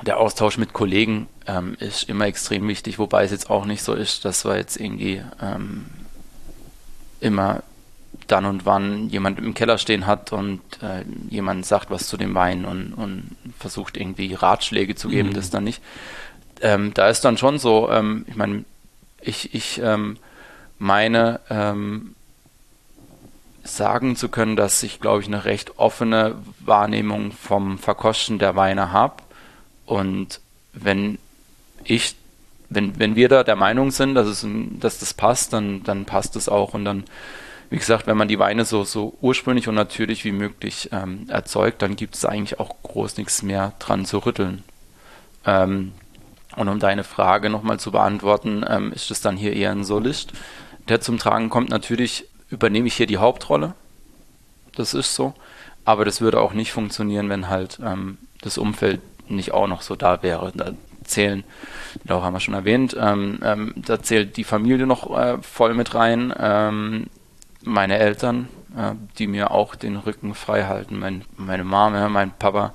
Der 0.00 0.16
Austausch 0.16 0.56
mit 0.56 0.72
Kollegen 0.72 1.28
ähm, 1.46 1.76
ist 1.78 2.08
immer 2.08 2.24
extrem 2.24 2.66
wichtig, 2.68 2.98
wobei 2.98 3.24
es 3.24 3.32
jetzt 3.32 3.50
auch 3.50 3.66
nicht 3.66 3.82
so 3.82 3.92
ist, 3.92 4.24
dass 4.24 4.46
wir 4.46 4.56
jetzt 4.56 4.80
irgendwie 4.80 5.22
ähm, 5.42 5.84
immer 7.20 7.62
dann 8.28 8.44
und 8.44 8.66
wann 8.66 9.08
jemand 9.08 9.38
im 9.38 9.54
Keller 9.54 9.78
stehen 9.78 10.06
hat 10.06 10.32
und 10.32 10.60
äh, 10.82 11.04
jemand 11.28 11.66
sagt 11.66 11.90
was 11.90 12.06
zu 12.06 12.16
dem 12.16 12.34
Wein 12.34 12.64
und, 12.64 12.92
und 12.92 13.36
versucht 13.58 13.96
irgendwie 13.96 14.34
Ratschläge 14.34 14.94
zu 14.94 15.08
geben, 15.08 15.30
mhm. 15.30 15.34
das 15.34 15.50
dann 15.50 15.64
nicht. 15.64 15.82
Ähm, 16.60 16.92
da 16.94 17.08
ist 17.08 17.24
dann 17.24 17.38
schon 17.38 17.58
so, 17.58 17.90
ähm, 17.90 18.24
ich 18.28 18.36
meine, 18.36 18.64
ich, 19.20 19.54
ich 19.54 19.80
ähm, 19.82 20.16
meine 20.78 21.40
ähm, 21.50 22.14
sagen 23.64 24.16
zu 24.16 24.28
können, 24.28 24.56
dass 24.56 24.82
ich, 24.82 25.00
glaube 25.00 25.20
ich, 25.20 25.26
eine 25.26 25.44
recht 25.44 25.78
offene 25.78 26.36
Wahrnehmung 26.60 27.32
vom 27.32 27.78
Verkosten 27.78 28.38
der 28.38 28.56
Weine 28.56 28.92
habe. 28.92 29.22
Und 29.86 30.40
wenn 30.72 31.18
ich, 31.84 32.14
wenn, 32.68 32.98
wenn 32.98 33.16
wir 33.16 33.28
da 33.28 33.44
der 33.44 33.56
Meinung 33.56 33.90
sind, 33.90 34.14
dass, 34.14 34.26
es, 34.26 34.46
dass 34.80 34.98
das 34.98 35.14
passt, 35.14 35.52
dann, 35.52 35.82
dann 35.84 36.04
passt 36.04 36.36
es 36.36 36.48
auch 36.48 36.74
und 36.74 36.84
dann 36.84 37.04
wie 37.70 37.76
gesagt, 37.78 38.06
wenn 38.06 38.16
man 38.16 38.28
die 38.28 38.38
Weine 38.38 38.64
so, 38.64 38.84
so 38.84 39.16
ursprünglich 39.20 39.68
und 39.68 39.74
natürlich 39.74 40.24
wie 40.24 40.32
möglich 40.32 40.88
ähm, 40.92 41.26
erzeugt, 41.28 41.82
dann 41.82 41.96
gibt 41.96 42.14
es 42.14 42.24
eigentlich 42.24 42.60
auch 42.60 42.74
groß 42.82 43.16
nichts 43.18 43.42
mehr 43.42 43.72
dran 43.78 44.04
zu 44.04 44.18
rütteln. 44.18 44.64
Ähm, 45.44 45.92
und 46.56 46.68
um 46.68 46.78
deine 46.78 47.04
Frage 47.04 47.50
nochmal 47.50 47.78
zu 47.78 47.92
beantworten, 47.92 48.64
ähm, 48.68 48.92
ist 48.92 49.10
es 49.10 49.20
dann 49.20 49.36
hier 49.36 49.52
eher 49.52 49.70
ein 49.70 49.84
Solist, 49.84 50.32
der 50.88 51.00
zum 51.00 51.18
Tragen 51.18 51.50
kommt. 51.50 51.68
Natürlich 51.68 52.26
übernehme 52.50 52.88
ich 52.88 52.94
hier 52.94 53.06
die 53.06 53.18
Hauptrolle. 53.18 53.74
Das 54.74 54.94
ist 54.94 55.14
so. 55.14 55.34
Aber 55.84 56.04
das 56.04 56.20
würde 56.20 56.40
auch 56.40 56.54
nicht 56.54 56.72
funktionieren, 56.72 57.28
wenn 57.28 57.48
halt 57.48 57.78
ähm, 57.84 58.18
das 58.40 58.58
Umfeld 58.58 59.00
nicht 59.30 59.52
auch 59.52 59.66
noch 59.66 59.82
so 59.82 59.94
da 59.94 60.22
wäre. 60.22 60.52
Da 60.54 60.72
zählen, 61.04 61.44
auch 62.08 62.22
haben 62.22 62.34
wir 62.34 62.40
schon 62.40 62.54
erwähnt, 62.54 62.96
ähm, 62.98 63.38
ähm, 63.42 63.74
da 63.76 64.02
zählt 64.02 64.36
die 64.36 64.44
Familie 64.44 64.86
noch 64.86 65.16
äh, 65.18 65.38
voll 65.42 65.74
mit 65.74 65.94
rein. 65.94 66.34
Ähm, 66.38 67.06
meine 67.68 67.98
Eltern, 67.98 68.48
äh, 68.76 68.92
die 69.18 69.26
mir 69.26 69.50
auch 69.50 69.74
den 69.74 69.96
Rücken 69.96 70.34
frei 70.34 70.64
halten, 70.64 70.98
mein, 70.98 71.24
meine 71.36 71.64
Mama, 71.64 72.08
mein 72.08 72.32
Papa, 72.32 72.72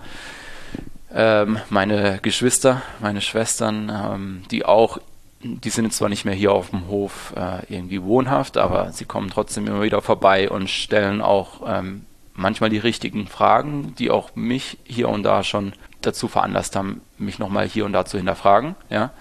ähm, 1.13 1.59
meine 1.69 2.19
Geschwister, 2.21 2.81
meine 2.99 3.21
Schwestern, 3.21 3.89
ähm, 3.89 4.43
die 4.49 4.65
auch 4.65 4.99
die 5.43 5.69
sind 5.69 5.91
zwar 5.93 6.09
nicht 6.09 6.25
mehr 6.25 6.33
hier 6.33 6.53
auf 6.53 6.69
dem 6.69 6.87
Hof 6.87 7.33
äh, 7.35 7.73
irgendwie 7.73 8.01
wohnhaft, 8.01 8.57
aber 8.57 8.91
sie 8.93 9.05
kommen 9.05 9.29
trotzdem 9.29 9.67
immer 9.67 9.81
wieder 9.81 10.01
vorbei 10.01 10.49
und 10.49 10.69
stellen 10.69 11.21
auch 11.21 11.61
ähm, 11.67 12.05
manchmal 12.33 12.69
die 12.69 12.77
richtigen 12.77 13.27
Fragen, 13.27 13.93
die 13.95 14.09
auch 14.09 14.35
mich 14.35 14.77
hier 14.85 15.09
und 15.09 15.23
da 15.23 15.43
schon 15.43 15.73
dazu 16.01 16.27
veranlasst 16.27 16.75
haben, 16.75 17.01
mich 17.17 17.39
nochmal 17.39 17.67
hier 17.67 17.85
und 17.85 17.93
da 17.93 18.05
zu 18.05 18.17
hinterfragen. 18.17 18.75
Ja? 18.89 19.11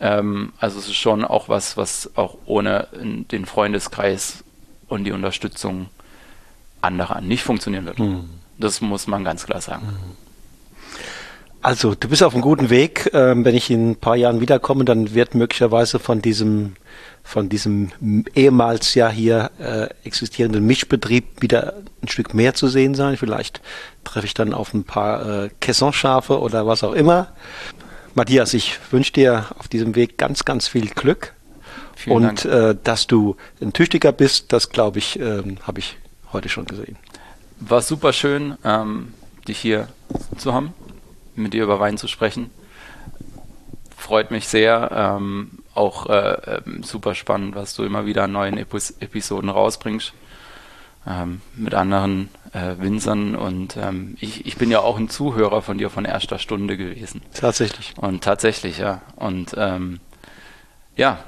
Ähm, 0.00 0.52
also 0.58 0.78
es 0.78 0.86
ist 0.86 0.96
schon 0.96 1.24
auch 1.24 1.48
was, 1.48 1.76
was 1.76 2.10
auch 2.16 2.38
ohne 2.46 2.88
den 2.92 3.46
Freundeskreis 3.46 4.44
und 4.88 5.04
die 5.04 5.12
Unterstützung 5.12 5.88
anderer 6.80 7.20
nicht 7.20 7.42
funktionieren 7.42 7.86
wird. 7.86 7.98
Mhm. 7.98 8.28
Das 8.58 8.80
muss 8.80 9.06
man 9.06 9.24
ganz 9.24 9.46
klar 9.46 9.60
sagen. 9.60 9.86
Mhm. 9.86 10.26
Also 11.62 11.96
du 11.96 12.08
bist 12.08 12.22
auf 12.22 12.32
einem 12.32 12.42
guten 12.42 12.70
Weg. 12.70 13.10
Ähm, 13.12 13.44
wenn 13.44 13.56
ich 13.56 13.70
in 13.70 13.90
ein 13.90 13.96
paar 13.96 14.14
Jahren 14.14 14.40
wiederkomme, 14.40 14.84
dann 14.84 15.14
wird 15.14 15.34
möglicherweise 15.34 15.98
von 15.98 16.22
diesem 16.22 16.76
von 17.24 17.48
diesem 17.48 17.90
ehemals 18.36 18.94
ja 18.94 19.08
hier 19.08 19.50
äh, 19.58 19.88
existierenden 20.04 20.64
Mischbetrieb 20.64 21.42
wieder 21.42 21.82
ein 22.00 22.06
Stück 22.06 22.34
mehr 22.34 22.54
zu 22.54 22.68
sehen 22.68 22.94
sein. 22.94 23.16
Vielleicht 23.16 23.60
treffe 24.04 24.26
ich 24.26 24.34
dann 24.34 24.54
auf 24.54 24.72
ein 24.74 24.84
paar 24.84 25.44
äh, 25.44 25.50
Caissonschafe 25.60 26.38
oder 26.38 26.68
was 26.68 26.84
auch 26.84 26.92
immer. 26.92 27.32
Matthias, 28.14 28.54
ich 28.54 28.78
wünsche 28.92 29.12
dir 29.12 29.46
auf 29.58 29.66
diesem 29.66 29.96
Weg 29.96 30.18
ganz, 30.18 30.44
ganz 30.44 30.68
viel 30.68 30.86
Glück. 30.86 31.34
Vielen 32.06 32.16
und 32.16 32.44
äh, 32.44 32.76
dass 32.84 33.08
du 33.08 33.36
ein 33.60 33.72
Tüchtiger 33.72 34.12
bist, 34.12 34.52
das 34.52 34.70
glaube 34.70 34.98
ich, 34.98 35.18
ähm, 35.18 35.58
habe 35.62 35.80
ich 35.80 35.98
heute 36.32 36.48
schon 36.48 36.64
gesehen. 36.64 36.96
War 37.58 37.82
super 37.82 38.12
schön, 38.12 38.56
ähm, 38.64 39.12
dich 39.48 39.58
hier 39.58 39.88
zu 40.36 40.54
haben, 40.54 40.72
mit 41.34 41.52
dir 41.52 41.64
über 41.64 41.80
Wein 41.80 41.98
zu 41.98 42.06
sprechen. 42.06 42.50
Freut 43.96 44.30
mich 44.30 44.46
sehr. 44.46 44.90
Ähm, 44.92 45.58
auch 45.74 46.06
äh, 46.06 46.58
äh, 46.58 46.62
super 46.82 47.16
spannend, 47.16 47.56
was 47.56 47.74
du 47.74 47.82
immer 47.82 48.06
wieder 48.06 48.24
an 48.24 48.32
neuen 48.32 48.56
Epis 48.56 48.94
Episoden 49.00 49.50
rausbringst. 49.50 50.12
Ähm, 51.08 51.40
mit 51.56 51.74
anderen 51.74 52.28
äh, 52.52 52.74
Winzern 52.78 53.36
und 53.36 53.76
ähm, 53.76 54.16
ich, 54.20 54.44
ich 54.44 54.56
bin 54.56 54.72
ja 54.72 54.80
auch 54.80 54.96
ein 54.98 55.08
Zuhörer 55.08 55.62
von 55.62 55.78
dir 55.78 55.88
von 55.88 56.04
erster 56.04 56.40
Stunde 56.40 56.76
gewesen. 56.76 57.22
Tatsächlich. 57.32 57.94
Und 57.96 58.24
tatsächlich, 58.24 58.78
ja. 58.78 59.02
Und 59.14 59.54
ähm, 59.56 60.00
ja, 60.96 61.20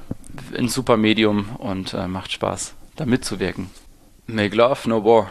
ein 0.56 0.68
super 0.68 0.96
Medium 0.96 1.56
und 1.56 1.94
äh, 1.94 2.06
macht 2.06 2.32
Spaß, 2.32 2.74
da 2.96 3.06
mitzuwirken. 3.06 3.70
Make 4.26 4.56
love, 4.56 4.88
no 4.88 5.05
war. 5.05 5.30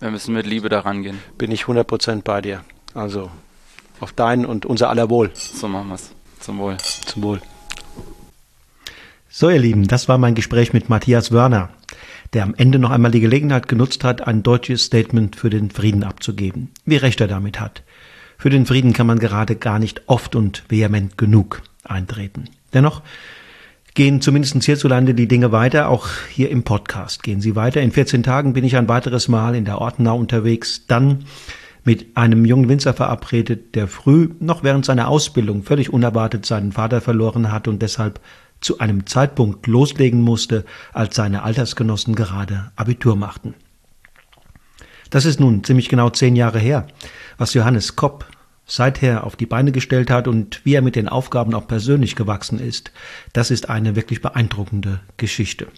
Wir 0.00 0.10
müssen 0.10 0.34
mit 0.34 0.46
Liebe 0.46 0.68
daran 0.68 1.02
gehen. 1.02 1.18
Bin 1.38 1.50
ich 1.50 1.62
100% 1.64 2.22
bei 2.22 2.42
dir. 2.42 2.64
Also 2.92 3.30
auf 4.00 4.12
dein 4.12 4.44
und 4.44 4.66
unser 4.66 4.90
aller 4.90 5.08
Wohl. 5.08 5.30
So 5.34 5.68
machen 5.68 5.88
wir 5.88 5.94
es. 5.94 6.12
Zum 6.40 6.58
Wohl. 6.58 6.76
Zum 7.06 7.22
Wohl. 7.22 7.40
So, 9.30 9.48
ihr 9.50 9.58
Lieben, 9.58 9.88
das 9.88 10.08
war 10.08 10.18
mein 10.18 10.34
Gespräch 10.34 10.72
mit 10.72 10.88
Matthias 10.88 11.32
Wörner, 11.32 11.70
der 12.34 12.44
am 12.44 12.54
Ende 12.54 12.78
noch 12.78 12.90
einmal 12.90 13.10
die 13.10 13.20
Gelegenheit 13.20 13.66
genutzt 13.66 14.04
hat, 14.04 14.26
ein 14.26 14.42
deutsches 14.42 14.84
Statement 14.84 15.36
für 15.36 15.50
den 15.50 15.70
Frieden 15.70 16.04
abzugeben. 16.04 16.70
Wie 16.84 16.96
recht 16.96 17.20
er 17.20 17.26
damit 17.26 17.58
hat. 17.58 17.82
Für 18.38 18.50
den 18.50 18.66
Frieden 18.66 18.92
kann 18.92 19.06
man 19.06 19.18
gerade 19.18 19.56
gar 19.56 19.78
nicht 19.78 20.02
oft 20.06 20.36
und 20.36 20.64
vehement 20.68 21.16
genug 21.16 21.62
eintreten. 21.82 22.44
Dennoch 22.74 23.02
gehen 23.94 24.20
zumindest 24.20 24.62
hierzulande 24.62 25.14
die 25.14 25.28
Dinge 25.28 25.52
weiter, 25.52 25.88
auch 25.88 26.08
hier 26.28 26.50
im 26.50 26.64
Podcast 26.64 27.22
gehen 27.22 27.40
sie 27.40 27.54
weiter. 27.54 27.80
In 27.80 27.92
14 27.92 28.22
Tagen 28.22 28.52
bin 28.52 28.64
ich 28.64 28.76
ein 28.76 28.88
weiteres 28.88 29.28
Mal 29.28 29.54
in 29.54 29.64
der 29.64 29.80
Ortenau 29.80 30.16
unterwegs, 30.18 30.86
dann 30.86 31.24
mit 31.84 32.16
einem 32.16 32.44
jungen 32.44 32.68
Winzer 32.68 32.94
verabredet, 32.94 33.74
der 33.74 33.86
früh, 33.86 34.30
noch 34.40 34.64
während 34.64 34.84
seiner 34.84 35.08
Ausbildung, 35.08 35.62
völlig 35.62 35.92
unerwartet 35.92 36.44
seinen 36.44 36.72
Vater 36.72 37.00
verloren 37.00 37.52
hat 37.52 37.68
und 37.68 37.82
deshalb 37.82 38.20
zu 38.60 38.78
einem 38.78 39.06
Zeitpunkt 39.06 39.66
loslegen 39.66 40.22
musste, 40.22 40.64
als 40.92 41.14
seine 41.14 41.42
Altersgenossen 41.42 42.14
gerade 42.14 42.72
Abitur 42.76 43.14
machten. 43.14 43.54
Das 45.10 45.26
ist 45.26 45.38
nun 45.38 45.62
ziemlich 45.62 45.88
genau 45.88 46.10
zehn 46.10 46.34
Jahre 46.34 46.58
her, 46.58 46.86
was 47.36 47.54
Johannes 47.54 47.94
Kopp 47.94 48.26
seither 48.66 49.24
auf 49.24 49.36
die 49.36 49.46
Beine 49.46 49.72
gestellt 49.72 50.10
hat 50.10 50.28
und 50.28 50.60
wie 50.64 50.74
er 50.74 50.82
mit 50.82 50.96
den 50.96 51.08
Aufgaben 51.08 51.54
auch 51.54 51.68
persönlich 51.68 52.16
gewachsen 52.16 52.58
ist, 52.58 52.92
das 53.32 53.50
ist 53.50 53.68
eine 53.68 53.96
wirklich 53.96 54.22
beeindruckende 54.22 55.00
Geschichte. 55.16 55.68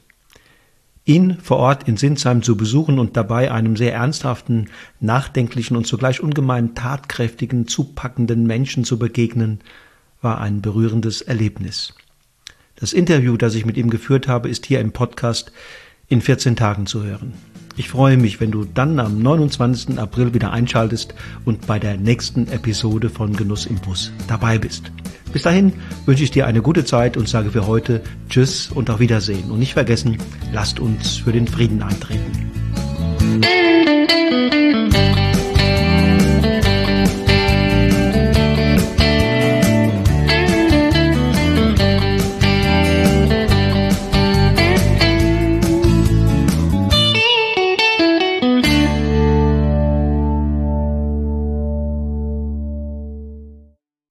Ihn 1.05 1.39
vor 1.41 1.59
Ort 1.59 1.87
in 1.87 1.97
Sinsheim 1.97 2.43
zu 2.43 2.57
besuchen 2.57 2.99
und 2.99 3.17
dabei 3.17 3.53
einem 3.53 3.77
sehr 3.77 3.95
ernsthaften, 3.95 4.71
nachdenklichen 4.99 5.77
und 5.77 5.87
zugleich 5.87 6.21
ungemein 6.21 6.75
tatkräftigen, 6.75 7.69
zupackenden 7.69 8.45
Menschen 8.47 8.85
zu 8.85 8.99
begegnen, 8.99 9.61
war 10.21 10.41
ein 10.41 10.63
berührendes 10.63 11.23
Erlebnis. 11.23 11.95
Das 12.75 12.93
Interview, 12.93 13.37
das 13.37 13.55
ich 13.55 13.65
mit 13.65 13.77
ihm 13.77 13.89
geführt 13.89 14.27
habe, 14.27 14.49
ist 14.49 14.67
hier 14.67 14.81
im 14.81 14.93
Podcast 14.93 15.53
in 16.09 16.21
14 16.21 16.57
Tagen 16.57 16.87
zu 16.87 17.05
hören. 17.05 17.35
Ich 17.79 17.91
freue 17.91 18.17
mich, 18.17 18.41
wenn 18.41 18.51
du 18.51 18.65
dann 18.65 18.99
am 18.99 19.21
29. 19.21 19.99
April 19.99 20.33
wieder 20.33 20.51
einschaltest 20.51 21.15
und 21.45 21.67
bei 21.67 21.79
der 21.79 21.99
nächsten 21.99 22.49
Episode 22.49 23.11
von 23.11 23.37
Genuss 23.37 23.67
im 23.67 23.77
Bus 23.77 24.13
dabei 24.29 24.57
bist. 24.57 24.91
Bis 25.33 25.43
dahin 25.43 25.75
wünsche 26.07 26.25
ich 26.25 26.31
dir 26.31 26.47
eine 26.47 26.63
gute 26.63 26.87
Zeit 26.87 27.19
und 27.19 27.29
sage 27.29 27.51
für 27.51 27.67
heute 27.67 28.01
Tschüss 28.31 28.71
und 28.71 28.89
auf 28.89 29.01
Wiedersehen. 29.01 29.51
Und 29.51 29.59
nicht 29.59 29.75
vergessen, 29.75 30.17
lasst 30.53 30.81
uns 30.81 31.19
für 31.19 31.33
den 31.33 31.47
Frieden 31.47 31.83
eintreten. 31.83 32.47